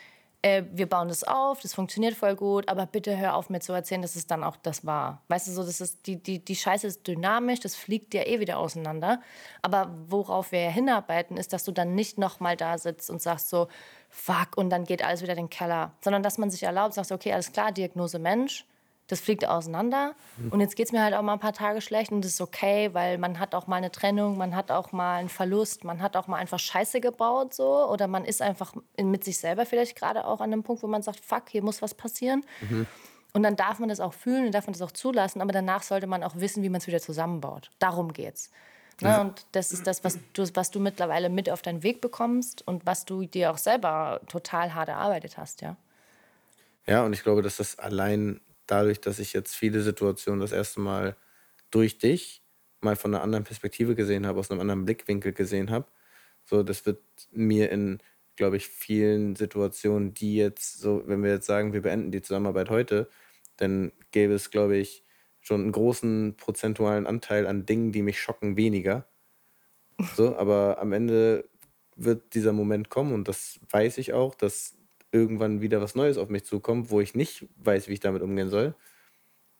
äh, 0.44 0.62
wir 0.70 0.86
bauen 0.86 1.08
das 1.08 1.24
auf, 1.24 1.60
das 1.60 1.72
funktioniert 1.72 2.14
voll 2.14 2.36
gut, 2.36 2.68
aber 2.68 2.84
bitte 2.84 3.16
hör 3.16 3.34
auf 3.34 3.48
mir 3.48 3.60
zu 3.60 3.72
erzählen, 3.72 4.02
dass 4.02 4.14
es 4.14 4.26
dann 4.26 4.44
auch 4.44 4.56
das 4.56 4.84
war. 4.84 5.22
Weißt 5.28 5.48
du, 5.48 5.52
so, 5.52 5.64
das 5.64 5.80
ist, 5.80 6.06
die, 6.06 6.22
die, 6.22 6.44
die 6.44 6.54
Scheiße 6.54 6.86
ist 6.86 7.06
dynamisch, 7.06 7.60
das 7.60 7.74
fliegt 7.74 8.12
ja 8.12 8.26
eh 8.26 8.40
wieder 8.40 8.58
auseinander. 8.58 9.22
Aber 9.62 9.94
worauf 10.08 10.52
wir 10.52 10.70
hinarbeiten, 10.70 11.38
ist, 11.38 11.54
dass 11.54 11.64
du 11.64 11.72
dann 11.72 11.94
nicht 11.94 12.18
nochmal 12.18 12.58
da 12.58 12.76
sitzt 12.76 13.08
und 13.08 13.22
sagst 13.22 13.48
so, 13.48 13.68
fuck, 14.10 14.56
und 14.56 14.68
dann 14.68 14.84
geht 14.84 15.02
alles 15.02 15.22
wieder 15.22 15.32
in 15.32 15.44
den 15.44 15.50
Keller. 15.50 15.92
Sondern 16.02 16.22
dass 16.22 16.36
man 16.36 16.50
sich 16.50 16.62
erlaubt, 16.62 16.92
sagt, 16.92 17.10
okay, 17.10 17.32
alles 17.32 17.50
klar, 17.52 17.72
Diagnose 17.72 18.18
Mensch, 18.18 18.66
das 19.08 19.20
fliegt 19.20 19.46
auseinander. 19.46 20.14
Und 20.50 20.60
jetzt 20.60 20.76
geht 20.76 20.86
es 20.86 20.92
mir 20.92 21.02
halt 21.02 21.14
auch 21.14 21.22
mal 21.22 21.34
ein 21.34 21.38
paar 21.38 21.52
Tage 21.52 21.80
schlecht 21.80 22.10
und 22.10 22.24
das 22.24 22.32
ist 22.32 22.40
okay, 22.40 22.90
weil 22.94 23.18
man 23.18 23.38
hat 23.38 23.54
auch 23.54 23.66
mal 23.66 23.76
eine 23.76 23.92
Trennung, 23.92 24.38
man 24.38 24.56
hat 24.56 24.70
auch 24.70 24.92
mal 24.92 25.16
einen 25.16 25.28
Verlust, 25.28 25.84
man 25.84 26.00
hat 26.00 26.16
auch 26.16 26.26
mal 26.26 26.36
einfach 26.36 26.58
Scheiße 26.58 27.00
gebaut 27.00 27.52
so 27.52 27.86
oder 27.88 28.06
man 28.08 28.24
ist 28.24 28.40
einfach 28.40 28.72
mit 28.98 29.22
sich 29.24 29.38
selber 29.38 29.66
vielleicht 29.66 29.96
gerade 29.96 30.24
auch 30.24 30.40
an 30.40 30.52
einem 30.52 30.62
Punkt, 30.62 30.82
wo 30.82 30.86
man 30.86 31.02
sagt, 31.02 31.20
fuck, 31.20 31.50
hier 31.50 31.62
muss 31.62 31.82
was 31.82 31.94
passieren. 31.94 32.44
Mhm. 32.62 32.86
Und 33.34 33.42
dann 33.42 33.56
darf 33.56 33.78
man 33.78 33.88
das 33.88 34.00
auch 34.00 34.14
fühlen 34.14 34.46
und 34.46 34.52
darf 34.54 34.66
man 34.66 34.72
das 34.72 34.82
auch 34.82 34.92
zulassen, 34.92 35.42
aber 35.42 35.52
danach 35.52 35.82
sollte 35.82 36.06
man 36.06 36.22
auch 36.22 36.36
wissen, 36.36 36.62
wie 36.62 36.68
man 36.68 36.80
es 36.80 36.86
wieder 36.86 37.00
zusammenbaut. 37.00 37.70
Darum 37.80 38.12
geht's. 38.12 38.50
Ne? 39.02 39.08
Ja. 39.08 39.20
Und 39.20 39.44
das 39.52 39.72
ist 39.72 39.86
das, 39.86 40.04
was 40.04 40.18
du, 40.32 40.48
was 40.54 40.70
du 40.70 40.80
mittlerweile 40.80 41.28
mit 41.28 41.50
auf 41.50 41.60
deinen 41.60 41.82
Weg 41.82 42.00
bekommst 42.00 42.66
und 42.66 42.86
was 42.86 43.04
du 43.04 43.26
dir 43.26 43.50
auch 43.50 43.58
selber 43.58 44.20
total 44.28 44.74
hart 44.74 44.88
erarbeitet 44.88 45.36
hast, 45.36 45.62
ja. 45.62 45.76
Ja, 46.86 47.04
und 47.04 47.12
ich 47.12 47.22
glaube, 47.22 47.42
dass 47.42 47.56
das 47.56 47.78
allein 47.78 48.40
dadurch, 48.66 49.00
dass 49.00 49.18
ich 49.18 49.32
jetzt 49.32 49.54
viele 49.54 49.82
Situationen 49.82 50.40
das 50.40 50.52
erste 50.52 50.80
Mal 50.80 51.16
durch 51.70 51.98
dich 51.98 52.42
mal 52.80 52.96
von 52.96 53.14
einer 53.14 53.22
anderen 53.22 53.44
Perspektive 53.44 53.94
gesehen 53.94 54.26
habe, 54.26 54.38
aus 54.38 54.50
einem 54.50 54.60
anderen 54.60 54.84
Blickwinkel 54.84 55.32
gesehen 55.32 55.70
habe. 55.70 55.86
So, 56.44 56.62
das 56.62 56.86
wird 56.86 57.02
mir 57.32 57.70
in, 57.70 57.98
glaube 58.36 58.56
ich, 58.56 58.68
vielen 58.68 59.36
Situationen, 59.36 60.14
die 60.14 60.36
jetzt, 60.36 60.78
so, 60.80 61.02
wenn 61.06 61.22
wir 61.22 61.30
jetzt 61.30 61.46
sagen, 61.46 61.72
wir 61.72 61.82
beenden 61.82 62.12
die 62.12 62.22
Zusammenarbeit 62.22 62.70
heute, 62.70 63.08
dann 63.56 63.92
gäbe 64.10 64.34
es, 64.34 64.50
glaube 64.50 64.76
ich, 64.76 65.04
schon 65.40 65.62
einen 65.62 65.72
großen 65.72 66.36
prozentualen 66.36 67.06
Anteil 67.06 67.46
an 67.46 67.66
Dingen, 67.66 67.92
die 67.92 68.02
mich 68.02 68.20
schocken, 68.20 68.56
weniger. 68.56 69.06
So, 70.16 70.36
aber 70.36 70.78
am 70.80 70.92
Ende 70.92 71.48
wird 71.96 72.34
dieser 72.34 72.52
Moment 72.52 72.88
kommen 72.90 73.12
und 73.12 73.28
das 73.28 73.60
weiß 73.70 73.98
ich 73.98 74.12
auch, 74.12 74.34
dass 74.34 74.76
irgendwann 75.14 75.60
wieder 75.60 75.80
was 75.80 75.94
Neues 75.94 76.18
auf 76.18 76.28
mich 76.28 76.44
zukommt, 76.44 76.90
wo 76.90 77.00
ich 77.00 77.14
nicht 77.14 77.46
weiß, 77.56 77.88
wie 77.88 77.92
ich 77.94 78.00
damit 78.00 78.20
umgehen 78.20 78.50
soll. 78.50 78.74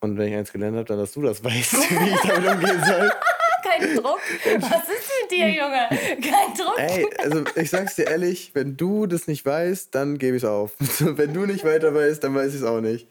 Und 0.00 0.18
wenn 0.18 0.28
ich 0.28 0.34
eins 0.34 0.52
gelernt 0.52 0.76
habe, 0.76 0.84
dann, 0.84 0.98
dass 0.98 1.12
du 1.12 1.22
das 1.22 1.42
weißt, 1.42 1.72
wie 1.90 2.10
ich 2.10 2.20
damit 2.20 2.50
umgehen 2.50 2.84
soll. 2.84 3.10
Kein 3.62 3.96
Druck. 3.96 4.20
Was 4.58 4.82
ist 4.82 5.10
mit 5.22 5.30
dir, 5.30 5.48
Junge? 5.48 5.88
Kein 5.88 6.54
Druck. 6.54 6.78
Ey, 6.78 7.06
also 7.18 7.44
ich 7.54 7.70
sag's 7.70 7.96
dir 7.96 8.06
ehrlich, 8.08 8.50
wenn 8.52 8.76
du 8.76 9.06
das 9.06 9.26
nicht 9.26 9.46
weißt, 9.46 9.94
dann 9.94 10.18
gebe 10.18 10.36
ich's 10.36 10.44
auf. 10.44 10.72
wenn 10.78 11.32
du 11.32 11.46
nicht 11.46 11.64
weiter 11.64 11.94
weißt, 11.94 12.22
dann 12.22 12.34
weiß 12.34 12.50
ich 12.54 12.60
es 12.60 12.66
auch 12.66 12.80
nicht. 12.80 13.08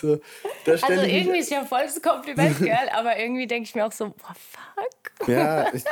So, 0.00 0.20
also 0.64 1.02
irgendwie 1.02 1.38
ist 1.38 1.50
ja 1.50 1.64
voll 1.64 1.82
das 1.82 2.00
Kompliment, 2.00 2.58
gell? 2.58 2.88
Aber 2.94 3.18
irgendwie 3.18 3.46
denke 3.46 3.68
ich 3.68 3.74
mir 3.74 3.84
auch 3.84 3.92
so, 3.92 4.06
boah, 4.06 4.34
fuck. 4.34 5.28
Ja. 5.28 5.72
Ich, 5.74 5.84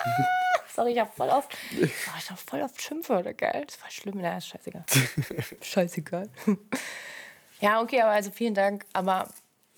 Sorry, 0.74 0.92
ich 0.92 0.98
habe 0.98 1.10
voll 1.14 1.28
oft, 1.28 1.56
oh, 1.80 1.84
ich 1.84 2.30
hab 2.30 2.38
voll 2.38 2.60
oft 2.60 2.82
Schimpfwörter, 2.82 3.32
geil. 3.32 3.62
Das 3.64 3.80
war 3.80 3.90
schlimm, 3.90 4.18
na, 4.20 4.38
ist 4.38 4.48
scheißegal. 4.48 4.84
scheißegal. 5.62 6.28
ja, 7.60 7.80
okay, 7.80 8.00
aber 8.00 8.10
also 8.10 8.32
vielen 8.32 8.54
Dank. 8.54 8.84
Aber 8.92 9.28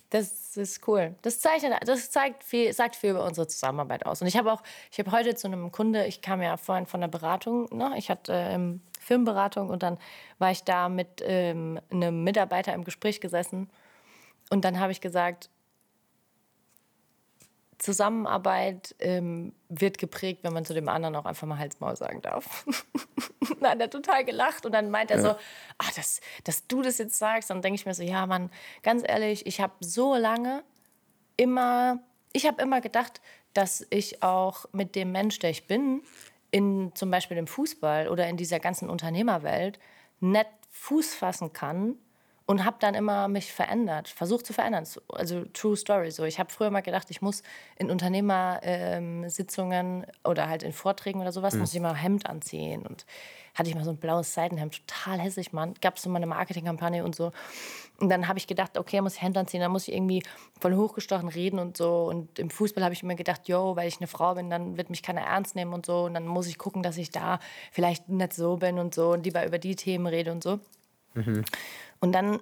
das 0.09 0.57
ist 0.57 0.89
cool. 0.89 1.15
Das, 1.21 1.41
zeichnet, 1.41 1.75
das 1.87 2.11
zeigt 2.11 2.45
viel, 2.45 2.73
sagt 2.73 2.97
viel 2.97 3.11
über 3.11 3.25
unsere 3.25 3.47
Zusammenarbeit 3.47 4.07
aus. 4.07 4.23
Und 4.23 4.29
ich 4.29 4.39
habe 4.39 4.51
auch, 4.51 4.63
ich 4.91 4.99
habe 4.99 5.11
heute 5.11 5.35
zu 5.35 5.49
einem 5.49 5.71
Kunde, 5.71 6.07
ich 6.07 6.23
kam 6.23 6.41
ja 6.41 6.57
vorhin 6.57 6.87
von 6.87 7.03
der 7.03 7.09
Beratung, 7.09 7.69
ne? 7.77 7.93
ich 7.99 8.09
hatte 8.09 8.33
ähm, 8.33 8.81
Firmenberatung 8.99 9.69
und 9.69 9.83
dann 9.83 9.99
war 10.39 10.51
ich 10.51 10.65
da 10.65 10.89
mit 10.89 11.23
ähm, 11.23 11.79
einem 11.91 12.25
Mitarbeiter 12.25 12.73
im 12.73 12.85
Gespräch 12.85 13.21
gesessen. 13.21 13.69
Und 14.49 14.65
dann 14.65 14.81
habe 14.81 14.93
ich 14.93 15.03
gesagt, 15.03 15.51
Zusammenarbeit 17.79 18.95
ähm, 19.01 19.55
wird 19.69 19.99
geprägt, 19.99 20.41
wenn 20.43 20.53
man 20.53 20.65
zu 20.65 20.73
dem 20.73 20.89
anderen 20.89 21.15
auch 21.15 21.27
einfach 21.27 21.47
mal 21.47 21.59
Halsmaul 21.59 21.97
sagen 21.97 22.23
darf. 22.23 22.65
dann 23.61 23.73
hat 23.73 23.81
er 23.81 23.91
total 23.91 24.25
gelacht 24.25 24.65
und 24.65 24.73
dann 24.73 24.91
meint 24.91 25.11
er 25.11 25.19
ja. 25.19 25.23
so, 25.23 25.39
ach, 25.79 25.93
das, 25.95 26.21
dass 26.45 26.67
du 26.67 26.83
das 26.83 26.99
jetzt 26.99 27.19
sagst. 27.19 27.51
Dann 27.51 27.61
denke 27.61 27.75
ich 27.75 27.87
mir 27.87 27.95
so, 27.95 28.03
ja, 28.03 28.27
Mann, 28.27 28.51
ganz 28.83 29.03
ehrlich, 29.07 29.47
ich 29.47 29.61
habe 29.61 29.75
so 29.81 30.17
lange 30.17 30.65
immer, 31.37 32.01
ich 32.33 32.47
habe 32.47 32.63
immer 32.63 32.81
gedacht, 32.81 33.21
dass 33.53 33.87
ich 33.91 34.23
auch 34.23 34.67
mit 34.73 34.95
dem 34.95 35.13
Mensch, 35.13 35.39
der 35.39 35.51
ich 35.51 35.67
bin, 35.67 36.03
in 36.51 36.93
zum 36.95 37.11
Beispiel 37.11 37.37
im 37.37 37.47
Fußball 37.47 38.09
oder 38.09 38.27
in 38.29 38.37
dieser 38.37 38.61
ganzen 38.61 38.89
Unternehmerwelt, 38.89 39.79
nett 40.21 40.49
Fuß 40.71 41.15
fassen 41.15 41.53
kann 41.53 41.97
und 42.47 42.65
habe 42.65 42.77
dann 42.79 42.95
immer 42.95 43.27
mich 43.27 43.53
verändert, 43.53 44.09
versucht 44.09 44.47
zu 44.47 44.53
verändern. 44.53 44.87
Also 45.09 45.45
True 45.53 45.77
Story. 45.77 46.13
So, 46.13 46.23
ich 46.25 46.39
habe 46.39 46.53
früher 46.53 46.71
mal 46.71 46.81
gedacht, 46.81 47.11
ich 47.11 47.21
muss 47.21 47.43
in 47.77 47.91
Unternehmersitzungen 47.91 50.05
ähm, 50.05 50.11
oder 50.25 50.49
halt 50.49 50.63
in 50.63 50.73
Vorträgen 50.73 51.21
oder 51.21 51.33
sowas 51.33 51.55
mhm. 51.55 51.61
muss 51.61 51.71
ich 51.71 51.77
immer 51.77 51.95
Hemd 51.95 52.27
anziehen 52.27 52.87
und 52.87 53.05
hatte 53.55 53.69
ich 53.69 53.75
mal 53.75 53.85
so 53.85 53.91
ein 53.91 53.97
blaues 53.97 54.35
Seidenhemd, 54.35 54.87
total 54.87 55.19
hässlich, 55.19 55.53
Mann. 55.53 55.75
Gab 55.81 55.97
es 55.97 56.03
so 56.03 56.11
mal 56.11 56.19
eine 56.19 56.27
Marketingkampagne 56.27 57.03
und 57.03 57.17
so. 57.17 57.33
Und 57.99 58.11
dann 58.11 58.29
habe 58.29 58.39
ich 58.39 58.47
gedacht, 58.47 58.79
okay, 58.79 59.01
muss 59.01 59.15
ich 59.15 59.23
Hemd 59.23 59.39
anziehen, 59.39 59.61
dann 59.61 59.73
muss 59.73 59.89
ich 59.89 59.95
irgendwie 59.95 60.23
voll 60.61 60.77
hochgestochen 60.77 61.29
reden 61.29 61.59
und 61.59 61.77
so. 61.77 62.05
Und 62.05 62.39
im 62.39 62.51
Fußball 62.51 62.85
habe 62.85 62.93
ich 62.93 63.03
immer 63.03 63.15
gedacht, 63.15 63.49
yo, 63.49 63.75
weil 63.75 63.89
ich 63.89 63.97
eine 63.97 64.07
Frau 64.07 64.35
bin, 64.35 64.51
dann 64.51 64.77
wird 64.77 64.91
mich 64.91 65.03
keiner 65.03 65.23
ernst 65.23 65.57
nehmen 65.57 65.73
und 65.73 65.87
so. 65.87 66.05
Und 66.05 66.15
dann 66.15 66.27
muss 66.27 66.47
ich 66.47 66.59
gucken, 66.59 66.83
dass 66.83 66.99
ich 66.99 67.11
da 67.11 67.41
vielleicht 67.73 68.09
nicht 68.09 68.35
so 68.35 68.59
bin 68.59 68.79
und 68.79 68.95
so 68.95 69.13
und 69.13 69.25
lieber 69.25 69.45
über 69.47 69.59
die 69.59 69.75
Themen 69.75 70.07
rede 70.07 70.31
und 70.31 70.45
so. 70.45 70.61
Mhm. 71.17 71.45
Und 72.01 72.13
dann 72.13 72.41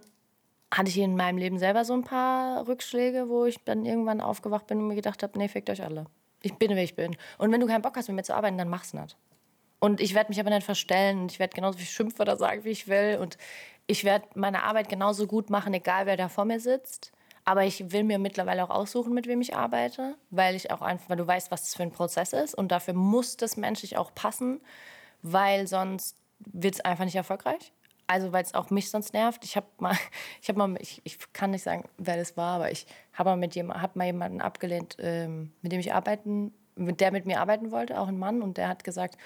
hatte 0.72 0.88
ich 0.88 0.98
in 0.98 1.16
meinem 1.16 1.38
Leben 1.38 1.58
selber 1.58 1.84
so 1.84 1.94
ein 1.94 2.02
paar 2.02 2.66
Rückschläge, 2.66 3.28
wo 3.28 3.46
ich 3.46 3.62
dann 3.64 3.86
irgendwann 3.86 4.20
aufgewacht 4.20 4.66
bin 4.66 4.78
und 4.78 4.88
mir 4.88 4.96
gedacht 4.96 5.22
habe, 5.22 5.38
nee, 5.38 5.48
fickt 5.48 5.70
euch 5.70 5.82
alle. 5.82 6.06
Ich 6.42 6.54
bin, 6.54 6.76
wie 6.76 6.80
ich 6.80 6.96
bin. 6.96 7.16
Und 7.38 7.52
wenn 7.52 7.60
du 7.60 7.66
keinen 7.66 7.82
Bock 7.82 7.96
hast, 7.96 8.08
mit 8.08 8.16
mir 8.16 8.22
zu 8.22 8.34
arbeiten, 8.34 8.58
dann 8.58 8.68
mach's 8.68 8.92
nicht. 8.92 9.16
Und 9.78 10.00
ich 10.00 10.14
werde 10.14 10.30
mich 10.30 10.40
aber 10.40 10.50
nicht 10.50 10.64
verstellen 10.64 11.20
und 11.20 11.32
ich 11.32 11.38
werde 11.38 11.54
genauso 11.54 11.78
viel 11.78 11.86
Schimpfwörter 11.86 12.36
sagen, 12.36 12.64
wie 12.64 12.70
ich 12.70 12.88
will. 12.88 13.18
Und 13.20 13.38
ich 13.86 14.04
werde 14.04 14.26
meine 14.34 14.62
Arbeit 14.62 14.88
genauso 14.88 15.26
gut 15.26 15.50
machen, 15.50 15.74
egal 15.74 16.06
wer 16.06 16.16
da 16.16 16.28
vor 16.28 16.44
mir 16.44 16.60
sitzt. 16.60 17.12
Aber 17.44 17.64
ich 17.64 17.92
will 17.92 18.04
mir 18.04 18.18
mittlerweile 18.18 18.64
auch 18.64 18.70
aussuchen, 18.70 19.12
mit 19.12 19.26
wem 19.26 19.42
ich 19.42 19.54
arbeite, 19.54 20.16
weil 20.30 20.54
ich 20.54 20.70
auch 20.70 20.80
einfach, 20.80 21.10
weil 21.10 21.18
du 21.18 21.26
weißt, 21.26 21.50
was 21.50 21.62
das 21.62 21.74
für 21.74 21.82
ein 21.82 21.92
Prozess 21.92 22.32
ist. 22.32 22.54
Und 22.54 22.72
dafür 22.72 22.94
muss 22.94 23.36
das 23.36 23.56
menschlich 23.56 23.98
auch 23.98 24.14
passen, 24.14 24.60
weil 25.22 25.66
sonst 25.66 26.16
wird 26.38 26.76
es 26.76 26.80
einfach 26.80 27.04
nicht 27.04 27.16
erfolgreich. 27.16 27.72
Also 28.06 28.32
weil 28.32 28.42
es 28.42 28.54
auch 28.54 28.70
mich 28.70 28.90
sonst 28.90 29.14
nervt. 29.14 29.44
Ich 29.44 29.56
habe 29.56 29.66
mal, 29.78 29.96
ich 30.42 30.48
habe 30.48 30.58
mal, 30.58 30.76
ich, 30.80 31.00
ich 31.04 31.18
kann 31.32 31.50
nicht 31.50 31.62
sagen, 31.62 31.84
wer 31.98 32.16
das 32.16 32.36
war, 32.36 32.56
aber 32.56 32.70
ich 32.70 32.86
habe 33.12 33.30
mal 33.30 33.36
mit 33.36 33.54
jemand, 33.54 33.80
habe 33.80 33.98
mal 33.98 34.06
jemanden 34.06 34.40
abgelehnt, 34.40 34.96
ähm, 34.98 35.52
mit 35.62 35.72
dem 35.72 35.80
ich 35.80 35.92
arbeiten 35.92 36.52
der 36.76 37.12
mit 37.12 37.26
mir 37.26 37.40
arbeiten 37.40 37.70
wollte, 37.70 37.98
auch 38.00 38.08
ein 38.08 38.18
Mann, 38.18 38.42
und 38.42 38.58
der 38.58 38.68
hat 38.68 38.84
gesagt, 38.84 39.16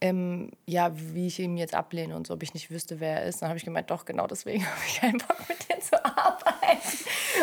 ähm, 0.00 0.50
ja, 0.66 0.92
wie 0.94 1.26
ich 1.26 1.38
ihn 1.38 1.56
jetzt 1.58 1.74
ablehne 1.74 2.16
und 2.16 2.26
so, 2.26 2.34
ob 2.34 2.42
ich 2.42 2.54
nicht 2.54 2.70
wüsste, 2.70 3.00
wer 3.00 3.20
er 3.20 3.26
ist. 3.26 3.42
Dann 3.42 3.50
habe 3.50 3.58
ich 3.58 3.64
gemeint, 3.64 3.90
doch, 3.90 4.06
genau 4.06 4.26
deswegen 4.26 4.64
habe 4.66 4.80
ich 4.86 5.00
keinen 5.00 5.18
Bock 5.18 5.48
mit 5.48 5.68
dir 5.68 5.78
zu 5.80 6.02
arbeiten. 6.04 6.40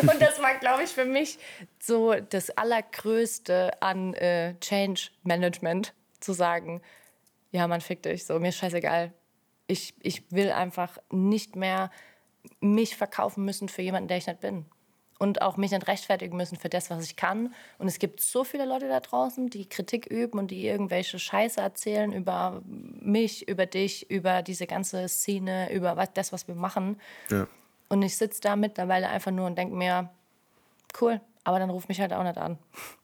Und 0.00 0.20
das 0.20 0.40
war, 0.40 0.54
glaube 0.58 0.82
ich, 0.84 0.90
für 0.90 1.04
mich 1.04 1.38
so 1.80 2.14
das 2.14 2.50
Allergrößte 2.50 3.80
an 3.80 4.14
äh, 4.14 4.54
Change 4.60 5.10
Management, 5.22 5.94
zu 6.20 6.32
sagen, 6.32 6.82
ja, 7.52 7.68
man 7.68 7.80
fickt 7.80 8.04
dich, 8.04 8.26
so, 8.26 8.40
mir 8.40 8.48
ist 8.48 8.58
scheißegal. 8.58 9.12
Ich, 9.68 9.94
ich 10.00 10.32
will 10.32 10.50
einfach 10.50 10.98
nicht 11.12 11.54
mehr 11.54 11.90
mich 12.60 12.96
verkaufen 12.96 13.44
müssen 13.44 13.68
für 13.68 13.82
jemanden, 13.82 14.08
der 14.08 14.16
ich 14.16 14.26
nicht 14.26 14.40
bin 14.40 14.64
und 15.18 15.42
auch 15.42 15.56
mich 15.56 15.72
nicht 15.72 15.86
rechtfertigen 15.88 16.36
müssen 16.36 16.56
für 16.56 16.68
das, 16.68 16.90
was 16.90 17.04
ich 17.04 17.16
kann. 17.16 17.52
Und 17.78 17.88
es 17.88 17.98
gibt 17.98 18.20
so 18.20 18.44
viele 18.44 18.64
Leute 18.64 18.88
da 18.88 19.00
draußen, 19.00 19.50
die 19.50 19.68
Kritik 19.68 20.06
üben 20.06 20.38
und 20.38 20.50
die 20.50 20.66
irgendwelche 20.66 21.18
Scheiße 21.18 21.60
erzählen 21.60 22.12
über 22.12 22.62
mich, 22.64 23.48
über 23.48 23.66
dich, 23.66 24.10
über 24.10 24.42
diese 24.42 24.66
ganze 24.66 25.08
Szene, 25.08 25.72
über 25.72 25.96
was, 25.96 26.12
das, 26.14 26.32
was 26.32 26.46
wir 26.46 26.54
machen. 26.54 27.00
Ja. 27.30 27.48
Und 27.88 28.02
ich 28.02 28.16
sitze 28.16 28.40
da 28.40 28.54
mittlerweile 28.54 29.08
einfach 29.08 29.32
nur 29.32 29.46
und 29.46 29.58
denke 29.58 29.74
mir, 29.74 30.10
cool, 31.00 31.20
aber 31.48 31.58
dann 31.58 31.70
ruf 31.70 31.88
mich 31.88 31.98
halt 31.98 32.12
auch 32.12 32.24
nicht 32.24 32.36
an. 32.36 32.58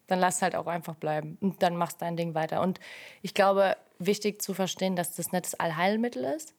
Dann 0.06 0.18
lass 0.18 0.42
halt 0.42 0.54
auch 0.54 0.66
einfach 0.66 0.96
bleiben 0.96 1.38
und 1.40 1.62
dann 1.62 1.78
machst 1.78 2.02
dein 2.02 2.14
Ding 2.14 2.34
weiter. 2.34 2.60
Und 2.60 2.78
ich 3.22 3.32
glaube, 3.32 3.74
wichtig 3.98 4.42
zu 4.42 4.52
verstehen, 4.52 4.96
dass 4.96 5.16
das 5.16 5.32
nicht 5.32 5.46
das 5.46 5.54
Allheilmittel 5.54 6.24
ist, 6.24 6.54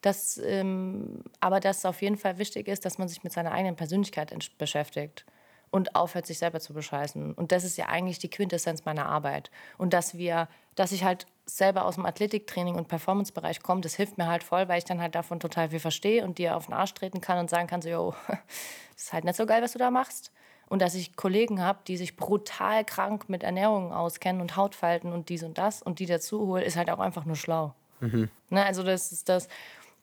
dass, 0.00 0.38
ähm, 0.38 1.22
aber 1.38 1.60
dass 1.60 1.78
es 1.78 1.84
auf 1.84 2.02
jeden 2.02 2.16
Fall 2.16 2.38
wichtig 2.38 2.66
ist, 2.66 2.84
dass 2.84 2.98
man 2.98 3.06
sich 3.06 3.22
mit 3.22 3.32
seiner 3.32 3.52
eigenen 3.52 3.76
Persönlichkeit 3.76 4.36
beschäftigt 4.58 5.24
und 5.70 5.94
aufhört, 5.94 6.26
sich 6.26 6.38
selber 6.38 6.58
zu 6.58 6.74
bescheißen. 6.74 7.32
Und 7.34 7.52
das 7.52 7.62
ist 7.62 7.76
ja 7.76 7.86
eigentlich 7.86 8.18
die 8.18 8.28
Quintessenz 8.28 8.84
meiner 8.84 9.06
Arbeit. 9.06 9.52
Und 9.78 9.92
dass 9.92 10.18
wir, 10.18 10.48
dass 10.74 10.90
ich 10.90 11.04
halt 11.04 11.26
selber 11.46 11.84
aus 11.84 11.94
dem 11.94 12.06
Athletiktraining 12.06 12.74
und 12.74 12.88
Performance-Bereich 12.88 13.62
komme, 13.62 13.82
das 13.82 13.94
hilft 13.94 14.18
mir 14.18 14.26
halt 14.26 14.42
voll, 14.42 14.66
weil 14.66 14.78
ich 14.78 14.84
dann 14.84 15.00
halt 15.00 15.14
davon 15.14 15.38
total 15.38 15.70
viel 15.70 15.78
verstehe 15.78 16.24
und 16.24 16.38
dir 16.38 16.56
auf 16.56 16.66
den 16.66 16.74
Arsch 16.74 16.94
treten 16.94 17.20
kann 17.20 17.38
und 17.38 17.50
sagen 17.50 17.68
kann, 17.68 17.82
so, 17.82 17.88
jo, 17.88 18.14
ist 18.96 19.12
halt 19.12 19.22
nicht 19.22 19.36
so 19.36 19.46
geil, 19.46 19.62
was 19.62 19.74
du 19.74 19.78
da 19.78 19.92
machst. 19.92 20.32
Und 20.70 20.80
dass 20.80 20.94
ich 20.94 21.16
Kollegen 21.16 21.60
habe, 21.60 21.80
die 21.86 21.98
sich 21.98 22.16
brutal 22.16 22.86
krank 22.86 23.28
mit 23.28 23.42
Ernährung 23.42 23.92
auskennen 23.92 24.40
und 24.40 24.56
Hautfalten 24.56 25.12
und 25.12 25.28
dies 25.28 25.42
und 25.42 25.58
das 25.58 25.82
und 25.82 25.98
die 25.98 26.06
dazu 26.06 26.46
holen, 26.46 26.62
ist 26.62 26.76
halt 26.76 26.88
auch 26.88 27.00
einfach 27.00 27.26
nur 27.26 27.36
schlau. 27.36 27.74
Mhm. 28.00 28.30
Ne, 28.48 28.64
also 28.64 28.82
das 28.82 29.12
ist 29.12 29.28
das 29.28 29.48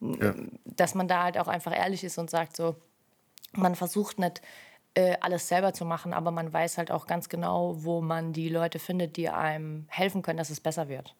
ja. 0.00 0.34
dass 0.64 0.94
man 0.94 1.08
da 1.08 1.24
halt 1.24 1.38
auch 1.38 1.48
einfach 1.48 1.76
ehrlich 1.76 2.04
ist 2.04 2.18
und 2.18 2.30
sagt 2.30 2.56
so, 2.56 2.76
man 3.52 3.74
versucht 3.74 4.18
nicht 4.18 4.40
äh, 4.94 5.16
alles 5.20 5.48
selber 5.48 5.72
zu 5.72 5.84
machen, 5.84 6.12
aber 6.12 6.30
man 6.30 6.52
weiß 6.52 6.78
halt 6.78 6.90
auch 6.90 7.06
ganz 7.06 7.28
genau, 7.28 7.84
wo 7.84 8.00
man 8.00 8.32
die 8.32 8.48
Leute 8.48 8.78
findet, 8.78 9.16
die 9.16 9.28
einem 9.28 9.86
helfen 9.88 10.22
können, 10.22 10.38
dass 10.38 10.50
es 10.50 10.60
besser 10.60 10.88
wird. 10.88 11.14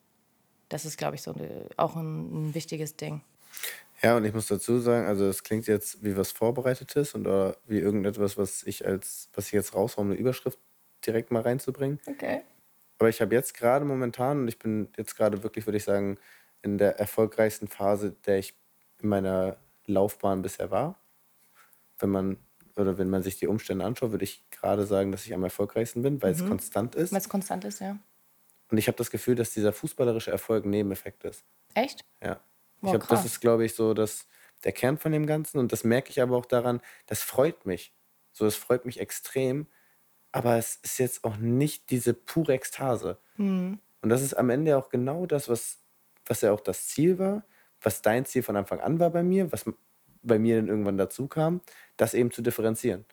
Das 0.69 0.85
ist, 0.85 0.99
glaube 0.99 1.17
ich, 1.17 1.23
so 1.23 1.33
eine, 1.33 1.67
auch 1.77 1.97
ein, 1.97 2.49
ein, 2.49 2.55
wichtiges 2.55 2.97
Ding. 2.97 3.23
Ja, 4.03 4.17
und 4.17 4.25
ich 4.25 4.33
muss 4.33 4.47
dazu 4.47 4.79
sagen, 4.79 5.07
also 5.07 5.27
es 5.27 5.43
klingt 5.43 5.67
jetzt 5.67 6.05
wie 6.05 6.17
was 6.17 6.31
Vorbereitetes 6.31 7.15
und 7.15 7.27
oder 7.27 7.57
wie 7.67 7.79
irgendetwas, 7.79 8.37
was 8.37 8.63
ich 8.63 8.87
als, 8.87 9.29
was 9.35 9.47
ich 9.47 9.53
jetzt 9.53 9.75
raushaue, 9.75 10.05
um 10.05 10.11
eine 10.11 10.21
Überschrift 10.21 10.59
direkt 11.05 11.31
mal 11.31 11.43
reinzubringen. 11.43 11.99
Okay. 12.07 12.43
Aber 12.99 13.09
ich 13.09 13.21
habe 13.21 13.35
jetzt 13.35 13.55
gerade 13.55 13.85
momentan, 13.85 14.41
und 14.41 14.49
ich 14.49 14.59
bin 14.59 14.89
jetzt 14.97 15.17
gerade 15.17 15.43
wirklich, 15.43 15.67
würde 15.67 15.79
ich 15.79 15.85
sagen, 15.85 16.19
in 16.63 16.79
der 16.79 16.99
erfolgreichsten 16.99 17.69
Phase, 17.69 18.15
der 18.27 18.39
ich 18.39 18.55
in 19.01 19.09
meiner 19.09 19.57
Laufbahn 19.87 20.43
bisher 20.43 20.71
war. 20.71 20.99
Wenn 21.99 22.11
man 22.11 22.37
oder 22.77 22.97
wenn 22.97 23.11
man 23.11 23.23
sich 23.23 23.39
die 23.39 23.49
Umstände 23.49 23.85
anschaut, 23.85 24.13
würde 24.13 24.25
ich 24.25 24.49
gerade 24.51 24.87
sagen, 24.87 25.11
dass 25.11 25.27
ich 25.27 25.35
am 25.35 25.43
erfolgreichsten 25.43 26.03
bin, 26.03 26.23
weil 26.23 26.35
mhm. 26.35 26.41
es 26.41 26.47
konstant 26.47 26.95
ist. 26.95 27.13
Weil 27.13 27.21
es 27.21 27.29
konstant 27.29 27.65
ist, 27.65 27.81
ja. 27.81 27.99
Und 28.71 28.79
ich 28.79 28.87
habe 28.87 28.97
das 28.97 29.11
Gefühl, 29.11 29.35
dass 29.35 29.51
dieser 29.51 29.73
fußballerische 29.73 30.31
Erfolg 30.31 30.65
ein 30.65 30.71
Nebeneffekt 30.71 31.25
ist. 31.25 31.43
Echt? 31.75 32.05
Ja. 32.23 32.39
Wow, 32.81 32.95
ich 32.95 33.01
hab, 33.01 33.09
das 33.09 33.25
ist, 33.25 33.41
glaube 33.41 33.65
ich, 33.65 33.75
so 33.75 33.95
das, 33.95 34.27
der 34.65 34.73
Kern 34.73 34.99
von 34.99 35.13
dem 35.13 35.27
Ganzen. 35.27 35.59
Und 35.59 35.73
das 35.73 35.85
merke 35.85 36.11
ich 36.11 36.21
aber 36.21 36.37
auch 36.37 36.47
daran, 36.47 36.81
das 37.07 37.23
freut 37.23 37.67
mich. 37.67 37.93
So, 38.33 38.45
das 38.45 38.57
freut 38.57 38.85
mich 38.85 39.01
extrem. 39.01 39.67
Aber 40.33 40.57
es 40.57 40.77
ist 40.83 40.99
jetzt 40.99 41.25
auch 41.25 41.37
nicht 41.37 41.91
diese 41.91 42.15
pure 42.15 42.53
Ekstase. 42.53 43.19
Mhm. 43.37 43.79
Und 44.03 44.09
das 44.11 44.23
ist 44.23 44.35
am 44.35 44.51
Ende 44.51 44.77
auch 44.77 44.91
genau 44.91 45.27
das, 45.27 45.49
was, 45.49 45.79
was 46.27 46.43
ja 46.43 46.53
auch 46.53 46.61
das 46.61 46.87
Ziel 46.89 47.19
war 47.19 47.45
was 47.81 48.03
dein 48.03 48.25
Ziel 48.25 48.43
von 48.43 48.57
Anfang 48.57 48.81
an 48.81 48.99
war 48.99 49.11
bei 49.11 49.23
mir, 49.23 49.53
was 49.53 49.65
bei 50.23 50.39
mir 50.39 50.57
dann 50.57 50.69
irgendwann 50.69 50.99
dazu 50.99 51.29
kam, 51.29 51.61
das 51.97 52.15
eben 52.15 52.31
zu 52.31 52.43
differenzieren. 52.43 53.05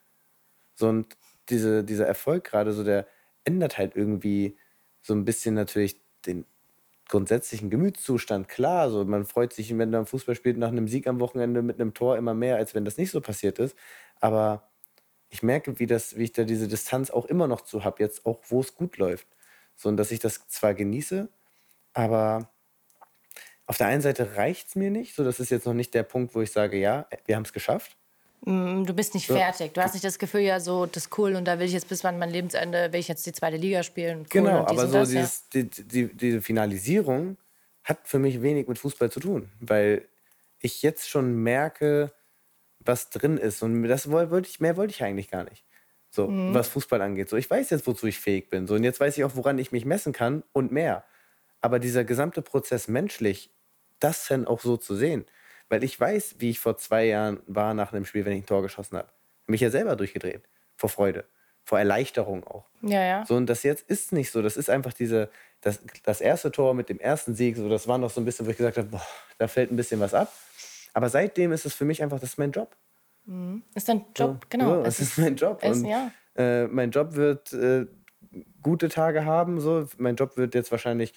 So 0.75 0.89
und 0.89 1.15
diese, 1.49 1.83
dieser 1.83 2.07
Erfolg 2.07 2.43
gerade, 2.43 2.73
so 2.73 2.83
der 2.83 3.07
ändert 3.43 3.77
halt 3.77 3.95
irgendwie 3.95 4.57
so 5.01 5.13
ein 5.13 5.25
bisschen 5.25 5.53
natürlich 5.53 5.99
den 6.25 6.45
grundsätzlichen 7.09 7.69
Gemütszustand. 7.69 8.47
Klar, 8.49 8.89
so 8.89 9.03
man 9.05 9.25
freut 9.25 9.53
sich, 9.53 9.77
wenn 9.77 9.89
man 9.89 10.05
Fußball 10.05 10.35
spielt, 10.35 10.57
nach 10.57 10.69
einem 10.69 10.87
Sieg 10.87 11.07
am 11.07 11.19
Wochenende 11.19 11.61
mit 11.61 11.79
einem 11.79 11.93
Tor 11.93 12.17
immer 12.17 12.33
mehr, 12.33 12.57
als 12.57 12.75
wenn 12.75 12.85
das 12.85 12.97
nicht 12.97 13.11
so 13.11 13.21
passiert 13.21 13.59
ist. 13.59 13.75
Aber 14.19 14.69
ich 15.29 15.43
merke, 15.43 15.79
wie, 15.79 15.87
das, 15.87 16.17
wie 16.17 16.23
ich 16.23 16.33
da 16.33 16.43
diese 16.43 16.67
Distanz 16.67 17.11
auch 17.11 17.25
immer 17.25 17.47
noch 17.47 17.61
zu 17.61 17.83
habe, 17.83 18.01
jetzt 18.03 18.25
auch, 18.25 18.39
wo 18.49 18.61
es 18.61 18.75
gut 18.75 18.97
läuft. 18.97 19.27
So, 19.75 19.89
und 19.89 19.97
dass 19.97 20.11
ich 20.11 20.19
das 20.19 20.47
zwar 20.47 20.73
genieße, 20.73 21.29
aber 21.93 22.49
auf 23.67 23.77
der 23.77 23.87
einen 23.87 24.01
Seite 24.01 24.37
reicht 24.37 24.69
es 24.69 24.75
mir 24.75 24.91
nicht, 24.91 25.15
so 25.15 25.23
das 25.23 25.39
ist 25.39 25.49
jetzt 25.49 25.65
noch 25.65 25.73
nicht 25.73 25.93
der 25.93 26.03
Punkt, 26.03 26.35
wo 26.35 26.41
ich 26.41 26.51
sage, 26.51 26.77
ja, 26.77 27.07
wir 27.25 27.35
haben 27.35 27.43
es 27.45 27.53
geschafft. 27.53 27.97
Mm, 28.41 28.83
du 28.85 28.93
bist 28.93 29.13
nicht 29.13 29.27
fertig. 29.27 29.73
Du 29.73 29.81
hast 29.81 29.93
nicht 29.93 30.05
das 30.05 30.19
Gefühl, 30.19 30.41
ja, 30.41 30.59
so, 30.59 30.85
das 30.85 31.05
ist 31.05 31.17
cool 31.17 31.35
und 31.35 31.45
da 31.45 31.59
will 31.59 31.65
ich 31.65 31.73
jetzt 31.73 31.89
bis 31.89 32.03
wann 32.03 32.19
mein 32.19 32.29
Lebensende, 32.29 32.91
will 32.93 32.99
ich 32.99 33.07
jetzt 33.07 33.25
die 33.25 33.31
zweite 33.31 33.57
Liga 33.57 33.83
spielen. 33.83 34.19
Cool 34.19 34.27
genau, 34.29 34.65
aber 34.65 34.87
so 34.87 34.93
das, 34.93 35.09
dieses, 35.09 35.43
ja. 35.53 35.63
die, 35.63 35.69
die, 35.69 36.13
diese 36.13 36.41
Finalisierung 36.41 37.37
hat 37.83 37.99
für 38.03 38.19
mich 38.19 38.41
wenig 38.41 38.67
mit 38.67 38.77
Fußball 38.77 39.11
zu 39.11 39.19
tun, 39.19 39.49
weil 39.59 40.07
ich 40.59 40.81
jetzt 40.81 41.09
schon 41.09 41.35
merke, 41.35 42.11
was 42.79 43.09
drin 43.09 43.37
ist. 43.37 43.61
Und 43.61 43.83
das 43.83 44.09
wollte 44.11 44.49
ich, 44.49 44.59
mehr 44.59 44.77
wollte 44.77 44.91
ich 44.91 45.03
eigentlich 45.03 45.29
gar 45.29 45.43
nicht. 45.43 45.63
So, 46.09 46.27
mhm. 46.27 46.53
was 46.53 46.67
Fußball 46.69 47.01
angeht. 47.01 47.29
So, 47.29 47.37
ich 47.37 47.49
weiß 47.49 47.69
jetzt, 47.71 47.85
wozu 47.87 48.07
ich 48.07 48.19
fähig 48.19 48.49
bin. 48.49 48.67
So, 48.67 48.75
und 48.75 48.83
jetzt 48.83 48.99
weiß 48.99 49.17
ich 49.17 49.23
auch, 49.23 49.35
woran 49.35 49.59
ich 49.59 49.71
mich 49.71 49.85
messen 49.85 50.13
kann 50.13 50.43
und 50.53 50.71
mehr. 50.71 51.03
Aber 51.61 51.79
dieser 51.79 52.03
gesamte 52.03 52.41
Prozess 52.41 52.87
menschlich 52.87 53.49
das 53.99 54.27
denn 54.27 54.45
auch 54.45 54.61
so 54.61 54.77
zu 54.77 54.95
sehen. 54.95 55.25
Weil 55.69 55.83
ich 55.83 55.99
weiß, 55.99 56.35
wie 56.39 56.51
ich 56.51 56.59
vor 56.59 56.77
zwei 56.77 57.05
Jahren 57.05 57.39
war 57.47 57.73
nach 57.73 57.93
einem 57.93 58.05
Spiel, 58.05 58.25
wenn 58.25 58.33
ich 58.33 58.43
ein 58.43 58.45
Tor 58.45 58.61
geschossen 58.61 58.97
habe. 58.97 59.09
Mich 59.47 59.61
ja 59.61 59.69
selber 59.69 59.95
durchgedreht. 59.95 60.43
Vor 60.75 60.89
Freude. 60.89 61.25
Vor 61.63 61.79
Erleichterung 61.79 62.43
auch. 62.43 62.65
Ja, 62.81 63.03
ja. 63.03 63.25
So, 63.25 63.35
und 63.35 63.47
das 63.47 63.63
jetzt 63.63 63.89
ist 63.89 64.11
nicht 64.11 64.31
so. 64.31 64.41
Das 64.43 64.57
ist 64.57 64.69
einfach 64.69 64.93
diese, 64.93 65.29
das, 65.61 65.79
das 66.03 66.21
erste 66.21 66.51
Tor 66.51 66.75
mit 66.75 66.89
dem 66.89 66.99
ersten 66.99 67.33
Sieg, 67.33 67.57
so, 67.57 67.67
das 67.67 67.87
war 67.87 67.97
noch 67.97 68.11
so 68.11 68.21
ein 68.21 68.25
bisschen, 68.25 68.45
wo 68.45 68.51
ich 68.51 68.57
gesagt 68.57 68.77
habe, 68.77 68.87
boah, 68.87 69.05
da 69.39 69.47
fällt 69.47 69.71
ein 69.71 69.75
bisschen 69.75 69.99
was 69.99 70.13
ab. 70.13 70.31
Aber 70.93 71.09
seitdem 71.09 71.51
ist 71.51 71.65
es 71.65 71.73
für 71.73 71.85
mich 71.85 72.03
einfach, 72.03 72.19
das 72.19 72.29
ist 72.31 72.37
mein 72.37 72.51
Job. 72.51 72.75
Mhm. 73.25 73.63
Ist 73.73 73.89
dein 73.89 74.05
Job, 74.15 74.41
so, 74.43 74.47
genau. 74.49 74.81
Ja, 74.81 74.85
es 74.85 74.99
ist 74.99 75.17
mein 75.17 75.35
Job. 75.35 75.63
Ist, 75.63 75.79
und, 75.79 75.85
ja. 75.85 76.11
äh, 76.35 76.67
mein 76.67 76.91
Job 76.91 77.15
wird 77.15 77.51
äh, 77.53 77.87
gute 78.61 78.89
Tage 78.89 79.25
haben. 79.25 79.59
So. 79.59 79.87
Mein 79.97 80.15
Job 80.15 80.37
wird 80.37 80.53
jetzt 80.53 80.71
wahrscheinlich, 80.71 81.13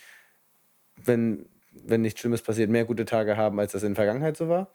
wenn 0.97 1.47
wenn 1.89 2.03
nichts 2.03 2.21
Schlimmes 2.21 2.43
passiert, 2.43 2.71
mehr 2.71 2.85
gute 2.85 3.05
Tage 3.05 3.37
haben, 3.37 3.59
als 3.59 3.73
das 3.73 3.83
in 3.83 3.91
der 3.91 3.97
Vergangenheit 3.97 4.37
so 4.37 4.49
war. 4.49 4.69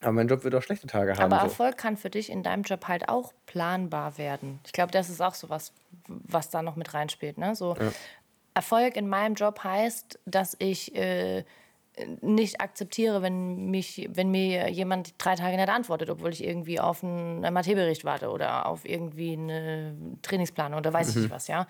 Aber 0.00 0.12
mein 0.12 0.28
Job 0.28 0.42
wird 0.42 0.54
auch 0.54 0.62
schlechte 0.62 0.86
Tage 0.86 1.16
haben. 1.16 1.32
Aber 1.32 1.42
Erfolg 1.42 1.72
so. 1.72 1.82
kann 1.82 1.96
für 1.96 2.10
dich 2.10 2.30
in 2.30 2.42
deinem 2.42 2.62
Job 2.62 2.88
halt 2.88 3.08
auch 3.08 3.32
planbar 3.46 4.18
werden. 4.18 4.58
Ich 4.66 4.72
glaube, 4.72 4.90
das 4.90 5.08
ist 5.08 5.20
auch 5.20 5.34
so 5.34 5.48
was, 5.48 5.72
was 6.08 6.50
da 6.50 6.62
noch 6.62 6.76
mit 6.76 6.92
reinspielt. 6.92 7.38
Ne? 7.38 7.54
So, 7.54 7.76
ja. 7.78 7.92
Erfolg 8.54 8.96
in 8.96 9.08
meinem 9.08 9.34
Job 9.34 9.62
heißt, 9.62 10.18
dass 10.26 10.56
ich 10.58 10.94
äh, 10.96 11.44
nicht 12.20 12.60
akzeptiere, 12.60 13.22
wenn, 13.22 13.70
mich, 13.70 14.08
wenn 14.12 14.30
mir 14.30 14.70
jemand 14.70 15.14
drei 15.18 15.36
Tage 15.36 15.56
nicht 15.56 15.68
antwortet, 15.68 16.10
obwohl 16.10 16.30
ich 16.30 16.42
irgendwie 16.42 16.80
auf 16.80 17.04
einen 17.04 17.40
MAT-Bericht 17.40 18.04
warte 18.04 18.30
oder 18.30 18.66
auf 18.66 18.84
irgendwie 18.84 19.34
einen 19.34 20.18
Trainingsplan 20.22 20.74
oder 20.74 20.92
weiß 20.92 21.08
mhm. 21.08 21.10
ich 21.10 21.16
nicht 21.22 21.30
was, 21.30 21.46
ja 21.46 21.66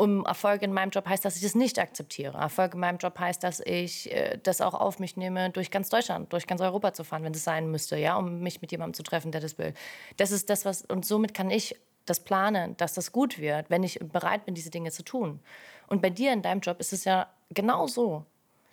um 0.00 0.24
Erfolg 0.24 0.62
in 0.62 0.72
meinem 0.72 0.88
Job 0.88 1.06
heißt, 1.06 1.26
dass 1.26 1.36
ich 1.36 1.42
das 1.42 1.54
nicht 1.54 1.78
akzeptiere. 1.78 2.38
Erfolg 2.38 2.72
in 2.72 2.80
meinem 2.80 2.96
Job 2.96 3.18
heißt, 3.18 3.44
dass 3.44 3.60
ich 3.60 4.10
äh, 4.10 4.38
das 4.42 4.62
auch 4.62 4.72
auf 4.72 4.98
mich 4.98 5.18
nehme, 5.18 5.50
durch 5.50 5.70
ganz 5.70 5.90
Deutschland, 5.90 6.32
durch 6.32 6.46
ganz 6.46 6.62
Europa 6.62 6.94
zu 6.94 7.04
fahren, 7.04 7.22
wenn 7.22 7.34
es 7.34 7.44
sein 7.44 7.70
müsste, 7.70 7.98
ja, 7.98 8.16
um 8.16 8.40
mich 8.40 8.62
mit 8.62 8.72
jemandem 8.72 8.94
zu 8.94 9.02
treffen, 9.02 9.30
der 9.30 9.42
das 9.42 9.58
will. 9.58 9.74
Das 10.16 10.30
ist 10.30 10.48
das, 10.48 10.64
was 10.64 10.82
und 10.86 11.04
somit 11.04 11.34
kann 11.34 11.50
ich 11.50 11.76
das 12.06 12.20
planen, 12.20 12.78
dass 12.78 12.94
das 12.94 13.12
gut 13.12 13.38
wird, 13.38 13.68
wenn 13.68 13.82
ich 13.82 13.98
bereit 14.00 14.46
bin, 14.46 14.54
diese 14.54 14.70
Dinge 14.70 14.90
zu 14.90 15.02
tun. 15.02 15.38
Und 15.86 16.00
bei 16.00 16.08
dir 16.08 16.32
in 16.32 16.40
deinem 16.40 16.60
Job 16.60 16.80
ist 16.80 16.94
es 16.94 17.04
ja 17.04 17.28
genau 17.50 17.86
so. 17.86 18.24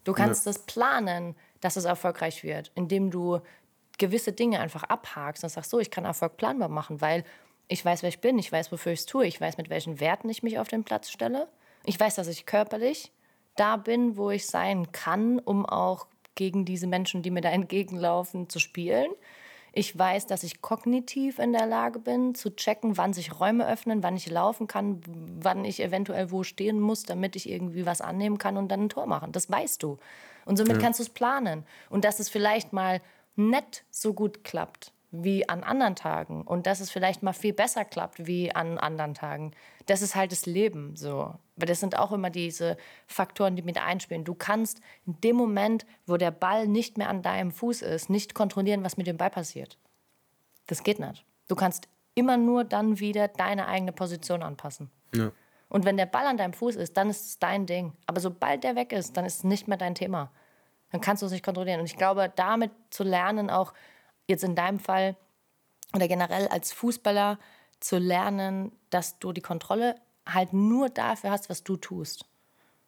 Du 0.06 0.14
kannst 0.14 0.46
ja. 0.46 0.54
das 0.54 0.62
planen, 0.64 1.36
dass 1.60 1.76
es 1.76 1.84
erfolgreich 1.84 2.42
wird, 2.46 2.72
indem 2.74 3.12
du 3.12 3.42
gewisse 3.98 4.32
Dinge 4.32 4.62
einfach 4.62 4.84
abhakst 4.84 5.44
und 5.44 5.50
sagst, 5.50 5.72
so, 5.72 5.80
ich 5.80 5.92
kann 5.92 6.06
Erfolg 6.06 6.38
planbar 6.38 6.70
machen, 6.70 7.02
weil 7.02 7.26
ich 7.68 7.84
weiß, 7.84 8.02
wer 8.02 8.10
ich 8.10 8.22
bin, 8.22 8.40
ich 8.40 8.52
weiß, 8.52 8.72
wofür 8.72 8.94
ich 8.94 9.02
es 9.02 9.06
tue, 9.06 9.26
ich 9.26 9.40
weiß, 9.40 9.58
mit 9.58 9.70
welchen 9.70 10.00
Werten 10.00 10.30
ich 10.30 10.44
mich 10.44 10.60
auf 10.60 10.68
den 10.68 10.84
Platz 10.84 11.10
stelle. 11.10 11.48
Ich 11.86 12.00
weiß, 12.00 12.16
dass 12.16 12.28
ich 12.28 12.46
körperlich 12.46 13.12
da 13.56 13.78
bin, 13.78 14.18
wo 14.18 14.30
ich 14.30 14.46
sein 14.46 14.92
kann, 14.92 15.40
um 15.40 15.66
auch 15.66 16.08
gegen 16.36 16.66
diese 16.66 16.88
Menschen, 16.88 17.24
die 17.24 17.32
mir 17.32 17.42
da 17.42 17.50
entgegenlaufen, 17.50 18.50
zu 18.50 18.60
spielen. 18.60 19.10
Ich 19.74 19.98
weiß, 19.98 20.28
dass 20.28 20.44
ich 20.44 20.62
kognitiv 20.62 21.40
in 21.40 21.52
der 21.52 21.66
Lage 21.66 22.00
bin, 22.00 22.34
zu 22.36 22.56
checken, 22.56 22.98
wann 22.98 23.14
sich 23.14 23.40
Räume 23.40 23.68
öffnen, 23.68 24.02
wann 24.02 24.16
ich 24.16 24.30
laufen 24.30 24.68
kann, 24.68 25.02
wann 25.08 25.66
ich 25.66 25.82
eventuell 25.82 26.32
wo 26.32 26.44
stehen 26.44 26.80
muss, 26.80 27.04
damit 27.04 27.36
ich 27.36 27.50
irgendwie 27.50 27.86
was 27.86 28.02
annehmen 28.02 28.38
kann 28.38 28.58
und 28.58 28.70
dann 28.70 28.86
ein 28.86 28.90
Tor 28.90 29.08
machen. 29.08 29.32
Das 29.32 29.52
weißt 29.52 29.84
du. 29.84 29.98
Und 30.46 30.58
somit 30.58 30.78
ja. 30.78 30.82
kannst 30.82 31.00
du 31.00 31.04
es 31.04 31.10
planen. 31.10 31.66
Und 31.90 32.06
dass 32.06 32.20
es 32.20 32.30
vielleicht 32.30 32.74
mal 32.74 33.02
nicht 33.36 33.84
so 33.92 34.14
gut 34.14 34.44
klappt 34.44 34.94
wie 35.24 35.48
an 35.48 35.64
anderen 35.64 35.96
Tagen 35.96 36.44
und 36.44 36.68
dass 36.68 36.80
es 36.80 36.92
vielleicht 36.92 37.24
mal 37.24 37.34
viel 37.34 37.54
besser 37.54 37.86
klappt 37.86 38.28
wie 38.28 38.54
an 38.54 38.78
anderen 38.78 39.14
Tagen. 39.14 39.52
Das 39.86 40.02
ist 40.02 40.16
halt 40.16 40.32
das 40.32 40.46
Leben 40.46 40.96
so. 40.96 41.36
Weil 41.56 41.68
das 41.68 41.80
sind 41.80 41.98
auch 41.98 42.12
immer 42.12 42.30
diese 42.30 42.78
Faktoren, 43.08 43.56
die 43.56 43.64
mit 43.64 43.78
einspielen. 43.78 44.24
Du 44.24 44.36
kannst 44.36 44.82
in 45.06 45.20
dem 45.22 45.36
Moment, 45.36 45.86
wo 46.06 46.18
der 46.18 46.32
Ball 46.32 46.68
nicht 46.68 46.98
mehr 46.98 47.10
an 47.10 47.24
deinem 47.24 47.52
Fuß 47.52 47.82
ist, 47.82 48.10
nicht 48.10 48.36
kontrollieren, 48.36 48.84
was 48.84 48.98
mit 48.98 49.08
dem 49.08 49.18
Ball 49.18 49.32
passiert. 49.32 49.78
Das 50.68 50.84
geht 50.84 51.00
nicht. 51.00 51.26
Du 51.48 51.56
kannst 51.56 51.88
immer 52.14 52.38
nur 52.38 52.64
dann 52.64 53.00
wieder 53.00 53.28
deine 53.28 53.68
eigene 53.68 53.92
Position 53.92 54.44
anpassen. 54.44 54.92
Ja. 55.14 55.32
Und 55.70 55.86
wenn 55.86 55.98
der 55.98 56.06
Ball 56.06 56.26
an 56.26 56.38
deinem 56.38 56.54
Fuß 56.54 56.76
ist, 56.76 56.96
dann 56.96 57.10
ist 57.10 57.26
es 57.26 57.40
dein 57.40 57.66
Ding. 57.66 57.94
Aber 58.06 58.20
sobald 58.20 58.64
der 58.64 58.76
weg 58.76 58.92
ist, 58.92 59.18
dann 59.18 59.26
ist 59.26 59.38
es 59.38 59.44
nicht 59.44 59.68
mehr 59.68 59.78
dein 59.78 59.96
Thema. 59.96 60.32
Dann 60.92 61.02
kannst 61.02 61.22
du 61.22 61.26
es 61.26 61.32
nicht 61.32 61.44
kontrollieren. 61.44 61.80
Und 61.80 61.88
ich 61.88 61.98
glaube, 61.98 62.32
damit 62.36 62.72
zu 62.90 63.04
lernen, 63.04 63.50
auch 63.50 63.74
jetzt 64.28 64.44
in 64.44 64.56
deinem 64.56 64.80
Fall 64.80 65.16
oder 65.96 66.08
generell 66.08 66.48
als 66.48 66.72
Fußballer 66.74 67.40
zu 67.80 67.98
lernen, 67.98 68.72
dass 68.90 69.20
du 69.20 69.32
die 69.32 69.42
Kontrolle 69.42 69.96
halt 70.26 70.54
nur 70.54 70.90
dafür 70.90 71.32
hast, 71.32 71.50
was 71.50 71.64
du 71.64 71.78
tust 71.78 72.26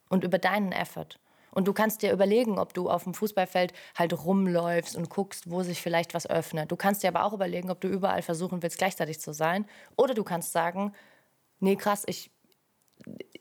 und 0.09 0.23
über 0.23 0.37
deinen 0.37 0.71
Effort. 0.71 1.19
Und 1.51 1.67
du 1.67 1.73
kannst 1.73 2.03
dir 2.03 2.11
überlegen, 2.11 2.59
ob 2.59 2.73
du 2.73 2.89
auf 2.89 3.05
dem 3.05 3.13
Fußballfeld 3.13 3.73
halt 3.95 4.13
rumläufst 4.13 4.95
und 4.95 5.09
guckst, 5.09 5.49
wo 5.49 5.63
sich 5.63 5.81
vielleicht 5.81 6.13
was 6.13 6.29
öffnet. 6.29 6.71
Du 6.71 6.75
kannst 6.75 7.01
dir 7.01 7.07
aber 7.07 7.23
auch 7.23 7.33
überlegen, 7.33 7.71
ob 7.71 7.81
du 7.81 7.87
überall 7.87 8.21
versuchen 8.21 8.61
willst, 8.61 8.77
gleichzeitig 8.77 9.19
zu 9.19 9.33
sein. 9.33 9.65
Oder 9.95 10.13
du 10.13 10.23
kannst 10.23 10.51
sagen, 10.51 10.93
nee, 11.59 11.75
krass, 11.75 12.03
ich, 12.05 12.29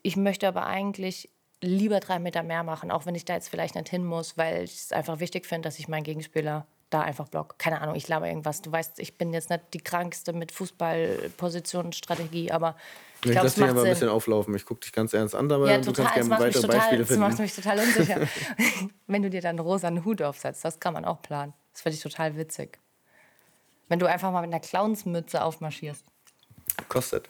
ich 0.02 0.16
möchte 0.16 0.48
aber 0.48 0.66
eigentlich 0.66 1.30
lieber 1.60 2.00
drei 2.00 2.18
Meter 2.18 2.42
mehr 2.42 2.62
machen, 2.62 2.90
auch 2.90 3.04
wenn 3.04 3.14
ich 3.14 3.24
da 3.24 3.34
jetzt 3.34 3.48
vielleicht 3.48 3.74
nicht 3.74 3.88
hin 3.88 4.04
muss, 4.04 4.38
weil 4.38 4.64
ich 4.64 4.74
es 4.74 4.92
einfach 4.92 5.20
wichtig 5.20 5.44
finde, 5.44 5.68
dass 5.68 5.78
ich 5.78 5.88
meinen 5.88 6.04
Gegenspieler 6.04 6.66
da 6.90 7.02
einfach 7.02 7.28
block. 7.28 7.58
Keine 7.58 7.80
Ahnung, 7.80 7.94
ich 7.94 8.04
glaube 8.04 8.28
irgendwas. 8.28 8.62
Du 8.62 8.72
weißt, 8.72 8.98
ich 8.98 9.18
bin 9.18 9.32
jetzt 9.32 9.50
nicht 9.50 9.62
die 9.74 9.80
krankste 9.80 10.32
mit 10.32 10.52
Fußballpositionsstrategie, 10.52 12.50
aber 12.50 12.76
ich, 13.22 13.30
ich 13.30 13.34
lasse 13.34 13.60
dich 13.60 13.70
aber 13.70 13.82
ein 13.82 13.90
bisschen 13.90 14.08
auflaufen. 14.08 14.54
Ich 14.54 14.64
gucke 14.64 14.80
dich 14.80 14.92
ganz 14.92 15.12
ernst 15.12 15.34
an, 15.34 15.50
aber 15.50 15.70
ja, 15.70 15.78
du 15.78 15.92
kannst 15.92 16.14
gerne 16.14 16.30
weitere 16.30 16.62
total, 16.62 16.78
Beispiele 16.78 17.06
finden. 17.06 17.22
Das 17.22 17.30
macht 17.30 17.40
mich 17.40 17.54
total 17.54 17.78
unsicher. 17.78 18.20
Wenn 19.06 19.22
du 19.22 19.30
dir 19.30 19.40
dann 19.40 19.50
einen 19.50 19.60
rosanen 19.60 20.04
Hut 20.04 20.22
aufsetzt, 20.22 20.64
das 20.64 20.78
kann 20.80 20.94
man 20.94 21.04
auch 21.04 21.20
planen. 21.22 21.52
Das 21.72 21.82
finde 21.82 21.96
ich 21.96 22.02
total 22.02 22.36
witzig. 22.36 22.78
Wenn 23.88 23.98
du 23.98 24.06
einfach 24.06 24.30
mal 24.30 24.42
mit 24.42 24.52
einer 24.52 24.60
Clownsmütze 24.60 25.42
aufmarschierst. 25.42 26.04
Kostet. 26.88 27.28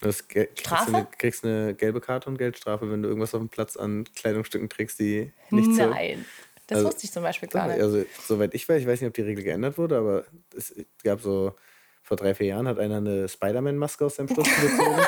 Du 0.00 0.10
kriegst, 0.12 0.88
eine, 0.88 1.06
kriegst 1.18 1.44
eine 1.44 1.74
gelbe 1.74 2.00
Karte 2.00 2.28
und 2.28 2.36
Geldstrafe, 2.36 2.90
wenn 2.90 3.02
du 3.02 3.08
irgendwas 3.08 3.34
auf 3.34 3.40
dem 3.40 3.48
Platz 3.48 3.76
an 3.76 4.04
Kleidungsstücken 4.14 4.68
trägst, 4.68 4.98
die 4.98 5.32
nicht 5.50 5.70
Nein. 5.70 6.26
Das 6.66 6.76
also, 6.76 6.88
wusste 6.88 7.04
ich 7.04 7.12
zum 7.12 7.22
Beispiel 7.22 7.48
gar 7.48 7.68
nicht. 7.68 7.80
Also, 7.80 8.04
soweit 8.26 8.54
ich 8.54 8.68
weiß, 8.68 8.80
ich 8.80 8.86
weiß 8.86 9.00
nicht, 9.00 9.08
ob 9.08 9.14
die 9.14 9.22
Regel 9.22 9.44
geändert 9.44 9.76
wurde, 9.76 9.98
aber 9.98 10.24
es 10.56 10.74
gab 11.02 11.20
so, 11.20 11.54
vor 12.02 12.16
drei, 12.16 12.34
vier 12.34 12.48
Jahren 12.48 12.68
hat 12.68 12.78
einer 12.78 12.98
eine 12.98 13.28
Spider-Man-Maske 13.28 14.04
aus 14.04 14.16
seinem 14.16 14.28
Stutzen 14.28 14.54
gezogen 14.60 15.00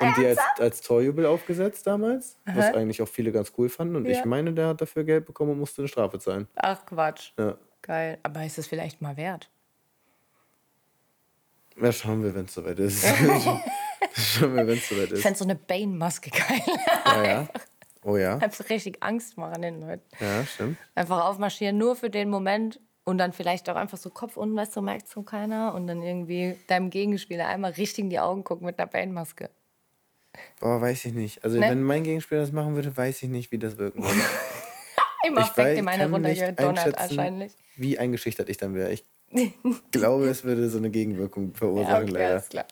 und 0.00 0.16
die 0.16 0.26
als, 0.26 0.38
als 0.58 0.80
Torjubel 0.80 1.26
aufgesetzt 1.26 1.86
damals, 1.86 2.38
Aha. 2.46 2.56
was 2.56 2.74
eigentlich 2.74 3.02
auch 3.02 3.08
viele 3.08 3.32
ganz 3.32 3.52
cool 3.58 3.68
fanden. 3.68 3.96
Und 3.96 4.06
ja. 4.06 4.18
ich 4.18 4.24
meine, 4.24 4.52
der 4.52 4.68
hat 4.68 4.80
dafür 4.80 5.04
Geld 5.04 5.26
bekommen 5.26 5.52
und 5.52 5.58
musste 5.58 5.82
eine 5.82 5.88
Strafe 5.88 6.18
zahlen. 6.18 6.48
Ach 6.56 6.84
Quatsch. 6.86 7.32
Ja. 7.38 7.58
Geil. 7.82 8.18
Aber 8.22 8.44
ist 8.44 8.58
es 8.58 8.66
vielleicht 8.66 9.00
mal 9.02 9.16
wert? 9.16 9.50
Ja, 11.80 11.92
schauen 11.92 12.24
wir, 12.24 12.34
wenn 12.34 12.46
es 12.46 12.54
soweit 12.54 12.78
ist. 12.78 13.04
schauen 14.14 14.56
wir, 14.56 14.66
wenn 14.66 14.78
es 14.78 14.88
soweit 14.88 15.10
ist. 15.12 15.18
Ich 15.18 15.22
fände 15.22 15.38
so 15.38 15.44
eine 15.44 15.54
Bane-Maske 15.54 16.30
geil. 16.30 16.62
Ja, 17.04 17.24
ja. 17.24 17.48
Oh 18.08 18.16
ja. 18.16 18.38
Einfach 18.38 18.70
richtig 18.70 19.02
Angst 19.02 19.36
machen 19.36 19.60
den 19.60 19.80
Leuten. 19.82 20.02
Ja, 20.18 20.42
stimmt. 20.46 20.78
Einfach 20.94 21.26
aufmarschieren, 21.26 21.76
nur 21.76 21.94
für 21.94 22.08
den 22.08 22.30
Moment 22.30 22.80
und 23.04 23.18
dann 23.18 23.34
vielleicht 23.34 23.68
auch 23.68 23.76
einfach 23.76 23.98
so 23.98 24.08
Kopf 24.08 24.38
unten, 24.38 24.56
weißt 24.56 24.74
du, 24.76 24.80
merkt 24.80 25.08
so 25.08 25.22
keiner 25.22 25.74
und 25.74 25.86
dann 25.86 26.00
irgendwie 26.00 26.56
deinem 26.68 26.88
Gegenspieler 26.88 27.46
einmal 27.46 27.72
richtig 27.72 28.04
in 28.04 28.10
die 28.10 28.18
Augen 28.18 28.44
gucken 28.44 28.64
mit 28.64 28.78
einer 28.78 28.88
Bandmaske. 28.88 29.50
Boah, 30.58 30.80
weiß 30.80 31.04
ich 31.04 31.12
nicht. 31.12 31.44
Also, 31.44 31.60
ne? 31.60 31.68
wenn 31.68 31.82
mein 31.82 32.02
Gegenspieler 32.02 32.40
das 32.40 32.50
machen 32.50 32.76
würde, 32.76 32.96
weiß 32.96 33.22
ich 33.24 33.28
nicht, 33.28 33.52
wie 33.52 33.58
das 33.58 33.76
wirken 33.76 34.02
würde. 34.02 34.20
Immer 35.26 35.44
fängt 35.44 35.78
ihm 35.78 35.88
eine 35.88 36.08
runtergedonnert 36.08 36.98
wahrscheinlich. 36.98 37.52
Wie 37.76 37.98
eingeschüchtert 37.98 38.48
ich 38.48 38.56
dann 38.56 38.74
wäre. 38.74 38.90
Ich 38.90 39.04
glaube, 39.90 40.28
es 40.28 40.44
würde 40.44 40.70
so 40.70 40.78
eine 40.78 40.88
Gegenwirkung 40.88 41.52
verursachen, 41.52 41.90
ja, 41.90 42.02
okay, 42.02 42.10
leider. 42.12 42.30
Alles 42.30 42.48
klar. 42.48 42.66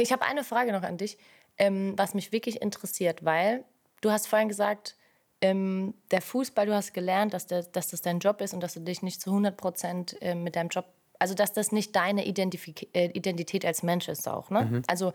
Ich 0.00 0.10
habe 0.10 0.24
eine 0.24 0.42
Frage 0.42 0.72
noch 0.72 0.82
an 0.82 0.96
dich, 0.96 1.16
ähm, 1.58 1.94
was 1.96 2.14
mich 2.14 2.32
wirklich 2.32 2.60
interessiert, 2.60 3.24
weil 3.24 3.64
Du 4.00 4.10
hast 4.10 4.26
vorhin 4.26 4.48
gesagt, 4.48 4.96
ähm, 5.40 5.94
der 6.10 6.20
Fußball, 6.20 6.66
du 6.66 6.74
hast 6.74 6.94
gelernt, 6.94 7.34
dass, 7.34 7.46
der, 7.46 7.62
dass 7.62 7.88
das 7.88 8.02
dein 8.02 8.18
Job 8.18 8.40
ist 8.40 8.54
und 8.54 8.60
dass 8.60 8.74
du 8.74 8.80
dich 8.80 9.02
nicht 9.02 9.20
zu 9.20 9.30
100 9.30 9.56
Prozent 9.56 10.20
äh, 10.20 10.34
mit 10.34 10.56
deinem 10.56 10.68
Job, 10.68 10.86
also 11.18 11.34
dass 11.34 11.52
das 11.52 11.72
nicht 11.72 11.94
deine 11.94 12.26
Identifik 12.26 12.88
äh, 12.94 13.06
Identität 13.06 13.64
als 13.64 13.82
Mensch 13.82 14.08
ist 14.08 14.28
auch. 14.28 14.50
Ne? 14.50 14.64
Mhm. 14.64 14.82
Also 14.88 15.12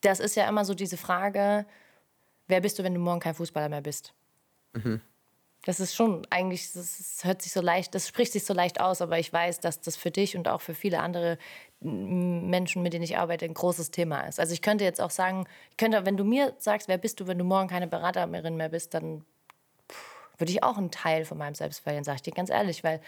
das 0.00 0.20
ist 0.20 0.36
ja 0.36 0.48
immer 0.48 0.64
so 0.64 0.74
diese 0.74 0.96
Frage, 0.96 1.66
wer 2.46 2.60
bist 2.60 2.78
du, 2.78 2.82
wenn 2.82 2.94
du 2.94 3.00
morgen 3.00 3.20
kein 3.20 3.34
Fußballer 3.34 3.68
mehr 3.68 3.82
bist? 3.82 4.14
Mhm. 4.72 5.00
Das 5.64 5.80
ist 5.80 5.94
schon 5.94 6.26
eigentlich, 6.30 6.72
das 6.72 7.20
hört 7.22 7.42
sich 7.42 7.52
so 7.52 7.60
leicht, 7.60 7.94
das 7.94 8.08
spricht 8.08 8.32
sich 8.32 8.44
so 8.44 8.54
leicht 8.54 8.80
aus, 8.80 9.02
aber 9.02 9.18
ich 9.18 9.32
weiß, 9.32 9.60
dass 9.60 9.80
das 9.80 9.96
für 9.96 10.10
dich 10.10 10.36
und 10.36 10.48
auch 10.48 10.60
für 10.60 10.74
viele 10.74 11.00
andere 11.00 11.36
Menschen, 11.80 12.82
mit 12.82 12.92
denen 12.92 13.04
ich 13.04 13.18
arbeite, 13.18 13.44
ein 13.44 13.54
großes 13.54 13.90
Thema 13.90 14.20
ist. 14.22 14.40
Also 14.40 14.52
ich 14.52 14.62
könnte 14.62 14.84
jetzt 14.84 15.00
auch 15.00 15.10
sagen, 15.10 15.46
ich 15.70 15.76
könnte, 15.76 16.06
wenn 16.06 16.16
du 16.16 16.24
mir 16.24 16.54
sagst, 16.58 16.88
wer 16.88 16.98
bist 16.98 17.20
du, 17.20 17.26
wenn 17.26 17.38
du 17.38 17.44
morgen 17.44 17.68
keine 17.68 17.86
Beraterin 17.86 18.56
mehr 18.56 18.68
bist, 18.68 18.94
dann 18.94 19.24
würde 20.38 20.52
ich 20.52 20.62
auch 20.62 20.78
einen 20.78 20.90
Teil 20.90 21.24
von 21.24 21.38
meinem 21.38 21.54
Selbst 21.54 21.80
verlieren, 21.80 22.04
sage 22.04 22.16
ich 22.16 22.22
dir 22.22 22.32
ganz 22.32 22.50
ehrlich, 22.50 22.82
weil 22.84 23.00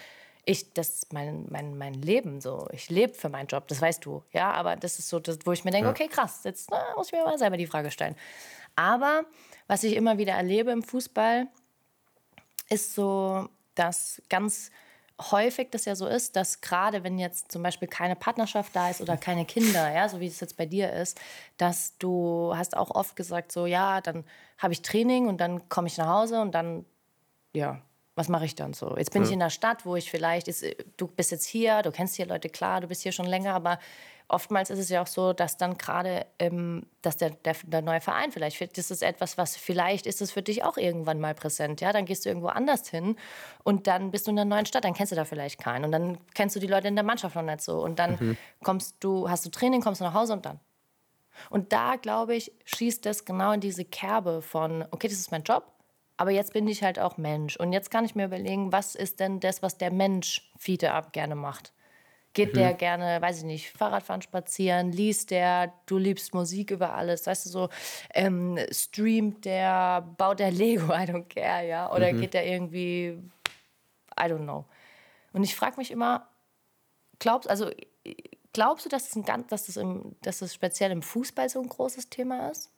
ich, 0.45 0.73
das 0.73 0.89
ist 0.89 1.13
mein, 1.13 1.45
mein, 1.49 1.77
mein 1.77 1.93
Leben 1.93 2.41
so. 2.41 2.67
Ich 2.71 2.89
lebe 2.89 3.13
für 3.13 3.29
meinen 3.29 3.47
Job, 3.47 3.67
das 3.67 3.81
weißt 3.81 4.03
du. 4.05 4.23
Ja, 4.31 4.51
aber 4.51 4.75
das 4.75 4.99
ist 4.99 5.09
so, 5.09 5.19
das, 5.19 5.39
wo 5.45 5.51
ich 5.51 5.63
mir 5.63 5.71
denke, 5.71 5.87
ja. 5.87 5.91
okay, 5.91 6.07
krass, 6.07 6.41
jetzt 6.43 6.69
na, 6.71 6.81
muss 6.95 7.07
ich 7.07 7.13
mir 7.13 7.23
mal 7.23 7.37
selber 7.37 7.57
die 7.57 7.67
Frage 7.67 7.91
stellen. 7.91 8.15
Aber 8.75 9.23
was 9.67 9.83
ich 9.83 9.95
immer 9.95 10.17
wieder 10.17 10.33
erlebe 10.33 10.71
im 10.71 10.81
Fußball, 10.81 11.47
ist 12.71 12.95
so, 12.95 13.49
dass 13.75 14.21
ganz 14.29 14.71
häufig 15.29 15.69
das 15.69 15.85
ja 15.85 15.95
so 15.95 16.07
ist, 16.07 16.35
dass 16.35 16.61
gerade 16.61 17.03
wenn 17.03 17.19
jetzt 17.19 17.51
zum 17.51 17.61
Beispiel 17.61 17.87
keine 17.87 18.15
Partnerschaft 18.15 18.75
da 18.75 18.89
ist 18.89 19.01
oder 19.01 19.17
keine 19.17 19.45
Kinder, 19.45 19.91
ja, 19.93 20.09
so 20.09 20.19
wie 20.19 20.27
es 20.27 20.39
jetzt 20.39 20.57
bei 20.57 20.65
dir 20.65 20.91
ist, 20.93 21.19
dass 21.57 21.97
du 21.99 22.53
hast 22.55 22.75
auch 22.75 22.89
oft 22.91 23.15
gesagt, 23.15 23.51
so 23.51 23.65
ja, 23.65 24.01
dann 24.01 24.23
habe 24.57 24.73
ich 24.73 24.81
Training 24.81 25.27
und 25.27 25.39
dann 25.39 25.69
komme 25.69 25.87
ich 25.87 25.97
nach 25.97 26.07
Hause 26.07 26.41
und 26.41 26.55
dann, 26.55 26.85
ja, 27.53 27.81
was 28.15 28.29
mache 28.29 28.45
ich 28.45 28.55
dann 28.55 28.73
so? 28.73 28.97
Jetzt 28.97 29.11
bin 29.11 29.21
ja. 29.21 29.27
ich 29.27 29.33
in 29.33 29.39
der 29.39 29.49
Stadt, 29.49 29.85
wo 29.85 29.95
ich 29.95 30.09
vielleicht, 30.09 30.47
ist, 30.47 30.65
du 30.97 31.07
bist 31.07 31.31
jetzt 31.31 31.45
hier, 31.45 31.81
du 31.81 31.91
kennst 31.91 32.15
hier 32.15 32.25
Leute, 32.25 32.49
klar, 32.49 32.81
du 32.81 32.87
bist 32.87 33.03
hier 33.03 33.11
schon 33.11 33.25
länger, 33.25 33.53
aber 33.53 33.79
oftmals 34.31 34.69
ist 34.69 34.79
es 34.79 34.89
ja 34.89 35.01
auch 35.01 35.07
so, 35.07 35.33
dass 35.33 35.57
dann 35.57 35.77
gerade, 35.77 36.25
ähm, 36.39 36.85
dass 37.01 37.17
der, 37.17 37.31
der, 37.31 37.55
der, 37.63 37.81
neue 37.81 38.01
Verein 38.01 38.31
vielleicht, 38.31 38.77
das 38.77 38.91
ist 38.91 39.03
etwas, 39.03 39.37
was 39.37 39.57
vielleicht 39.57 40.05
ist 40.05 40.21
es 40.21 40.31
für 40.31 40.41
dich 40.41 40.63
auch 40.63 40.77
irgendwann 40.77 41.19
mal 41.19 41.35
präsent, 41.35 41.81
ja, 41.81 41.91
dann 41.91 42.05
gehst 42.05 42.25
du 42.25 42.29
irgendwo 42.29 42.47
anders 42.47 42.89
hin 42.89 43.17
und 43.63 43.87
dann 43.87 44.11
bist 44.11 44.27
du 44.27 44.31
in 44.31 44.39
einer 44.39 44.49
neuen 44.49 44.65
Stadt, 44.65 44.83
dann 44.83 44.93
kennst 44.93 45.11
du 45.11 45.15
da 45.15 45.25
vielleicht 45.25 45.59
keinen 45.59 45.85
und 45.85 45.91
dann 45.91 46.17
kennst 46.33 46.55
du 46.55 46.59
die 46.59 46.67
Leute 46.67 46.87
in 46.87 46.95
der 46.95 47.03
Mannschaft 47.03 47.35
noch 47.35 47.43
nicht 47.43 47.61
so 47.61 47.83
und 47.83 47.99
dann 47.99 48.17
mhm. 48.19 48.37
kommst 48.63 48.95
du, 49.01 49.29
hast 49.29 49.45
du 49.45 49.49
Training, 49.49 49.81
kommst 49.81 50.01
du 50.01 50.05
nach 50.05 50.13
Hause 50.13 50.33
und 50.33 50.45
dann. 50.45 50.59
Und 51.49 51.73
da, 51.73 51.95
glaube 51.95 52.35
ich, 52.35 52.51
schießt 52.65 53.05
das 53.05 53.25
genau 53.25 53.51
in 53.51 53.61
diese 53.61 53.85
Kerbe 53.85 54.41
von, 54.41 54.85
okay, 54.91 55.07
das 55.07 55.17
ist 55.17 55.31
mein 55.31 55.43
Job, 55.43 55.65
aber 56.17 56.31
jetzt 56.31 56.53
bin 56.53 56.67
ich 56.67 56.83
halt 56.83 56.99
auch 56.99 57.17
Mensch. 57.17 57.57
Und 57.57 57.73
jetzt 57.73 57.89
kann 57.89 58.05
ich 58.05 58.15
mir 58.15 58.25
überlegen, 58.25 58.71
was 58.71 58.95
ist 58.95 59.19
denn 59.19 59.39
das, 59.39 59.63
was 59.63 59.77
der 59.77 59.91
Mensch 59.91 60.51
Fiete 60.57 60.91
ab 60.91 61.13
gerne 61.13 61.35
macht? 61.35 61.73
Geht 62.33 62.53
mhm. 62.53 62.59
der 62.59 62.73
gerne, 62.73 63.21
weiß 63.21 63.39
ich 63.39 63.43
nicht, 63.43 63.71
Fahrradfahren, 63.71 64.21
spazieren, 64.21 64.91
liest 64.91 65.31
der, 65.31 65.73
du 65.85 65.97
liebst 65.97 66.33
Musik 66.33 66.71
über 66.71 66.93
alles, 66.93 67.27
weißt 67.27 67.45
du 67.45 67.49
so, 67.49 67.69
ähm, 68.13 68.57
streamt 68.71 69.43
der, 69.43 70.01
baut 70.17 70.39
der 70.39 70.51
Lego, 70.51 70.85
I 70.93 71.05
don't 71.05 71.27
care, 71.27 71.67
ja? 71.67 71.91
Oder 71.93 72.13
mhm. 72.13 72.21
geht 72.21 72.33
der 72.33 72.47
irgendwie, 72.47 73.19
I 74.17 74.23
don't 74.23 74.43
know. 74.43 74.65
Und 75.33 75.43
ich 75.43 75.55
frage 75.55 75.77
mich 75.77 75.91
immer, 75.91 76.27
glaubst, 77.19 77.49
also, 77.49 77.69
glaubst 78.53 78.85
du, 78.85 78.89
dass 78.89 79.09
es, 79.09 79.15
ein, 79.15 79.25
dass, 79.47 79.65
das 79.65 79.77
im, 79.77 80.15
dass 80.21 80.39
das 80.39 80.53
speziell 80.53 80.91
im 80.91 81.01
Fußball 81.01 81.49
so 81.49 81.61
ein 81.61 81.69
großes 81.69 82.09
Thema 82.09 82.49
ist? 82.49 82.71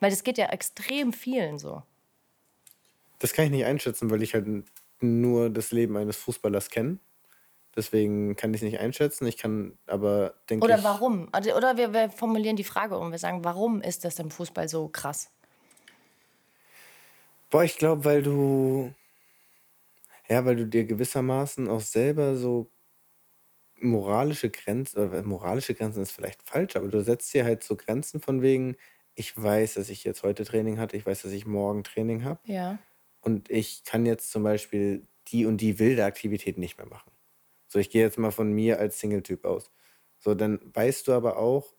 Weil 0.00 0.10
das 0.10 0.24
geht 0.24 0.38
ja 0.38 0.46
extrem 0.46 1.12
vielen 1.12 1.58
so. 1.58 1.82
Das 3.18 3.32
kann 3.32 3.46
ich 3.46 3.50
nicht 3.50 3.64
einschätzen, 3.64 4.10
weil 4.10 4.22
ich 4.22 4.34
halt 4.34 4.46
nur 5.00 5.50
das 5.50 5.70
Leben 5.72 5.96
eines 5.96 6.16
Fußballers 6.16 6.70
kenne. 6.70 6.98
Deswegen 7.76 8.36
kann 8.36 8.54
ich 8.54 8.60
es 8.60 8.64
nicht 8.64 8.80
einschätzen. 8.80 9.26
Ich 9.26 9.36
kann 9.36 9.78
aber, 9.86 10.34
denke 10.48 10.64
Oder 10.64 10.84
warum? 10.84 11.28
Also, 11.32 11.54
oder 11.56 11.76
wir, 11.76 11.92
wir 11.92 12.10
formulieren 12.10 12.56
die 12.56 12.64
Frage 12.64 12.98
um. 12.98 13.10
Wir 13.10 13.18
sagen, 13.18 13.44
warum 13.44 13.80
ist 13.80 14.04
das 14.04 14.18
im 14.18 14.30
Fußball 14.30 14.68
so 14.68 14.88
krass? 14.88 15.30
Boah, 17.50 17.64
ich 17.64 17.78
glaube, 17.78 18.04
weil 18.04 18.22
du. 18.22 18.92
Ja, 20.28 20.44
weil 20.44 20.56
du 20.56 20.66
dir 20.66 20.84
gewissermaßen 20.84 21.68
auch 21.68 21.82
selber 21.82 22.36
so 22.36 22.70
moralische 23.80 24.50
Grenzen, 24.50 24.98
oder 24.98 25.22
moralische 25.22 25.74
Grenzen 25.74 26.02
ist 26.02 26.12
vielleicht 26.12 26.42
falsch, 26.42 26.76
aber 26.76 26.88
du 26.88 27.02
setzt 27.02 27.32
dir 27.34 27.44
halt 27.44 27.62
so 27.62 27.76
Grenzen 27.76 28.20
von 28.20 28.40
wegen, 28.42 28.76
ich 29.14 29.40
weiß, 29.40 29.74
dass 29.74 29.90
ich 29.90 30.04
jetzt 30.04 30.22
heute 30.22 30.44
Training 30.44 30.78
hatte, 30.78 30.96
ich 30.96 31.06
weiß, 31.06 31.22
dass 31.22 31.32
ich 31.32 31.46
morgen 31.46 31.84
Training 31.84 32.24
habe. 32.24 32.40
Ja. 32.44 32.78
Und 33.20 33.50
ich 33.50 33.84
kann 33.84 34.06
jetzt 34.06 34.30
zum 34.30 34.42
Beispiel 34.42 35.06
die 35.28 35.46
und 35.46 35.58
die 35.58 35.78
wilde 35.78 36.04
Aktivität 36.04 36.58
nicht 36.58 36.78
mehr 36.78 36.86
machen. 36.86 37.10
So, 37.74 37.80
ich 37.80 37.90
gehe 37.90 38.02
jetzt 38.02 38.18
mal 38.18 38.30
von 38.30 38.52
mir 38.52 38.78
als 38.78 39.00
Single-Typ 39.00 39.44
aus. 39.44 39.72
So, 40.20 40.36
dann 40.36 40.60
weißt 40.74 41.08
du 41.08 41.12
aber 41.12 41.38
auch, 41.38 41.74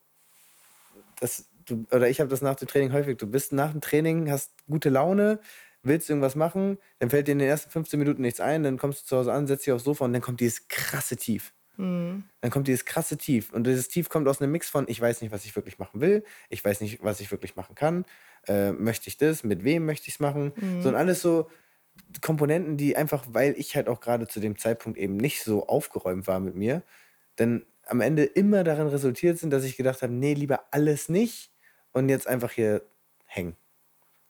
dass 1.22 1.48
du, 1.66 1.86
oder 1.89 2.10
ich 2.10 2.20
habe 2.20 2.30
das 2.30 2.41
nach 2.41 2.56
dem 2.56 2.68
Training 2.68 2.91
häufig, 2.91 3.16
du 3.16 3.28
bist 3.28 3.54
nach 3.54 3.72
dem 3.72 3.80
Training, 3.80 4.30
hast 4.30 4.52
gute 4.68 4.89
Laune, 4.89 5.39
willst 5.84 6.10
irgendwas 6.10 6.36
machen, 6.36 6.80
dann 7.00 7.10
fällt 7.10 7.30
dir 7.30 7.32
in 7.32 7.39
den 7.39 7.48
ersten 7.48 7.72
15 7.72 7.98
Minuten 7.98 8.24
nichts 8.24 8.41
ein, 8.41 8.64
dann 8.64 8.78
kommst 8.78 9.04
du 9.04 9.06
zu 9.06 9.16
Hause 9.16 9.32
an, 9.32 9.48
setzt 9.48 9.68
dich 9.68 9.72
aufs 9.72 9.86
Sofa 9.86 10.04
und 10.04 10.12
dann 10.12 10.22
kommt 10.22 10.41
dieses 10.41 10.68
krasse 10.68 11.16
Tief. 11.16 11.54
Mhm. 11.78 12.26
Dann 12.41 12.52
kommt 12.52 12.68
dieses 12.68 12.84
krasse 12.84 13.16
Tief. 13.16 13.54
Und 13.54 13.66
dieses 13.66 13.88
Tief 13.88 14.10
kommt 14.10 14.28
aus 14.28 14.41
einem 14.41 14.52
Mix 14.52 14.70
von, 14.70 14.89
ich 14.89 15.00
weiß 15.00 15.22
nicht, 15.22 15.32
was 15.32 15.46
ich 15.46 15.56
wirklich 15.56 15.80
machen 15.80 16.02
will, 16.02 16.26
ich 16.50 16.66
weiß 16.66 16.82
nicht, 16.82 17.06
was 17.06 17.22
ich 17.22 17.32
wirklich 17.32 17.56
machen 17.56 17.74
kann, 17.74 18.04
äh, 18.50 18.74
möchte 18.74 19.08
ich 19.08 19.16
das, 19.16 19.46
mit 19.46 19.64
wem 19.64 19.86
möchte 19.86 20.10
ich 20.10 20.16
es 20.16 20.20
machen. 20.20 20.52
Mhm. 20.58 20.82
So 20.82 20.89
und 20.89 20.96
alles 20.96 21.22
so 21.22 21.50
Komponenten, 22.22 22.78
die 22.78 22.96
einfach, 22.96 23.26
weil 23.30 23.54
ich 23.58 23.76
halt 23.76 23.88
auch 23.89 24.00
gerade 24.00 24.28
zu 24.28 24.39
dem 24.39 24.58
Zeitpunkt 24.58 24.98
eben 24.98 25.18
nicht 25.18 25.43
so 25.43 25.68
aufgeräumt 25.68 26.28
war 26.28 26.39
mit 26.39 26.56
mir, 26.56 26.82
dann 27.36 27.66
am 27.86 28.02
Ende 28.02 28.24
immer 28.24 28.64
darin 28.64 28.88
resultiert 28.88 29.38
sind, 29.38 29.52
dass 29.52 29.64
ich 29.64 29.78
gedacht 29.78 30.02
habe, 30.02 30.14
nee, 30.14 30.34
lieber 30.34 30.66
alles 30.72 31.10
nicht 31.10 31.52
und 31.91 32.10
jetzt 32.10 32.28
einfach 32.28 32.52
hier 32.52 32.82
hängen. 33.26 33.56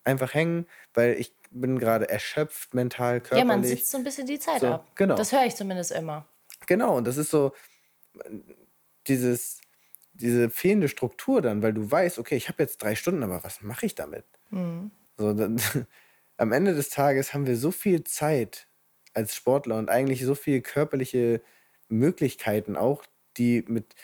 Einfach 0.03 0.33
hängen, 0.33 0.67
weil 0.93 1.13
ich 1.19 1.33
bin 1.51 1.79
gerade 1.79 2.09
erschöpft, 2.09 2.73
mental, 2.73 3.21
körperlich. 3.21 3.39
Ja, 3.39 3.45
man 3.45 3.63
sitzt 3.63 3.91
so 3.91 3.97
ein 3.97 4.03
bisschen 4.03 4.27
die 4.27 4.39
Zeit 4.39 4.61
So, 4.61 4.67
ab. 4.67 4.91
genau. 4.95 5.15
Das 5.15 5.31
höre 5.31 5.45
ich 5.45 5.55
zumindest 5.55 5.91
immer. 5.91 6.25
Genau, 6.67 6.97
und 6.97 7.05
das 7.07 7.17
ist 7.17 7.29
so 7.29 7.53
dieses, 9.07 9.61
diese 10.13 10.49
fehlende 10.49 10.87
Struktur 10.89 11.41
dann, 11.41 11.61
weil 11.61 11.73
du 11.73 11.89
weißt, 11.89 12.19
okay, 12.19 12.35
ich 12.35 12.47
habe 12.49 12.63
jetzt 12.63 12.81
drei 12.81 12.95
Stunden, 12.95 13.23
aber 13.23 13.43
was 13.43 13.61
mache 13.61 13.85
ich 13.85 13.95
damit? 13.95 14.25
So, 15.17 15.33
dann, 15.33 15.61
am 16.37 16.51
Ende 16.51 16.73
des 16.75 16.89
Tages 16.89 17.33
haben 17.33 17.47
wir 17.47 17.57
so 17.57 17.71
viel 17.71 18.03
Zeit 18.03 18.67
als 19.13 19.35
Sportler 19.35 19.77
und 19.77 19.89
eigentlich 19.89 20.23
so 20.23 20.35
viele 20.35 20.61
körperliche 20.61 21.41
Möglichkeiten 21.89 22.75
auch, 22.75 23.03
die 23.37 23.63
mit. 23.67 23.95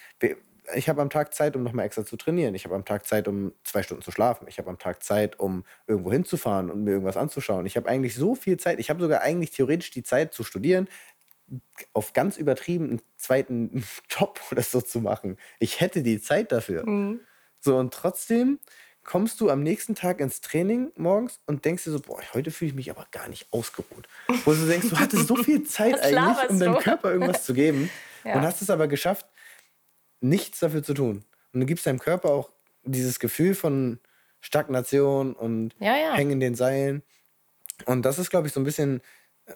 Ich 0.75 0.88
habe 0.88 1.01
am 1.01 1.09
Tag 1.09 1.34
Zeit, 1.34 1.55
um 1.55 1.63
nochmal 1.63 1.86
extra 1.86 2.05
zu 2.05 2.15
trainieren. 2.17 2.55
Ich 2.55 2.63
habe 2.65 2.75
am 2.75 2.86
Tag 2.86 3.05
Zeit, 3.05 3.27
um 3.27 3.51
zwei 3.63 3.84
Stunden 3.84 4.03
zu 4.03 4.11
schlafen. 4.11 4.47
Ich 4.47 4.57
habe 4.57 4.69
am 4.69 4.77
Tag 4.79 5.03
Zeit, 5.03 5.39
um 5.39 5.65
irgendwo 5.88 6.11
hinzufahren 6.11 6.69
und 6.69 6.84
mir 6.84 6.91
irgendwas 6.91 7.17
anzuschauen. 7.17 7.65
Ich 7.65 7.75
habe 7.75 7.89
eigentlich 7.89 8.15
so 8.15 8.36
viel 8.36 8.57
Zeit. 8.57 8.79
Ich 8.79 8.89
habe 8.89 9.01
sogar 9.01 9.21
eigentlich 9.21 9.51
theoretisch 9.51 9.91
die 9.91 10.03
Zeit 10.03 10.34
zu 10.34 10.43
studieren, 10.43 10.88
auf 11.93 12.13
ganz 12.13 12.38
übertrieben 12.38 12.89
einen 12.89 13.01
zweiten 13.17 13.84
Job 14.09 14.39
oder 14.51 14.61
so 14.63 14.82
zu 14.82 14.99
machen. 15.01 15.38
Ich 15.59 15.79
hätte 15.82 16.03
die 16.03 16.21
Zeit 16.21 16.51
dafür. 16.51 16.88
So, 17.59 17.77
und 17.77 17.93
trotzdem 17.93 18.59
kommst 19.04 19.41
du 19.41 19.49
am 19.49 19.64
nächsten 19.64 19.95
Tag 19.95 20.20
ins 20.20 20.41
Training 20.41 20.91
morgens 20.95 21.39
und 21.47 21.66
denkst 21.66 21.84
dir 21.86 21.91
so, 21.91 21.99
boah, 21.99 22.20
heute 22.34 22.52
fühle 22.52 22.70
ich 22.70 22.76
mich 22.76 22.91
aber 22.91 23.08
gar 23.12 23.28
nicht 23.28 23.47
ausgeruht. 23.52 24.08
Wo 24.45 24.54
du 24.54 24.66
denkst, 24.68 24.89
du 24.89 24.99
hattest 24.99 25.28
so 25.28 25.36
viel 25.36 25.64
Zeit 25.66 25.99
eigentlich, 26.02 26.49
um 26.49 26.60
deinem? 26.60 26.78
Körper 26.78 27.12
irgendwas 27.12 27.43
zu 27.45 27.54
geben 27.54 27.89
Ja. 28.24 28.36
und 28.36 28.41
hast 28.43 28.62
es 28.62 28.70
aber 28.70 28.88
geschafft, 28.88 29.26
nichts 30.20 30.60
dafür 30.60 30.84
zu 30.84 30.93
tun. 30.93 31.24
Und 31.54 31.60
du 31.62 31.66
gibst 31.66 31.88
deinem 31.88 31.97
Körper 31.99 32.30
auch 32.30 32.52
dieses 32.84 33.20
Gefühl 33.20 33.56
von 33.56 33.99
Stagnation 34.41 35.34
und 35.34 35.74
Ja, 35.80 35.95
ja. 35.97 36.14
Hängen 36.14 36.34
in 36.34 36.39
den 36.39 36.56
Seilen. 36.56 37.02
Und 37.86 38.04
das 38.04 38.20
ist, 38.20 38.30
glaube 38.30 38.45
ich, 38.47 38.54
so 38.54 38.60
ein 38.60 38.64
bisschen 38.64 39.02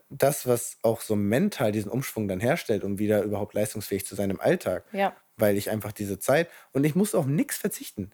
das, 0.09 0.47
was 0.47 0.77
auch 0.81 1.01
so 1.01 1.15
mental 1.15 1.71
diesen 1.71 1.91
Umschwung 1.91 2.27
dann 2.27 2.39
herstellt, 2.39 2.83
um 2.83 2.97
wieder 2.97 3.21
überhaupt 3.21 3.53
leistungsfähig 3.53 4.05
zu 4.05 4.15
sein 4.15 4.31
im 4.31 4.39
Alltag. 4.39 4.83
Ja. 4.91 5.15
Weil 5.37 5.57
ich 5.57 5.69
einfach 5.69 5.91
diese 5.91 6.17
Zeit 6.17 6.49
und 6.71 6.83
ich 6.83 6.95
muss 6.95 7.13
auf 7.13 7.27
nichts 7.27 7.57
verzichten. 7.57 8.11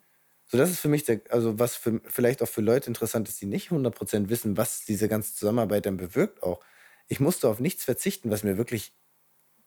So, 0.52 0.58
das 0.58 0.68
ist 0.68 0.80
für 0.80 0.88
mich, 0.88 1.04
der, 1.04 1.22
also 1.30 1.58
was 1.58 1.76
für, 1.76 2.02
vielleicht 2.04 2.42
auch 2.42 2.48
für 2.48 2.60
Leute 2.60 2.86
interessant 2.86 3.26
ist, 3.26 3.40
die 3.40 3.46
nicht 3.46 3.70
100% 3.70 4.28
wissen, 4.28 4.58
was 4.58 4.84
diese 4.84 5.08
ganze 5.08 5.34
Zusammenarbeit 5.34 5.86
dann 5.86 5.96
bewirkt 5.96 6.42
auch. 6.42 6.60
Ich 7.08 7.20
musste 7.20 7.48
auf 7.48 7.58
nichts 7.58 7.84
verzichten, 7.84 8.30
was 8.30 8.44
mir 8.44 8.58
wirklich 8.58 8.92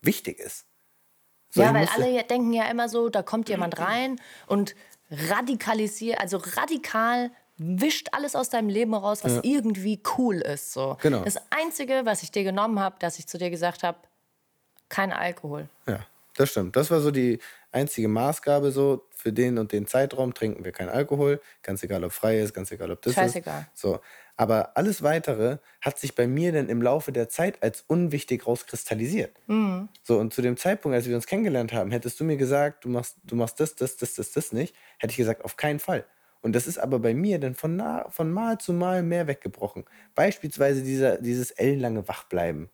wichtig 0.03 0.39
ist. 0.39 0.67
So, 1.49 1.63
ja, 1.63 1.73
weil 1.73 1.87
alle 1.87 2.23
denken 2.25 2.53
ja 2.53 2.69
immer 2.69 2.87
so, 2.87 3.09
da 3.09 3.23
kommt 3.23 3.49
jemand 3.49 3.79
rein 3.79 4.21
und 4.45 4.75
radikalisiert, 5.09 6.19
also 6.19 6.37
radikal 6.37 7.31
wischt 7.57 8.09
alles 8.11 8.35
aus 8.35 8.49
deinem 8.49 8.69
Leben 8.69 8.93
raus, 8.93 9.23
was 9.23 9.39
irgendwie 9.41 10.03
cool 10.19 10.35
ist. 10.35 10.71
So. 10.71 10.97
Genau. 11.01 11.23
Das 11.23 11.37
Einzige, 11.49 12.01
was 12.03 12.21
ich 12.21 12.29
dir 12.29 12.43
genommen 12.43 12.79
habe, 12.79 12.97
dass 12.99 13.17
ich 13.17 13.25
zu 13.25 13.39
dir 13.39 13.49
gesagt 13.49 13.81
habe, 13.81 13.97
kein 14.89 15.11
Alkohol. 15.11 15.67
Ja, 15.87 16.05
das 16.35 16.51
stimmt. 16.51 16.75
Das 16.75 16.91
war 16.91 17.01
so 17.01 17.09
die 17.09 17.39
einzige 17.75 18.07
Maßgabe 18.07 18.71
so 18.71 19.05
für 19.11 19.33
den 19.33 19.57
und 19.57 19.71
den 19.71 19.85
Zeitraum 19.85 20.33
trinken 20.33 20.63
wir 20.63 20.71
keinen 20.71 20.89
Alkohol, 20.89 21.41
ganz 21.61 21.83
egal 21.83 22.03
ob 22.03 22.13
frei 22.13 22.39
ist, 22.39 22.53
ganz 22.53 22.71
egal 22.71 22.91
ob 22.91 23.01
das 23.01 23.13
Scheißegal. 23.13 23.67
ist. 23.73 23.81
So, 23.81 23.99
aber 24.37 24.77
alles 24.77 25.03
weitere 25.03 25.57
hat 25.81 25.99
sich 25.99 26.15
bei 26.15 26.25
mir 26.25 26.51
dann 26.51 26.69
im 26.69 26.81
Laufe 26.81 27.11
der 27.11 27.29
Zeit 27.29 27.61
als 27.61 27.83
unwichtig 27.87 28.47
rauskristallisiert. 28.47 29.35
Mhm. 29.47 29.89
So 30.03 30.17
und 30.17 30.33
zu 30.33 30.41
dem 30.41 30.57
Zeitpunkt, 30.57 30.95
als 30.95 31.07
wir 31.07 31.15
uns 31.15 31.27
kennengelernt 31.27 31.73
haben, 31.73 31.91
hättest 31.91 32.19
du 32.19 32.23
mir 32.23 32.37
gesagt, 32.37 32.85
du 32.85 32.89
machst 32.89 33.17
du 33.23 33.35
machst 33.35 33.59
das, 33.59 33.75
das, 33.75 33.97
das, 33.97 34.15
das, 34.15 34.31
das 34.31 34.53
nicht, 34.53 34.75
hätte 34.97 35.11
ich 35.11 35.17
gesagt, 35.17 35.43
auf 35.43 35.57
keinen 35.57 35.79
Fall. 35.79 36.05
Und 36.41 36.53
das 36.53 36.67
ist 36.67 36.77
aber 36.77 36.99
bei 36.99 37.15
mir 37.15 37.39
dann 37.39 37.55
von, 37.55 37.75
nah, 37.75 38.07
von 38.09 38.31
Mal 38.31 38.59
zu 38.59 38.71
Mal 38.71 39.01
mehr 39.01 39.25
weggebrochen. 39.25 39.85
Beispielsweise 40.13 40.83
dieser, 40.83 41.17
dieses 41.17 41.49
ellenlange 41.51 42.07
Wachbleiben. 42.07 42.69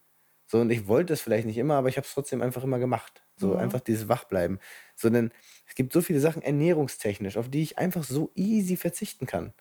So, 0.52 0.60
und 0.60 0.70
ich 0.70 0.86
wollte 0.89 1.14
es 1.14 1.22
vielleicht 1.22 1.45
nicht 1.45 1.58
immer, 1.58 1.76
aber 1.76 1.88
ich 1.88 1.95
habe 1.95 2.06
es 2.06 2.14
trotzdem 2.14 2.41
einfach 2.41 2.62
immer 2.66 2.78
gemacht. 2.78 3.24
So, 3.38 3.56
einfach 3.56 3.80
dieses 3.80 4.10
Wachbleiben. 4.10 4.60
So, 4.97 5.10
denn 5.10 5.32
es 5.66 5.76
gibt 5.76 5.93
so 5.93 6.02
viele 6.02 6.20
Sachen 6.20 6.41
ernährungstechnisch, 6.41 7.38
auf 7.38 7.47
die 7.49 7.62
ich 7.62 7.78
einfach 7.78 8.04
so 8.04 8.32
easy 8.36 8.76
verzichten 8.76 9.26
kann. 9.26 9.54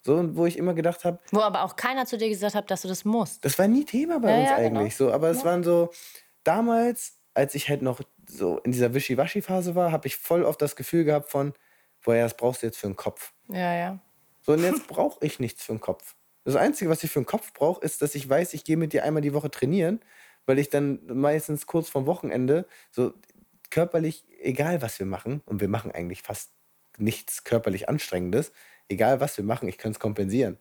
So, 0.00 0.16
und 0.16 0.34
wo 0.38 0.46
ich 0.46 0.56
immer 0.56 0.72
gedacht 0.72 1.04
habe, 1.04 1.18
Wo 1.30 1.40
aber 1.40 1.62
auch 1.62 1.76
keiner 1.76 2.06
zu 2.06 2.16
dir 2.16 2.30
gesagt 2.30 2.54
hat, 2.54 2.70
dass 2.70 2.80
du 2.80 2.88
das 2.88 3.04
musst. 3.04 3.44
das 3.44 3.58
war 3.58 3.68
nie 3.68 3.84
Thema 3.84 4.18
bei 4.18 4.30
Ja, 4.30 4.38
uns 4.40 4.48
ja, 4.50 4.56
genau. 4.60 4.80
eigentlich. 4.80 4.96
So, 4.96 5.12
aber 5.12 5.28
es 5.28 5.44
waren 5.44 5.62
so, 5.62 5.90
damals, 6.42 7.18
als 7.34 7.54
ich 7.54 7.68
halt 7.68 7.82
noch 7.82 8.00
so 8.26 8.58
in 8.60 8.72
dieser 8.72 8.94
Wischiwaschi-Phase 8.94 9.74
war, 9.74 9.92
habe 9.92 10.06
ich 10.06 10.16
voll 10.16 10.42
oft 10.44 10.62
das 10.62 10.74
Gefühl 10.74 11.04
gehabt 11.04 11.28
von, 11.28 11.52
ja, 12.06 12.14
das 12.22 12.34
brauchst 12.38 12.62
du 12.62 12.66
jetzt 12.66 12.78
für 12.78 12.86
den 12.86 12.96
Kopf. 12.96 13.34
Ja, 13.48 13.74
ja. 13.74 13.98
So, 14.40 14.52
und 14.52 14.62
jetzt 14.62 14.86
brauche 14.88 15.22
ich 15.24 15.38
nichts 15.38 15.64
für 15.64 15.72
den 15.74 15.80
Kopf. 15.80 16.16
Das 16.44 16.56
Einzige, 16.56 16.90
was 16.90 17.02
ich 17.02 17.10
für 17.10 17.20
den 17.20 17.26
Kopf 17.26 17.52
brauche, 17.54 17.84
ist, 17.84 18.02
dass 18.02 18.14
ich 18.14 18.28
weiß, 18.28 18.54
ich 18.54 18.64
gehe 18.64 18.76
mit 18.76 18.92
dir 18.92 19.04
einmal 19.04 19.22
die 19.22 19.34
Woche 19.34 19.50
trainieren, 19.50 20.00
weil 20.46 20.58
ich 20.58 20.68
dann 20.68 21.00
meistens 21.06 21.66
kurz 21.66 21.88
vorm 21.88 22.06
Wochenende 22.06 22.66
so 22.90 23.14
körperlich, 23.70 24.24
egal 24.40 24.82
was 24.82 24.98
wir 24.98 25.06
machen, 25.06 25.42
und 25.46 25.60
wir 25.60 25.68
machen 25.68 25.90
eigentlich 25.90 26.22
fast 26.22 26.52
nichts 26.98 27.44
körperlich 27.44 27.88
Anstrengendes, 27.88 28.52
egal 28.88 29.20
was 29.20 29.36
wir 29.36 29.44
machen, 29.44 29.68
ich 29.68 29.78
kann 29.78 29.92
es 29.92 29.98
kompensieren. 29.98 30.58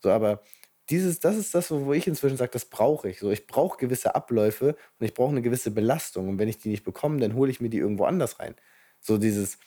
So, 0.00 0.10
aber 0.10 0.42
dieses, 0.90 1.20
das 1.20 1.36
ist 1.36 1.54
das, 1.54 1.70
wo 1.70 1.92
ich 1.92 2.06
inzwischen 2.06 2.36
sage, 2.36 2.50
das 2.52 2.66
brauche 2.66 3.08
ich. 3.08 3.20
So, 3.20 3.30
ich 3.30 3.46
brauche 3.46 3.78
gewisse 3.78 4.14
Abläufe 4.14 4.76
und 4.98 5.06
ich 5.06 5.14
brauche 5.14 5.30
eine 5.30 5.42
gewisse 5.42 5.70
Belastung. 5.70 6.28
Und 6.28 6.38
wenn 6.38 6.48
ich 6.48 6.58
die 6.58 6.68
nicht 6.68 6.84
bekomme, 6.84 7.20
dann 7.20 7.34
hole 7.34 7.50
ich 7.50 7.60
mir 7.60 7.70
die 7.70 7.78
irgendwo 7.78 8.04
anders 8.04 8.40
rein. 8.40 8.54
So 9.00 9.16
dieses 9.18 9.58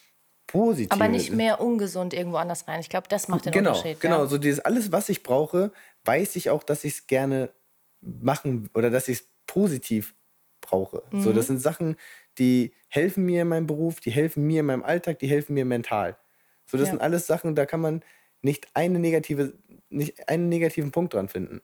Positive. 0.47 0.93
Aber 0.93 1.07
nicht 1.07 1.31
mehr 1.31 1.59
ungesund 1.61 2.13
irgendwo 2.13 2.37
anders 2.37 2.67
rein. 2.67 2.79
Ich 2.79 2.89
glaube, 2.89 3.07
das 3.07 3.27
macht 3.27 3.45
den 3.45 3.53
genau, 3.53 3.71
Unterschied. 3.71 3.99
Genau, 3.99 4.21
Ja. 4.23 4.27
so 4.27 4.37
dieses 4.37 4.59
alles, 4.59 4.91
was 4.91 5.09
ich 5.09 5.23
brauche, 5.23 5.71
weiß 6.05 6.35
ich 6.35 6.49
auch, 6.49 6.63
dass 6.63 6.83
ich 6.83 6.93
es 6.93 7.07
gerne 7.07 7.51
machen 8.01 8.69
oder 8.73 8.89
dass 8.89 9.07
ich 9.07 9.19
es 9.19 9.29
positiv 9.47 10.15
brauche. 10.61 11.03
So, 11.17 11.31
Mhm. 11.31 11.33
das 11.33 11.47
sind 11.47 11.59
Sachen, 11.59 11.95
die 12.37 12.73
helfen 12.89 13.25
mir 13.25 13.41
in 13.43 13.47
meinem 13.47 13.67
Beruf, 13.67 13.99
die 13.99 14.11
helfen 14.11 14.45
mir 14.45 14.59
in 14.61 14.65
meinem 14.67 14.83
Alltag, 14.83 15.19
die 15.19 15.27
helfen 15.27 15.53
mir 15.53 15.65
mental. 15.65 16.17
So, 16.65 16.77
das 16.77 16.87
Ja. 16.87 16.91
sind 16.91 17.01
alles 17.01 17.27
Sachen, 17.27 17.55
da 17.55 17.65
kann 17.65 17.81
man 17.81 18.03
nicht 18.41 18.67
eine 18.75 18.99
negative, 18.99 19.57
nicht 19.89 20.27
einen 20.29 20.49
negativen 20.49 20.91
Punkt 20.91 21.13
dran 21.13 21.29
finden. 21.29 21.61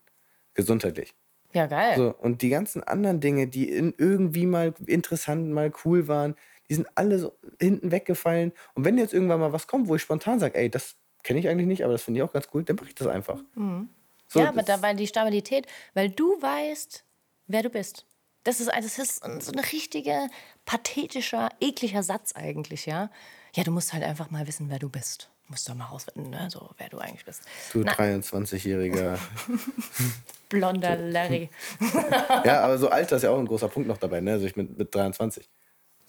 Gesundheitlich. 0.55 1.13
ja, 1.53 1.65
geil. 1.67 1.95
So, 1.95 2.15
und 2.15 2.41
die 2.41 2.49
ganzen 2.49 2.83
anderen 2.83 3.19
Dinge, 3.19 3.47
die 3.47 3.69
in 3.69 3.93
irgendwie 3.97 4.45
mal 4.45 4.73
interessant, 4.87 5.49
mal 5.51 5.71
cool 5.85 6.07
waren, 6.07 6.35
die 6.71 6.75
sind 6.75 6.87
alle 6.95 7.19
so 7.19 7.37
hinten 7.59 7.91
weggefallen. 7.91 8.53
Und 8.75 8.85
wenn 8.85 8.97
jetzt 8.97 9.13
irgendwann 9.13 9.41
mal 9.41 9.51
was 9.51 9.67
kommt, 9.67 9.89
wo 9.89 9.95
ich 9.97 10.01
spontan 10.01 10.39
sage, 10.39 10.57
ey, 10.57 10.69
das 10.69 10.95
kenne 11.21 11.37
ich 11.39 11.49
eigentlich 11.49 11.67
nicht, 11.67 11.83
aber 11.83 11.91
das 11.91 12.01
finde 12.03 12.19
ich 12.19 12.23
auch 12.23 12.31
ganz 12.31 12.47
cool, 12.53 12.63
dann 12.63 12.77
mache 12.77 12.87
ich 12.87 12.95
das 12.95 13.07
einfach. 13.07 13.39
So, 13.55 13.61
Mhm. 13.61 13.89
ja, 14.35 14.47
aber 14.47 14.63
das- 14.63 14.79
da, 14.79 14.81
weil 14.81 14.95
die 14.95 15.05
Stabilität, 15.05 15.67
weil 15.93 16.09
du 16.09 16.41
weißt, 16.41 17.03
wer 17.47 17.61
du 17.61 17.69
bist. 17.69 18.05
Das 18.45 18.61
ist, 18.61 18.69
das 18.73 18.97
ist 18.97 19.21
so 19.41 19.51
ein 19.51 19.59
richtiger, 19.59 20.29
pathetischer, 20.65 21.49
ekliger 21.59 22.03
Satz 22.03 22.33
eigentlich, 22.35 22.85
ja. 22.85 23.11
Ja, 23.53 23.63
du 23.65 23.71
musst 23.71 23.91
halt 23.91 24.03
einfach 24.05 24.31
mal 24.31 24.47
wissen, 24.47 24.69
wer 24.69 24.79
du 24.79 24.87
bist. 24.87 25.29
Du 25.47 25.51
musst 25.51 25.67
doch 25.67 25.75
mal 25.75 25.85
rausfinden, 25.87 26.29
ne? 26.31 26.47
so, 26.49 26.69
wer 26.77 26.87
du 26.87 26.99
eigentlich 26.99 27.25
bist. 27.25 27.41
du 27.73 27.79
Na, 27.79 27.91
23-jähriger. 27.91 29.19
blonder 30.49 30.95
Larry. 30.95 31.49
ja, 32.45 32.61
aber 32.61 32.77
so 32.77 32.87
Alter 32.89 33.17
ist 33.17 33.23
ja 33.23 33.29
auch 33.31 33.39
ein 33.39 33.45
großer 33.45 33.67
Punkt 33.67 33.87
noch 33.89 33.97
dabei, 33.97 34.21
ne? 34.21 34.31
Also 34.31 34.45
ich 34.45 34.55
mit, 34.55 34.77
mit 34.77 34.95
23. 34.95 35.49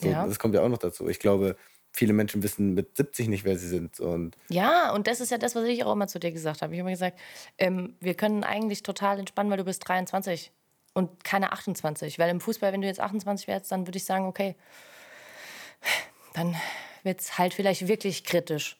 So, 0.02 0.08
Ja. 0.08 0.26
Das 0.26 0.38
kommt 0.38 0.54
ja 0.54 0.62
auch 0.62 0.68
noch 0.68 0.78
dazu. 0.78 1.08
Ich 1.08 1.18
glaube, 1.18 1.56
viele 1.92 2.12
Menschen 2.12 2.42
wissen 2.42 2.74
mit 2.74 2.96
70 2.96 3.28
nicht, 3.28 3.44
wer 3.44 3.56
sie 3.58 3.68
sind. 3.68 4.00
Und 4.00 4.36
Ja, 4.48 4.92
und 4.92 5.06
das 5.06 5.20
ist 5.20 5.30
ja 5.30 5.38
das, 5.38 5.54
was 5.54 5.64
ich 5.64 5.84
auch 5.84 5.92
immer 5.92 6.08
zu 6.08 6.18
dir 6.18 6.32
gesagt 6.32 6.62
habe. 6.62 6.74
Ich 6.74 6.80
habe 6.80 6.88
immer 6.88 6.94
gesagt, 6.94 7.18
ähm, 7.58 7.96
wir 8.00 8.14
können 8.14 8.44
eigentlich 8.44 8.82
total 8.82 9.18
entspannen, 9.18 9.50
weil 9.50 9.58
du 9.58 9.64
bist 9.64 9.86
23. 9.86 10.50
und 10.94 11.24
keine 11.24 11.52
28. 11.52 12.18
Weil 12.18 12.30
im 12.30 12.40
Fußball, 12.40 12.72
wenn 12.72 12.80
du 12.80 12.86
jetzt 12.86 13.00
28 13.00 13.46
wärst, 13.46 13.70
dann 13.70 13.86
würde 13.86 13.98
ich 13.98 14.04
sagen, 14.04 14.26
okay, 14.26 14.56
dann 16.34 16.56
wird 17.02 17.20
es 17.20 17.38
halt 17.38 17.54
vielleicht 17.54 17.88
wirklich 17.88 18.24
kritisch. 18.24 18.76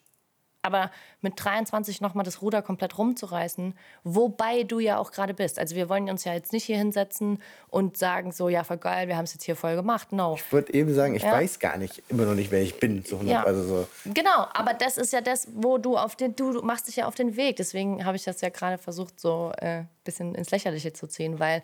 Aber 0.63 0.89
mit 1.21 1.33
23 1.35 2.01
nochmal 2.01 2.25
das 2.25 2.41
Ruder 2.41 2.61
komplett 2.61 2.97
rumzureißen, 2.97 3.75
wobei 4.03 4.63
du 4.63 4.79
ja 4.79 4.97
auch 4.97 5.11
gerade 5.11 5.33
bist. 5.33 5.59
Also 5.59 5.75
wir 5.75 5.89
wollen 5.89 6.09
uns 6.09 6.23
ja 6.23 6.33
jetzt 6.33 6.53
nicht 6.53 6.63
hier 6.63 6.77
hinsetzen 6.77 7.41
und 7.69 7.97
sagen 7.97 8.31
so, 8.31 8.49
ja, 8.49 8.63
voll 8.63 8.77
geil, 8.77 9.07
wir 9.07 9.17
haben 9.17 9.25
es 9.25 9.33
jetzt 9.33 9.43
hier 9.43 9.55
voll 9.55 9.75
gemacht. 9.75 10.11
No. 10.11 10.35
Ich 10.35 10.51
würde 10.51 10.73
eben 10.73 10.93
sagen, 10.93 11.15
ich 11.15 11.23
ja. 11.23 11.31
weiß 11.31 11.59
gar 11.59 11.77
nicht, 11.77 12.01
immer 12.09 12.25
noch 12.25 12.35
nicht, 12.35 12.49
wer 12.51 12.61
ich 12.61 12.79
bin. 12.79 13.03
100, 13.05 13.27
ja. 13.27 13.43
also 13.43 13.63
so. 13.63 13.87
Genau, 14.05 14.47
aber 14.53 14.73
das 14.73 14.97
ist 14.97 15.13
ja 15.13 15.21
das, 15.21 15.47
wo 15.53 15.77
du 15.77 15.97
auf 15.97 16.15
den, 16.15 16.35
du, 16.35 16.53
du 16.53 16.61
machst 16.61 16.87
dich 16.87 16.95
ja 16.95 17.07
auf 17.07 17.15
den 17.15 17.35
Weg. 17.35 17.57
Deswegen 17.57 18.05
habe 18.05 18.15
ich 18.15 18.23
das 18.23 18.41
ja 18.41 18.49
gerade 18.49 18.77
versucht, 18.77 19.19
so 19.19 19.51
ein 19.57 19.81
äh, 19.81 19.85
bisschen 20.03 20.35
ins 20.35 20.51
Lächerliche 20.51 20.93
zu 20.93 21.07
ziehen, 21.07 21.39
weil 21.39 21.61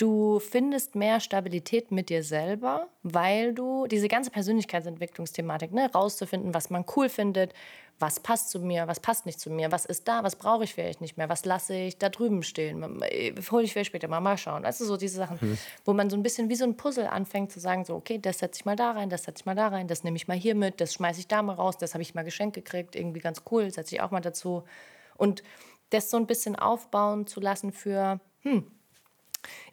Du 0.00 0.38
findest 0.38 0.94
mehr 0.94 1.20
Stabilität 1.20 1.90
mit 1.90 2.08
dir 2.08 2.22
selber, 2.22 2.88
weil 3.02 3.52
du 3.52 3.86
diese 3.86 4.08
ganze 4.08 4.30
Persönlichkeitsentwicklungsthematik, 4.30 5.72
ne, 5.72 5.90
rauszufinden, 5.92 6.54
was 6.54 6.70
man 6.70 6.86
cool 6.96 7.10
findet, 7.10 7.52
was 7.98 8.18
passt 8.18 8.48
zu 8.48 8.60
mir, 8.60 8.88
was 8.88 8.98
passt 8.98 9.26
nicht 9.26 9.38
zu 9.38 9.50
mir, 9.50 9.70
was 9.72 9.84
ist 9.84 10.08
da, 10.08 10.24
was 10.24 10.36
brauche 10.36 10.64
ich 10.64 10.72
vielleicht 10.72 11.02
nicht 11.02 11.18
mehr, 11.18 11.28
was 11.28 11.44
lasse 11.44 11.74
ich 11.74 11.98
da 11.98 12.08
drüben 12.08 12.42
stehen, 12.42 12.82
hole 13.50 13.62
ich 13.62 13.74
vielleicht 13.74 13.88
später 13.88 14.08
mal, 14.08 14.20
mal 14.20 14.38
schauen. 14.38 14.62
Du, 14.62 14.72
so 14.72 14.96
diese 14.96 15.18
Sachen, 15.18 15.38
hm. 15.38 15.58
wo 15.84 15.92
man 15.92 16.08
so 16.08 16.16
ein 16.16 16.22
bisschen 16.22 16.48
wie 16.48 16.56
so 16.56 16.64
ein 16.64 16.78
Puzzle 16.78 17.06
anfängt 17.06 17.52
zu 17.52 17.60
sagen, 17.60 17.84
so, 17.84 17.94
okay, 17.94 18.18
das 18.18 18.38
setze 18.38 18.60
ich 18.60 18.64
mal 18.64 18.76
da 18.76 18.92
rein, 18.92 19.10
das 19.10 19.24
setze 19.24 19.42
ich 19.42 19.44
mal 19.44 19.54
da 19.54 19.68
rein, 19.68 19.86
das 19.86 20.02
nehme 20.02 20.16
ich 20.16 20.26
mal 20.26 20.36
hier 20.38 20.54
mit, 20.54 20.80
das 20.80 20.94
schmeiße 20.94 21.20
ich 21.20 21.28
da 21.28 21.42
mal 21.42 21.56
raus, 21.56 21.76
das 21.76 21.92
habe 21.92 22.00
ich 22.00 22.14
mal 22.14 22.24
geschenkt 22.24 22.54
gekriegt, 22.54 22.96
irgendwie 22.96 23.20
ganz 23.20 23.42
cool, 23.50 23.70
setze 23.70 23.96
ich 23.96 24.00
auch 24.00 24.12
mal 24.12 24.20
dazu. 24.20 24.64
Und 25.18 25.42
das 25.90 26.08
so 26.08 26.16
ein 26.16 26.26
bisschen 26.26 26.56
aufbauen 26.56 27.26
zu 27.26 27.38
lassen 27.40 27.70
für, 27.70 28.18
hm, 28.40 28.64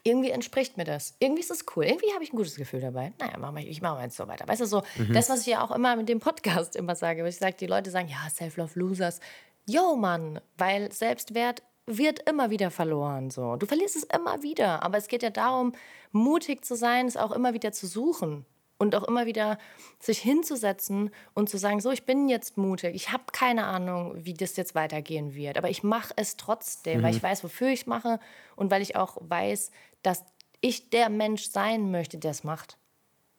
irgendwie 0.03 0.31
entspricht 0.31 0.77
mir 0.77 0.83
das. 0.83 1.15
Irgendwie 1.19 1.41
ist 1.41 1.51
es 1.51 1.65
cool. 1.75 1.85
Irgendwie 1.85 2.13
habe 2.13 2.23
ich 2.23 2.31
ein 2.31 2.35
gutes 2.35 2.55
Gefühl 2.55 2.81
dabei. 2.81 3.13
Naja, 3.19 3.37
mach 3.37 3.51
mal, 3.51 3.63
ich 3.63 3.81
mache 3.81 3.95
mal 3.95 4.03
jetzt 4.03 4.17
so 4.17 4.27
weiter. 4.27 4.47
Weißt 4.47 4.61
du, 4.61 4.65
so 4.65 4.83
mhm. 4.97 5.13
das, 5.13 5.29
was 5.29 5.41
ich 5.41 5.47
ja 5.47 5.63
auch 5.63 5.71
immer 5.71 5.95
mit 5.95 6.09
dem 6.09 6.19
Podcast 6.19 6.75
immer 6.77 6.95
sage, 6.95 7.23
wo 7.23 7.27
ich 7.27 7.37
sage, 7.37 7.55
die 7.59 7.67
Leute 7.67 7.91
sagen, 7.91 8.07
ja, 8.07 8.29
Self-Love 8.29 8.79
Losers. 8.79 9.19
Yo, 9.65 9.95
Mann, 9.95 10.39
weil 10.57 10.91
Selbstwert 10.91 11.63
wird 11.85 12.27
immer 12.29 12.49
wieder 12.49 12.71
verloren. 12.71 13.29
So. 13.29 13.55
Du 13.55 13.65
verlierst 13.65 13.95
es 13.95 14.03
immer 14.03 14.43
wieder. 14.43 14.83
Aber 14.83 14.97
es 14.97 15.07
geht 15.07 15.23
ja 15.23 15.29
darum, 15.29 15.73
mutig 16.11 16.65
zu 16.65 16.75
sein, 16.75 17.07
es 17.07 17.17
auch 17.17 17.31
immer 17.31 17.53
wieder 17.53 17.71
zu 17.71 17.87
suchen 17.87 18.45
und 18.77 18.95
auch 18.95 19.03
immer 19.03 19.25
wieder 19.25 19.57
sich 19.99 20.19
hinzusetzen 20.19 21.09
und 21.33 21.49
zu 21.49 21.57
sagen, 21.57 21.79
so, 21.79 21.91
ich 21.91 22.05
bin 22.05 22.29
jetzt 22.29 22.57
mutig, 22.57 22.95
ich 22.95 23.11
habe 23.11 23.23
keine 23.31 23.65
Ahnung, 23.65 24.13
wie 24.17 24.33
das 24.33 24.55
jetzt 24.55 24.75
weitergehen 24.75 25.33
wird, 25.35 25.57
aber 25.57 25.69
ich 25.69 25.83
mache 25.83 26.13
es 26.15 26.37
trotzdem, 26.37 26.99
mhm. 26.99 27.03
weil 27.03 27.15
ich 27.15 27.23
weiß, 27.23 27.43
wofür 27.43 27.69
ich 27.69 27.87
mache 27.87 28.19
und 28.55 28.71
weil 28.71 28.81
ich 28.81 28.95
auch 28.95 29.17
weiß, 29.19 29.71
dass 30.03 30.23
ich 30.61 30.89
der 30.89 31.09
Mensch 31.09 31.49
sein 31.49 31.91
möchte, 31.91 32.17
der 32.17 32.31
es 32.31 32.43
macht. 32.43 32.77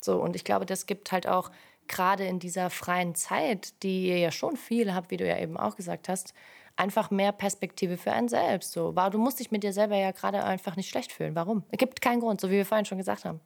So, 0.00 0.20
und 0.20 0.36
ich 0.36 0.44
glaube, 0.44 0.66
das 0.66 0.86
gibt 0.86 1.10
halt 1.12 1.26
auch 1.26 1.50
gerade 1.88 2.26
in 2.26 2.38
dieser 2.38 2.70
freien 2.70 3.14
Zeit, 3.14 3.82
die 3.82 4.08
ihr 4.08 4.18
ja 4.18 4.30
schon 4.30 4.56
viel 4.56 4.94
habt, 4.94 5.10
wie 5.10 5.16
du 5.16 5.26
ja 5.26 5.38
eben 5.38 5.56
auch 5.56 5.74
gesagt 5.74 6.08
hast, 6.08 6.34
einfach 6.76 7.10
mehr 7.10 7.32
Perspektive 7.32 7.96
für 7.96 8.12
einen 8.12 8.28
selbst. 8.28 8.72
So, 8.72 8.92
du 8.92 9.18
musst 9.18 9.40
dich 9.40 9.50
mit 9.50 9.64
dir 9.64 9.72
selber 9.72 9.96
ja 9.96 10.12
gerade 10.12 10.44
einfach 10.44 10.76
nicht 10.76 10.88
schlecht 10.88 11.10
fühlen. 11.10 11.34
Warum? 11.34 11.64
Es 11.70 11.78
gibt 11.78 12.00
keinen 12.00 12.20
Grund, 12.20 12.40
so 12.40 12.50
wie 12.50 12.56
wir 12.56 12.66
vorhin 12.66 12.84
schon 12.84 12.98
gesagt 12.98 13.24
haben. 13.24 13.40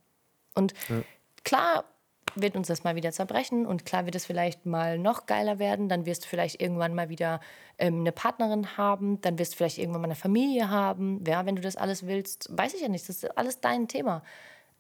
Und 0.55 0.74
ja 0.90 1.02
klar 1.44 1.85
wird 2.35 2.56
uns 2.56 2.69
das 2.69 2.85
mal 2.85 2.97
wieder 2.97 3.12
zerbrechen 3.12 3.66
und 3.66 3.85
klar 3.85 4.06
wird 4.06 4.14
es 4.14 4.27
vielleicht 4.27 4.64
mal 4.64 4.98
noch 4.98 5.27
geiler 5.27 5.59
werden. 5.59 5.89
Dann 5.89 6.06
wirst 6.06 6.24
du 6.24 6.28
vielleicht 6.28 6.60
irgendwann 6.60 6.94
mal 6.94 7.09
wieder 7.09 7.40
ähm, 7.78 8.01
eine 8.01 8.12
Partnerin 8.12 8.77
haben, 8.77 9.20
dann 9.20 9.39
wirst 9.39 9.52
du 9.52 9.56
vielleicht 9.59 9.78
irgendwann 9.78 10.02
mal 10.02 10.06
eine 10.09 10.14
Familie 10.14 10.70
haben. 10.70 11.23
Ja, 11.27 11.44
wenn 11.47 11.56
du 11.56 11.62
das 11.62 11.77
alles 11.77 12.06
willst, 12.06 12.48
weiß 12.56 12.74
ich 12.74 12.81
ja 12.81 12.89
nicht, 12.89 13.09
das 13.09 13.16
ist 13.23 13.36
alles 13.36 13.60
dein 13.60 13.89
Thema. 13.89 14.23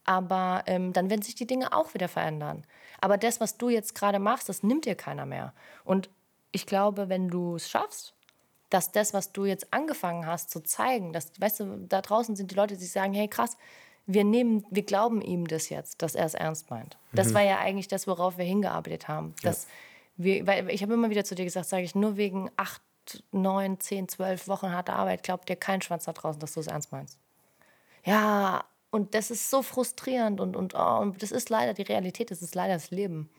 Aber 0.04 0.64
ähm, 0.66 0.92
dann 0.92 1.10
werden 1.10 1.22
sich 1.22 1.34
die 1.34 1.46
Dinge 1.46 1.72
auch 1.72 1.94
wieder 1.94 2.08
verändern. 2.08 2.64
Aber 3.00 3.18
das, 3.18 3.40
was 3.40 3.56
du 3.58 3.68
jetzt 3.68 3.94
gerade 3.94 4.18
machst, 4.18 4.48
das 4.48 4.62
nimmt 4.62 4.84
dir 4.84 4.94
keiner 4.94 5.26
mehr. 5.26 5.52
Und 5.84 6.10
ich 6.50 6.66
glaube, 6.66 7.08
wenn 7.08 7.28
du 7.28 7.56
es 7.56 7.70
schaffst, 7.70 8.14
dass 8.68 8.90
das, 8.90 9.12
was 9.12 9.32
du 9.32 9.44
jetzt 9.44 9.72
angefangen 9.72 10.26
hast 10.26 10.50
zu 10.50 10.62
zeigen, 10.62 11.12
dass, 11.12 11.32
weißt 11.38 11.60
du, 11.60 11.86
da 11.88 12.00
draußen 12.00 12.36
sind 12.36 12.50
die 12.50 12.54
Leute, 12.54 12.76
die 12.76 12.84
sagen, 12.86 13.12
hey 13.12 13.28
krass, 13.28 13.56
wir 14.06 14.24
nehmen, 14.24 14.64
wir 14.70 14.82
glauben 14.82 15.20
ihm 15.20 15.46
das 15.46 15.68
jetzt, 15.68 16.02
dass 16.02 16.14
er 16.14 16.26
es 16.26 16.34
ernst 16.34 16.70
meint. 16.70 16.96
Das 17.12 17.28
mhm. 17.28 17.34
war 17.34 17.42
ja 17.42 17.58
eigentlich 17.58 17.88
das, 17.88 18.06
worauf 18.06 18.38
wir 18.38 18.44
hingearbeitet 18.44 19.08
haben. 19.08 19.34
Dass 19.42 19.64
ja. 20.16 20.24
wir, 20.24 20.46
weil 20.46 20.70
ich 20.70 20.82
habe 20.82 20.94
immer 20.94 21.10
wieder 21.10 21.24
zu 21.24 21.34
dir 21.34 21.44
gesagt, 21.44 21.68
sage 21.68 21.84
ich, 21.84 21.94
nur 21.94 22.16
wegen 22.16 22.50
acht, 22.56 22.82
neun, 23.30 23.80
zehn, 23.80 24.08
zwölf 24.08 24.48
Wochen 24.48 24.70
harter 24.70 24.96
Arbeit 24.96 25.22
glaubt 25.22 25.48
dir 25.48 25.56
kein 25.56 25.82
Schwanz 25.82 26.04
da 26.04 26.12
draußen, 26.12 26.40
dass 26.40 26.54
du 26.54 26.60
es 26.60 26.66
ernst 26.66 26.92
meinst. 26.92 27.18
Ja, 28.04 28.64
und 28.90 29.14
das 29.14 29.30
ist 29.30 29.50
so 29.50 29.62
frustrierend 29.62 30.40
und, 30.40 30.56
und, 30.56 30.74
oh, 30.74 30.98
und 30.98 31.22
das 31.22 31.32
ist 31.32 31.48
leider 31.48 31.72
die 31.72 31.82
Realität, 31.82 32.30
das 32.30 32.42
ist 32.42 32.54
leider 32.54 32.74
das 32.74 32.90
Leben. 32.90 33.30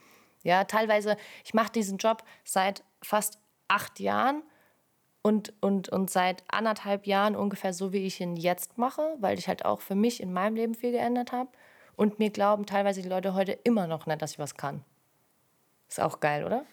Ja, 0.43 0.63
teilweise, 0.65 1.15
ich 1.45 1.53
mache 1.53 1.71
diesen 1.71 1.97
Job 1.97 2.23
seit 2.43 2.83
fast 3.01 3.39
acht 3.67 3.99
Jahren 3.99 4.43
und, 5.23 5.53
und, 5.61 5.89
und 5.89 6.09
seit 6.11 6.43
anderthalb 6.49 7.07
Jahren 7.07 7.35
ungefähr 7.35 7.73
so, 7.73 7.93
wie 7.93 8.05
ich 8.05 8.19
ihn 8.19 8.35
jetzt 8.35 8.77
mache, 8.77 9.15
weil 9.19 9.39
ich 9.39 9.47
halt 9.47 9.65
auch 9.65 9.79
für 9.79 9.95
mich 9.95 10.21
in 10.21 10.33
meinem 10.33 10.55
Leben 10.55 10.75
viel 10.75 10.91
geändert 10.91 11.31
habe. 11.31 11.49
Und 11.95 12.19
mir 12.19 12.29
glauben 12.29 12.65
teilweise 12.65 13.01
die 13.01 13.07
Leute 13.07 13.33
heute 13.33 13.53
immer 13.63 13.87
noch 13.87 14.05
nicht, 14.05 14.21
dass 14.21 14.33
ich 14.33 14.39
was 14.39 14.55
kann. 14.55 14.83
Ist 15.87 16.01
auch 16.01 16.19
geil, 16.19 16.43
oder? 16.43 16.65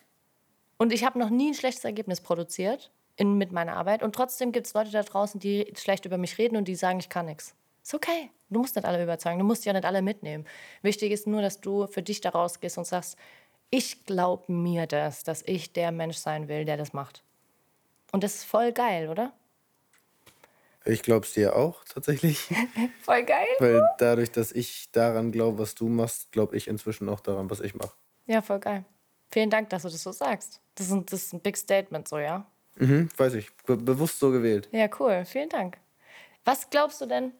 Und 0.79 0.93
ich 0.93 1.05
habe 1.05 1.19
noch 1.19 1.31
nie 1.31 1.51
ein 1.51 1.55
schlechtes 1.55 1.85
Ergebnis 1.85 2.21
produziert 2.21 2.91
in, 3.17 3.39
mit 3.39 3.53
meiner 3.53 3.77
Arbeit. 3.77 4.03
Und 4.03 4.15
trotzdem 4.15 4.51
gibt 4.51 4.67
es 4.67 4.75
Leute 4.75 4.91
da 4.91 5.03
draußen, 5.03 5.39
die 5.39 5.73
schlecht 5.77 6.05
über 6.05 6.19
mich 6.19 6.39
reden 6.39 6.57
und 6.57 6.67
die 6.67 6.75
sagen, 6.75 6.99
ich 6.99 7.09
kann 7.09 7.27
nichts. 7.27 7.55
Ist 7.85 7.95
okay. 7.95 8.31
Du 8.49 8.61
musst 8.61 8.75
nicht 8.75 8.85
alle 8.85 9.03
überzeugen. 9.03 9.39
Du 9.39 9.45
musst 9.45 9.65
ja 9.65 9.73
nicht 9.73 9.85
alle 9.85 10.03
mitnehmen. 10.03 10.45
Wichtig 10.83 11.13
ist 11.13 11.27
nur, 11.27 11.41
dass 11.41 11.61
du 11.61 11.87
für 11.87 12.03
dich 12.03 12.21
da 12.21 12.31
rausgehst 12.31 12.79
und 12.79 12.87
sagst, 12.87 13.17
ich 13.71 14.05
glaube 14.07 14.51
mir 14.51 14.87
das, 14.87 15.23
dass 15.23 15.43
ich 15.47 15.73
der 15.73 15.93
Mensch 15.93 16.17
sein 16.17 16.49
will, 16.49 16.65
der 16.65 16.77
das 16.77 16.93
macht. 16.93 17.23
Und 18.13 18.25
das 18.25 18.37
ist 18.37 18.45
voll 18.45 18.73
geil, 18.73 19.09
oder? 19.09 19.33
Ich 20.85 21.03
glaube 21.03 21.27
es 21.27 21.35
dir 21.35 21.57
auch 21.57 21.85
tatsächlich. 21.85 22.49
voll 23.03 23.23
geil. 23.25 23.47
Weil 23.59 23.83
dadurch, 23.99 24.31
dass 24.31 24.51
ich 24.53 24.91
daran 24.93 25.31
glaube, 25.31 25.59
was 25.59 25.75
du 25.75 25.89
machst, 25.89 26.33
glaube 26.33 26.57
ich 26.57 26.69
inzwischen 26.69 27.09
auch 27.09 27.21
daran, 27.21 27.51
was 27.51 27.61
ich 27.61 27.75
mache. 27.75 27.93
Ja, 28.27 28.43
voll 28.43 28.61
geil. 28.61 28.85
Vielen 29.31 29.51
Dank, 29.51 29.71
dass 29.71 29.83
du 29.83 29.89
das 29.89 30.03
so 30.03 30.13
sagst. 30.13 30.61
Das 30.75 30.87
ist 30.87 30.93
ein, 30.93 31.07
das 31.07 31.25
ist 31.25 31.33
ein 31.35 31.41
Big 31.41 31.57
Statement, 31.57 32.09
so, 32.09 32.19
ja? 32.19 32.47
Mhm, 32.77 33.09
weiß 33.17 33.35
ich. 33.35 33.55
Be 33.67 33.77
bewusst 33.77 34.19
so 34.19 34.31
gewählt. 34.31 34.69
Ja, 34.73 34.89
cool. 34.99 35.25
Vielen 35.25 35.49
Dank. 35.49 35.79
Was 36.45 36.71
glaubst 36.71 37.01
du 37.01 37.07
denn, 37.07 37.33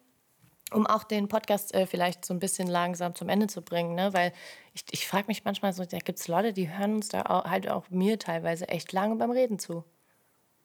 um 0.73 0.87
auch 0.87 1.05
den 1.05 1.27
Podcast 1.27 1.75
äh, 1.75 1.87
vielleicht 1.87 2.25
so 2.25 2.35
ein 2.35 2.39
bisschen 2.39 2.69
langsam 2.69 3.15
zum 3.15 3.29
Ende 3.29 3.47
zu 3.47 3.63
bringen, 3.63 3.95
ne? 3.95 4.13
Weil 4.13 4.33
ich, 4.75 4.85
ich 4.91 5.09
frage 5.09 5.27
mich 5.27 5.45
manchmal 5.45 5.73
so, 5.73 5.85
da 5.85 5.99
gibt 5.99 6.19
es 6.21 6.29
Leute, 6.29 6.53
die 6.53 6.69
hören 6.69 6.97
uns 6.97 7.09
da 7.09 7.23
auch, 7.23 7.45
halt 7.45 7.69
auch 7.69 7.89
mir 7.91 8.19
teilweise 8.19 8.69
echt 8.69 8.93
lange 8.93 9.17
beim 9.17 9.31
Reden 9.31 9.59
zu. 9.59 9.85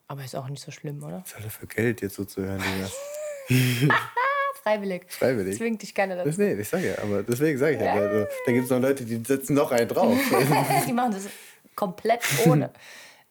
Aber 0.08 0.24
ist 0.24 0.36
auch 0.36 0.48
nicht 0.48 0.62
so 0.62 0.70
schlimm, 0.70 1.02
oder? 1.02 1.22
Was 1.24 1.30
soll 1.32 1.42
er 1.42 1.50
für 1.50 1.66
Geld 1.66 2.00
jetzt 2.00 2.14
so 2.14 2.24
zu 2.24 2.44
hören, 2.44 2.62
Digga? 2.62 3.94
Freiwillig. 4.66 5.04
Freiwillig. 5.08 5.56
Zwingt 5.58 5.80
dich 5.80 5.94
keiner 5.94 6.16
dazu. 6.16 6.28
Das, 6.28 6.38
nee, 6.38 6.54
ich 6.54 6.68
sage 6.68 6.88
ja, 6.88 6.98
aber 7.00 7.22
deswegen 7.22 7.56
sage 7.56 7.76
ich 7.76 7.80
ja. 7.80 7.92
Also, 7.92 8.26
da 8.46 8.52
gibt 8.52 8.64
es 8.64 8.70
noch 8.70 8.80
Leute, 8.80 9.04
die 9.04 9.22
setzen 9.24 9.54
noch 9.54 9.70
einen 9.70 9.86
drauf. 9.86 10.18
die 10.88 10.92
machen 10.92 11.12
das 11.12 11.28
komplett 11.76 12.20
ohne. 12.46 12.72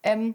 ähm, 0.02 0.34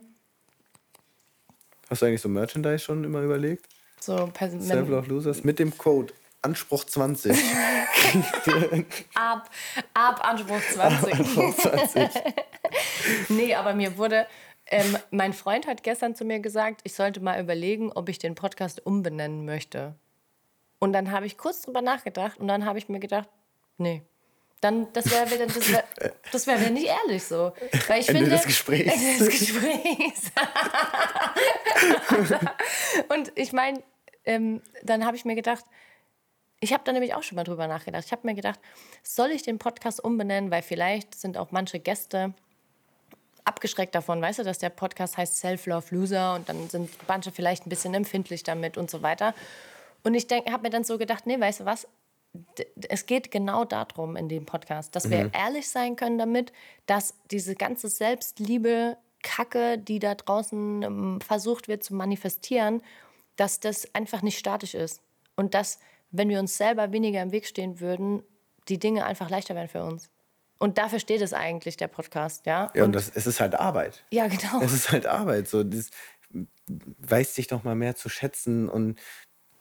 Hast 1.88 2.02
du 2.02 2.06
eigentlich 2.06 2.20
so 2.20 2.28
Merchandise 2.28 2.80
schon 2.80 3.02
immer 3.04 3.22
überlegt? 3.22 3.66
So 3.98 4.30
Self-Love 4.38 5.08
Losers 5.08 5.42
mit 5.42 5.58
dem 5.58 5.76
Code 5.76 6.12
Anspruch 6.42 6.84
20. 6.84 7.34
ab, 9.14 9.50
ab 9.94 10.20
Anspruch 10.22 10.60
20. 10.72 11.12
Ab 11.12 11.18
Anspruch 11.18 11.56
20. 11.56 12.08
nee, 13.30 13.54
aber 13.54 13.72
mir 13.72 13.96
wurde, 13.96 14.26
ähm, 14.70 14.96
mein 15.10 15.32
Freund 15.32 15.66
hat 15.66 15.82
gestern 15.82 16.14
zu 16.14 16.24
mir 16.24 16.40
gesagt, 16.40 16.80
ich 16.84 16.94
sollte 16.94 17.20
mal 17.20 17.40
überlegen, 17.40 17.92
ob 17.92 18.08
ich 18.08 18.18
den 18.18 18.34
Podcast 18.34 18.86
umbenennen 18.86 19.44
möchte. 19.44 19.94
Und 20.78 20.92
dann 20.92 21.10
habe 21.10 21.26
ich 21.26 21.36
kurz 21.36 21.62
drüber 21.62 21.82
nachgedacht 21.82 22.38
und 22.38 22.48
dann 22.48 22.64
habe 22.64 22.78
ich 22.78 22.88
mir 22.88 23.00
gedacht, 23.00 23.28
nee. 23.78 24.02
Dann, 24.60 24.92
das 24.92 25.10
wäre 25.10 25.30
wieder, 25.30 25.46
das 25.46 25.72
wäre 25.72 25.84
das 26.32 26.46
wär 26.46 26.70
nicht 26.70 26.86
ehrlich 26.86 27.24
so. 27.24 27.52
Weil 27.88 28.00
ich 28.00 28.08
Ende 28.08 28.20
finde, 28.20 28.36
des 28.36 28.44
Gesprächs. 28.44 28.92
Ende 28.92 29.24
des 29.24 29.40
Gesprächs. 29.40 30.32
und 33.08 33.32
ich 33.36 33.52
meine, 33.52 33.82
ähm, 34.24 34.60
dann 34.82 35.06
habe 35.06 35.16
ich 35.16 35.24
mir 35.24 35.34
gedacht, 35.34 35.64
ich 36.60 36.74
habe 36.74 36.84
da 36.84 36.92
nämlich 36.92 37.14
auch 37.14 37.22
schon 37.22 37.36
mal 37.36 37.44
drüber 37.44 37.66
nachgedacht. 37.66 38.04
Ich 38.04 38.12
habe 38.12 38.26
mir 38.26 38.34
gedacht, 38.34 38.60
soll 39.02 39.30
ich 39.30 39.42
den 39.42 39.58
Podcast 39.58 40.04
umbenennen, 40.04 40.50
weil 40.50 40.60
vielleicht 40.60 41.14
sind 41.14 41.38
auch 41.38 41.52
manche 41.52 41.80
Gäste 41.80 42.34
abgeschreckt 43.50 43.94
davon, 43.94 44.22
weißt 44.22 44.38
du, 44.38 44.44
dass 44.44 44.58
der 44.58 44.70
Podcast 44.70 45.16
heißt 45.16 45.36
Self-Love 45.36 45.94
Loser 45.94 46.34
und 46.36 46.48
dann 46.48 46.68
sind 46.68 46.88
manche 47.08 47.32
vielleicht 47.32 47.66
ein 47.66 47.68
bisschen 47.68 47.92
empfindlich 47.94 48.44
damit 48.44 48.78
und 48.78 48.90
so 48.90 49.02
weiter. 49.02 49.34
Und 50.04 50.14
ich 50.14 50.26
habe 50.30 50.62
mir 50.62 50.70
dann 50.70 50.84
so 50.84 50.98
gedacht, 50.98 51.26
nee, 51.26 51.38
weißt 51.38 51.60
du 51.60 51.64
was, 51.64 51.88
es 52.88 53.06
geht 53.06 53.32
genau 53.32 53.64
darum 53.64 54.14
in 54.16 54.28
dem 54.28 54.46
Podcast, 54.46 54.94
dass 54.94 55.10
wir 55.10 55.24
mhm. 55.24 55.30
ehrlich 55.32 55.68
sein 55.68 55.96
können 55.96 56.16
damit, 56.16 56.52
dass 56.86 57.14
diese 57.30 57.56
ganze 57.56 57.88
Selbstliebe, 57.88 58.96
Kacke, 59.22 59.78
die 59.78 59.98
da 59.98 60.14
draußen 60.14 60.82
ähm, 60.82 61.20
versucht 61.20 61.68
wird 61.68 61.82
zu 61.82 61.94
manifestieren, 61.94 62.82
dass 63.36 63.60
das 63.60 63.94
einfach 63.94 64.22
nicht 64.22 64.38
statisch 64.38 64.74
ist. 64.74 65.02
Und 65.36 65.54
dass 65.54 65.80
wenn 66.10 66.28
wir 66.28 66.38
uns 66.38 66.56
selber 66.56 66.92
weniger 66.92 67.20
im 67.20 67.32
Weg 67.32 67.46
stehen 67.46 67.80
würden, 67.80 68.22
die 68.68 68.78
Dinge 68.78 69.04
einfach 69.04 69.28
leichter 69.28 69.54
werden 69.54 69.68
für 69.68 69.84
uns. 69.84 70.08
Und 70.60 70.78
dafür 70.78 71.00
steht 71.00 71.22
es 71.22 71.32
eigentlich, 71.32 71.76
der 71.76 71.88
Podcast, 71.88 72.46
ja. 72.46 72.70
Ja, 72.74 72.82
und, 72.82 72.88
und 72.88 72.92
das, 72.94 73.10
es 73.12 73.26
ist 73.26 73.40
halt 73.40 73.54
Arbeit. 73.54 74.04
Ja, 74.10 74.28
genau. 74.28 74.60
Es 74.60 74.72
ist 74.72 74.92
halt 74.92 75.06
Arbeit. 75.06 75.48
So, 75.48 75.64
das, 75.64 75.90
weiß 76.98 77.34
dich 77.34 77.48
doch 77.48 77.64
mal 77.64 77.74
mehr 77.74 77.96
zu 77.96 78.08
schätzen 78.08 78.68
und 78.68 79.00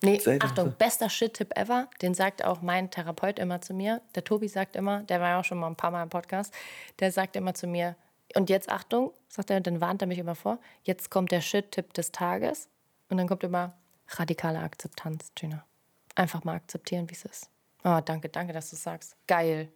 Nee, 0.02 0.22
Achtung, 0.40 0.76
bester 0.78 1.10
Shit-Tipp 1.10 1.58
ever. 1.58 1.90
Den 2.02 2.14
sagt 2.14 2.46
auch 2.46 2.62
mein 2.62 2.90
Therapeut 2.90 3.38
immer 3.38 3.60
zu 3.60 3.74
mir. 3.74 4.02
Der 4.16 4.24
Tobi 4.24 4.48
sagt 4.48 4.78
immer, 4.78 5.04
der 5.04 5.20
war 5.20 5.30
ja 5.30 5.40
auch 5.42 5.44
schon 5.44 5.58
mal 5.58 5.68
ein 5.68 5.76
paar 5.76 5.92
Mal 5.92 6.04
im 6.04 6.10
Podcast, 6.10 6.54
der 7.00 7.12
sagt 7.12 7.36
immer 7.36 7.54
zu 7.54 7.68
mir, 7.68 7.98
und 8.36 8.50
jetzt 8.50 8.70
Achtung, 8.70 9.12
sagt 9.28 9.50
er, 9.50 9.60
dann 9.60 9.82
warnt 9.82 10.02
er 10.02 10.08
mich 10.08 10.20
immer 10.20 10.36
vor, 10.36 10.60
jetzt 10.84 11.10
kommt 11.12 11.32
der 11.32 11.42
Shit-Tipp 11.42 11.94
des 11.94 12.14
Tages. 12.14 12.70
Und 13.10 13.18
dann 13.18 13.28
kommt 13.28 13.44
immer 13.44 13.74
radikale 14.08 14.60
Akzeptanz, 14.60 15.32
Gina. 15.36 15.66
Einfach 16.16 16.46
mal 16.46 16.56
akzeptieren, 16.56 17.10
wie 17.10 17.16
es 17.16 17.26
ist. 17.26 17.50
Oh, 17.84 18.00
danke, 18.04 18.30
danke, 18.30 18.54
dass 18.54 18.70
du 18.70 18.78
sagst. 18.78 19.18
Geil. 19.28 19.70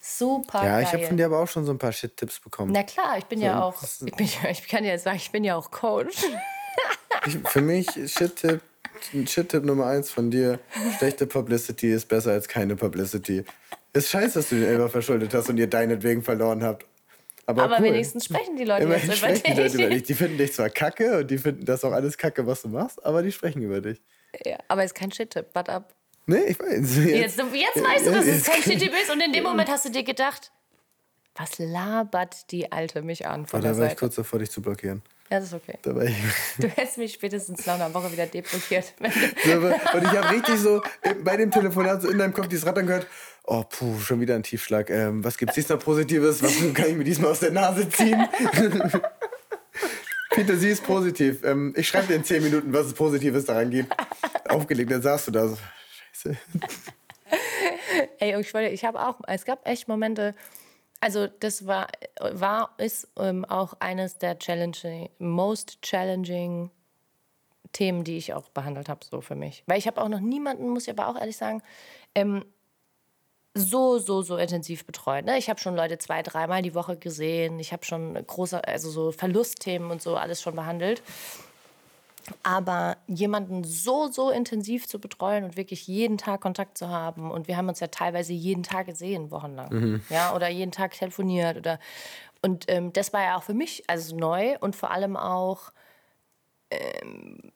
Super 0.00 0.64
ja, 0.64 0.76
geil. 0.76 0.82
ich 0.84 0.92
habe 0.92 1.06
von 1.06 1.16
dir 1.16 1.26
aber 1.26 1.40
auch 1.40 1.48
schon 1.48 1.64
so 1.64 1.72
ein 1.72 1.78
paar 1.78 1.92
Shit-Tipps 1.92 2.40
bekommen. 2.40 2.72
Na 2.72 2.82
klar, 2.82 3.18
ich 3.18 3.26
bin 3.26 3.38
so, 3.38 3.44
ja 3.44 3.62
auch, 3.62 3.82
ich, 3.82 4.14
bin, 4.14 4.28
ich 4.50 4.68
kann 4.68 4.84
ja 4.84 4.96
sagen, 4.98 5.16
ich 5.16 5.30
bin 5.30 5.44
ja 5.44 5.56
auch 5.56 5.70
Coach. 5.70 6.16
Ich, 7.26 7.36
für 7.50 7.60
mich, 7.60 7.86
Shit-Tipp, 7.86 8.62
Shit-Tipp 9.26 9.64
Nummer 9.64 9.86
eins 9.86 10.10
von 10.10 10.30
dir, 10.30 10.58
schlechte 10.96 11.26
Publicity 11.26 11.92
ist 11.92 12.06
besser 12.06 12.30
als 12.30 12.48
keine 12.48 12.76
Publicity. 12.76 13.44
Ist 13.92 14.08
scheiße, 14.08 14.38
dass 14.38 14.48
du 14.48 14.54
den 14.54 14.64
Elber 14.64 14.88
verschuldet 14.88 15.34
hast 15.34 15.50
und 15.50 15.58
ihr 15.58 15.66
deinetwegen 15.66 16.22
verloren 16.22 16.62
habt. 16.62 16.86
Aber, 17.46 17.64
aber 17.64 17.78
cool. 17.78 17.86
wenigstens 17.86 18.26
sprechen 18.26 18.56
die 18.56 18.64
Leute 18.64 18.84
Immerhin 18.84 19.10
jetzt 19.10 19.18
über 19.18 19.32
dich. 19.32 19.42
Die 19.42 19.52
Leute 19.52 19.76
über 19.76 19.88
dich. 19.90 20.02
Die 20.04 20.14
finden 20.14 20.38
dich 20.38 20.52
zwar 20.52 20.70
kacke 20.70 21.18
und 21.18 21.30
die 21.30 21.38
finden 21.38 21.64
das 21.64 21.84
auch 21.84 21.92
alles 21.92 22.16
kacke, 22.16 22.46
was 22.46 22.62
du 22.62 22.68
machst, 22.68 23.04
aber 23.04 23.22
die 23.22 23.32
sprechen 23.32 23.60
über 23.62 23.80
dich. 23.80 24.00
Ja, 24.46 24.58
aber 24.68 24.84
ist 24.84 24.94
kein 24.94 25.10
Shit-Tipp, 25.10 25.46
warte 25.52 25.72
ab. 25.72 25.94
Nee, 26.30 26.44
ich 26.46 26.60
weiß. 26.60 26.96
Jetzt, 26.96 27.38
jetzt, 27.38 27.38
jetzt 27.38 27.84
weißt 27.84 28.06
du, 28.06 28.12
dass 28.12 28.26
es 28.26 28.44
kein 28.44 28.62
Shit-Tipp 28.62 28.92
ist 29.02 29.10
und 29.10 29.20
in 29.20 29.32
dem 29.32 29.42
Moment 29.42 29.68
hast 29.68 29.84
du 29.84 29.90
dir 29.90 30.04
gedacht, 30.04 30.52
was 31.34 31.58
labert 31.58 32.50
die 32.52 32.70
Alte 32.70 33.02
mich 33.02 33.26
an 33.26 33.46
von 33.46 33.60
oh, 33.60 33.62
der 33.62 33.72
Da 33.72 33.78
war 33.78 33.82
Seite. 33.84 33.94
ich 33.94 33.98
kurz 33.98 34.14
davor, 34.14 34.38
dich 34.38 34.50
zu 34.50 34.62
blockieren. 34.62 35.02
Ja, 35.28 35.40
das 35.40 35.48
ist 35.48 35.54
okay. 35.54 35.78
Du 35.82 35.98
hättest 36.68 36.98
mich 36.98 37.14
spätestens 37.14 37.66
nach 37.66 37.74
einer 37.74 37.92
Woche 37.94 38.12
wieder 38.12 38.26
deblockiert. 38.26 38.94
und 39.00 40.02
ich 40.02 40.08
habe 40.08 40.30
richtig 40.30 40.58
so 40.58 40.82
bei 41.24 41.36
dem 41.36 41.50
Telefonat 41.50 42.02
so 42.02 42.10
in 42.10 42.18
deinem 42.18 42.32
Kopf 42.32 42.48
dieses 42.48 42.66
Rad 42.66 42.76
dann 42.76 42.86
gehört, 42.86 43.06
oh 43.44 43.62
puh, 43.62 43.98
schon 43.98 44.20
wieder 44.20 44.34
ein 44.36 44.42
Tiefschlag. 44.42 44.90
Ähm, 44.90 45.24
was 45.24 45.36
gibt's 45.36 45.54
diesmal 45.56 45.78
Positives? 45.78 46.42
Was 46.42 46.52
kann 46.74 46.90
ich 46.90 46.96
mir 46.96 47.04
diesmal 47.04 47.30
aus 47.30 47.40
der 47.40 47.52
Nase 47.52 47.88
ziehen? 47.88 48.20
Peter, 50.30 50.56
sie 50.56 50.68
ist 50.68 50.84
positiv. 50.84 51.42
Ähm, 51.44 51.74
ich 51.76 51.88
schreibe 51.88 52.06
dir 52.06 52.14
in 52.14 52.24
zehn 52.24 52.42
Minuten, 52.42 52.72
was 52.72 52.86
es 52.86 52.94
Positives 52.94 53.44
daran 53.44 53.70
gibt. 53.70 53.92
Aufgelegt, 54.48 54.90
dann 54.90 55.02
sagst 55.02 55.28
du 55.28 55.32
da 55.32 55.48
so, 55.48 55.56
scheiße. 56.12 56.36
Ey, 58.18 58.40
ich, 58.40 58.54
ich 58.54 58.84
habe 58.84 59.06
auch, 59.06 59.16
es 59.26 59.44
gab 59.44 59.66
echt 59.66 59.88
Momente, 59.88 60.34
also 61.00 61.26
das 61.26 61.66
war, 61.66 61.88
war 62.20 62.74
ist 62.78 63.08
ähm, 63.16 63.44
auch 63.44 63.74
eines 63.80 64.18
der 64.18 64.38
challenging, 64.38 65.10
most 65.18 65.80
challenging 65.82 66.70
Themen, 67.72 68.04
die 68.04 68.16
ich 68.16 68.34
auch 68.34 68.48
behandelt 68.50 68.88
habe, 68.88 69.04
so 69.04 69.20
für 69.20 69.36
mich. 69.36 69.62
Weil 69.66 69.78
ich 69.78 69.86
habe 69.86 70.00
auch 70.02 70.08
noch 70.08 70.20
niemanden, 70.20 70.68
muss 70.68 70.88
ich 70.88 70.90
aber 70.90 71.08
auch 71.08 71.18
ehrlich 71.18 71.36
sagen, 71.36 71.62
ähm, 72.14 72.44
so, 73.54 73.98
so, 73.98 74.22
so 74.22 74.36
intensiv 74.36 74.84
betreut. 74.84 75.24
Ne? 75.24 75.38
Ich 75.38 75.48
habe 75.48 75.58
schon 75.60 75.74
Leute 75.74 75.98
zwei, 75.98 76.22
dreimal 76.22 76.62
die 76.62 76.74
Woche 76.74 76.96
gesehen. 76.96 77.58
Ich 77.58 77.72
habe 77.72 77.84
schon 77.84 78.14
große, 78.14 78.66
also 78.66 78.90
so 78.90 79.12
Verlustthemen 79.12 79.90
und 79.90 80.02
so 80.02 80.16
alles 80.16 80.40
schon 80.40 80.54
behandelt. 80.54 81.02
Aber 82.42 82.96
jemanden 83.06 83.64
so, 83.64 84.08
so 84.08 84.30
intensiv 84.30 84.86
zu 84.86 84.98
betreuen 84.98 85.44
und 85.44 85.56
wirklich 85.56 85.86
jeden 85.86 86.18
Tag 86.18 86.40
Kontakt 86.40 86.78
zu 86.78 86.88
haben, 86.88 87.30
und 87.30 87.48
wir 87.48 87.56
haben 87.56 87.68
uns 87.68 87.80
ja 87.80 87.88
teilweise 87.88 88.32
jeden 88.32 88.62
Tag 88.62 88.86
gesehen, 88.86 89.30
wochenlang, 89.30 89.72
mhm. 89.72 90.02
ja, 90.08 90.34
oder 90.34 90.48
jeden 90.48 90.72
Tag 90.72 90.92
telefoniert 90.92 91.56
oder 91.56 91.78
und 92.42 92.64
ähm, 92.68 92.92
das 92.92 93.12
war 93.12 93.22
ja 93.22 93.36
auch 93.36 93.42
für 93.42 93.54
mich 93.54 93.84
also 93.86 94.16
neu 94.16 94.56
und 94.60 94.74
vor 94.74 94.90
allem 94.90 95.16
auch 95.16 95.72
ähm, 96.70 97.52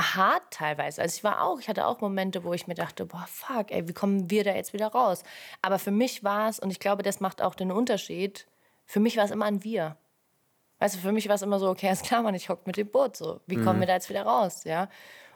hart 0.00 0.42
teilweise. 0.50 1.02
Also 1.02 1.16
ich 1.16 1.24
war 1.24 1.42
auch, 1.42 1.60
ich 1.60 1.68
hatte 1.68 1.86
auch 1.86 2.00
Momente, 2.00 2.44
wo 2.44 2.52
ich 2.52 2.66
mir 2.66 2.74
dachte, 2.74 3.06
boah, 3.06 3.26
fuck, 3.28 3.70
ey, 3.70 3.88
wie 3.88 3.92
kommen 3.92 4.30
wir 4.30 4.44
da 4.44 4.54
jetzt 4.54 4.72
wieder 4.72 4.88
raus? 4.88 5.22
Aber 5.60 5.78
für 5.78 5.90
mich 5.90 6.24
war 6.24 6.48
es, 6.48 6.58
und 6.58 6.70
ich 6.70 6.80
glaube, 6.80 7.02
das 7.02 7.20
macht 7.20 7.42
auch 7.42 7.54
den 7.54 7.70
Unterschied, 7.70 8.46
für 8.86 9.00
mich 9.00 9.16
war 9.16 9.24
es 9.24 9.30
immer 9.30 9.46
ein 9.46 9.64
Wir. 9.64 9.96
Weißt 10.82 10.96
du, 10.96 10.98
für 10.98 11.12
mich 11.12 11.28
war 11.28 11.36
es 11.36 11.42
immer 11.42 11.60
so, 11.60 11.68
okay, 11.68 11.88
ist 11.92 12.04
klar, 12.04 12.22
man, 12.22 12.34
ich 12.34 12.48
hocke 12.48 12.62
mit 12.66 12.76
dem 12.76 12.88
Boot 12.88 13.16
so. 13.16 13.40
Wie 13.46 13.54
kommen 13.54 13.76
mhm. 13.76 13.80
wir 13.80 13.86
da 13.86 13.94
jetzt 13.94 14.10
wieder 14.10 14.24
raus? 14.24 14.64
Ja. 14.64 14.88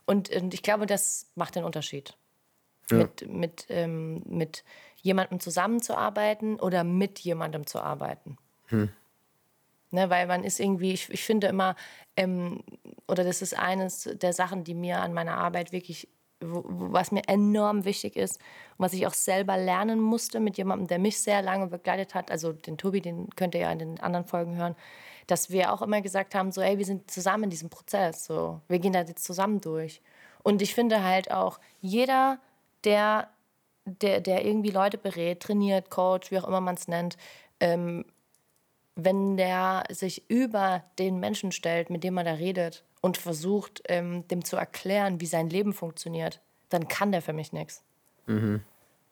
Und, 0.04 0.28
und 0.30 0.52
ich 0.52 0.62
glaube, 0.62 0.86
das 0.86 1.30
macht 1.36 1.54
den 1.54 1.62
Unterschied. 1.62 2.16
Ja. 2.90 2.98
Mit, 2.98 3.28
mit, 3.28 3.66
ähm, 3.68 4.22
mit 4.26 4.64
jemandem 5.02 5.38
zusammenzuarbeiten 5.38 6.58
oder 6.58 6.82
mit 6.82 7.20
jemandem 7.20 7.64
zu 7.64 7.80
arbeiten. 7.80 8.38
Hm. 8.66 8.88
Ne, 9.92 10.10
weil 10.10 10.26
man 10.26 10.42
ist 10.42 10.58
irgendwie, 10.58 10.92
ich, 10.92 11.10
ich 11.10 11.22
finde 11.22 11.46
immer, 11.46 11.76
ähm, 12.16 12.64
oder 13.06 13.22
das 13.22 13.40
ist 13.40 13.56
eines 13.56 14.02
der 14.20 14.32
Sachen, 14.32 14.64
die 14.64 14.74
mir 14.74 15.00
an 15.00 15.14
meiner 15.14 15.38
Arbeit 15.38 15.70
wirklich, 15.70 16.08
wo, 16.40 16.64
was 16.66 17.12
mir 17.12 17.22
enorm 17.28 17.84
wichtig 17.84 18.16
ist 18.16 18.40
und 18.78 18.84
was 18.84 18.92
ich 18.92 19.06
auch 19.06 19.14
selber 19.14 19.56
lernen 19.56 20.00
musste 20.00 20.40
mit 20.40 20.56
jemandem, 20.56 20.88
der 20.88 20.98
mich 20.98 21.20
sehr 21.20 21.40
lange 21.40 21.68
begleitet 21.68 22.16
hat, 22.16 22.32
also 22.32 22.52
den 22.52 22.78
Tobi, 22.78 23.00
den 23.00 23.30
könnt 23.36 23.54
ihr 23.54 23.60
ja 23.60 23.70
in 23.70 23.78
den 23.78 24.00
anderen 24.00 24.26
Folgen 24.26 24.56
hören, 24.56 24.74
dass 25.26 25.50
wir 25.50 25.72
auch 25.72 25.82
immer 25.82 26.00
gesagt 26.00 26.34
haben, 26.34 26.52
so, 26.52 26.60
ey, 26.60 26.78
wir 26.78 26.84
sind 26.84 27.10
zusammen 27.10 27.44
in 27.44 27.50
diesem 27.50 27.70
Prozess, 27.70 28.24
so, 28.24 28.60
wir 28.68 28.78
gehen 28.78 28.92
da 28.92 29.00
jetzt 29.00 29.24
zusammen 29.24 29.60
durch. 29.60 30.00
Und 30.42 30.62
ich 30.62 30.74
finde 30.74 31.02
halt 31.02 31.30
auch, 31.30 31.58
jeder, 31.80 32.38
der, 32.84 33.28
der, 33.84 34.20
der 34.20 34.44
irgendwie 34.44 34.70
Leute 34.70 34.98
berät, 34.98 35.40
trainiert, 35.40 35.90
coach, 35.90 36.30
wie 36.30 36.38
auch 36.38 36.46
immer 36.46 36.60
man 36.60 36.76
es 36.76 36.86
nennt, 36.86 37.16
ähm, 37.58 38.04
wenn 38.94 39.36
der 39.36 39.84
sich 39.90 40.28
über 40.30 40.84
den 40.98 41.20
Menschen 41.20 41.52
stellt, 41.52 41.90
mit 41.90 42.02
dem 42.02 42.14
man 42.14 42.24
da 42.24 42.32
redet 42.32 42.84
und 43.02 43.18
versucht, 43.18 43.82
ähm, 43.88 44.26
dem 44.28 44.44
zu 44.44 44.56
erklären, 44.56 45.20
wie 45.20 45.26
sein 45.26 45.50
Leben 45.50 45.74
funktioniert, 45.74 46.40
dann 46.70 46.88
kann 46.88 47.12
der 47.12 47.22
für 47.22 47.34
mich 47.34 47.52
nichts. 47.52 47.82
Mhm. 48.26 48.62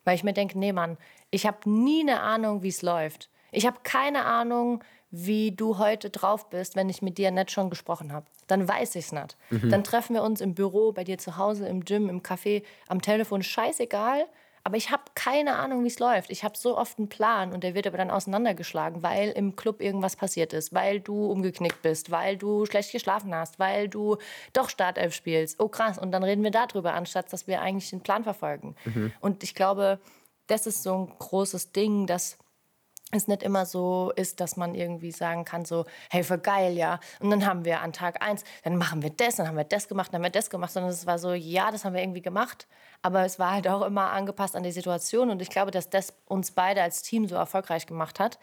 Weil 0.04 0.16
ich 0.16 0.24
mir 0.24 0.32
denke, 0.32 0.58
nee, 0.58 0.72
Mann, 0.72 0.96
ich 1.30 1.46
habe 1.46 1.68
nie 1.68 2.00
eine 2.00 2.20
Ahnung, 2.20 2.62
wie 2.62 2.68
es 2.68 2.82
läuft. 2.82 3.28
Ich 3.52 3.66
habe 3.66 3.78
keine 3.82 4.24
Ahnung, 4.24 4.82
wie 5.16 5.52
du 5.52 5.78
heute 5.78 6.10
drauf 6.10 6.50
bist, 6.50 6.74
wenn 6.76 6.88
ich 6.88 7.02
mit 7.02 7.18
dir 7.18 7.30
nicht 7.30 7.50
schon 7.50 7.70
gesprochen 7.70 8.12
habe. 8.12 8.26
Dann 8.48 8.68
weiß 8.68 8.96
ich 8.96 9.06
es 9.06 9.12
nicht. 9.12 9.36
Mhm. 9.50 9.70
Dann 9.70 9.84
treffen 9.84 10.14
wir 10.14 10.22
uns 10.22 10.40
im 10.40 10.54
Büro, 10.54 10.92
bei 10.92 11.04
dir 11.04 11.18
zu 11.18 11.36
Hause, 11.36 11.68
im 11.68 11.84
Gym, 11.84 12.08
im 12.08 12.22
Café, 12.22 12.62
am 12.88 13.00
Telefon, 13.00 13.42
scheißegal. 13.42 14.26
Aber 14.66 14.76
ich 14.78 14.90
habe 14.90 15.02
keine 15.14 15.56
Ahnung, 15.56 15.84
wie 15.84 15.88
es 15.88 15.98
läuft. 15.98 16.30
Ich 16.30 16.42
habe 16.42 16.56
so 16.56 16.76
oft 16.76 16.98
einen 16.98 17.10
Plan 17.10 17.52
und 17.52 17.62
der 17.62 17.74
wird 17.74 17.86
aber 17.86 17.98
dann 17.98 18.10
auseinandergeschlagen, 18.10 19.02
weil 19.02 19.30
im 19.30 19.56
Club 19.56 19.82
irgendwas 19.82 20.16
passiert 20.16 20.54
ist, 20.54 20.72
weil 20.72 21.00
du 21.00 21.30
umgeknickt 21.30 21.82
bist, 21.82 22.10
weil 22.10 22.38
du 22.38 22.64
schlecht 22.64 22.90
geschlafen 22.90 23.34
hast, 23.34 23.58
weil 23.58 23.88
du 23.88 24.16
doch 24.54 24.70
Startelf 24.70 25.14
spielst. 25.14 25.60
Oh 25.60 25.68
krass, 25.68 25.98
und 25.98 26.12
dann 26.12 26.24
reden 26.24 26.42
wir 26.42 26.50
darüber, 26.50 26.94
anstatt 26.94 27.30
dass 27.30 27.46
wir 27.46 27.60
eigentlich 27.60 27.90
den 27.90 28.00
Plan 28.00 28.24
verfolgen. 28.24 28.74
Mhm. 28.86 29.12
Und 29.20 29.44
ich 29.44 29.54
glaube, 29.54 30.00
das 30.46 30.66
ist 30.66 30.82
so 30.82 30.94
ein 30.94 31.12
großes 31.18 31.72
Ding, 31.72 32.06
dass 32.06 32.38
es 33.16 33.28
nicht 33.28 33.42
immer 33.42 33.66
so 33.66 34.12
ist, 34.16 34.40
dass 34.40 34.56
man 34.56 34.74
irgendwie 34.74 35.12
sagen 35.12 35.44
kann, 35.44 35.64
so, 35.64 35.84
hey, 36.10 36.22
voll 36.22 36.38
geil, 36.38 36.76
ja. 36.76 37.00
Und 37.20 37.30
dann 37.30 37.46
haben 37.46 37.64
wir 37.64 37.80
an 37.80 37.92
Tag 37.92 38.22
eins, 38.22 38.44
dann 38.62 38.76
machen 38.76 39.02
wir 39.02 39.10
das, 39.10 39.36
dann 39.36 39.48
haben 39.48 39.56
wir 39.56 39.64
das 39.64 39.88
gemacht, 39.88 40.12
dann 40.12 40.18
haben 40.18 40.24
wir 40.24 40.30
das 40.30 40.50
gemacht. 40.50 40.72
Sondern 40.72 40.90
es 40.90 41.06
war 41.06 41.18
so, 41.18 41.32
ja, 41.32 41.70
das 41.70 41.84
haben 41.84 41.94
wir 41.94 42.02
irgendwie 42.02 42.22
gemacht. 42.22 42.66
Aber 43.02 43.24
es 43.24 43.38
war 43.38 43.52
halt 43.52 43.68
auch 43.68 43.82
immer 43.82 44.10
angepasst 44.12 44.56
an 44.56 44.62
die 44.62 44.72
Situation. 44.72 45.30
Und 45.30 45.42
ich 45.42 45.50
glaube, 45.50 45.70
dass 45.70 45.90
das 45.90 46.14
uns 46.26 46.50
beide 46.50 46.82
als 46.82 47.02
Team 47.02 47.28
so 47.28 47.34
erfolgreich 47.34 47.86
gemacht 47.86 48.20
hat, 48.20 48.38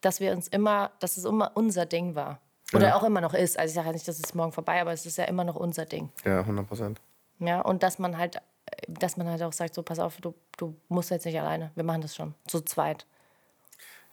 dass 0.00 0.20
wir 0.20 0.32
uns 0.32 0.48
immer, 0.48 0.90
dass 0.98 1.16
es 1.16 1.24
immer 1.24 1.52
unser 1.54 1.86
Ding 1.86 2.14
war. 2.14 2.40
Oder 2.74 2.88
ja. 2.88 2.96
auch 2.96 3.02
immer 3.02 3.20
noch 3.20 3.34
ist. 3.34 3.58
Also 3.58 3.70
ich 3.70 3.74
sage 3.74 3.88
ja 3.88 3.92
nicht, 3.92 4.08
dass 4.08 4.18
es 4.18 4.34
morgen 4.34 4.52
vorbei, 4.52 4.80
aber 4.80 4.92
es 4.92 5.06
ist 5.06 5.18
ja 5.18 5.24
immer 5.24 5.44
noch 5.44 5.56
unser 5.56 5.84
Ding. 5.84 6.10
Ja, 6.24 6.40
100 6.40 6.66
Prozent. 6.66 7.00
Ja, 7.38 7.60
und 7.60 7.82
dass 7.82 7.98
man 7.98 8.16
halt, 8.16 8.40
dass 8.88 9.16
man 9.16 9.28
halt 9.28 9.42
auch 9.42 9.52
sagt, 9.52 9.74
so 9.74 9.82
pass 9.82 9.98
auf, 9.98 10.20
du, 10.20 10.34
du 10.56 10.76
musst 10.88 11.10
jetzt 11.10 11.26
nicht 11.26 11.38
alleine. 11.38 11.70
Wir 11.74 11.84
machen 11.84 12.02
das 12.02 12.14
schon. 12.14 12.34
Zu 12.46 12.60
zweit. 12.62 13.06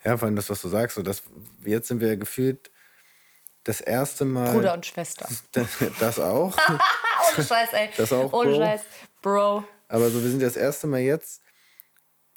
Ja, 0.04 0.18
vor 0.18 0.28
allem 0.28 0.36
das, 0.36 0.50
was 0.50 0.62
du 0.62 0.70
sagst, 0.70 0.96
so 0.96 1.02
dass 1.02 1.24
jetzt 1.66 1.88
sind 1.88 2.02
wir 2.02 2.16
gefühlt 2.18 2.72
das 3.64 3.82
erste 3.82 4.26
Mal. 4.26 4.54
Bruder 4.54 4.74
und 4.74 4.86
Schwester. 4.86 5.28
Das, 5.52 5.68
das 6.00 6.20
auch. 6.20 6.56
Ohne 7.38 7.46
Scheiß, 7.46 7.74
ey. 7.74 7.90
Das 7.98 8.14
auch. 8.14 8.32
Ohne 8.34 8.52
Bro. 8.52 8.60
Scheiß, 8.60 8.82
Bro. 9.22 9.64
Aber 9.88 10.10
so, 10.10 10.24
wir 10.24 10.30
sind 10.30 10.42
das 10.42 10.56
erste 10.56 10.88
Mal 10.88 11.00
jetzt 11.00 11.42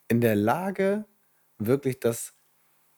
in 0.08 0.20
der 0.20 0.34
Lage, 0.34 1.04
wirklich 1.58 2.00
das 2.00 2.34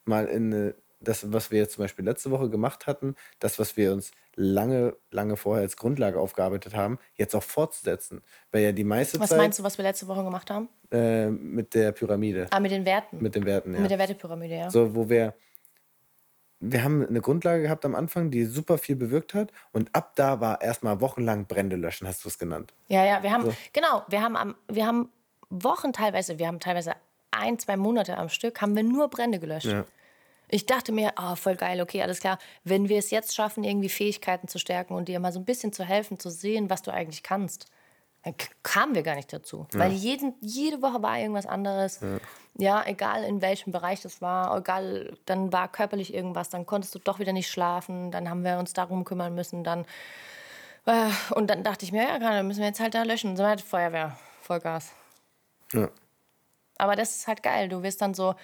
mal 0.05 0.27
in 0.27 0.53
eine 0.53 0.75
das, 1.05 1.33
was 1.33 1.51
wir 1.51 1.61
jetzt 1.61 1.75
zum 1.75 1.85
Beispiel 1.85 2.05
letzte 2.05 2.31
Woche 2.31 2.51
gemacht 2.51 2.87
hatten, 2.87 3.15
das, 3.39 3.59
was 3.59 3.77
wir 3.77 3.93
uns 3.93 4.11
lange, 4.35 4.97
lange 5.11 5.37
vorher 5.37 5.63
als 5.63 5.77
Grundlage 5.77 6.19
aufgearbeitet 6.19 6.75
haben, 6.75 6.99
jetzt 7.15 7.35
auch 7.35 7.43
fortzusetzen. 7.43 8.23
Weil 8.51 8.63
ja 8.63 8.73
die 8.73 8.85
meiste 8.85 9.21
was 9.21 9.29
Zeit. 9.29 9.39
Was 9.39 9.43
meinst 9.43 9.59
du, 9.59 9.63
was 9.63 9.79
wir 9.79 9.85
letzte 9.85 10.09
Woche 10.09 10.25
gemacht 10.25 10.51
haben? 10.51 10.69
Äh, 10.91 11.29
mit 11.29 11.75
der 11.75 11.93
Pyramide. 11.93 12.49
Ah, 12.51 12.61
mit 12.61 12.73
den 12.73 12.85
Werten. 12.85 13.23
Mit 13.23 13.35
den 13.35 13.45
Werten, 13.45 13.75
ja. 13.75 13.81
Mit 13.81 13.91
der 13.91 13.99
Wertepyramide, 13.99 14.55
ja. 14.57 14.71
So, 14.71 14.95
wo 14.95 15.09
wir 15.09 15.35
wir 16.61 16.83
haben 16.83 17.07
eine 17.07 17.21
Grundlage 17.21 17.63
gehabt 17.63 17.85
am 17.85 17.95
Anfang, 17.95 18.31
die 18.31 18.45
super 18.45 18.79
viel 18.79 18.97
bewirkt 18.97 19.35
hat. 19.35 19.53
Und 19.73 19.95
ab 19.95 20.13
da 20.15 20.41
war 20.41 20.63
erstmal 20.63 21.01
wochenlang 21.01 21.47
Brände 21.47 21.77
löschen, 21.77 22.07
hast 22.07 22.25
du 22.25 22.29
es 22.29 22.39
genannt. 22.39 22.73
Ja, 22.89 23.05
ja, 23.05 23.23
wir 23.23 23.33
haben, 23.33 23.45
so. 23.45 23.55
genau, 23.73 24.03
wir 24.09 24.23
haben, 24.23 24.37
am, 24.37 24.55
wir 24.69 24.87
haben 24.87 25.11
Wochen 25.51 25.93
teilweise, 25.93 26.39
wir 26.39 26.47
haben 26.47 26.61
teilweise 26.61 26.95
ein, 27.31 27.59
zwei 27.59 27.77
Monate 27.77 28.17
am 28.17 28.29
Stück, 28.29 28.61
haben 28.61 28.75
wir 28.77 28.83
nur 28.83 29.09
Brände 29.09 29.39
gelöscht. 29.39 29.67
Ja. 29.67 29.85
Ich 30.49 30.67
dachte 30.67 30.93
mir, 30.93 31.13
oh, 31.19 31.37
voll 31.37 31.57
geil, 31.57 31.81
okay, 31.81 32.03
alles 32.03 32.21
klar. 32.21 32.39
Wenn 32.65 32.89
wir 32.89 32.99
es 32.99 33.11
jetzt 33.11 33.35
schaffen, 33.35 33.65
irgendwie 33.65 33.89
Fähigkeiten 33.89 34.49
zu 34.49 34.59
stärken 34.59 34.95
und 34.95 35.09
dir 35.09 35.19
mal 35.21 35.33
so 35.33 35.41
ein 35.41 35.45
bisschen 35.45 35.73
zu 35.73 35.85
helfen, 35.85 36.19
zu 36.19 36.31
sehen, 36.31 36.71
was 36.71 36.83
du 36.83 36.93
eigentlich 36.93 37.23
kannst, 37.23 37.67
dann 38.25 38.35
kamen 38.63 38.95
wir 38.95 39.03
gar 39.03 39.17
nicht 39.17 39.33
dazu. 39.33 39.67
Ja. 39.73 39.81
Weil 39.81 39.93
jeden, 39.93 40.35
jede 40.41 40.81
Woche 40.81 41.03
war 41.03 41.19
irgendwas 41.19 41.47
anderes. 41.47 42.01
Ja. 42.01 42.19
ja. 42.59 42.87
egal 42.87 43.23
in 43.25 43.43
welchem 43.43 43.71
Bereich 43.71 44.01
das 44.01 44.23
war, 44.23 44.57
egal, 44.57 45.17
dann 45.27 45.53
war 45.53 45.69
körperlich 45.69 46.13
irgendwas, 46.13 46.49
dann 46.49 46.65
konntest 46.65 46.95
du 46.95 46.99
doch 46.99 47.19
wieder 47.19 47.33
nicht 47.33 47.51
schlafen, 47.51 48.11
dann 48.11 48.31
haben 48.31 48.43
wir 48.43 48.59
uns 48.59 48.73
darum 48.73 49.05
kümmern 49.05 49.35
müssen, 49.35 49.63
dann. 49.63 49.85
Äh, 50.87 51.11
und 51.35 51.49
dann 51.49 51.63
dachte 51.63 51.85
ich 51.85 51.93
mir, 51.93 52.03
ja, 52.03 52.19
dann 52.19 52.47
müssen 52.47 52.61
wir 52.61 52.67
jetzt 52.67 52.81
halt 52.81 52.95
da 52.95 53.03
löschen. 53.03 53.37
So 53.37 53.45
halt 53.45 53.61
Feuerwehr, 53.61 54.17
Vollgas. 54.41 54.93
Ja. 55.73 55.89
Aber 56.79 56.97
das 56.97 57.17
ist 57.17 57.29
halt 57.29 57.43
geil. 57.43 57.69
Du 57.69 57.83
wirst 57.83 58.01
dann 58.01 58.15
so, 58.15 58.35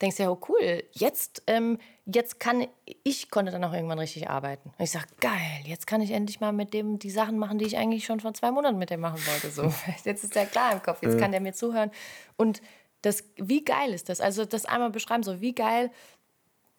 denkst 0.00 0.18
ja, 0.18 0.30
oh 0.30 0.38
cool, 0.48 0.84
jetzt, 0.92 1.42
ähm, 1.46 1.78
jetzt 2.04 2.38
kann 2.38 2.66
ich 3.04 3.30
konnte 3.30 3.52
dann 3.52 3.64
auch 3.64 3.72
irgendwann 3.72 3.98
richtig 3.98 4.28
arbeiten. 4.28 4.70
Und 4.78 4.84
ich 4.84 4.90
sage, 4.90 5.06
geil, 5.20 5.62
jetzt 5.64 5.86
kann 5.86 6.00
ich 6.00 6.10
endlich 6.10 6.40
mal 6.40 6.52
mit 6.52 6.74
dem 6.74 6.98
die 6.98 7.10
Sachen 7.10 7.38
machen, 7.38 7.58
die 7.58 7.64
ich 7.64 7.76
eigentlich 7.76 8.04
schon 8.04 8.20
vor 8.20 8.34
zwei 8.34 8.50
Monaten 8.50 8.78
mit 8.78 8.90
dem 8.90 9.00
machen 9.00 9.20
wollte. 9.26 9.50
So, 9.50 9.72
jetzt 10.04 10.24
ist 10.24 10.34
der 10.34 10.46
klar 10.46 10.72
im 10.72 10.82
Kopf, 10.82 11.02
jetzt 11.02 11.18
kann 11.18 11.32
der 11.32 11.40
mir 11.40 11.54
zuhören. 11.54 11.90
Und 12.36 12.60
das, 13.02 13.24
wie 13.36 13.64
geil 13.64 13.92
ist 13.92 14.08
das? 14.08 14.20
Also 14.20 14.44
das 14.44 14.66
einmal 14.66 14.90
beschreiben, 14.90 15.22
so 15.22 15.40
wie 15.40 15.54
geil, 15.54 15.90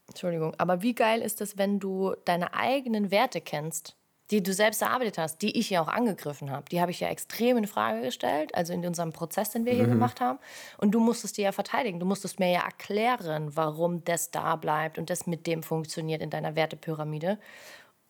Entschuldigung, 0.07 0.53
aber 0.57 0.81
wie 0.81 0.93
geil 0.93 1.21
ist 1.21 1.41
das, 1.41 1.57
wenn 1.57 1.79
du 1.79 2.15
deine 2.25 2.53
eigenen 2.53 3.11
Werte 3.11 3.41
kennst 3.41 3.95
die 4.31 4.43
du 4.43 4.53
selbst 4.53 4.81
erarbeitet 4.81 5.17
hast, 5.17 5.41
die 5.41 5.57
ich 5.57 5.69
ja 5.69 5.81
auch 5.81 5.87
angegriffen 5.87 6.51
habe, 6.51 6.65
die 6.69 6.81
habe 6.81 6.91
ich 6.91 6.99
ja 6.99 7.07
extrem 7.07 7.57
in 7.57 7.67
Frage 7.67 8.01
gestellt, 8.01 8.53
also 8.53 8.73
in 8.73 8.85
unserem 8.85 9.13
Prozess, 9.13 9.51
den 9.51 9.65
wir 9.65 9.73
hier 9.73 9.87
mhm. 9.87 9.91
gemacht 9.91 10.19
haben. 10.19 10.37
Und 10.77 10.91
du 10.91 10.99
musstest 10.99 11.37
dir 11.37 11.45
ja 11.45 11.51
verteidigen. 11.53 11.99
Du 11.99 12.05
musstest 12.05 12.39
mir 12.39 12.51
ja 12.51 12.65
erklären, 12.65 13.55
warum 13.55 14.03
das 14.03 14.31
da 14.31 14.57
bleibt 14.57 14.97
und 14.97 15.09
das 15.09 15.27
mit 15.27 15.47
dem 15.47 15.63
funktioniert 15.63 16.21
in 16.21 16.29
deiner 16.29 16.55
Wertepyramide. 16.55 17.39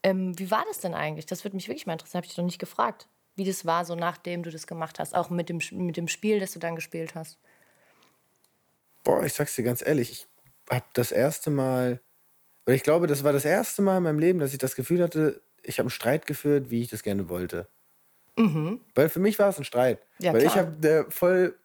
Ähm, 0.02 0.38
wie 0.40 0.50
war 0.50 0.64
das 0.68 0.80
denn 0.80 0.96
eigentlich? 0.96 1.28
Das 1.28 1.44
würde 1.44 1.56
mich 1.56 1.68
wirklich 1.68 1.86
mal 1.86 1.94
interessieren. 1.94 2.20
Habe 2.20 2.26
ich 2.26 2.32
dich 2.32 2.38
noch 2.38 2.46
nicht 2.46 2.60
gefragt, 2.60 3.08
wie 3.36 3.46
das 3.46 3.66
war, 3.66 3.86
so 3.86 3.94
nachdem 3.96 4.42
du 4.42 4.50
das 4.50 4.66
gemacht 4.66 5.00
hast, 5.00 5.14
auch 5.14 5.30
mit 5.30 5.50
dem, 5.50 5.60
mit 5.72 5.98
dem 5.98 6.08
Spiel, 6.08 6.40
das 6.40 6.52
du 6.52 6.60
dann 6.60 6.76
gespielt 6.76 7.14
hast. 7.14 7.38
Boah, 9.04 9.24
ich 9.24 9.34
sag's 9.34 9.56
dir 9.56 9.64
ganz 9.64 9.86
ehrlich, 9.86 10.12
ich 10.12 10.28
habe 10.70 10.86
das 10.94 11.12
erste 11.12 11.52
Mal, 11.52 12.02
oder 12.66 12.76
ich 12.76 12.84
glaube, 12.84 13.06
das 13.06 13.24
war 13.24 13.34
das 13.34 13.46
erste 13.46 13.84
Mal 13.84 13.98
in 13.98 14.04
meinem 14.04 14.20
Leben, 14.20 14.40
dass 14.40 14.54
ich 14.54 14.58
das 14.58 14.76
Gefühl 14.76 15.04
hatte, 15.04 15.42
ich 15.68 15.80
habe 15.80 15.86
einen 15.86 15.92
Streit 15.92 16.26
geführt, 16.26 16.70
wie 16.70 16.82
ich 16.82 16.90
das 16.90 17.04
gerne 17.04 17.30
wollte. 17.30 17.68
Mhm. 18.38 18.82
Weil 18.96 19.10
für 19.10 19.20
mich 19.20 19.38
war 19.40 19.50
es 19.50 19.58
ein 19.58 19.64
Streit. 19.64 20.00
Ja, 20.20 20.34
Weil 20.34 20.42
klar. 20.42 20.54
ich 20.54 20.60
habe 20.60 21.06
voll 21.10 21.56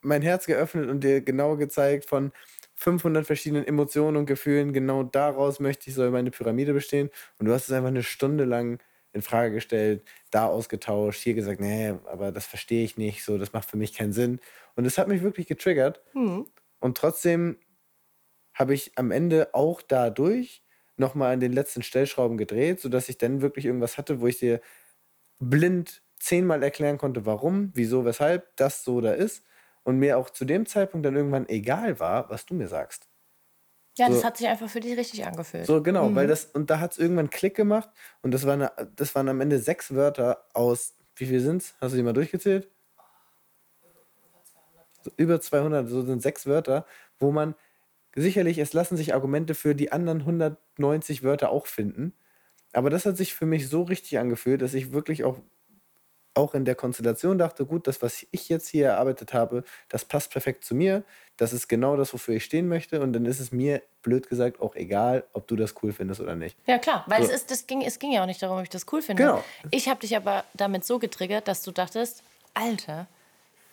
mein 0.00 0.22
Herz 0.22 0.46
geöffnet 0.46 0.88
und 0.88 1.02
dir 1.02 1.20
genau 1.20 1.56
gezeigt 1.56 2.04
von 2.04 2.32
500 2.76 3.26
verschiedenen 3.26 3.66
Emotionen 3.66 4.16
und 4.16 4.26
Gefühlen, 4.26 4.72
genau 4.72 5.02
daraus 5.02 5.58
möchte 5.58 5.90
ich, 5.90 5.96
soll 5.96 6.10
meine 6.10 6.30
Pyramide 6.30 6.72
bestehen. 6.72 7.10
Und 7.38 7.46
du 7.46 7.52
hast 7.52 7.68
es 7.68 7.72
einfach 7.72 7.88
eine 7.88 8.04
Stunde 8.04 8.44
lang 8.44 8.80
in 9.12 9.22
Frage 9.22 9.54
gestellt, 9.54 10.04
da 10.30 10.46
ausgetauscht, 10.46 11.22
hier 11.22 11.34
gesagt, 11.34 11.60
nee, 11.60 11.94
aber 12.06 12.30
das 12.30 12.46
verstehe 12.46 12.84
ich 12.84 12.96
nicht, 12.96 13.24
so, 13.24 13.38
das 13.38 13.52
macht 13.52 13.68
für 13.68 13.76
mich 13.76 13.94
keinen 13.94 14.12
Sinn. 14.12 14.38
Und 14.76 14.84
es 14.84 14.98
hat 14.98 15.08
mich 15.08 15.22
wirklich 15.22 15.48
getriggert. 15.48 16.02
Mhm. 16.14 16.46
Und 16.78 16.96
trotzdem 16.96 17.56
habe 18.54 18.74
ich 18.74 18.92
am 18.96 19.10
Ende 19.10 19.54
auch 19.54 19.82
dadurch 19.82 20.62
nochmal 20.98 21.32
an 21.32 21.40
den 21.40 21.52
letzten 21.52 21.82
Stellschrauben 21.82 22.36
gedreht, 22.38 22.80
sodass 22.80 23.08
ich 23.08 23.18
dann 23.18 23.40
wirklich 23.40 23.64
irgendwas 23.64 23.98
hatte, 23.98 24.20
wo 24.20 24.26
ich 24.26 24.38
dir 24.38 24.60
blind 25.38 26.02
zehnmal 26.18 26.62
erklären 26.62 26.98
konnte, 26.98 27.26
warum, 27.26 27.70
wieso, 27.74 28.04
weshalb 28.04 28.56
das 28.56 28.84
so 28.84 29.00
da 29.00 29.12
ist. 29.12 29.44
Und 29.84 29.98
mir 29.98 30.18
auch 30.18 30.30
zu 30.30 30.44
dem 30.44 30.66
Zeitpunkt 30.66 31.06
dann 31.06 31.16
irgendwann 31.16 31.48
egal 31.48 31.98
war, 31.98 32.28
was 32.28 32.44
du 32.44 32.54
mir 32.54 32.68
sagst. 32.68 33.08
Ja, 33.96 34.06
so, 34.06 34.14
das 34.14 34.24
hat 34.24 34.36
sich 34.36 34.46
einfach 34.46 34.68
für 34.68 34.80
dich 34.80 34.96
richtig 34.96 35.26
angefühlt. 35.26 35.66
So, 35.66 35.82
genau, 35.82 36.08
mhm. 36.08 36.14
weil 36.14 36.26
das, 36.26 36.44
und 36.44 36.70
da 36.70 36.78
hat 36.78 36.92
es 36.92 36.98
irgendwann 36.98 37.30
Klick 37.30 37.56
gemacht 37.56 37.88
und 38.22 38.32
das, 38.32 38.46
war 38.46 38.52
eine, 38.52 38.70
das 38.94 39.14
waren 39.14 39.28
am 39.28 39.40
Ende 39.40 39.58
sechs 39.58 39.94
Wörter 39.94 40.46
aus, 40.54 40.94
wie 41.16 41.26
viel 41.26 41.40
sind 41.40 41.62
es? 41.62 41.74
Hast 41.80 41.92
du 41.92 41.96
die 41.96 42.02
mal 42.02 42.12
durchgezählt? 42.12 42.68
Über 45.16 45.40
200, 45.40 45.88
so 45.88 46.02
sind 46.02 46.22
sechs 46.22 46.46
Wörter, 46.46 46.86
wo 47.18 47.32
man 47.32 47.54
Sicherlich, 48.14 48.58
es 48.58 48.72
lassen 48.72 48.96
sich 48.96 49.14
Argumente 49.14 49.54
für 49.54 49.74
die 49.74 49.92
anderen 49.92 50.20
190 50.20 51.22
Wörter 51.22 51.50
auch 51.50 51.66
finden. 51.66 52.14
Aber 52.72 52.90
das 52.90 53.06
hat 53.06 53.16
sich 53.16 53.34
für 53.34 53.46
mich 53.46 53.68
so 53.68 53.82
richtig 53.82 54.18
angefühlt, 54.18 54.62
dass 54.62 54.74
ich 54.74 54.92
wirklich 54.92 55.24
auch, 55.24 55.38
auch 56.34 56.54
in 56.54 56.64
der 56.64 56.74
Konstellation 56.74 57.38
dachte, 57.38 57.64
gut, 57.64 57.86
das, 57.86 58.02
was 58.02 58.26
ich 58.30 58.48
jetzt 58.48 58.68
hier 58.68 58.86
erarbeitet 58.86 59.32
habe, 59.32 59.64
das 59.88 60.04
passt 60.04 60.30
perfekt 60.30 60.64
zu 60.64 60.74
mir. 60.74 61.02
Das 61.36 61.52
ist 61.52 61.68
genau 61.68 61.96
das, 61.96 62.12
wofür 62.12 62.34
ich 62.34 62.44
stehen 62.44 62.68
möchte. 62.68 63.00
Und 63.00 63.12
dann 63.12 63.24
ist 63.24 63.40
es 63.40 63.52
mir, 63.52 63.82
blöd 64.02 64.28
gesagt, 64.28 64.60
auch 64.60 64.74
egal, 64.74 65.24
ob 65.32 65.46
du 65.48 65.56
das 65.56 65.74
cool 65.82 65.92
findest 65.92 66.20
oder 66.20 66.34
nicht. 66.34 66.56
Ja, 66.66 66.78
klar, 66.78 67.04
weil 67.06 67.22
so. 67.22 67.30
es, 67.30 67.36
ist, 67.36 67.50
das 67.50 67.66
ging, 67.66 67.82
es 67.82 67.98
ging 67.98 68.12
ja 68.12 68.22
auch 68.22 68.26
nicht 68.26 68.42
darum, 68.42 68.58
ob 68.58 68.62
ich 68.62 68.70
das 68.70 68.86
cool 68.92 69.02
finde. 69.02 69.22
Genau. 69.22 69.44
Ich 69.70 69.88
habe 69.88 70.00
dich 70.00 70.16
aber 70.16 70.44
damit 70.54 70.84
so 70.84 70.98
getriggert, 70.98 71.48
dass 71.48 71.62
du 71.62 71.72
dachtest, 71.72 72.22
Alter, 72.54 73.06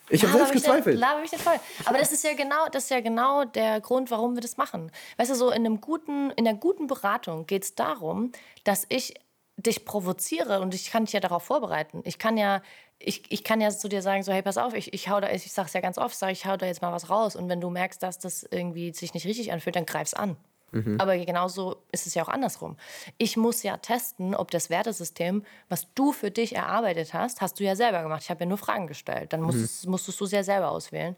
ich 0.10 0.24
habe 0.24 0.34
selbst 0.34 0.54
gezweifelt. 0.54 1.00
Laber 1.00 1.22
mich 1.22 1.32
nicht 1.32 1.44
voll. 1.44 1.60
Aber 1.86 1.98
das 1.98 2.12
ist 2.12 2.24
ja 2.24 2.34
genau, 2.34 2.68
das 2.72 2.86
ist 2.86 2.90
ja 2.90 3.02
genau 3.02 3.46
der 3.46 3.82
Grund, 3.82 4.12
warum 4.12 4.36
wir 4.36 4.42
das 4.42 4.58
machen. 4.58 4.92
Weißt 5.18 5.32
du, 5.32 5.36
so 5.36 5.50
in 5.50 5.66
einem 5.66 5.82
guten, 5.82 6.32
in 6.32 6.48
einer 6.48 6.58
guten 6.58 6.88
Beratung 6.88 7.46
geht 7.48 7.64
es 7.64 7.76
darum, 7.76 8.32
dass 8.64 8.86
ich 8.90 9.16
dich 9.58 9.86
provoziere 9.86 10.60
und 10.60 10.74
ich 10.74 10.92
kann 10.92 11.06
dich 11.06 11.14
ja 11.14 11.20
darauf 11.20 11.44
vorbereiten. 11.44 12.02
Ich 12.04 12.20
kann 12.20 12.38
ja, 12.38 12.62
ich, 13.00 13.24
ich 13.32 13.44
kann 13.44 13.62
ja 13.62 13.70
zu 13.70 13.88
dir 13.88 14.02
sagen, 14.02 14.22
so, 14.24 14.32
hey, 14.32 14.42
pass 14.42 14.58
auf, 14.58 14.74
ich, 14.74 14.94
ich 14.94 15.10
hau 15.10 15.20
da, 15.20 15.32
ich 15.32 15.52
sag's 15.52 15.74
ja 15.74 15.82
ganz 15.82 15.98
oft, 15.98 16.16
sag 16.16 16.32
ich 16.32 16.46
hau 16.46 16.58
da 16.58 16.66
jetzt 16.66 16.82
mal 16.82 16.92
was 16.92 17.10
raus. 17.10 17.36
Und 17.36 17.50
wenn 17.50 17.62
du 17.62 17.70
merkst, 17.70 18.04
dass 18.04 18.20
das 18.20 18.44
irgendwie 18.44 18.94
sich 18.94 19.14
nicht 19.14 19.26
richtig 19.26 19.52
anfühlt, 19.52 19.76
dann 19.76 19.86
greif's 19.86 20.14
an. 20.14 20.38
Mhm. 20.72 21.00
Aber 21.00 21.18
genauso 21.18 21.78
ist 21.92 22.08
es 22.08 22.16
ja 22.16 22.24
auch 22.24 22.30
andersrum. 22.30 22.76
Ich 23.18 23.38
muss 23.38 23.64
ja 23.64 23.78
testen, 23.78 24.36
ob 24.36 24.52
das 24.52 24.70
Wertesystem, 24.70 25.44
was 25.70 25.88
du 25.94 26.12
für 26.12 26.32
dich 26.32 26.56
erarbeitet 26.56 27.14
hast, 27.14 27.42
hast 27.42 27.60
du 27.60 27.64
ja 27.64 27.76
selber 27.76 28.02
gemacht. 28.04 28.24
Ich 28.24 28.30
habe 28.30 28.42
ja 28.42 28.46
nur 28.46 28.58
Fragen 28.58 28.88
gestellt. 28.88 29.34
Dann 29.34 29.42
musstest, 29.42 29.86
mhm. 29.86 29.92
musstest 29.92 30.20
du 30.20 30.26
es 30.26 30.32
ja 30.32 30.44
selber 30.44 30.72
auswählen. 30.72 31.16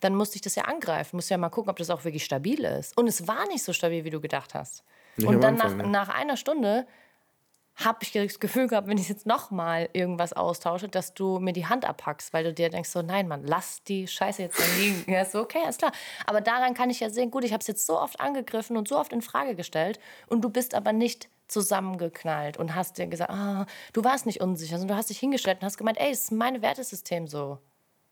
Dann 0.00 0.14
musste 0.14 0.36
ich 0.36 0.42
das 0.42 0.56
ja 0.56 0.64
angreifen, 0.64 1.16
musste 1.16 1.34
ja 1.34 1.38
mal 1.38 1.48
gucken, 1.48 1.70
ob 1.70 1.76
das 1.76 1.90
auch 1.90 2.04
wirklich 2.04 2.24
stabil 2.24 2.64
ist. 2.64 2.96
Und 2.96 3.06
es 3.06 3.28
war 3.28 3.46
nicht 3.46 3.62
so 3.62 3.72
stabil, 3.72 4.04
wie 4.04 4.10
du 4.10 4.20
gedacht 4.20 4.54
hast. 4.54 4.84
Nicht 5.16 5.28
und 5.28 5.40
dann 5.40 5.60
Anfang, 5.60 5.76
nach, 5.76 5.84
ne? 5.84 5.90
nach 5.90 6.08
einer 6.08 6.36
Stunde 6.36 6.86
habe 7.76 7.98
ich 8.02 8.12
das 8.12 8.38
Gefühl 8.38 8.68
gehabt, 8.68 8.86
wenn 8.86 8.98
ich 8.98 9.08
jetzt 9.08 9.26
nochmal 9.26 9.88
irgendwas 9.92 10.32
austausche, 10.32 10.88
dass 10.88 11.14
du 11.14 11.38
mir 11.38 11.52
die 11.52 11.66
Hand 11.66 11.88
abhackst, 11.88 12.32
weil 12.32 12.44
du 12.44 12.52
dir 12.52 12.68
denkst, 12.68 12.90
so 12.90 13.02
nein, 13.02 13.28
Mann, 13.28 13.44
lass 13.44 13.82
die 13.84 14.06
Scheiße 14.06 14.42
jetzt 14.42 14.58
dann 14.58 14.78
liegen. 14.78 15.04
Ja, 15.12 15.24
so, 15.24 15.40
okay, 15.40 15.58
ist 15.68 15.78
klar. 15.78 15.92
Aber 16.26 16.40
daran 16.40 16.74
kann 16.74 16.90
ich 16.90 17.00
ja 17.00 17.10
sehen, 17.10 17.30
gut, 17.30 17.44
ich 17.44 17.52
habe 17.52 17.60
es 17.60 17.66
jetzt 17.66 17.86
so 17.86 17.98
oft 17.98 18.20
angegriffen 18.20 18.76
und 18.76 18.88
so 18.88 18.98
oft 18.98 19.12
in 19.12 19.22
Frage 19.22 19.54
gestellt 19.54 19.98
und 20.28 20.42
du 20.42 20.48
bist 20.48 20.74
aber 20.74 20.92
nicht 20.92 21.28
zusammengeknallt 21.48 22.56
und 22.56 22.74
hast 22.74 22.98
dir 22.98 23.06
gesagt, 23.06 23.30
ah, 23.30 23.66
du 23.92 24.04
warst 24.04 24.26
nicht 24.26 24.40
unsicher, 24.40 24.78
sondern 24.78 24.96
du 24.96 24.98
hast 24.98 25.10
dich 25.10 25.18
hingestellt 25.18 25.58
und 25.60 25.66
hast 25.66 25.76
gemeint, 25.76 25.98
ey, 26.00 26.10
es 26.10 26.24
ist 26.24 26.32
mein 26.32 26.62
Wertesystem 26.62 27.26
so. 27.26 27.58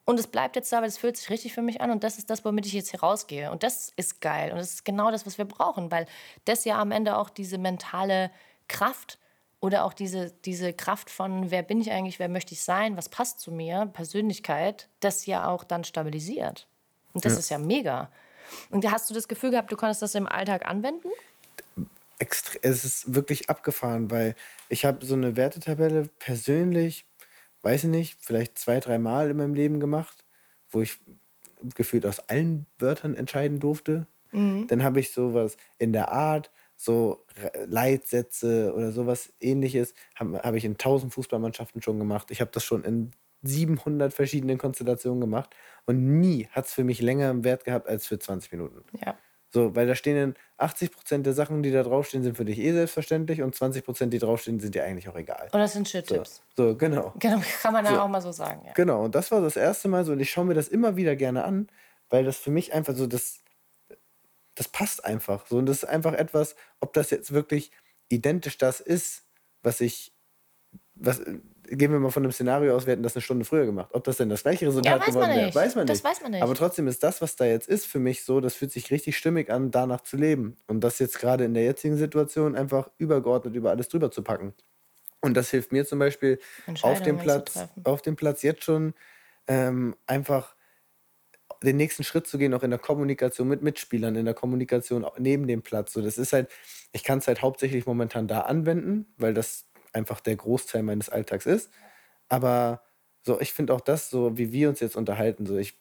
Und 0.04 0.18
es 0.18 0.26
bleibt 0.26 0.56
jetzt 0.56 0.72
da, 0.72 0.80
weil 0.80 0.88
es 0.88 0.98
fühlt 0.98 1.16
sich 1.16 1.30
richtig 1.30 1.52
für 1.52 1.62
mich 1.62 1.80
an 1.80 1.90
und 1.90 2.02
das 2.02 2.18
ist 2.18 2.30
das, 2.30 2.44
womit 2.44 2.66
ich 2.66 2.72
jetzt 2.72 2.90
hier 2.90 3.00
rausgehe. 3.00 3.50
Und 3.50 3.62
das 3.62 3.92
ist 3.96 4.20
geil 4.20 4.50
und 4.50 4.58
das 4.58 4.72
ist 4.74 4.84
genau 4.84 5.10
das, 5.10 5.24
was 5.26 5.38
wir 5.38 5.44
brauchen, 5.44 5.90
weil 5.90 6.06
das 6.44 6.64
ja 6.64 6.80
am 6.80 6.90
Ende 6.90 7.16
auch 7.16 7.30
diese 7.30 7.58
mentale 7.58 8.30
Kraft 8.68 9.18
oder 9.60 9.84
auch 9.84 9.92
diese, 9.92 10.32
diese 10.44 10.72
Kraft 10.72 11.10
von, 11.10 11.50
wer 11.50 11.62
bin 11.62 11.80
ich 11.80 11.90
eigentlich, 11.90 12.18
wer 12.18 12.28
möchte 12.28 12.54
ich 12.54 12.62
sein, 12.62 12.96
was 12.96 13.08
passt 13.08 13.40
zu 13.40 13.52
mir, 13.52 13.90
Persönlichkeit, 13.92 14.88
das 15.00 15.26
ja 15.26 15.46
auch 15.46 15.64
dann 15.64 15.84
stabilisiert. 15.84 16.66
Und 17.12 17.24
das 17.24 17.34
ja. 17.34 17.38
ist 17.38 17.50
ja 17.50 17.58
mega. 17.58 18.10
Und 18.70 18.90
hast 18.90 19.10
du 19.10 19.14
das 19.14 19.28
Gefühl 19.28 19.50
gehabt, 19.50 19.70
du 19.70 19.76
konntest 19.76 20.02
das 20.02 20.14
im 20.14 20.26
Alltag 20.26 20.66
anwenden? 20.66 21.08
Es 22.62 22.84
ist 22.84 23.14
wirklich 23.14 23.48
abgefahren, 23.48 24.10
weil 24.10 24.34
ich 24.68 24.84
habe 24.84 25.04
so 25.04 25.14
eine 25.14 25.36
Wertetabelle 25.36 26.08
persönlich, 26.18 27.06
weiß 27.62 27.84
ich 27.84 27.90
nicht, 27.90 28.18
vielleicht 28.20 28.58
zwei, 28.58 28.80
drei 28.80 28.98
Mal 28.98 29.30
in 29.30 29.36
meinem 29.36 29.54
Leben 29.54 29.80
gemacht, 29.80 30.24
wo 30.70 30.80
ich 30.80 30.98
gefühlt 31.74 32.06
aus 32.06 32.20
allen 32.28 32.66
Wörtern 32.78 33.14
entscheiden 33.14 33.60
durfte. 33.60 34.06
Mhm. 34.32 34.66
Dann 34.68 34.82
habe 34.82 35.00
ich 35.00 35.12
sowas 35.12 35.56
in 35.78 35.92
der 35.92 36.12
Art, 36.12 36.50
so 36.82 37.26
Leitsätze 37.66 38.72
oder 38.74 38.90
sowas 38.90 39.34
ähnliches 39.38 39.92
habe 40.14 40.38
hab 40.38 40.54
ich 40.54 40.64
in 40.64 40.78
tausend 40.78 41.12
Fußballmannschaften 41.12 41.82
schon 41.82 41.98
gemacht. 41.98 42.30
Ich 42.30 42.40
habe 42.40 42.50
das 42.54 42.64
schon 42.64 42.84
in 42.84 43.10
700 43.42 44.14
verschiedenen 44.14 44.56
Konstellationen 44.56 45.20
gemacht 45.20 45.54
und 45.84 46.20
nie 46.20 46.48
hat 46.52 46.64
es 46.66 46.72
für 46.72 46.82
mich 46.84 47.02
länger 47.02 47.28
im 47.28 47.44
Wert 47.44 47.64
gehabt 47.64 47.86
als 47.86 48.06
für 48.06 48.18
20 48.18 48.52
Minuten. 48.52 48.82
Ja. 49.04 49.14
So, 49.52 49.76
weil 49.76 49.86
da 49.86 49.94
stehen 49.94 50.16
dann 50.16 50.34
80 50.56 50.92
Prozent 50.92 51.26
der 51.26 51.34
Sachen, 51.34 51.62
die 51.62 51.70
da 51.70 51.82
draufstehen, 51.82 52.22
sind 52.22 52.38
für 52.38 52.46
dich 52.46 52.58
eh 52.58 52.72
selbstverständlich 52.72 53.42
und 53.42 53.54
20 53.54 53.84
Prozent, 53.84 54.14
die 54.14 54.18
draufstehen, 54.18 54.58
sind 54.58 54.74
dir 54.74 54.84
eigentlich 54.84 55.08
auch 55.10 55.16
egal. 55.16 55.50
Und 55.52 55.60
das 55.60 55.74
sind 55.74 55.86
Shit-Tipps. 55.86 56.42
So, 56.56 56.68
so, 56.68 56.76
genau. 56.76 57.12
Genau, 57.18 57.42
kann 57.60 57.74
man 57.74 57.84
dann 57.84 57.94
so. 57.94 58.00
auch 58.00 58.08
mal 58.08 58.22
so 58.22 58.32
sagen. 58.32 58.62
Ja. 58.64 58.72
Genau, 58.72 59.04
und 59.04 59.14
das 59.14 59.30
war 59.30 59.42
das 59.42 59.56
erste 59.56 59.88
Mal 59.88 60.04
so 60.04 60.12
und 60.12 60.20
ich 60.20 60.30
schaue 60.30 60.46
mir 60.46 60.54
das 60.54 60.68
immer 60.68 60.96
wieder 60.96 61.14
gerne 61.14 61.44
an, 61.44 61.66
weil 62.08 62.24
das 62.24 62.38
für 62.38 62.50
mich 62.50 62.72
einfach 62.72 62.94
so 62.94 63.06
das 63.06 63.40
das 64.60 64.68
passt 64.68 65.06
einfach. 65.06 65.46
So, 65.46 65.56
und 65.56 65.64
das 65.64 65.78
ist 65.78 65.84
einfach 65.88 66.12
etwas, 66.12 66.54
ob 66.80 66.92
das 66.92 67.08
jetzt 67.08 67.32
wirklich 67.32 67.72
identisch 68.10 68.58
das 68.58 68.80
ist, 68.80 69.22
was 69.62 69.80
ich, 69.80 70.12
was, 70.94 71.22
gehen 71.64 71.90
wir 71.90 71.98
mal 71.98 72.10
von 72.10 72.24
einem 72.24 72.32
Szenario 72.32 72.76
aus, 72.76 72.84
wir 72.84 72.92
hätten 72.92 73.02
das 73.02 73.16
eine 73.16 73.22
Stunde 73.22 73.46
früher 73.46 73.64
gemacht. 73.64 73.88
Ob 73.94 74.04
das 74.04 74.18
denn 74.18 74.28
das 74.28 74.42
gleiche 74.42 74.66
Resultat 74.66 74.98
man 74.98 75.08
geworden 75.08 75.30
wäre, 75.30 75.54
weiß 75.54 75.76
man 75.76 75.86
Das 75.86 75.96
nicht. 75.96 76.04
weiß 76.04 76.20
man 76.20 76.32
nicht. 76.32 76.42
Aber 76.42 76.54
trotzdem 76.54 76.88
ist 76.88 77.02
das, 77.02 77.22
was 77.22 77.36
da 77.36 77.46
jetzt 77.46 77.68
ist, 77.70 77.86
für 77.86 78.00
mich 78.00 78.22
so, 78.22 78.40
das 78.42 78.54
fühlt 78.54 78.70
sich 78.70 78.90
richtig 78.90 79.16
stimmig 79.16 79.48
an, 79.48 79.70
danach 79.70 80.02
zu 80.02 80.18
leben. 80.18 80.58
Und 80.66 80.82
das 80.82 80.98
jetzt 80.98 81.18
gerade 81.18 81.44
in 81.46 81.54
der 81.54 81.64
jetzigen 81.64 81.96
Situation 81.96 82.54
einfach 82.54 82.90
übergeordnet 82.98 83.54
über 83.54 83.70
alles 83.70 83.88
drüber 83.88 84.10
zu 84.10 84.20
packen. 84.22 84.52
Und 85.22 85.38
das 85.38 85.48
hilft 85.50 85.72
mir 85.72 85.86
zum 85.86 86.00
Beispiel 86.00 86.38
auf 86.82 87.00
dem 87.00 87.16
Platz, 87.16 87.60
auf 87.84 88.02
dem 88.02 88.14
Platz 88.16 88.42
jetzt 88.42 88.62
schon 88.64 88.92
ähm, 89.46 89.96
einfach 90.06 90.54
den 91.62 91.76
nächsten 91.76 92.04
Schritt 92.04 92.26
zu 92.26 92.38
gehen, 92.38 92.54
auch 92.54 92.62
in 92.62 92.70
der 92.70 92.78
Kommunikation 92.78 93.48
mit 93.48 93.62
Mitspielern, 93.62 94.16
in 94.16 94.24
der 94.24 94.34
Kommunikation 94.34 95.06
neben 95.18 95.46
dem 95.46 95.62
Platz. 95.62 95.92
So, 95.92 96.00
das 96.00 96.18
ist 96.18 96.32
halt, 96.32 96.48
ich 96.92 97.04
kann 97.04 97.18
es 97.18 97.26
halt 97.26 97.42
hauptsächlich 97.42 97.86
momentan 97.86 98.28
da 98.28 98.42
anwenden, 98.42 99.06
weil 99.18 99.34
das 99.34 99.66
einfach 99.92 100.20
der 100.20 100.36
Großteil 100.36 100.82
meines 100.82 101.08
Alltags 101.08 101.46
ist. 101.46 101.70
Aber 102.28 102.82
so, 103.22 103.40
ich 103.40 103.52
finde 103.52 103.74
auch 103.74 103.80
das, 103.80 104.08
so 104.08 104.38
wie 104.38 104.52
wir 104.52 104.68
uns 104.68 104.80
jetzt 104.80 104.96
unterhalten, 104.96 105.44
so 105.44 105.56
ich, 105.58 105.78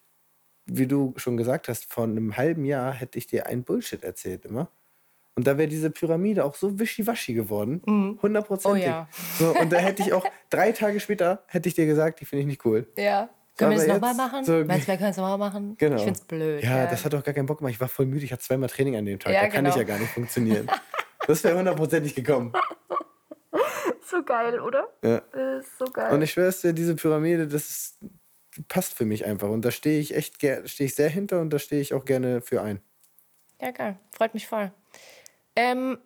wie 0.66 0.86
du 0.86 1.14
schon 1.16 1.36
gesagt 1.36 1.68
hast, 1.68 1.90
vor 1.90 2.04
einem 2.04 2.36
halben 2.36 2.64
Jahr 2.64 2.92
hätte 2.92 3.18
ich 3.18 3.26
dir 3.26 3.46
ein 3.46 3.64
Bullshit 3.64 4.04
erzählt 4.04 4.44
immer. 4.44 4.70
Und 5.36 5.46
da 5.46 5.56
wäre 5.56 5.68
diese 5.68 5.90
Pyramide 5.90 6.44
auch 6.44 6.54
so 6.54 6.78
wischiwaschi 6.78 7.32
geworden. 7.32 7.80
Hundertprozentig. 8.20 8.84
Oh 8.84 8.86
ja. 8.86 9.08
so, 9.38 9.56
und 9.58 9.72
da 9.72 9.78
hätte 9.78 10.02
ich 10.02 10.12
auch 10.12 10.26
drei 10.50 10.72
Tage 10.72 11.00
später, 11.00 11.44
hätte 11.46 11.68
ich 11.68 11.74
dir 11.74 11.86
gesagt, 11.86 12.20
die 12.20 12.26
finde 12.26 12.42
ich 12.42 12.46
nicht 12.46 12.64
cool. 12.66 12.86
Ja. 12.98 13.30
Können 13.60 13.70
wir 13.72 13.78
das 13.78 13.86
nochmal 13.88 14.14
machen? 14.14 14.44
so- 14.44 14.64
Meinst 14.64 14.88
du, 14.88 14.92
wir 14.92 14.98
können 14.98 15.10
es 15.10 15.16
nochmal 15.16 15.38
machen? 15.38 15.76
Genau. 15.78 15.96
Ich 15.96 16.02
find's 16.02 16.20
blöd. 16.22 16.62
Ja, 16.64 16.86
das 16.86 17.04
hat 17.04 17.12
doch 17.12 17.22
gar 17.22 17.34
keinen 17.34 17.46
Bock 17.46 17.58
gemacht. 17.58 17.72
Ich 17.72 17.80
war 17.80 17.88
voll 17.88 18.06
müde. 18.06 18.24
Ich 18.24 18.32
hatte 18.32 18.42
zweimal 18.42 18.68
Training 18.68 18.96
an 18.96 19.04
dem 19.06 19.18
Tag. 19.18 19.32
Ja, 19.32 19.42
da 19.42 19.48
kann 19.48 19.64
ich 19.66 19.72
genau. 19.74 19.82
ja 19.82 19.84
gar 19.84 19.98
nicht 19.98 20.12
funktionieren. 20.12 20.68
Das 21.26 21.44
wäre 21.44 21.56
hundertprozentig 21.56 22.14
gekommen. 22.14 22.52
so 24.06 24.22
geil, 24.24 24.58
oder? 24.58 24.88
Ja. 25.04 25.20
Das 25.32 25.64
ist 25.66 25.78
so 25.78 25.84
geil. 25.84 26.12
Und 26.12 26.22
ich 26.22 26.32
schwör's 26.32 26.62
dir, 26.62 26.72
diese 26.72 26.96
Pyramide, 26.96 27.46
das 27.46 27.68
ist, 27.68 27.98
passt 28.68 28.94
für 28.94 29.04
mich 29.04 29.26
einfach. 29.26 29.48
Und 29.50 29.64
da 29.64 29.70
stehe 29.70 30.00
ich 30.00 30.14
echt 30.16 30.36
stehe 30.36 30.64
ich 30.64 30.94
sehr 30.94 31.10
hinter 31.10 31.40
und 31.40 31.50
da 31.50 31.58
stehe 31.60 31.82
ich 31.82 31.94
auch 31.94 32.04
gerne 32.06 32.40
für 32.40 32.62
ein. 32.62 32.80
Ja, 33.60 33.70
geil. 33.70 33.98
Freut 34.10 34.32
mich 34.34 34.48
voll. 34.48 34.72
Ähm, 35.54 35.98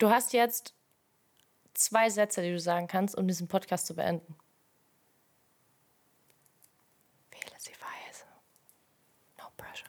du 0.00 0.10
hast 0.10 0.32
jetzt 0.32 0.74
zwei 1.72 2.10
Sätze, 2.10 2.42
die 2.42 2.50
du 2.50 2.60
sagen 2.60 2.88
kannst, 2.88 3.16
um 3.16 3.26
diesen 3.28 3.48
Podcast 3.48 3.86
zu 3.86 3.94
beenden. 3.94 4.34
Wähle 7.30 7.52
sie 7.58 7.72
weise. 7.72 8.24
No 9.38 9.44
pressure. 9.56 9.88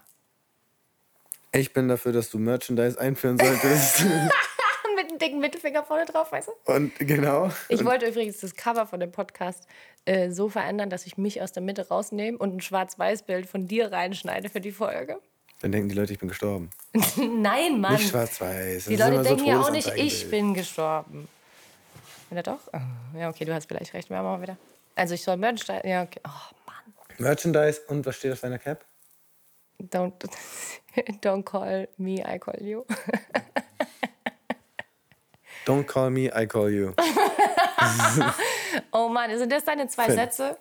Ich 1.57 1.73
bin 1.73 1.87
dafür, 1.87 2.11
dass 2.11 2.29
du 2.29 2.37
Merchandise 2.37 2.99
einführen 2.99 3.37
solltest. 3.39 4.05
Mit 4.95 5.11
dem 5.11 5.17
dicken 5.19 5.39
Mittelfinger 5.39 5.83
vorne 5.83 6.05
drauf, 6.05 6.31
weißt 6.31 6.49
du? 6.65 6.73
und 6.73 6.93
genau. 6.99 7.51
Ich 7.69 7.83
wollte 7.85 8.07
übrigens 8.07 8.39
das 8.39 8.55
Cover 8.55 8.85
von 8.87 8.99
dem 8.99 9.11
Podcast 9.11 9.67
äh, 10.05 10.31
so 10.31 10.49
verändern, 10.49 10.89
dass 10.89 11.05
ich 11.05 11.17
mich 11.17 11.41
aus 11.41 11.51
der 11.51 11.61
Mitte 11.63 11.87
rausnehme 11.87 12.37
und 12.37 12.55
ein 12.55 12.61
Schwarz-Weiß-Bild 12.61 13.47
von 13.47 13.67
dir 13.67 13.91
reinschneide 13.91 14.49
für 14.49 14.59
die 14.61 14.71
Folge. 14.71 15.17
Dann 15.61 15.71
denken 15.71 15.89
die 15.89 15.95
Leute, 15.95 16.13
ich 16.13 16.19
bin 16.19 16.29
gestorben. 16.29 16.69
Nein, 17.17 17.79
Mann. 17.81 17.93
Nicht 17.93 18.09
schwarz-weiß. 18.09 18.85
Die 18.85 18.95
Leute 18.95 19.13
immer 19.15 19.23
so 19.23 19.29
denken 19.35 19.45
ja 19.45 19.59
auch 19.59 19.71
nicht, 19.71 19.91
ich 19.95 20.29
bin 20.29 20.53
gestorben. 20.53 21.27
Oder 22.29 22.43
doch? 22.43 22.59
Ah, 22.73 22.81
Ja, 23.17 23.29
okay, 23.29 23.45
du 23.45 23.53
hast 23.53 23.67
vielleicht 23.67 23.93
recht. 23.93 24.09
Wir 24.09 24.17
machen 24.17 24.39
mal 24.39 24.41
wieder. 24.41 24.57
Also 24.95 25.13
ich 25.15 25.23
soll 25.23 25.37
Merchandise. 25.37 25.87
Ja, 25.87 26.03
okay. 26.03 26.19
Oh 26.27 26.29
Mann. 26.65 26.75
Merchandise 27.19 27.81
und 27.87 28.05
was 28.05 28.15
steht 28.15 28.33
auf 28.33 28.41
deiner 28.41 28.59
Cap? 28.59 28.83
Don't, 29.79 30.13
don't 31.21 31.43
call 31.43 31.85
me, 31.97 32.23
I 32.23 32.39
call 32.39 32.55
you. 32.59 32.85
Don't 35.65 35.85
call 35.85 36.09
me, 36.09 36.31
I 36.33 36.45
call 36.45 36.69
you. 36.69 36.93
Oh 38.91 39.09
Mann, 39.09 39.37
sind 39.37 39.51
das 39.51 39.65
deine 39.65 39.87
zwei 39.87 40.05
Finn. 40.05 40.15
Sätze? 40.15 40.57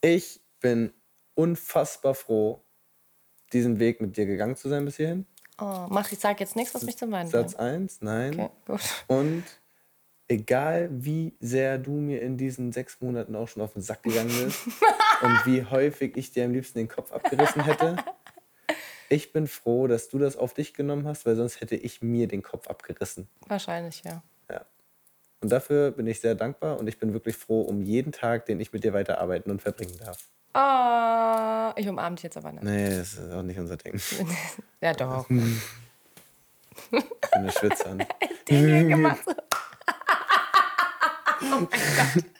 Ich 0.00 0.40
bin 0.60 0.92
unfassbar 1.34 2.14
froh, 2.14 2.64
diesen 3.52 3.78
Weg 3.78 4.00
mit 4.00 4.16
dir 4.16 4.26
gegangen 4.26 4.56
zu 4.56 4.68
sein 4.68 4.84
bis 4.84 4.96
hierhin. 4.96 5.26
Oh, 5.60 5.86
mach, 5.88 6.12
ich 6.12 6.20
sag 6.20 6.38
jetzt 6.40 6.54
nichts, 6.54 6.74
was 6.74 6.84
mich 6.84 6.96
zum 6.96 7.10
Weinen 7.10 7.28
Satz 7.28 7.54
bringt. 7.54 7.72
1, 7.72 8.02
nein. 8.02 8.40
Okay, 8.40 8.50
gut. 8.66 8.80
Und 9.08 9.44
egal 10.28 10.88
wie 10.92 11.32
sehr 11.40 11.78
du 11.78 11.92
mir 11.92 12.22
in 12.22 12.36
diesen 12.36 12.72
sechs 12.72 13.00
Monaten 13.00 13.34
auch 13.34 13.48
schon 13.48 13.62
auf 13.62 13.72
den 13.72 13.82
Sack 13.82 14.02
gegangen 14.02 14.32
bist 14.44 14.66
und 15.22 15.46
wie 15.46 15.64
häufig 15.64 16.16
ich 16.16 16.30
dir 16.30 16.44
am 16.44 16.52
liebsten 16.52 16.78
den 16.78 16.88
Kopf 16.88 17.12
abgerissen 17.12 17.64
hätte, 17.64 17.96
ich 19.08 19.32
bin 19.32 19.46
froh, 19.46 19.86
dass 19.86 20.08
du 20.10 20.18
das 20.18 20.36
auf 20.36 20.52
dich 20.52 20.74
genommen 20.74 21.06
hast, 21.06 21.24
weil 21.24 21.34
sonst 21.34 21.60
hätte 21.60 21.76
ich 21.76 22.02
mir 22.02 22.28
den 22.28 22.42
Kopf 22.42 22.68
abgerissen. 22.68 23.26
Wahrscheinlich, 23.46 24.02
ja. 24.04 24.22
Ja. 24.50 24.66
Und 25.40 25.50
dafür 25.50 25.92
bin 25.92 26.06
ich 26.06 26.20
sehr 26.20 26.34
dankbar 26.34 26.78
und 26.78 26.88
ich 26.88 26.98
bin 26.98 27.14
wirklich 27.14 27.36
froh 27.36 27.62
um 27.62 27.82
jeden 27.82 28.12
Tag, 28.12 28.44
den 28.46 28.60
ich 28.60 28.72
mit 28.72 28.84
dir 28.84 28.92
weiterarbeiten 28.92 29.50
und 29.50 29.62
verbringen 29.62 29.96
darf. 29.98 30.26
Oh, 30.54 31.72
ich 31.76 31.88
umarme 31.88 32.16
dich 32.16 32.24
jetzt 32.24 32.36
aber 32.36 32.52
nicht. 32.52 32.64
Nee, 32.64 32.90
das 32.90 33.14
ist 33.14 33.32
auch 33.32 33.42
nicht 33.42 33.58
unser 33.58 33.76
Ding. 33.76 33.94
Ich 33.94 34.18
Ja, 34.80 34.92
doch. 34.92 35.26
bin 35.28 35.60
eine 37.32 37.52
Schwitzerin. 37.52 38.04
Hier 38.46 38.84
gemacht. 38.84 39.24
Oh 41.42 41.44
mein 41.46 41.68
Gott. 41.68 42.24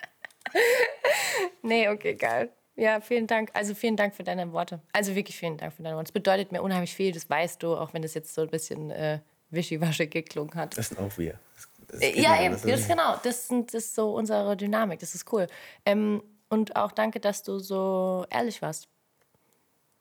Nee, 1.63 1.89
okay, 1.89 2.15
geil. 2.15 2.51
Ja, 2.77 3.01
vielen 3.01 3.27
Dank. 3.27 3.51
Also 3.53 3.75
vielen 3.75 3.97
Dank 3.97 4.15
für 4.15 4.23
deine 4.23 4.53
Worte. 4.53 4.81
Also 4.93 5.15
wirklich 5.15 5.37
vielen 5.37 5.59
Dank 5.59 5.75
für 5.75 5.83
deine 5.83 5.97
Worte. 5.97 6.09
Es 6.09 6.13
bedeutet 6.13 6.53
mir 6.53 6.63
unheimlich 6.63 6.95
viel, 6.95 7.13
das 7.13 7.29
weißt 7.29 7.63
du, 7.63 7.77
auch 7.77 7.93
wenn 7.93 8.03
das 8.03 8.15
jetzt 8.15 8.33
so 8.33 8.43
ein 8.43 8.49
bisschen 8.49 8.91
äh, 8.91 9.19
wischiwaschi 9.51 10.07
geklungen 10.07 10.55
hat. 10.55 10.79
Das 10.79 10.89
sind 10.89 10.99
auch 11.01 11.19
wir. 11.19 11.39
Das, 11.57 11.69
das 11.89 12.01
Äh, 12.01 12.21
Ja, 12.21 12.33
nicht 12.35 12.43
eben, 12.43 12.55
das 12.55 12.81
ist 12.81 12.89
genau. 12.89 13.17
Das, 13.23 13.49
sind, 13.49 13.75
das 13.75 13.85
ist 13.87 13.95
so 13.97 14.15
unsere 14.15 14.57
Dynamik. 14.57 15.01
Das 15.01 15.15
ist 15.15 15.31
cool. 15.33 15.49
Ähm, 15.85 16.23
und 16.49 16.77
auch 16.77 16.93
danke, 16.93 17.19
dass 17.21 17.43
du 17.43 17.59
so 17.59 18.25
ehrlich 18.31 18.63
warst. 18.63 18.89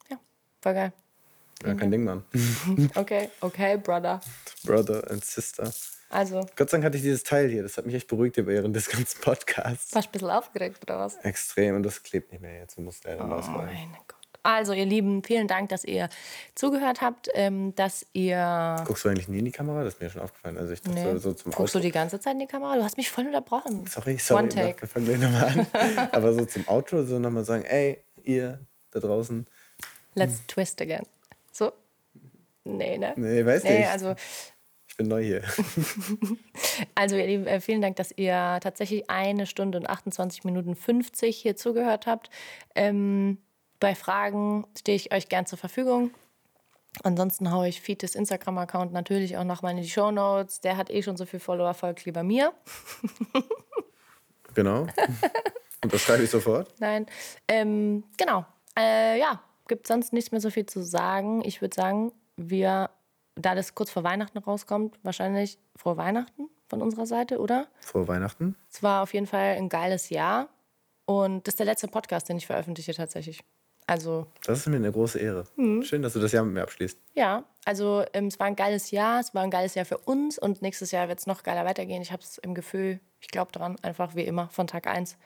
Ja, 0.09 0.17
voll 0.61 0.73
geil. 0.75 0.93
Ja, 1.65 1.73
kein 1.73 1.89
Ding, 1.89 2.03
Mann. 2.03 2.23
Okay, 2.95 3.29
okay, 3.41 3.77
Brother. 3.77 4.21
Brother 4.63 5.09
and 5.09 5.25
Sister. 5.25 5.73
Also, 6.09 6.45
Gott 6.55 6.69
sei 6.69 6.77
Dank 6.77 6.85
hatte 6.85 6.97
ich 6.97 7.03
dieses 7.03 7.23
Teil 7.23 7.49
hier. 7.49 7.63
Das 7.63 7.77
hat 7.77 7.85
mich 7.85 7.95
echt 7.95 8.07
beruhigt 8.07 8.38
während 8.38 8.75
des 8.75 8.88
ganzen 8.89 9.19
Podcasts. 9.21 9.93
warst 9.93 10.05
du 10.07 10.09
ein 10.09 10.11
bisschen 10.13 10.29
aufgeregt 10.29 10.79
oder 10.84 10.99
was? 10.99 11.17
Extrem. 11.17 11.75
Und 11.75 11.84
das 11.84 12.01
klebt 12.03 12.31
nicht 12.31 12.41
mehr 12.41 12.59
jetzt. 12.59 12.77
Du 12.77 12.81
musst 12.81 13.03
leider 13.03 13.25
Oh 13.25 13.27
rausfallen. 13.34 13.65
mein 13.65 13.89
Gott. 14.07 14.15
Also, 14.43 14.71
ihr 14.71 14.85
Lieben, 14.85 15.21
vielen 15.23 15.47
Dank, 15.49 15.67
dass 15.69 15.84
ihr 15.84 16.07
zugehört 16.55 17.01
habt, 17.01 17.27
ähm, 17.34 17.75
dass 17.75 18.05
ihr. 18.13 18.81
Guckst 18.85 19.03
du 19.03 19.09
eigentlich 19.09 19.27
nie 19.27 19.39
in 19.39 19.45
die 19.45 19.51
Kamera? 19.51 19.84
Das 19.84 19.95
ist 19.95 19.99
mir 20.01 20.09
schon 20.09 20.21
aufgefallen. 20.21 20.57
Also 20.57 20.71
ich 20.71 20.81
dachte 20.81 20.95
Nee. 21.13 21.17
so 21.19 21.34
zum 21.34 21.51
Guckst 21.51 21.75
du 21.75 21.79
Auto. 21.79 21.85
die 21.85 21.91
ganze 21.91 22.19
Zeit 22.21 22.34
in 22.34 22.39
die 22.39 22.47
Kamera? 22.47 22.77
Du 22.77 22.84
hast 22.84 22.95
mich 22.95 23.09
voll 23.09 23.25
unterbrochen. 23.25 23.85
Sorry, 23.88 24.17
sorry. 24.17 24.43
One 24.43 24.49
take. 24.49 24.81
Wir 24.81 24.88
fangen 24.88 25.19
nochmal 25.19 25.67
an. 25.73 26.09
Aber 26.13 26.34
so 26.34 26.45
zum 26.45 26.65
Outro 26.69 27.03
so 27.03 27.19
nochmal 27.19 27.43
sagen, 27.43 27.65
ey, 27.65 28.01
ihr 28.23 28.59
da 28.91 29.01
draußen. 29.01 29.45
Let's 30.15 30.41
twist 30.47 30.81
again. 30.81 31.03
So? 31.51 31.73
Nee, 32.63 32.97
ne? 32.97 33.13
Nee, 33.17 33.45
weiß 33.45 33.63
Nee, 33.65 33.79
nicht. 33.79 33.89
also, 33.89 34.15
bin 34.97 35.07
neu 35.07 35.23
hier. 35.23 35.43
also 36.95 37.15
ihr 37.15 37.27
Lieben, 37.27 37.47
äh, 37.47 37.61
vielen 37.61 37.81
Dank, 37.81 37.95
dass 37.95 38.11
ihr 38.15 38.59
tatsächlich 38.61 39.09
eine 39.09 39.45
Stunde 39.45 39.77
und 39.77 39.89
28 39.89 40.43
Minuten 40.43 40.75
50 40.75 41.37
hier 41.37 41.55
zugehört 41.55 42.07
habt. 42.07 42.29
Ähm, 42.75 43.37
bei 43.79 43.95
Fragen 43.95 44.65
stehe 44.77 44.95
ich 44.95 45.13
euch 45.13 45.29
gern 45.29 45.45
zur 45.45 45.57
Verfügung. 45.57 46.11
Ansonsten 47.03 47.51
haue 47.51 47.67
ich 47.67 47.79
Fites 47.79 48.15
Instagram-Account 48.15 48.91
natürlich 48.91 49.37
auch 49.37 49.43
nochmal 49.43 49.71
in 49.71 49.81
die 49.81 49.89
Show 49.89 50.09
Notes. 50.09 50.61
Der 50.61 50.77
hat 50.77 50.89
eh 50.89 51.03
schon 51.03 51.15
so 51.15 51.27
viel 51.27 51.39
Follower, 51.39 51.73
folgt 51.73 52.05
lieber 52.05 52.23
mir. 52.23 52.53
Genau. 54.57 54.87
Und 55.83 55.93
das 55.93 56.01
schreibe 56.01 56.23
ich 56.23 56.31
sofort. 56.31 56.73
Nein. 56.79 57.05
Ähm, 57.47 58.03
genau. 58.17 58.43
Äh, 58.75 59.19
ja, 59.19 59.39
gibt 59.67 59.85
sonst 59.85 60.13
nichts 60.13 60.31
mehr 60.31 60.41
so 60.41 60.49
viel 60.49 60.65
zu 60.65 60.81
sagen. 60.81 61.43
Ich 61.45 61.61
würde 61.61 61.75
sagen, 61.75 62.11
wir, 62.37 62.89
da 63.38 63.55
das 63.55 63.76
kurz 63.76 63.89
vor 63.91 64.03
Weihnachten 64.03 64.38
rauskommt, 64.38 64.99
wahrscheinlich 65.03 65.57
frohe 65.76 65.97
Weihnachten 65.97 66.49
von 66.68 66.81
unserer 66.81 67.05
Seite, 67.05 67.39
oder? 67.39 67.68
Vor 67.80 68.07
Weihnachten. 68.07 68.55
Es 68.69 68.84
war 68.84 69.03
auf 69.03 69.14
jeden 69.14 69.27
Fall 69.27 69.55
ein 69.57 69.69
geiles 69.69 70.09
Jahr. 70.09 70.49
Und 71.05 71.47
das 71.47 71.53
ist 71.53 71.59
der 71.59 71.65
letzte 71.65 71.88
Podcast, 71.88 72.27
den 72.27 72.38
ich 72.38 72.47
veröffentliche 72.47 72.93
tatsächlich. 72.93 73.41
Also, 73.89 74.27
Das 74.45 74.59
ist 74.59 74.68
mir 74.68 74.76
eine 74.76 74.91
große 74.91 75.18
Ehre. 75.18 75.45
Mhm. 75.55 75.81
Schön, 75.84 76.01
dass 76.01 76.11
du 76.11 76.19
das 76.19 76.34
Jahr 76.34 76.43
mit 76.43 76.53
mir 76.55 76.64
abschließt. 76.64 76.99
ja, 77.14 77.45
also 77.64 78.03
ähm, 78.14 78.27
es 78.27 78.39
war 78.39 78.47
ein 78.47 78.55
geiles 78.55 78.91
Jahr, 78.91 79.19
es 79.19 79.34
war 79.34 79.43
ein 79.43 79.51
geiles 79.51 79.76
Jahr 79.76 79.85
für 79.85 79.97
uns 79.97 80.38
und 80.39 80.61
nächstes 80.61 80.91
Jahr 80.91 81.07
wird 81.09 81.19
es 81.19 81.27
noch 81.27 81.43
geiler 81.43 81.65
weitergehen. 81.65 82.01
Ich 82.01 82.11
habe 82.14 82.22
es 82.23 82.38
im 82.38 82.53
Gefühl, 82.53 82.99
ich 83.19 83.27
glaube 83.27 83.51
dran, 83.51 83.76
einfach 83.81 84.15
wie 84.15 84.23
immer 84.23 84.49
von 84.49 84.68
Tag 84.68 84.88
1. 84.88 85.18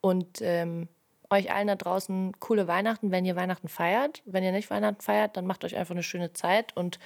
Und 0.00 0.40
ähm, 0.42 0.88
euch 1.30 1.52
allen 1.52 1.66
da 1.66 1.76
draußen 1.76 2.32
coole 2.40 2.66
Weihnachten, 2.68 3.10
wenn 3.10 3.24
ihr 3.24 3.36
Weihnachten 3.36 3.68
feiert. 3.68 4.22
Wenn 4.24 4.44
ihr 4.44 4.52
nicht 4.52 4.70
Weihnachten 4.70 5.00
feiert, 5.00 5.36
dann 5.36 5.46
macht 5.46 5.64
euch 5.64 5.76
einfach 5.76 5.94
eine 5.94 6.02
schöne 6.02 6.32
Zeit 6.32 6.76
und 6.76 6.98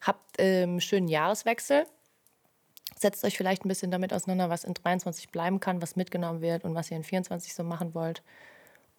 habt 0.00 0.24
ähm, 0.38 0.70
einen 0.70 0.80
schönen 0.80 1.08
Jahreswechsel. 1.08 1.86
Setzt 2.98 3.24
euch 3.24 3.36
vielleicht 3.36 3.64
ein 3.64 3.68
bisschen 3.68 3.90
damit 3.90 4.12
auseinander, 4.12 4.50
was 4.50 4.64
in 4.64 4.74
23 4.74 5.30
bleiben 5.30 5.60
kann, 5.60 5.80
was 5.80 5.96
mitgenommen 5.96 6.42
wird 6.42 6.64
und 6.64 6.74
was 6.74 6.90
ihr 6.90 6.96
in 6.96 7.04
24 7.04 7.54
so 7.54 7.64
machen 7.64 7.94
wollt. 7.94 8.22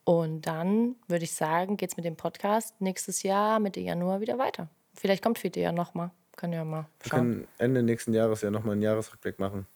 Und 0.03 0.48
dann 0.48 0.95
würde 1.08 1.26
ich 1.26 1.34
sagen, 1.34 1.78
geht 1.78 1.91
es 1.91 1.98
mit 1.98 2.06
dem 2.06 2.16
Podcast 2.16 2.80
nächstes 2.82 3.22
Jahr, 3.22 3.60
Mitte 3.60 3.80
Januar 3.80 4.20
wieder 4.20 4.40
weiter. 4.40 4.68
Vielleicht 4.95 5.24
kommt 5.24 5.38
Fiete 5.38 5.60
ja 5.60 5.72
nochmal. 5.72 6.10
Können 6.36 6.53
ja 6.53 6.66
mal 6.66 6.88
Wir 7.02 7.10
schauen. 7.10 7.20
können 7.20 7.48
Ende 7.60 7.84
nächsten 7.84 8.14
Jahres 8.14 8.41
ja 8.41 8.49
nochmal 8.49 8.74
einen 8.74 8.82
Jahresrückblick 8.82 9.38
machen. 9.38 9.68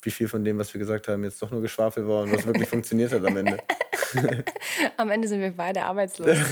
Wie 0.00 0.10
viel 0.10 0.28
von 0.28 0.44
dem, 0.44 0.58
was 0.58 0.72
wir 0.72 0.78
gesagt 0.78 1.08
haben, 1.08 1.24
jetzt 1.24 1.42
doch 1.42 1.50
nur 1.50 1.60
Geschwafel 1.60 2.08
war 2.08 2.22
und 2.22 2.32
was 2.32 2.46
wirklich 2.46 2.68
funktioniert 2.68 3.12
hat 3.12 3.24
am 3.26 3.36
Ende. 3.36 3.58
Am 4.96 5.10
Ende 5.10 5.28
sind 5.28 5.40
wir 5.40 5.50
beide 5.52 5.82
arbeitslos, 5.82 6.28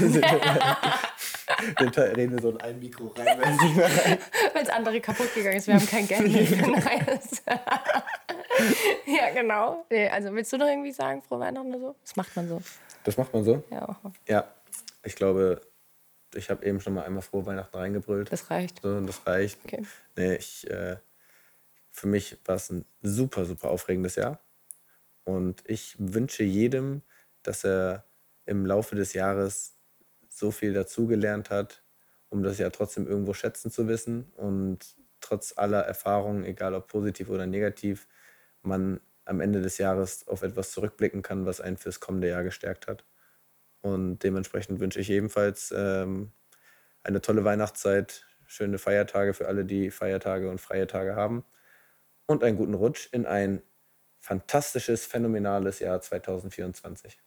Den 1.81 1.93
Teil 1.93 2.13
reden 2.15 2.33
wir 2.33 2.41
so 2.43 2.51
in 2.51 2.61
ein 2.61 2.79
Mikro 2.79 3.09
rein. 3.17 3.27
es 3.41 3.61
weil 4.55 4.65
das 4.65 4.69
andere 4.71 5.01
kaputt 5.01 5.35
gegangen 5.35 5.57
ist. 5.57 5.67
Wir 5.67 5.75
haben 5.75 5.87
kein 5.87 6.07
Geld 6.09 6.31
mehr 6.33 6.47
für 6.47 6.55
ein 6.57 6.71
neues. 6.71 7.43
ja, 9.07 9.31
genau. 9.35 9.85
Nee, 9.91 10.09
also 10.09 10.33
willst 10.35 10.53
du 10.53 10.57
noch 10.59 10.67
irgendwie 10.67 10.93
sagen, 10.93 11.23
frohe 11.23 11.41
Weihnachten 11.41 11.69
oder 11.69 11.79
so? 11.81 11.97
Das 12.03 12.17
macht 12.17 12.35
man 12.37 12.49
so. 12.49 12.63
Das 13.05 13.17
macht 13.17 13.33
man 13.33 13.45
so? 13.45 13.63
Ja, 13.71 13.97
Ja. 14.29 14.45
Ich 15.05 15.17
glaube, 15.17 15.61
ich 16.35 16.49
habe 16.51 16.65
eben 16.65 16.81
schon 16.81 16.95
mal 16.95 17.05
einmal 17.05 17.23
frohe 17.23 17.45
Weihnachten 17.47 17.77
reingebrüllt. 17.77 18.33
das 18.33 18.51
reicht. 18.51 18.81
So, 18.83 19.01
das 19.01 19.27
reicht. 19.27 19.59
Okay. 19.65 19.85
Nee, 20.17 20.37
ich, 20.37 20.69
äh, 20.71 20.97
für 21.91 22.07
mich 22.07 22.39
war 22.45 22.57
es 22.57 22.71
ein 22.71 22.85
super, 23.03 23.45
super 23.45 23.71
aufregendes 23.71 24.17
Jahr. 24.17 24.39
Und 25.25 25.63
ich 25.67 25.95
wünsche 25.99 26.43
jedem, 26.43 27.03
dass 27.43 27.65
er 27.65 28.05
im 28.47 28.67
Laufe 28.67 28.97
des 28.97 29.13
Jahres 29.13 29.77
so 30.29 30.51
viel 30.51 30.73
dazugelernt 30.73 31.51
hat, 31.51 31.85
um 32.29 32.43
das 32.43 32.59
Jahr 32.59 32.73
trotzdem 32.73 33.07
irgendwo 33.07 33.35
schätzen 33.35 33.71
zu 33.71 33.89
wissen. 33.89 34.33
Und 34.37 34.97
trotz 35.21 35.57
aller 35.57 35.81
Erfahrungen, 35.83 36.45
egal 36.45 36.75
ob 36.75 36.89
positiv 36.89 37.29
oder 37.29 37.47
negativ, 37.47 38.09
man 38.63 39.01
am 39.25 39.41
Ende 39.41 39.61
des 39.61 39.79
Jahres 39.79 40.27
auf 40.29 40.43
etwas 40.43 40.73
zurückblicken 40.73 41.23
kann, 41.23 41.47
was 41.47 41.61
einen 41.61 41.77
fürs 41.77 42.01
kommende 42.01 42.29
Jahr 42.29 42.43
gestärkt 42.43 42.87
hat. 42.87 43.05
Und 43.81 44.21
dementsprechend 44.21 44.81
wünsche 44.81 45.01
ich 45.01 45.11
ebenfalls 45.11 45.73
ähm, 45.77 46.33
eine 47.03 47.21
tolle 47.21 47.45
Weihnachtszeit, 47.45 48.27
schöne 48.47 48.79
Feiertage 48.79 49.35
für 49.35 49.49
alle, 49.49 49.65
die 49.65 49.91
Feiertage 49.91 50.51
und 50.51 50.61
freie 50.61 50.87
Tage 50.87 51.17
haben 51.17 51.45
und 52.27 52.45
einen 52.45 52.57
guten 52.57 52.75
Rutsch 52.75 53.09
in 53.13 53.27
ein 53.27 53.63
fantastisches, 54.21 55.07
phänomenales 55.07 55.81
Jahr 55.81 56.01
2024. 56.01 57.21